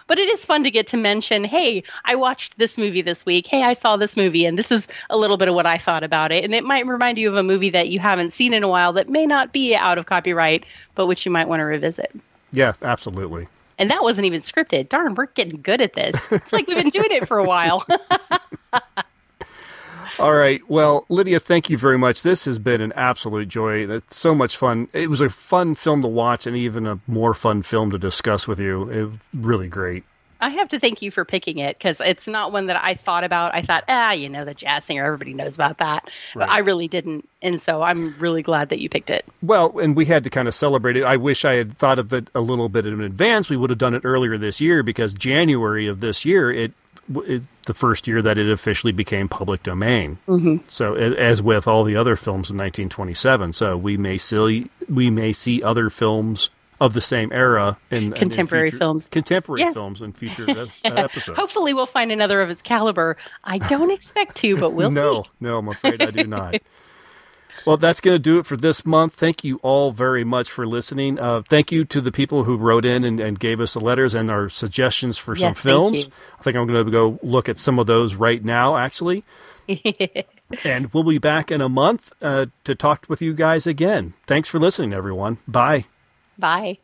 but 0.08 0.20
it 0.20 0.30
is 0.30 0.46
fun 0.46 0.64
to 0.64 0.72
get 0.72 0.88
to 0.88 0.98
mention 0.98 1.44
hey 1.44 1.84
i 2.06 2.16
watched 2.16 2.58
this 2.58 2.78
movie 2.78 3.02
this 3.02 3.26
week. 3.26 3.48
Hey 3.48 3.64
i 3.64 3.74
saw 3.74 3.98
this 3.98 4.16
movie. 4.18 4.46
And 4.46 4.58
this 4.58 4.72
is 4.72 4.88
a 5.10 5.18
little 5.18 5.38
bit 5.38 5.48
of 5.48 5.56
what 5.56 5.66
i 5.66 5.78
thought 5.78 6.04
about 6.04 6.32
it. 6.32 6.44
And 6.44 6.54
it 6.54 6.64
might 6.64 6.86
remind 6.86 7.18
you 7.18 7.30
of 7.30 7.36
a 7.36 7.44
movie 7.44 7.70
that 7.72 7.90
you 7.90 8.00
haven't 8.00 8.32
seen 8.32 8.54
in 8.54 8.64
a 8.64 8.68
while 8.68 8.94
that 8.94 9.10
may 9.10 9.26
not 9.26 9.54
be 9.54 9.76
out 9.76 9.98
of 9.98 10.06
copyright 10.06 10.66
but 10.96 11.08
which 11.08 11.26
you 11.26 11.32
might 11.32 11.48
want 11.48 11.60
to 11.60 11.66
revisit. 11.66 12.12
Yeah, 12.52 12.74
absolutely. 12.84 13.48
and 13.78 13.90
that 13.92 14.02
wasn't 14.02 14.26
even 14.26 14.42
scripted. 14.42 14.90
Darn 14.90 15.16
we're 15.16 15.28
getting 15.28 15.62
good 15.62 15.82
at 15.82 15.94
this. 15.94 16.32
It's 16.32 16.52
like 16.54 16.68
we've 16.68 16.78
been 16.78 16.90
doing 16.90 17.12
it 17.12 17.28
for 17.28 17.38
a 17.38 17.44
while 17.46 17.86
All 20.18 20.34
right. 20.34 20.62
Well, 20.70 21.06
Lydia, 21.10 21.40
thank 21.40 21.70
you 21.70 21.78
very 21.78 21.98
much. 21.98 22.24
This 22.24 22.46
has 22.46 22.58
been 22.60 22.82
an 22.82 22.94
absolute 22.94 23.48
joy. 23.50 23.88
It's 23.90 24.16
so 24.18 24.34
much 24.34 24.58
fun. 24.58 24.88
It 24.94 25.10
was 25.10 25.22
a 25.22 25.30
fun 25.30 25.76
film 25.76 26.02
to 26.02 26.08
watch 26.08 26.48
and 26.48 26.56
even 26.56 26.88
a 26.88 27.00
more 27.08 27.34
fun 27.34 27.62
film 27.62 27.92
to 27.92 27.98
discuss 27.98 28.48
with 28.48 28.60
you. 28.60 28.90
It 28.90 29.04
was 29.04 29.14
really 29.34 29.68
great. 29.68 30.04
i 30.42 30.48
have 30.50 30.70
to 30.70 30.80
thank 30.80 31.02
you 31.02 31.12
for 31.12 31.26
picking 31.26 31.58
it 31.58 31.78
because 31.78 32.00
it's 32.00 32.26
not 32.28 32.54
one 32.54 32.68
that 32.68 32.82
i 32.82 32.94
thought 32.94 33.26
about 33.26 33.54
i 33.54 33.62
thought 33.62 33.84
ah 33.90 34.14
you 34.14 34.30
know 34.30 34.46
the 34.46 34.54
jazz 34.54 34.86
singer 34.86 35.04
everybody 35.04 35.34
knows 35.34 35.54
about 35.56 35.80
that 35.80 36.10
but 36.34 36.48
i 36.50 36.60
really 36.60 36.88
didn't 36.88 37.28
and 37.42 37.60
so 37.60 37.82
i'm 37.82 38.16
really 38.20 38.42
glad 38.42 38.70
that 38.70 38.80
you 38.80 38.88
picked 38.88 39.10
it 39.10 39.26
Well, 39.42 39.78
and 39.80 39.98
we 39.98 40.06
had 40.06 40.24
to 40.24 40.30
kind 40.30 40.48
of 40.48 40.54
celebrate 40.56 40.96
it. 40.96 41.04
I 41.04 41.18
wish 41.18 41.44
I 41.44 41.54
had 41.56 41.78
thought 41.78 42.00
of 42.00 42.14
it 42.14 42.30
a 42.34 42.40
little 42.42 42.70
bit 42.70 42.86
in 42.86 43.02
advance. 43.02 43.50
We 43.50 43.58
would 43.58 43.70
have 43.70 43.80
done 43.80 43.94
it 43.94 44.04
earlier 44.06 44.38
this 44.38 44.60
year 44.62 44.82
because 44.82 45.14
January 45.14 45.88
of 45.88 46.00
this 46.00 46.24
year, 46.26 46.52
it, 46.52 46.72
it 47.26 47.42
the 47.66 47.74
first 47.74 48.08
year 48.08 48.22
that 48.22 48.38
it 48.38 48.50
officially 48.50 48.94
became 48.94 49.28
public 49.30 49.64
domain. 49.64 50.18
Mm-hmm. 50.28 50.66
So, 50.70 50.96
as 50.96 51.42
with 51.42 51.68
all 51.68 51.84
the 51.84 51.96
other 51.96 52.16
films 52.16 52.50
in 52.50 52.58
1927, 52.58 53.54
so 53.54 53.78
we 53.78 53.98
may 53.98 54.18
see 54.18 54.70
we 54.90 55.10
may 55.10 55.32
see 55.34 55.62
other 55.64 55.90
films 55.90 56.50
of 56.82 56.94
the 56.94 57.02
same 57.02 57.30
era 57.34 57.78
in 57.92 58.04
in 58.04 58.12
Contemporary 58.14 58.70
future- 58.70 58.78
films. 58.86 59.08
contemporary 59.10 59.62
Yeah. 59.64 59.74
films 59.74 60.02
in 60.02 60.14
future 60.14 60.46
episodes. 60.86 61.38
hopefully 61.38 61.74
we'll 61.74 61.86
find 61.86 62.10
another 62.10 62.42
of 62.42 62.50
its 62.50 62.62
caliber 62.62 63.18
i 63.44 63.58
don't 63.58 63.92
expect 63.92 64.38
to 64.38 64.56
but 64.58 64.70
we'll 64.72 64.90
no, 65.04 65.24
see 65.24 65.30
No, 65.42 65.50
no, 65.52 65.58
I'm 65.58 65.68
afraid 65.68 66.02
I 66.02 66.12
do 66.12 66.24
not. 66.24 66.56
Well, 67.66 67.78
that's 67.78 68.02
going 68.02 68.16
to 68.16 68.20
do 68.20 68.40
it 68.40 68.46
for 68.46 68.58
this 68.58 68.86
month. 68.86 69.14
Thank 69.14 69.44
you 69.44 69.58
all 69.58 69.92
very 69.92 70.24
much 70.24 70.50
for 70.50 70.66
listening. 70.68 71.20
Uh, 71.20 71.42
thank 71.48 71.72
you 71.72 71.86
to 71.86 72.02
the 72.02 72.12
people 72.12 72.44
who 72.44 72.58
wrote 72.58 72.86
in 72.86 73.04
and, 73.04 73.20
and 73.20 73.40
gave 73.40 73.62
us 73.62 73.74
the 73.74 73.80
letters 73.80 74.16
and 74.16 74.32
our 74.32 74.50
suggestions 74.50 75.18
for 75.18 75.36
some 75.36 75.48
Yes, 75.48 75.60
thank 75.60 75.74
films. 75.74 76.10
I 76.40 76.44
think 76.44 76.58
I'm 76.58 76.68
going 76.68 76.86
to 76.86 76.92
go 76.92 77.20
look 77.22 77.50
at 77.50 77.60
some 77.60 77.80
of 77.80 77.86
those 77.88 78.16
right 78.16 78.44
now, 78.44 78.78
actually. 78.78 79.24
and 80.64 80.92
we'll 80.94 81.04
be 81.04 81.18
back 81.20 81.52
in 81.52 81.62
a 81.62 81.70
month 81.70 82.12
uh, 82.22 82.48
to 82.64 82.76
talk 82.76 83.06
with 83.08 83.22
you 83.22 83.34
guys 83.34 83.68
again. 83.68 84.14
Thanks 84.26 84.50
for 84.50 84.60
listening, 84.60 84.94
everyone. 84.94 85.38
Bye. 85.48 85.86
Bye. 86.38 86.80